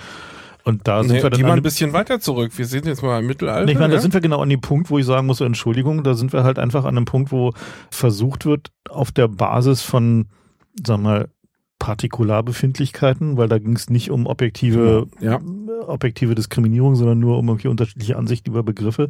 [0.64, 2.52] Und da sind Nee, wir dann mal ein bisschen weiter zurück.
[2.56, 3.66] Wir sind jetzt mal im Mittelalter.
[3.66, 4.02] Nee, ich meine, da ja?
[4.02, 6.60] sind wir genau an dem Punkt, wo ich sagen muss, Entschuldigung, da sind wir halt
[6.60, 7.54] einfach an einem Punkt, wo
[7.90, 10.28] versucht wird, auf der Basis von,
[10.86, 11.30] sagen wir mal,
[11.80, 15.40] Partikular-Befindlichkeiten, weil da ging es nicht um objektive, Ja.
[15.88, 19.08] Objektive Diskriminierung, sondern nur um irgendwie unterschiedliche Ansichten über Begriffe,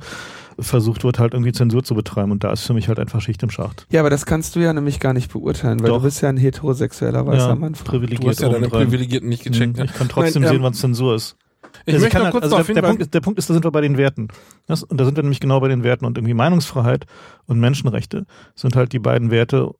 [0.59, 2.31] versucht wird halt irgendwie Zensur zu betreiben.
[2.31, 3.87] Und da ist für mich halt einfach Schicht im Schacht.
[3.91, 5.97] Ja, aber das kannst du ja nämlich gar nicht beurteilen, weil Doch.
[5.97, 7.73] du bist ja ein heterosexueller weißer ja, Mann.
[7.73, 8.23] privilegiert.
[8.23, 8.69] Du hast ja deine.
[8.69, 9.73] Privilegierten nicht gecheckt.
[9.73, 9.85] Mhm, ne?
[9.85, 11.37] Ich kann trotzdem Nein, sehen, ähm, wann Zensur ist.
[11.85, 12.89] Ich Also möchte kann noch halt- kurz also darauf der, der, hinweisen.
[12.97, 14.27] Punkt ist, der Punkt ist, da sind wir bei den Werten.
[14.67, 16.05] Das, und da sind wir nämlich genau bei den Werten.
[16.05, 17.05] Und irgendwie Meinungsfreiheit
[17.45, 18.25] und Menschenrechte
[18.55, 19.71] sind halt die beiden Werte,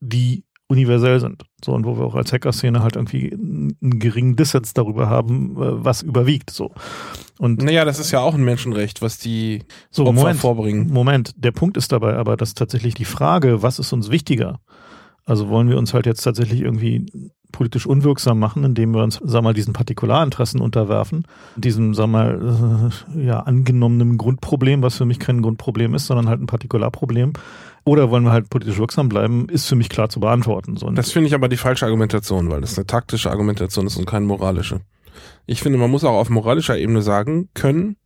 [0.00, 1.44] die universell sind.
[1.64, 5.84] So, und wo wir auch als Hacker-Szene halt irgendwie einen geringen Dissens darüber haben, äh,
[5.84, 6.50] was überwiegt.
[6.50, 6.72] So.
[7.38, 10.88] Und Naja, das ist ja auch ein Menschenrecht, was die so, Opfer Moment, vorbringen.
[10.92, 14.60] Moment, der Punkt ist dabei aber, dass tatsächlich die Frage, was ist uns wichtiger?
[15.24, 17.06] Also wollen wir uns halt jetzt tatsächlich irgendwie
[17.52, 23.24] politisch unwirksam machen, indem wir uns, sag mal, diesen Partikularinteressen unterwerfen, diesem, sag mal, äh,
[23.24, 27.32] ja, angenommenen Grundproblem, was für mich kein Grundproblem ist, sondern halt ein Partikularproblem.
[27.86, 30.76] Oder wollen wir halt politisch wirksam bleiben, ist für mich klar zu beantworten.
[30.76, 33.96] So, und Das finde ich aber die falsche Argumentation, weil das eine taktische Argumentation ist
[33.96, 34.80] und keine moralische.
[35.46, 37.96] Ich finde, man muss auch auf moralischer Ebene sagen können,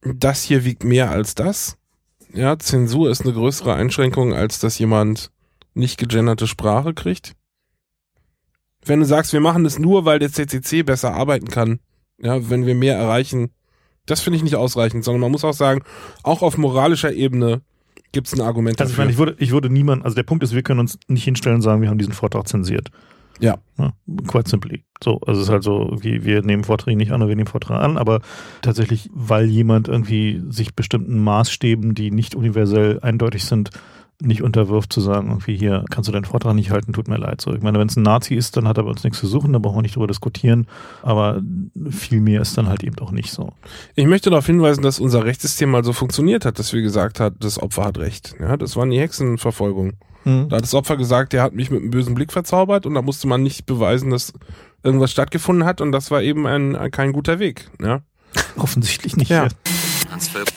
[0.00, 1.76] das hier wiegt mehr als das.
[2.32, 5.32] Ja, Zensur ist eine größere Einschränkung, als dass jemand
[5.74, 7.34] nicht gegenderte Sprache kriegt.
[8.84, 11.80] Wenn du sagst, wir machen das nur, weil der CCC besser arbeiten kann,
[12.22, 13.50] ja, wenn wir mehr erreichen,
[14.06, 15.82] das finde ich nicht ausreichend, sondern man muss auch sagen,
[16.22, 17.62] auch auf moralischer Ebene
[18.12, 19.04] gibt es ein Argument also ich dafür.
[19.04, 21.56] meine, ich würde, ich würde niemand, also der Punkt ist, wir können uns nicht hinstellen
[21.56, 22.90] und sagen, wir haben diesen Vortrag zensiert.
[23.40, 23.58] Ja.
[23.78, 23.92] Ja,
[24.26, 24.84] quite simply.
[25.02, 27.46] So, also es ist halt so, irgendwie, wir nehmen Vorträge nicht an oder wir nehmen
[27.46, 28.20] Vorträge an, aber
[28.60, 33.70] tatsächlich, weil jemand irgendwie sich bestimmten Maßstäben, die nicht universell eindeutig sind,
[34.20, 37.40] nicht unterwirft, zu sagen, irgendwie hier kannst du deinen Vortrag nicht halten, tut mir leid.
[37.40, 39.26] So, ich meine, wenn es ein Nazi ist, dann hat er bei uns nichts zu
[39.26, 40.66] suchen, da brauchen wir nicht drüber diskutieren,
[41.02, 41.42] aber
[41.90, 43.52] viel mehr ist dann halt eben auch nicht so.
[43.94, 47.34] Ich möchte darauf hinweisen, dass unser Rechtssystem mal so funktioniert hat, dass wir gesagt hat,
[47.40, 48.34] das Opfer hat Recht.
[48.40, 49.94] Ja, das waren die Hexenverfolgung.
[50.24, 50.48] Hm.
[50.48, 53.02] Da hat das Opfer gesagt, der hat mich mit einem bösen Blick verzaubert und da
[53.02, 54.34] musste man nicht beweisen, dass
[54.82, 57.70] irgendwas stattgefunden hat und das war eben ein, ein kein guter Weg.
[57.82, 58.02] Ja,
[58.56, 59.30] Offensichtlich nicht.
[59.30, 59.48] Ja.
[60.18, 60.52] Philipp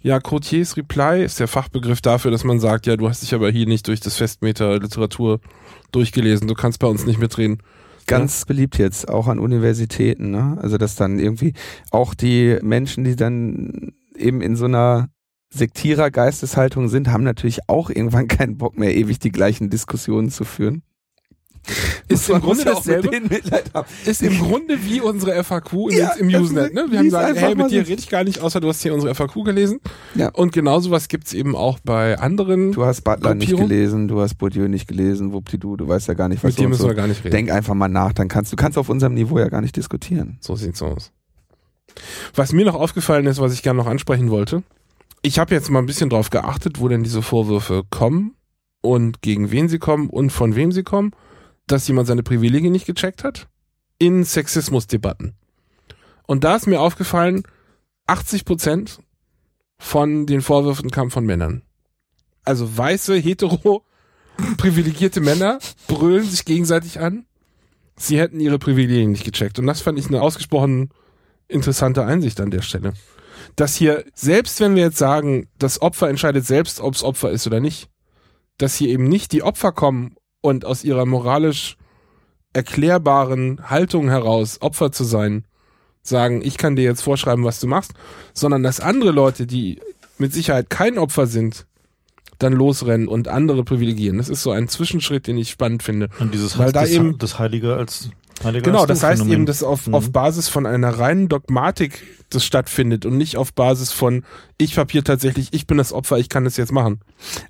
[0.00, 3.50] ja Courtiers Reply ist der Fachbegriff dafür, dass man sagt, ja, du hast dich aber
[3.50, 5.40] hier nicht durch das Festmeter Literatur
[5.92, 7.58] durchgelesen, du kannst bei uns nicht mitreden.
[8.06, 10.56] Ganz beliebt jetzt, auch an Universitäten, ne?
[10.62, 11.52] Also dass dann irgendwie
[11.90, 15.10] auch die Menschen, die dann eben in so einer
[15.50, 20.82] Sektierer-Geisteshaltung sind, haben natürlich auch irgendwann keinen Bock mehr, ewig die gleichen Diskussionen zu führen.
[22.08, 23.10] Ist im Grunde dasselbe.
[24.06, 26.74] Ist im Grunde wie unsere FAQ Ja, im Usenet.
[26.74, 26.86] Ne?
[26.90, 29.14] Wir haben gesagt, hey, mit dir rede ich gar nicht, außer du hast hier unsere
[29.14, 29.80] FAQ gelesen.
[30.14, 30.30] Ja.
[30.30, 32.72] Und genau sowas gibt's eben auch bei anderen.
[32.72, 36.28] Du hast Butler nicht gelesen, du hast Bourdieu nicht gelesen, wuppdidu, du weißt ja gar
[36.28, 36.88] nicht, was mit dir müssen so.
[36.88, 37.32] wir gar nicht reden.
[37.32, 40.38] Denk einfach mal nach, dann kannst du kannst auf unserem Niveau ja gar nicht diskutieren.
[40.40, 41.12] So sieht's aus.
[42.34, 44.62] Was mir noch aufgefallen ist, was ich gerne noch ansprechen wollte.
[45.22, 48.34] Ich habe jetzt mal ein bisschen drauf geachtet, wo denn diese Vorwürfe kommen
[48.80, 51.12] und gegen wen sie kommen und von wem sie kommen,
[51.72, 53.48] dass jemand seine Privilegien nicht gecheckt hat
[53.98, 55.34] in Sexismusdebatten.
[56.26, 57.42] Und da ist mir aufgefallen,
[58.06, 59.00] 80 Prozent
[59.78, 61.62] von den Vorwürfen kamen von Männern.
[62.44, 63.84] Also weiße, hetero,
[64.56, 67.26] privilegierte Männer brüllen sich gegenseitig an.
[67.96, 69.58] Sie hätten ihre Privilegien nicht gecheckt.
[69.58, 70.90] Und das fand ich eine ausgesprochen
[71.48, 72.92] interessante Einsicht an der Stelle.
[73.56, 77.46] Dass hier, selbst wenn wir jetzt sagen, das Opfer entscheidet selbst, ob es Opfer ist
[77.46, 77.88] oder nicht,
[78.58, 81.76] dass hier eben nicht die Opfer kommen und aus ihrer moralisch
[82.52, 85.44] erklärbaren Haltung heraus, Opfer zu sein,
[86.02, 87.92] sagen, ich kann dir jetzt vorschreiben, was du machst,
[88.32, 89.80] sondern dass andere Leute, die
[90.16, 91.66] mit Sicherheit kein Opfer sind,
[92.38, 94.18] dann losrennen und andere privilegieren.
[94.18, 96.08] Das ist so ein Zwischenschritt, den ich spannend finde.
[96.20, 98.10] Und dieses Weil da das, eben- das Heilige als
[98.42, 99.94] Genau, das heißt eben, dass auf, Mhm.
[99.94, 104.22] auf Basis von einer reinen Dogmatik das stattfindet und nicht auf Basis von,
[104.58, 107.00] ich hab hier tatsächlich, ich bin das Opfer, ich kann das jetzt machen.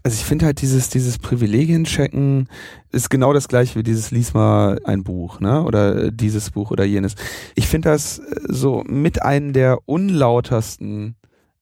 [0.05, 2.49] Also ich finde halt dieses, dieses Privilegien-Checken
[2.93, 5.63] ist genau das gleiche wie dieses lies mal ein Buch, ne?
[5.65, 7.17] Oder äh, dieses Buch oder jenes.
[7.55, 11.17] Ich finde das äh, so mit einem der unlautersten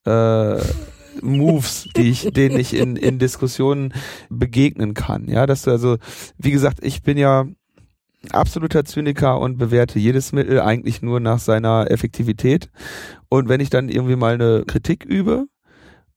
[0.05, 0.57] äh,
[1.21, 3.93] Moves, die ich, denen ich in, in Diskussionen
[4.29, 5.27] begegnen kann.
[5.27, 5.97] Ja, dass du also,
[6.37, 7.45] wie gesagt, ich bin ja
[8.31, 12.69] absoluter Zyniker und bewerte jedes Mittel eigentlich nur nach seiner Effektivität.
[13.29, 15.45] Und wenn ich dann irgendwie mal eine Kritik übe,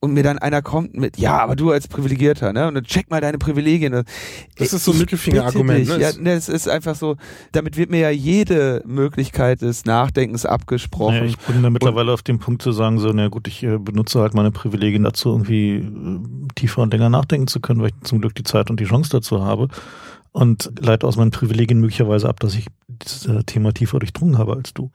[0.03, 2.67] und mir dann einer kommt mit, ja, aber du als Privilegierter, ne?
[2.69, 3.93] Und dann check mal deine Privilegien.
[4.57, 5.99] Das ist so ein Mittelfinger-Argument, ne?
[6.01, 7.17] Ja, Es- ne, es ist einfach so,
[7.53, 11.17] damit wird mir ja jede Möglichkeit des Nachdenkens abgesprochen.
[11.17, 13.77] Naja, ich bin da mittlerweile auf dem Punkt zu sagen, so, na gut, ich äh,
[13.77, 18.01] benutze halt meine Privilegien dazu, irgendwie äh, tiefer und länger nachdenken zu können, weil ich
[18.09, 19.69] zum Glück die Zeit und die Chance dazu habe.
[20.33, 24.55] Und leite aus meinen Privilegien möglicherweise ab, dass ich das äh, Thema tiefer durchdrungen habe
[24.55, 24.91] als du.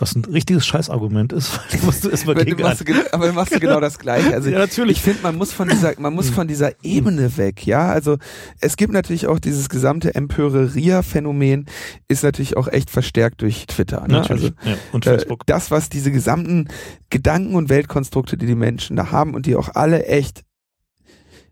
[0.00, 3.00] Was ein richtiges Scheißargument ist, weil du musst du erstmal Aber du gegen machst, genau-
[3.10, 4.32] aber du machst du genau das Gleiche.
[4.32, 4.98] Also Ja, natürlich.
[4.98, 7.88] Ich finde, man muss von dieser, man muss von dieser Ebene weg, ja.
[7.88, 8.16] Also
[8.60, 11.66] es gibt natürlich auch dieses gesamte Empöreria-Phänomen,
[12.06, 14.02] ist natürlich auch echt verstärkt durch Twitter.
[14.02, 14.08] Ne?
[14.14, 14.52] Natürlich.
[14.64, 14.76] ja.
[14.92, 15.46] Und äh, Facebook.
[15.46, 16.68] das, was diese gesamten
[17.10, 20.44] Gedanken und Weltkonstrukte, die die Menschen da haben und die auch alle echt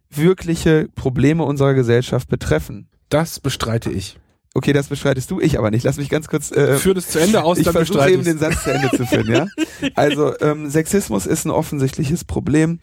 [0.08, 2.88] wirkliche Probleme unserer Gesellschaft betreffen.
[3.08, 4.18] Das bestreite ich.
[4.56, 5.84] Okay, das bestreitest du, ich aber nicht.
[5.84, 6.50] Lass mich ganz kurz.
[6.50, 9.04] Äh, Führ das zu Ende aus, ich dann versuche eben den Satz zu Ende zu
[9.04, 9.46] führen, ja.
[9.94, 12.78] Also ähm, Sexismus ist ein offensichtliches Problem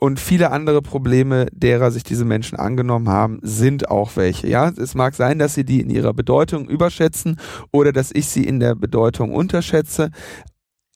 [0.00, 4.48] und viele andere Probleme, derer sich diese Menschen angenommen haben, sind auch welche.
[4.48, 7.38] Ja, es mag sein, dass sie die in ihrer Bedeutung überschätzen
[7.72, 10.10] oder dass ich sie in der Bedeutung unterschätze.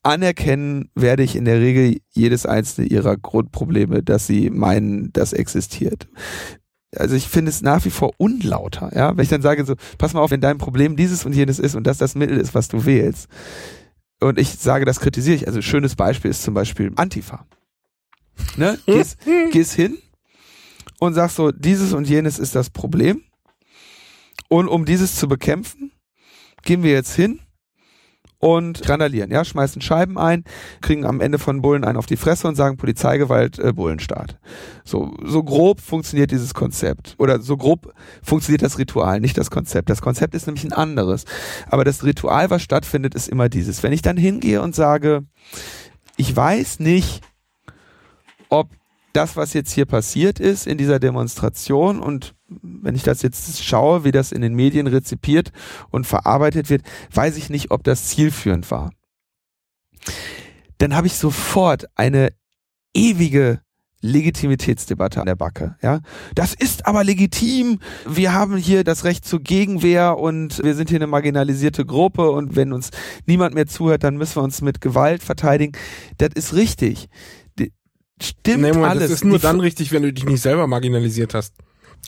[0.02, 6.08] Anerkennen werde ich in der Regel jedes einzelne ihrer Grundprobleme, dass sie meinen, das existiert
[6.96, 10.12] also ich finde es nach wie vor unlauter, ja, wenn ich dann sage so, pass
[10.12, 12.68] mal auf, wenn dein Problem dieses und jenes ist und das das Mittel ist, was
[12.68, 13.28] du wählst.
[14.20, 15.46] Und ich sage, das kritisiere ich.
[15.46, 17.46] Also ein schönes Beispiel ist zum Beispiel Antifa.
[18.56, 18.78] Ne?
[18.86, 19.18] Gehst,
[19.50, 19.98] gehst hin
[21.00, 23.22] und sagst so, dieses und jenes ist das Problem.
[24.48, 25.92] Und um dieses zu bekämpfen,
[26.62, 27.40] gehen wir jetzt hin
[28.42, 30.42] und randalieren, ja, schmeißen Scheiben ein,
[30.80, 34.36] kriegen am Ende von Bullen einen auf die Fresse und sagen Polizeigewalt, äh, Bullenstaat.
[34.84, 37.14] So, so grob funktioniert dieses Konzept.
[37.18, 39.90] Oder so grob funktioniert das Ritual, nicht das Konzept.
[39.90, 41.24] Das Konzept ist nämlich ein anderes.
[41.70, 43.84] Aber das Ritual, was stattfindet, ist immer dieses.
[43.84, 45.22] Wenn ich dann hingehe und sage,
[46.16, 47.20] ich weiß nicht,
[48.48, 48.70] ob
[49.12, 54.04] das, was jetzt hier passiert ist in dieser Demonstration und wenn ich das jetzt schaue,
[54.04, 55.52] wie das in den Medien rezipiert
[55.90, 56.82] und verarbeitet wird,
[57.12, 58.90] weiß ich nicht, ob das zielführend war.
[60.78, 62.30] Dann habe ich sofort eine
[62.94, 63.60] ewige
[64.04, 66.00] Legitimitätsdebatte an der Backe, ja.
[66.34, 67.78] Das ist aber legitim.
[68.04, 72.56] Wir haben hier das Recht zur Gegenwehr und wir sind hier eine marginalisierte Gruppe und
[72.56, 72.90] wenn uns
[73.26, 75.76] niemand mehr zuhört, dann müssen wir uns mit Gewalt verteidigen.
[76.18, 77.08] Das ist richtig.
[78.20, 79.04] Stimmt Nee, Moment, alles.
[79.04, 81.54] das ist nur dann richtig, wenn du dich nicht selber marginalisiert hast.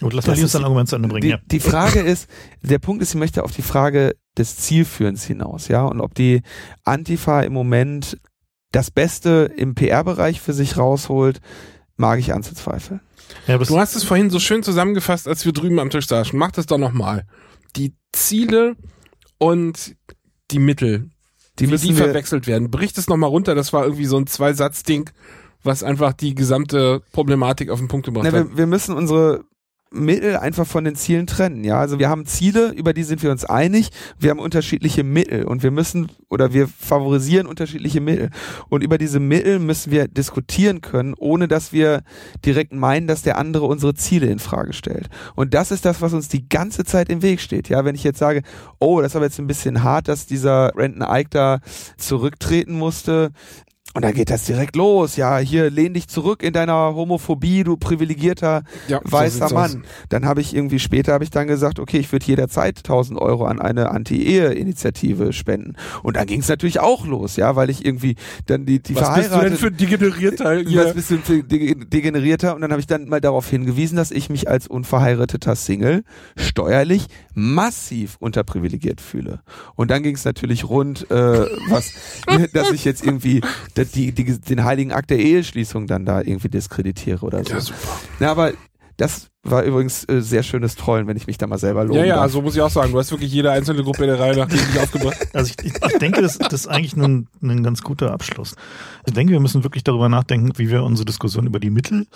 [0.01, 1.23] Gut, lass Das mal Linus die- Argument zu Ende bringen.
[1.23, 1.39] die, ja.
[1.47, 2.29] die Frage ist,
[2.63, 6.43] der Punkt ist, ich möchte auf die Frage des Zielführens hinaus, ja, und ob die
[6.85, 8.19] Antifa im Moment
[8.73, 11.41] das Beste im PR-Bereich für sich rausholt,
[11.97, 13.01] mag ich anzuzweifeln.
[13.47, 16.37] ja, Du hast es vorhin so schön zusammengefasst, als wir drüben am Tisch saßen.
[16.37, 17.25] Mach das doch nochmal.
[17.77, 18.75] Die Ziele
[19.39, 19.95] und
[20.51, 21.11] die Mittel,
[21.61, 22.71] Die wie müssen die verwechselt werden.
[22.71, 23.55] Brich das nochmal runter.
[23.55, 25.11] Das war irgendwie so ein Zwei-Satz-Ding,
[25.63, 28.49] was einfach die gesamte Problematik auf den Punkt gebracht na, hat.
[28.51, 29.45] wir, wir müssen unsere
[29.95, 31.79] Mittel einfach von den Zielen trennen, ja.
[31.79, 33.91] Also wir haben Ziele, über die sind wir uns einig.
[34.19, 38.31] Wir haben unterschiedliche Mittel und wir müssen oder wir favorisieren unterschiedliche Mittel.
[38.69, 42.03] Und über diese Mittel müssen wir diskutieren können, ohne dass wir
[42.45, 45.09] direkt meinen, dass der andere unsere Ziele in Frage stellt.
[45.35, 47.69] Und das ist das, was uns die ganze Zeit im Weg steht.
[47.69, 48.43] Ja, wenn ich jetzt sage,
[48.81, 51.61] oh, das ist aber jetzt ein bisschen hart, dass dieser Renton Ike da
[51.97, 53.31] zurücktreten musste.
[53.95, 55.17] Und dann geht das direkt los.
[55.17, 59.85] Ja, hier lehn dich zurück in deiner Homophobie, du privilegierter ja, so weißer sieht's Mann.
[60.09, 63.45] Dann habe ich irgendwie später habe ich dann gesagt, okay, ich würde jederzeit 1000 Euro
[63.45, 65.77] an eine Anti-Ehe-Initiative spenden.
[66.03, 68.17] Und dann ging es natürlich auch los, ja, weil ich irgendwie
[68.47, 69.03] dann die die Aus.
[69.05, 70.95] Was bist du denn für ein degenerierter was hier?
[70.95, 74.49] bisschen für de- degenerierter und dann habe ich dann mal darauf hingewiesen, dass ich mich
[74.49, 76.03] als unverheirateter Single
[76.37, 79.41] steuerlich massiv unterprivilegiert fühle.
[79.77, 81.93] Und dann ging es natürlich rund, äh, was,
[82.53, 83.41] dass ich jetzt irgendwie
[83.85, 87.53] die, die, den heiligen Akt der Eheschließung dann da irgendwie diskreditiere oder so.
[87.53, 87.79] Ja, super.
[88.21, 88.53] Na, aber
[88.97, 92.05] das war übrigens äh, sehr schönes Trollen, wenn ich mich da mal selber loben Ja,
[92.05, 92.23] ja, darf.
[92.25, 94.61] also muss ich auch sagen, du hast wirklich jede einzelne Gruppe der Reihe nach dich
[94.81, 95.17] aufgebracht.
[95.35, 98.55] Also ich, ich, ich denke, das, das ist eigentlich ein, ein ganz guter Abschluss.
[99.07, 102.07] Ich denke, wir müssen wirklich darüber nachdenken, wie wir unsere Diskussion über die Mittel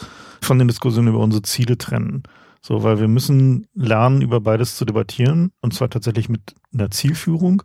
[0.40, 2.22] von den Diskussionen über unsere Ziele trennen.
[2.60, 7.62] So, weil wir müssen lernen, über beides zu debattieren, und zwar tatsächlich mit einer Zielführung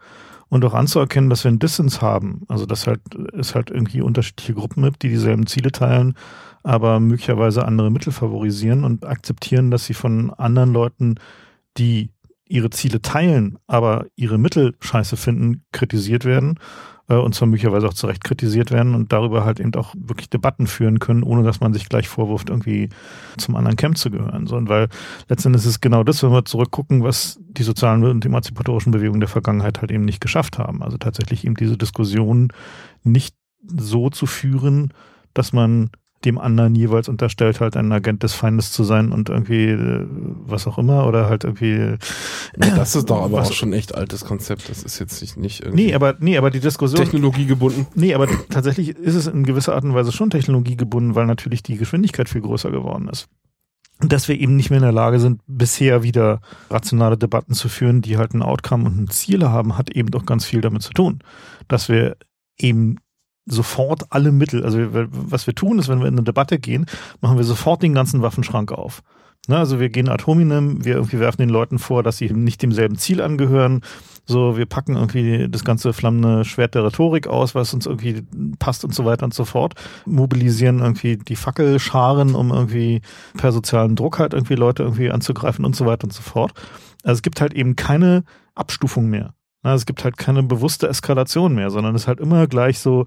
[0.54, 2.44] und auch anzuerkennen, dass wir einen Dissens haben.
[2.48, 3.02] Also, dass halt,
[3.34, 6.14] es halt irgendwie unterschiedliche Gruppen gibt, die dieselben Ziele teilen,
[6.62, 11.16] aber möglicherweise andere Mittel favorisieren und akzeptieren, dass sie von anderen Leuten,
[11.78, 12.12] die
[12.46, 16.60] ihre Ziele teilen, aber ihre Mittel scheiße finden, kritisiert werden
[17.08, 20.68] und zwar möglicherweise auch zu Recht kritisiert werden und darüber halt eben auch wirklich Debatten
[20.68, 22.90] führen können, ohne dass man sich gleich vorwirft, irgendwie
[23.38, 24.48] zum anderen Camp zu gehören.
[24.48, 24.88] So, und weil
[25.28, 29.30] letztendlich ist es genau das, wenn wir zurückgucken, was die sozialen und emanzipatorischen Bewegungen der
[29.30, 30.82] Vergangenheit halt eben nicht geschafft haben.
[30.82, 32.54] Also tatsächlich eben diese Diskussion
[33.04, 34.94] nicht so zu führen,
[35.34, 35.90] dass man
[36.26, 40.08] dem anderen jeweils unterstellt, halt ein Agent des Feindes zu sein und irgendwie äh,
[40.46, 41.98] was auch immer oder halt irgendwie äh,
[42.54, 44.70] Das ist doch aber auch schon ein echt altes Konzept.
[44.70, 47.88] Das ist jetzt nicht, nicht irgendwie Nee, aber nee, aber die Diskussion technologiegebunden.
[47.96, 51.78] Nee, aber tatsächlich ist es in gewisser Art und Weise schon technologiegebunden, weil natürlich die
[51.78, 53.28] Geschwindigkeit viel größer geworden ist.
[54.00, 58.02] Dass wir eben nicht mehr in der Lage sind, bisher wieder rationale Debatten zu führen,
[58.02, 60.92] die halt ein Outcome und ein Ziel haben, hat eben doch ganz viel damit zu
[60.92, 61.20] tun.
[61.68, 62.18] Dass wir
[62.58, 62.98] eben
[63.46, 66.86] sofort alle Mittel, also was wir tun ist, wenn wir in eine Debatte gehen,
[67.22, 69.04] machen wir sofort den ganzen Waffenschrank auf.
[69.50, 72.62] Ne, also wir gehen ad hominem, wir irgendwie werfen den Leuten vor, dass sie nicht
[72.62, 73.82] demselben Ziel angehören.
[74.26, 78.24] So, wir packen irgendwie das ganze flammende Schwert der Rhetorik aus, was uns irgendwie
[78.58, 79.74] passt und so weiter und so fort.
[80.06, 83.02] Mobilisieren irgendwie die Fackelscharen, um irgendwie
[83.38, 86.54] per sozialen Druck halt irgendwie Leute irgendwie anzugreifen und so weiter und so fort.
[87.04, 88.24] Also es gibt halt eben keine
[88.56, 89.34] Abstufung mehr.
[89.64, 93.06] Na, es gibt halt keine bewusste Eskalation mehr, sondern es ist halt immer gleich so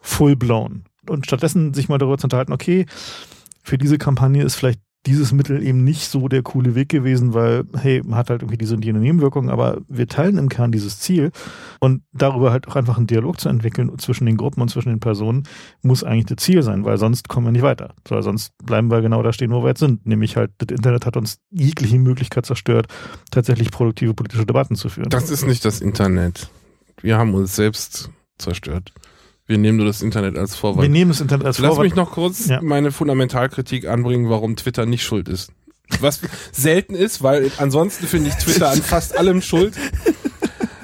[0.00, 0.84] full blown.
[1.08, 2.86] Und stattdessen sich mal darüber zu unterhalten, okay,
[3.62, 7.64] für diese Kampagne ist vielleicht dieses Mittel eben nicht so der coole Weg gewesen, weil,
[7.78, 11.00] hey, man hat halt irgendwie diese und jene Nebenwirkungen, aber wir teilen im Kern dieses
[11.00, 11.30] Ziel
[11.80, 15.00] und darüber halt auch einfach einen Dialog zu entwickeln zwischen den Gruppen und zwischen den
[15.00, 15.44] Personen
[15.82, 17.94] muss eigentlich das Ziel sein, weil sonst kommen wir nicht weiter.
[18.06, 20.06] So, sonst bleiben wir genau da stehen, wo wir jetzt sind.
[20.06, 22.86] Nämlich halt, das Internet hat uns jegliche Möglichkeit zerstört,
[23.30, 25.08] tatsächlich produktive politische Debatten zu führen.
[25.08, 26.50] Das ist nicht das Internet.
[27.00, 28.92] Wir haben uns selbst zerstört.
[29.48, 30.90] Wir nehmen nur das Internet als wir Vorwand.
[30.92, 31.86] nehmen das Internet als Lass Vorwand.
[31.90, 32.60] mich noch kurz Ja.
[32.62, 35.50] meine Fundamentalkritik anbringen, warum Twitter nicht schuld ist.
[36.00, 36.20] Was
[36.52, 39.74] selten ist, weil ansonsten finde ich Twitter an fast allem schuld.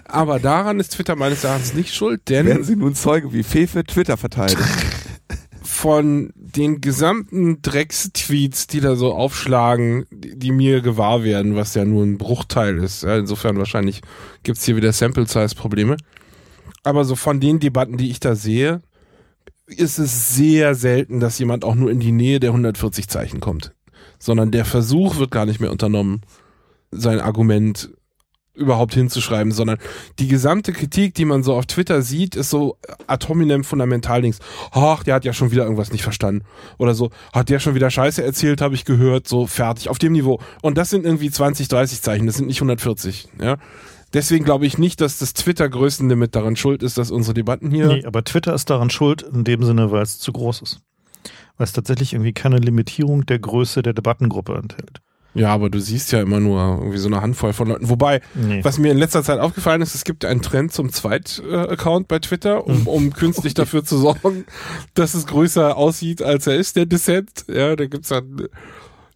[0.06, 3.84] Aber daran ist Twitter meines Erachtens nicht schuld, denn Werden Sie nun Zeuge, wie Fefe
[3.84, 4.58] Twitter verteidigt.
[5.62, 11.84] von den gesamten Dreckstweets, die da so aufschlagen, die, die mir gewahr werden, was ja
[11.84, 13.02] nur ein Bruchteil ist.
[13.04, 14.00] Insofern wahrscheinlich
[14.42, 15.96] gibt's hier wieder Sample-Size-Probleme.
[16.84, 18.82] Aber so von den Debatten, die ich da sehe,
[19.66, 23.74] ist es sehr selten, dass jemand auch nur in die Nähe der 140 Zeichen kommt.
[24.18, 26.20] Sondern der Versuch wird gar nicht mehr unternommen,
[26.90, 27.90] sein Argument
[28.54, 29.78] überhaupt hinzuschreiben, sondern
[30.20, 34.38] die gesamte Kritik, die man so auf Twitter sieht, ist so atominem Fundamentaldings.
[34.70, 36.44] Ach, der hat ja schon wieder irgendwas nicht verstanden.
[36.78, 40.12] Oder so, hat der schon wieder Scheiße erzählt, habe ich gehört, so fertig, auf dem
[40.12, 40.40] Niveau.
[40.62, 43.56] Und das sind irgendwie 20, 30 Zeichen, das sind nicht 140, ja.
[44.14, 47.88] Deswegen glaube ich nicht, dass das Twitter-Größenlimit daran schuld ist, dass unsere Debatten hier.
[47.88, 50.80] Nee, aber Twitter ist daran schuld, in dem Sinne, weil es zu groß ist.
[51.56, 55.00] Weil es tatsächlich irgendwie keine Limitierung der Größe der Debattengruppe enthält.
[55.36, 57.88] Ja, aber du siehst ja immer nur irgendwie so eine Handvoll von Leuten.
[57.88, 58.62] Wobei, Nee.
[58.62, 62.64] was mir in letzter Zeit aufgefallen ist, es gibt einen Trend zum Zweit-Account bei Twitter,
[62.68, 64.44] um, um künstlich dafür zu sorgen,
[64.94, 67.46] dass es größer aussieht, als er ist, der Dissent.
[67.48, 68.46] Ja, da gibt's dann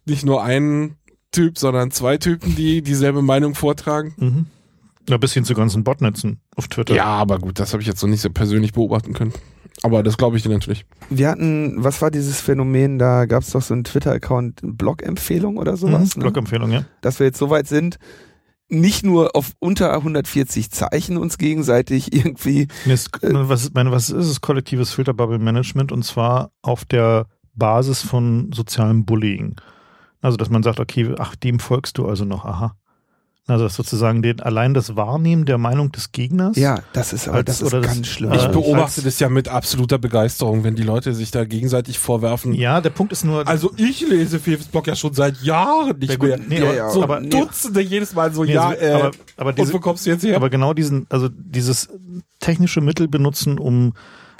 [0.05, 0.97] nicht nur einen
[1.31, 4.13] Typ, sondern zwei Typen, die dieselbe Meinung vortragen.
[4.17, 4.45] Mhm.
[5.09, 6.93] Ja, bis hin zu ganzen Botnetzen auf Twitter.
[6.95, 9.33] Ja, aber gut, das habe ich jetzt noch nicht so persönlich beobachten können.
[9.81, 10.85] Aber das glaube ich dir natürlich.
[11.09, 15.71] Wir hatten, was war dieses Phänomen, da gab es doch so einen Twitter-Account, Blog-Empfehlung oder
[15.73, 15.77] Mhm.
[15.77, 16.21] sowas, ne?
[16.21, 16.83] Blog-Empfehlung, ja.
[17.01, 17.97] dass wir jetzt so weit sind,
[18.67, 24.27] nicht nur auf unter 140 Zeichen uns gegenseitig irgendwie, Nee, es, was, meine, was ist
[24.27, 24.41] es?
[24.41, 29.55] Kollektives Filterbubble-Management und zwar auf der Basis von sozialem Bullying.
[30.21, 32.75] Also, dass man sagt, okay, ach, dem folgst du also noch, aha.
[33.49, 36.55] Also, sozusagen den, allein das Wahrnehmen der Meinung des Gegners.
[36.57, 38.31] ja, das ist aber, Als- das ist oder das- ganz schlimm.
[38.33, 41.99] Ich Äh, beobachte als- das ja mit absoluter Begeisterung, wenn die Leute sich da gegenseitig
[41.99, 42.53] vorwerfen.
[42.53, 43.47] Ja, der Punkt ist nur.
[43.47, 46.39] Also ich lese Facebook ja schon seit Jahren nicht gut, mehr.
[46.47, 47.29] nee, Ja, aber, ja, so aber, nee.
[47.29, 50.09] Dutzende jedes Mal so, nee, ja, also, äh, aber, aber und diese, wo kommst du
[50.11, 50.35] jetzt her?
[50.35, 51.89] aber genau diesen, also dieses
[52.39, 53.93] technische Mittel benutzen, um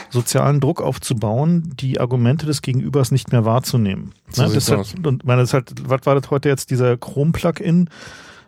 [0.09, 4.13] sozialen Druck aufzubauen, die Argumente des Gegenübers nicht mehr wahrzunehmen.
[4.29, 4.53] So ne?
[4.53, 7.89] das halt, und meine, das halt, was war das heute jetzt, dieser Chrome-Plugin,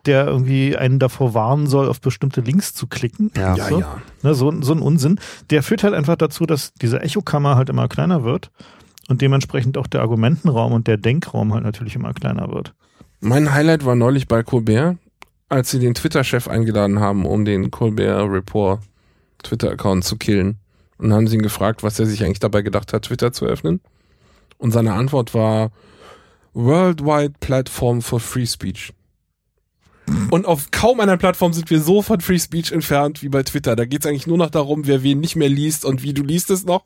[0.06, 3.32] der irgendwie einen davor warnen soll, auf bestimmte Links zu klicken.
[3.36, 3.56] Ja.
[3.56, 3.80] ja, so.
[3.80, 4.02] ja.
[4.24, 5.20] Ne, so, so ein Unsinn.
[5.50, 8.52] Der führt halt einfach dazu, dass diese Echokammer halt immer kleiner wird
[9.10, 12.74] und dementsprechend auch der Argumentenraum und der Denkraum halt natürlich immer kleiner wird.
[13.20, 14.98] Mein Highlight war neulich bei Colbert,
[15.50, 18.82] als sie den Twitter-Chef eingeladen haben, um den Colbert Report
[19.44, 20.58] Twitter-Account zu killen.
[20.98, 23.46] Und dann haben sie ihn gefragt, was er sich eigentlich dabei gedacht hat, Twitter zu
[23.46, 23.82] öffnen.
[24.58, 25.72] Und seine Antwort war
[26.54, 28.94] Worldwide Platform for Free Speech.
[30.30, 33.76] Und auf kaum einer Plattform sind wir so von Free Speech entfernt wie bei Twitter.
[33.76, 36.24] Da geht es eigentlich nur noch darum, wer wen nicht mehr liest und wie du
[36.24, 36.86] liest es noch.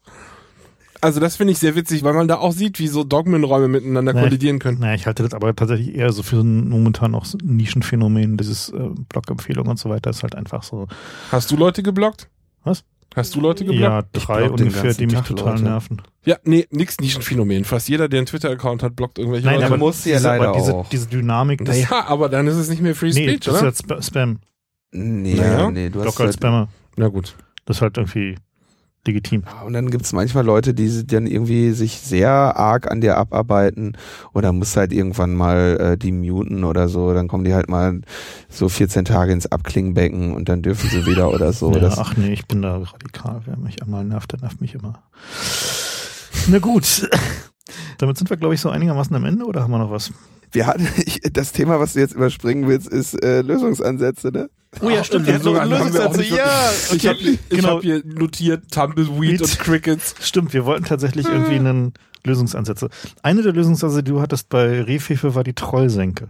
[1.02, 4.14] Also das finde ich sehr witzig, weil man da auch sieht, wie so Dogmenräume miteinander
[4.14, 4.22] Nee.
[4.22, 4.80] kollidieren können.
[4.80, 8.38] Naja, ich halte das aber tatsächlich eher so für ein momentan auch so ein Nischenphänomen,
[8.38, 10.88] dieses äh, Blog-Empfehlung und so weiter, ist halt einfach so.
[11.32, 12.30] Hast du Leute geblockt?
[12.64, 12.84] Was?
[13.16, 13.82] Hast du Leute geblockt?
[13.82, 15.64] Ja, drei block ungefähr, die mich Tag total Leute.
[15.64, 16.02] nerven.
[16.26, 17.64] Ja, nee, nix Nischenphänomen.
[17.64, 19.68] Fast jeder, der einen Twitter-Account hat, blockt irgendwelche Nein, Leute.
[19.68, 20.90] aber muss sie ja diese, leider aber diese, auch.
[20.90, 23.62] diese Dynamik, das, naja, aber dann ist es nicht mehr Free nee, Speech, das ist
[23.62, 23.62] oder?
[23.68, 24.40] halt Sp Spam.
[24.92, 26.68] Nee, Naja, nee, du hast Blocker als halt, Spammer.
[26.98, 27.36] Na gut.
[27.66, 28.36] Das ist halt irgendwie
[29.08, 29.44] legitim.
[29.46, 33.98] Ja, Und dann gibt's manchmal Leute, die dann irgendwie sich sehr arg an dir abarbeiten
[34.34, 37.14] oder muss halt irgendwann mal äh, die muten oder so.
[37.14, 38.02] Dann kommen die halt mal
[38.50, 41.72] so 14 Tage ins Abklingbecken und dann dürfen sie wieder oder so.
[41.74, 43.42] ja, das, ach nee, ich bin da radikal.
[43.46, 45.04] Wer mich einmal nervt, der nervt mich immer.
[46.48, 47.10] Na gut.
[47.98, 50.12] Damit sind wir, glaube ich, so einigermaßen am Ende oder haben wir noch was?
[50.56, 54.50] Wir hatten, ich, das Thema, was du jetzt überspringen willst, ist äh, Lösungsansätze, ne?
[54.82, 55.28] Oh ja, stimmt.
[55.28, 55.66] Wir sogar-
[56.18, 57.20] nicht ja, Ich habe
[57.50, 57.76] genau.
[57.78, 59.42] hab hier notiert Tumbleweed Weed.
[59.42, 60.16] und Crickets.
[60.22, 61.94] Stimmt, wir wollten tatsächlich irgendwie einen
[62.26, 62.90] Lösungsansätze.
[63.24, 66.30] Eine der Lösungsansätze, die du hattest bei Rehfefe, war die Trollsenke.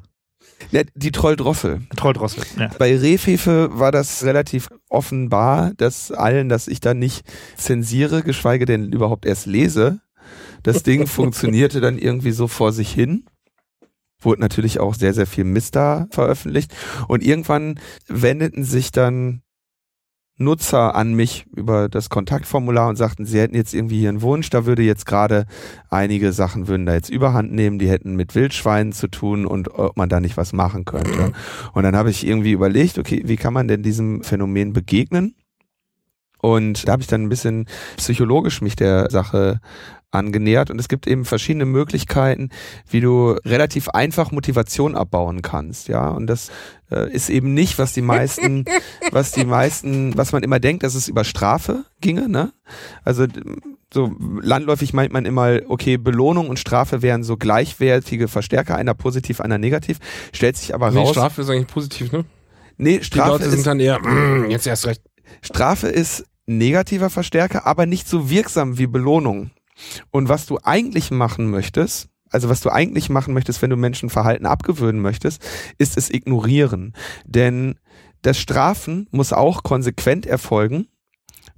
[0.71, 1.81] Ja, die Trolldrossel.
[1.95, 2.43] Trolldrossel.
[2.57, 2.69] Ja.
[2.77, 7.25] Bei Rehfefe war das relativ offenbar, dass allen, dass ich da nicht
[7.57, 9.99] zensiere, geschweige denn überhaupt erst lese.
[10.63, 13.25] Das Ding funktionierte dann irgendwie so vor sich hin.
[14.21, 16.73] Wurde natürlich auch sehr, sehr viel Mist da veröffentlicht.
[17.07, 19.41] Und irgendwann wendeten sich dann
[20.37, 24.49] Nutzer an mich über das Kontaktformular und sagten, sie hätten jetzt irgendwie hier einen Wunsch,
[24.49, 25.45] da würde jetzt gerade
[25.89, 29.95] einige Sachen würden da jetzt überhand nehmen, die hätten mit Wildschweinen zu tun und ob
[29.95, 31.31] man da nicht was machen könnte.
[31.73, 35.35] Und dann habe ich irgendwie überlegt, okay, wie kann man denn diesem Phänomen begegnen?
[36.41, 39.61] Und da habe ich dann ein bisschen psychologisch mich der Sache
[40.15, 42.49] angenähert und es gibt eben verschiedene Möglichkeiten,
[42.89, 46.09] wie du relativ einfach Motivation abbauen kannst, ja.
[46.09, 46.51] Und das
[46.91, 48.65] äh, ist eben nicht, was die meisten,
[49.11, 52.53] was die meisten, was man immer denkt, dass es über Strafe ginge, ne?
[53.03, 53.27] Also
[53.93, 54.11] so
[54.41, 59.57] landläufig meint man immer, okay, Belohnung und Strafe wären so gleichwertige Verstärker, einer positiv, einer
[59.57, 59.99] negativ.
[60.33, 61.11] Stellt sich aber Nee, raus.
[61.11, 62.25] Strafe ist eigentlich positiv, ne?
[62.77, 65.01] nee, Die Strafe Leute ist sind dann eher, mm, jetzt erst recht.
[65.41, 69.51] Strafe ist negativer Verstärker, aber nicht so wirksam wie Belohnung.
[70.11, 74.09] Und was du eigentlich machen möchtest, also was du eigentlich machen möchtest, wenn du Menschen
[74.09, 75.41] Verhalten abgewöhnen möchtest,
[75.77, 76.93] ist es ignorieren.
[77.25, 77.79] Denn
[78.21, 80.87] das Strafen muss auch konsequent erfolgen,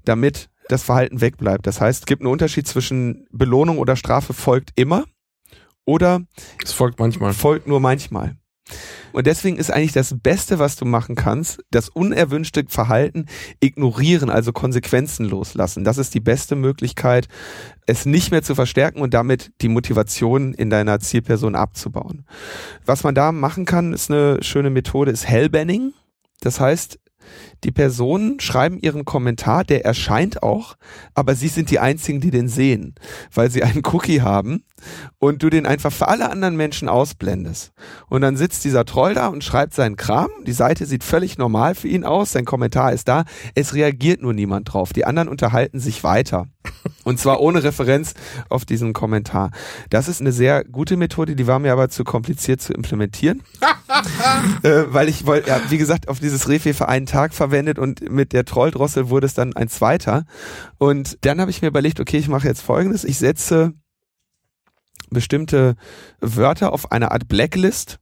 [0.03, 1.65] damit das Verhalten wegbleibt.
[1.65, 5.05] Das heißt, es gibt einen Unterschied zwischen Belohnung oder Strafe folgt immer
[5.85, 6.21] oder
[6.63, 7.33] Es folgt manchmal.
[7.33, 8.35] folgt nur manchmal.
[9.13, 13.25] Und deswegen ist eigentlich das Beste, was du machen kannst, das unerwünschte Verhalten
[13.59, 15.83] ignorieren, also Konsequenzen loslassen.
[15.83, 17.27] Das ist die beste Möglichkeit,
[17.85, 22.25] es nicht mehr zu verstärken und damit die Motivation in deiner Zielperson abzubauen.
[22.85, 25.93] Was man da machen kann, ist eine schöne Methode, ist Hellbanning.
[26.41, 26.99] Das heißt,
[27.63, 30.75] die Personen schreiben ihren Kommentar, der erscheint auch,
[31.13, 32.95] aber sie sind die einzigen, die den sehen,
[33.33, 34.63] weil sie einen Cookie haben
[35.19, 37.71] und du den einfach für alle anderen Menschen ausblendest.
[38.09, 40.29] Und dann sitzt dieser Troll da und schreibt seinen Kram.
[40.45, 43.25] Die Seite sieht völlig normal für ihn aus, sein Kommentar ist da.
[43.55, 44.93] Es reagiert nur niemand drauf.
[44.93, 46.47] Die anderen unterhalten sich weiter.
[47.03, 48.13] Und zwar ohne Referenz
[48.49, 49.51] auf diesen Kommentar.
[49.89, 53.41] Das ist eine sehr gute Methode, die war mir aber zu kompliziert zu implementieren.
[54.63, 56.47] äh, weil ich wollte, ja, wie gesagt, auf dieses
[56.81, 60.25] einen Tag verwendet und mit der Trolldrossel wurde es dann ein zweiter.
[60.77, 63.03] Und dann habe ich mir überlegt, okay, ich mache jetzt folgendes.
[63.03, 63.73] Ich setze
[65.09, 65.77] bestimmte
[66.21, 67.97] Wörter auf eine Art Blacklist,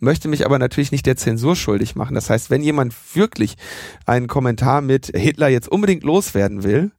[0.00, 2.16] möchte mich aber natürlich nicht der Zensur schuldig machen.
[2.16, 3.54] Das heißt, wenn jemand wirklich
[4.06, 6.90] einen Kommentar mit Hitler jetzt unbedingt loswerden will,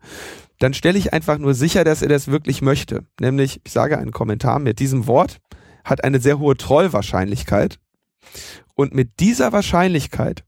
[0.60, 3.04] dann stelle ich einfach nur sicher, dass er das wirklich möchte.
[3.20, 5.42] Nämlich, ich sage einen Kommentar mit diesem Wort
[5.84, 7.80] hat eine sehr hohe Trollwahrscheinlichkeit.
[8.76, 10.46] Und mit dieser Wahrscheinlichkeit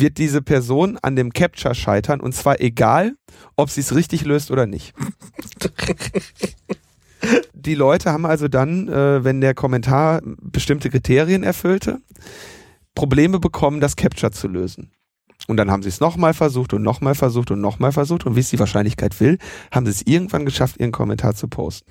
[0.00, 3.14] wird diese Person an dem Capture scheitern und zwar egal,
[3.56, 4.94] ob sie es richtig löst oder nicht.
[7.52, 12.00] Die Leute haben also dann, äh, wenn der Kommentar bestimmte Kriterien erfüllte,
[12.94, 14.90] Probleme bekommen, das Capture zu lösen.
[15.46, 18.40] Und dann haben sie es nochmal versucht und nochmal versucht und nochmal versucht und wie
[18.40, 19.38] es die Wahrscheinlichkeit will,
[19.70, 21.90] haben sie es irgendwann geschafft, ihren Kommentar zu posten.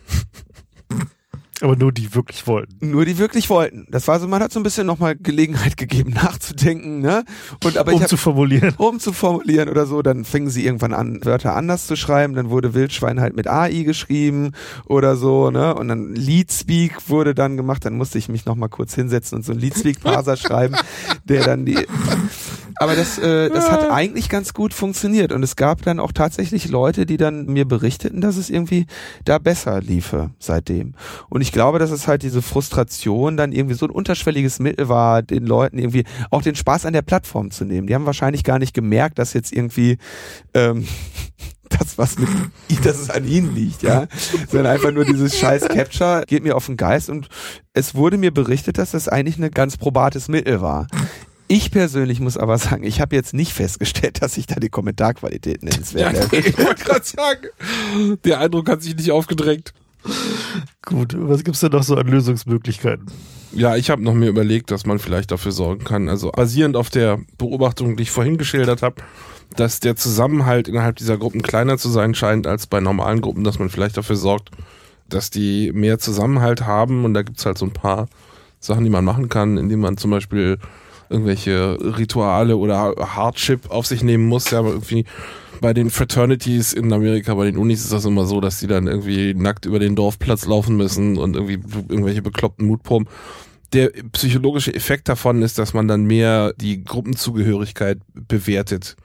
[1.62, 2.90] Aber nur die wirklich wollten.
[2.90, 3.86] Nur die wirklich wollten.
[3.90, 7.26] Das war so, man hat so ein bisschen nochmal Gelegenheit gegeben, nachzudenken, ne?
[7.64, 8.74] Und aber um hab, zu formulieren.
[8.78, 12.50] um zu formulieren oder so, dann fingen sie irgendwann an, Wörter anders zu schreiben, dann
[12.50, 14.54] wurde Wildschwein halt mit AI geschrieben
[14.86, 15.76] oder so, ne?
[15.76, 19.52] Und dann Leadspeak wurde dann gemacht, dann musste ich mich nochmal kurz hinsetzen und so
[19.52, 20.76] einen Leadspeak-Parser schreiben,
[21.26, 21.86] der dann die
[22.80, 26.70] aber das, äh, das hat eigentlich ganz gut funktioniert und es gab dann auch tatsächlich
[26.70, 28.86] Leute, die dann mir berichteten, dass es irgendwie
[29.26, 30.94] da besser liefe seitdem.
[31.28, 35.22] Und ich glaube, dass es halt diese Frustration dann irgendwie so ein unterschwelliges Mittel war,
[35.22, 37.88] den Leuten irgendwie auch den Spaß an der Plattform zu nehmen.
[37.88, 39.98] Die haben wahrscheinlich gar nicht gemerkt, dass jetzt irgendwie
[40.54, 40.88] ähm,
[41.70, 42.30] das, was mit,
[42.84, 44.08] dass es an ihnen liegt, ja.
[44.50, 47.30] Sondern einfach nur dieses scheiß Capture geht mir auf den Geist und
[47.74, 50.88] es wurde mir berichtet, dass das eigentlich ein ganz probates Mittel war.
[51.52, 55.64] Ich persönlich muss aber sagen, ich habe jetzt nicht festgestellt, dass sich da die Kommentarqualität
[55.64, 59.74] nennenswert Ja, ich wollte gerade sagen, der Eindruck hat sich nicht aufgedrängt.
[60.90, 63.06] Gut, was gibt's denn noch so an Lösungsmöglichkeiten?
[63.52, 66.90] Ja, ich habe noch mir überlegt, dass man vielleicht dafür sorgen kann, also basierend auf
[66.90, 68.96] der Beobachtung, die ich vorhin geschildert habe,
[69.56, 73.60] dass der Zusammenhalt innerhalb dieser Gruppen kleiner zu sein scheint als bei normalen Gruppen, dass
[73.60, 74.50] man vielleicht dafür sorgt,
[75.08, 78.08] dass die mehr Zusammenhalt haben und da gibt's halt so ein paar
[78.60, 80.58] Sachen, die man machen kann, indem man zum Beispiel
[81.10, 85.06] irgendwelche Rituale oder Hardship auf sich nehmen muss, ja, aber irgendwie
[85.62, 88.88] bei den Fraternities in Amerika, bei den Unis ist das immer so, dass die dann
[88.88, 93.08] irgendwie nackt über den Dorfplatz laufen müssen und irgendwie irgendwelche bekloppten Mutproben.
[93.74, 98.96] Der psychologische Effekt davon ist, dass man dann mehr die Gruppenzugehörigkeit bewertet,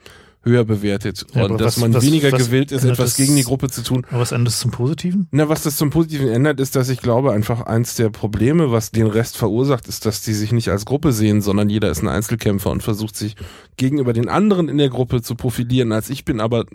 [0.45, 3.17] höher bewertet Ja, und dass was- man was- weniger was gewillt ist, ändert etwas das-
[3.17, 4.05] gegen die Gruppe zu tun.
[4.09, 5.27] Aber was endet zum Positiven?
[5.31, 8.91] Na, was das zum Positiven ändert, ist, dass ich glaube, einfach eins der Probleme, was
[8.91, 12.07] den Rest verursacht, ist, dass die sich nicht als Gruppe sehen, sondern jeder ist ein
[12.07, 13.35] Einzelkämpfer und versucht sich
[13.77, 16.65] gegenüber den anderen in der Gruppe zu profilieren, als ich bin aber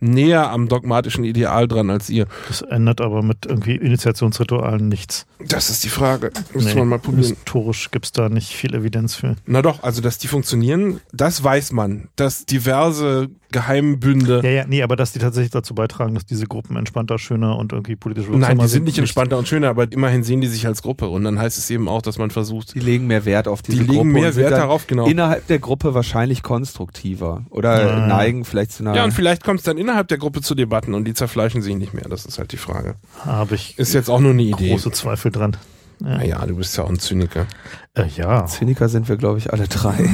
[0.00, 2.26] näher am dogmatischen Ideal dran als ihr.
[2.48, 5.26] Das ändert aber mit irgendwie Initiationsritualen nichts.
[5.46, 6.30] Das ist die Frage.
[6.54, 7.24] Müsste Nee, man mal probieren.
[7.24, 9.36] Historisch gibt's da nicht viel Evidenz für.
[9.46, 12.08] Na doch, also dass die funktionieren, das weiß man.
[12.16, 16.76] Dass diverse Geheimbünde Ja, ja, nee, aber dass die tatsächlich dazu beitragen, dass diese Gruppen
[16.76, 19.90] entspannter, schöner und irgendwie politisch wirksamer Nein, die sind nicht nicht- entspannter und schöner, aber
[19.90, 21.08] immerhin sehen die sich als Gruppe.
[21.08, 23.78] Und dann heißt es eben auch, dass man versucht, Die legen mehr Wert auf diese
[23.78, 25.06] die legen Gruppe mehr und sind Wert darauf, genau.
[25.06, 28.06] innerhalb der Gruppe wahrscheinlich konstruktiver oder Ja.
[28.06, 30.94] neigen vielleicht zu einer Ja, und vielleicht kommt es dann innerhalb der Gruppe zu Debatten
[30.94, 32.04] und die zerfleischen sich nicht mehr.
[32.08, 32.94] Das ist halt die Frage.
[33.24, 34.70] Habe ich Ist jetzt auch nur eine Idee.
[34.70, 35.56] große Zweifel dran.
[36.00, 37.46] Ja, Naja, du bist ja auch ein Zyniker.
[37.94, 38.46] äh, ja.
[38.46, 40.08] Zyniker sind wir, glaube ich, alle drei.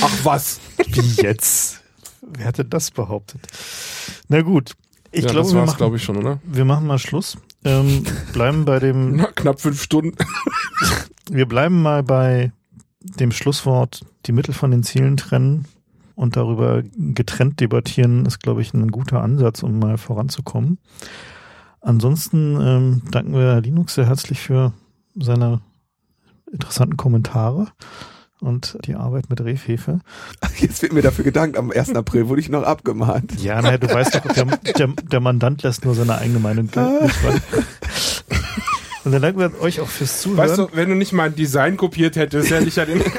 [0.00, 0.60] Ach was?
[0.86, 1.80] wie jetzt?
[2.26, 3.40] Wer hätte das behauptet?
[4.28, 4.74] Na gut.
[5.12, 6.40] Ich ja, glaube, das wir, war's, machen- glaube ich, schon, oder?
[6.44, 7.38] wir machen mal Schluss.
[7.64, 10.16] Ähm, bleiben bei dem, Na, knapp fünf Stunden.
[11.30, 12.52] wir bleiben mal bei
[13.00, 15.66] dem Schlusswort, die Mittel von den Zielen trennen
[16.16, 20.78] und darüber getrennt debattieren, ist, glaube ich, ein guter Ansatz, um mal voranzukommen.
[21.80, 24.72] Ansonsten ähm, danken wir Linux sehr herzlich für
[25.14, 25.60] seine
[26.50, 27.68] interessanten Kommentare
[28.44, 30.00] und die Arbeit mit Rehfefe.
[30.58, 31.94] Jetzt wird mir dafür gedankt, am 1.
[31.94, 33.40] April wurde ich noch abgemahnt.
[33.40, 34.44] Ja, naja, du weißt doch, der,
[34.78, 37.10] der, der Mandant lässt nur seine eigene Meinung gelten.
[37.22, 37.40] wahr?
[39.04, 40.38] Und dann danken wir euch auch fürs Zuhören.
[40.38, 43.02] Weißt du, wenn du nicht mein Design kopiert hättest, hätte ich ja den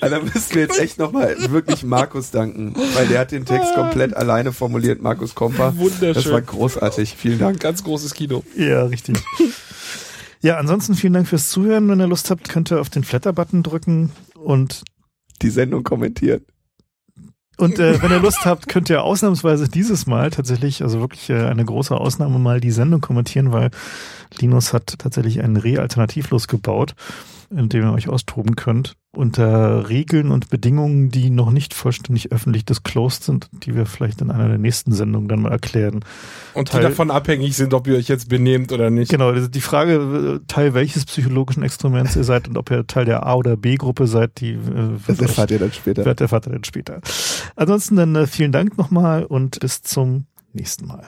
[0.00, 3.74] Also, da müssen wir jetzt echt nochmal wirklich Markus danken, weil der hat den Text
[3.74, 5.76] komplett alleine formuliert, Markus Komper.
[5.76, 6.14] Wunderschön.
[6.14, 7.14] Das war großartig.
[7.16, 7.60] Vielen Dank.
[7.60, 8.42] ganz großes Kino.
[8.56, 9.16] Ja, richtig.
[10.42, 11.88] ja, ansonsten vielen Dank fürs Zuhören.
[11.88, 14.10] Wenn ihr Lust habt, könnt ihr auf den Flatter-Button drücken
[14.46, 14.84] und
[15.42, 16.46] Die Sendung kommentieren.
[17.58, 21.46] Und äh, wenn ihr Lust habt, könnt ihr ausnahmsweise dieses Mal tatsächlich, also wirklich äh,
[21.46, 23.70] eine große Ausnahme mal die Sendung kommentieren, weil
[24.38, 26.94] Linus hat tatsächlich einen Re-Alternativlos gebaut,
[27.50, 32.64] in dem ihr euch austoben könnt, unter Regeln und Bedingungen, die noch nicht vollständig öffentlich
[32.66, 36.04] disclosed sind, die wir vielleicht in einer der nächsten Sendungen dann mal erklären.
[36.54, 39.10] Und die Teil- davon abhängig sind, ob ihr euch jetzt benehmt oder nicht.
[39.10, 43.04] Genau, ist die Frage, äh, Teil welches psychologischen Experiments ihr seid und ob ihr Teil
[43.06, 44.58] der A- oder B-Gruppe seid, die äh,
[45.06, 46.04] Das erfahrt ihr dann später.
[46.04, 47.00] wird der Vater dann später.
[47.56, 51.04] Ansonsten dann äh, vielen Dank nochmal und bis zum nächsten Mal.